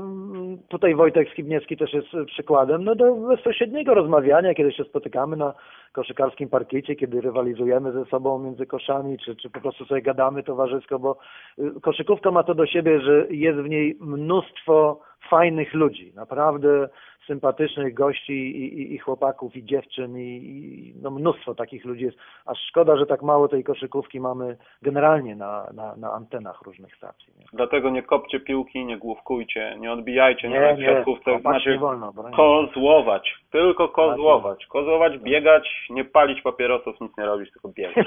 tutaj 0.67 0.95
Wojtek 0.95 1.29
Skibniewski 1.29 1.77
też 1.77 1.93
jest 1.93 2.13
y, 2.13 2.25
przykładem, 2.25 2.83
no 2.83 2.95
do 2.95 3.15
bezpośredniego 3.15 3.93
rozmawiania, 3.93 4.53
kiedy 4.53 4.71
się 4.71 4.83
spotykamy 4.83 5.37
na 5.37 5.53
koszykarskim 5.93 6.49
parkiecie, 6.49 6.95
kiedy 6.95 7.21
rywalizujemy 7.21 7.91
ze 7.91 8.05
sobą 8.05 8.39
między 8.39 8.65
koszami, 8.65 9.17
czy, 9.17 9.35
czy 9.35 9.49
po 9.49 9.61
prostu 9.61 9.85
sobie 9.85 10.01
gadamy 10.01 10.43
towarzysko, 10.43 10.99
bo 10.99 11.17
y, 11.59 11.81
koszykówka 11.81 12.31
ma 12.31 12.43
to 12.43 12.55
do 12.55 12.65
siebie, 12.65 13.01
że 13.01 13.27
jest 13.29 13.59
w 13.59 13.69
niej 13.69 13.97
mnóstwo 14.01 14.99
fajnych 15.29 15.73
ludzi, 15.73 16.11
naprawdę 16.15 16.89
sympatycznych 17.27 17.93
gości 17.93 18.33
i, 18.33 18.81
i, 18.81 18.93
i 18.93 18.97
chłopaków, 18.97 19.55
i 19.55 19.65
dziewczyn, 19.65 20.17
i, 20.17 20.21
i 20.21 20.93
no 21.01 21.11
mnóstwo 21.11 21.55
takich 21.55 21.85
ludzi 21.85 22.03
jest. 22.03 22.17
Aż 22.45 22.57
szkoda, 22.69 22.97
że 22.97 23.05
tak 23.05 23.21
mało 23.21 23.47
tej 23.47 23.63
koszykówki 23.63 24.19
mamy 24.19 24.57
generalnie 24.81 25.35
na, 25.35 25.67
na, 25.73 25.95
na 25.95 26.11
antenach 26.11 26.61
różnych 26.61 26.95
stacji. 26.95 27.33
Nie, 27.39 27.45
Dlatego 27.53 27.89
nie 27.89 28.03
kopcie 28.03 28.39
piłki, 28.39 28.85
nie 28.85 28.97
główkujcie, 28.97 29.75
nie 29.79 29.91
odbijajcie 29.91 30.49
nie, 30.49 30.59
na 30.59 30.71
nie 30.71 30.85
siatkówce. 30.85 31.39
Znaczy 31.39 31.77
wolno. 31.77 32.13
kozłować, 32.35 33.35
tylko 33.51 33.89
kozłować. 33.89 34.65
Kozłować, 34.65 35.17
biegać, 35.17 35.87
nie 35.89 36.05
palić 36.05 36.41
papierosów, 36.41 37.01
nic 37.01 37.17
nie 37.17 37.25
robić, 37.25 37.51
tylko 37.51 37.69
biegać. 37.69 38.05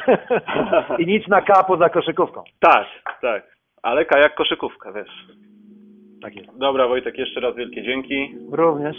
I 1.03 1.07
nic 1.07 1.29
na 1.29 1.43
K 1.43 1.65
poza 1.65 1.89
koszykówką. 1.89 2.43
tak, 2.61 2.87
tak. 3.21 3.61
Ale 3.83 4.05
kajak 4.05 4.35
koszykówka, 4.35 4.93
wiesz. 4.93 5.27
Tak 6.23 6.37
jest. 6.37 6.59
Dobra 6.59 6.89
Wojtek, 6.89 7.19
jeszcze 7.19 7.41
raz 7.41 7.57
wielkie 7.57 7.83
dzięki. 7.83 8.35
Również. 8.51 8.97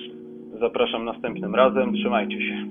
Zapraszam 0.59 1.05
następnym 1.05 1.55
razem. 1.55 1.93
Trzymajcie 1.93 2.41
się. 2.41 2.65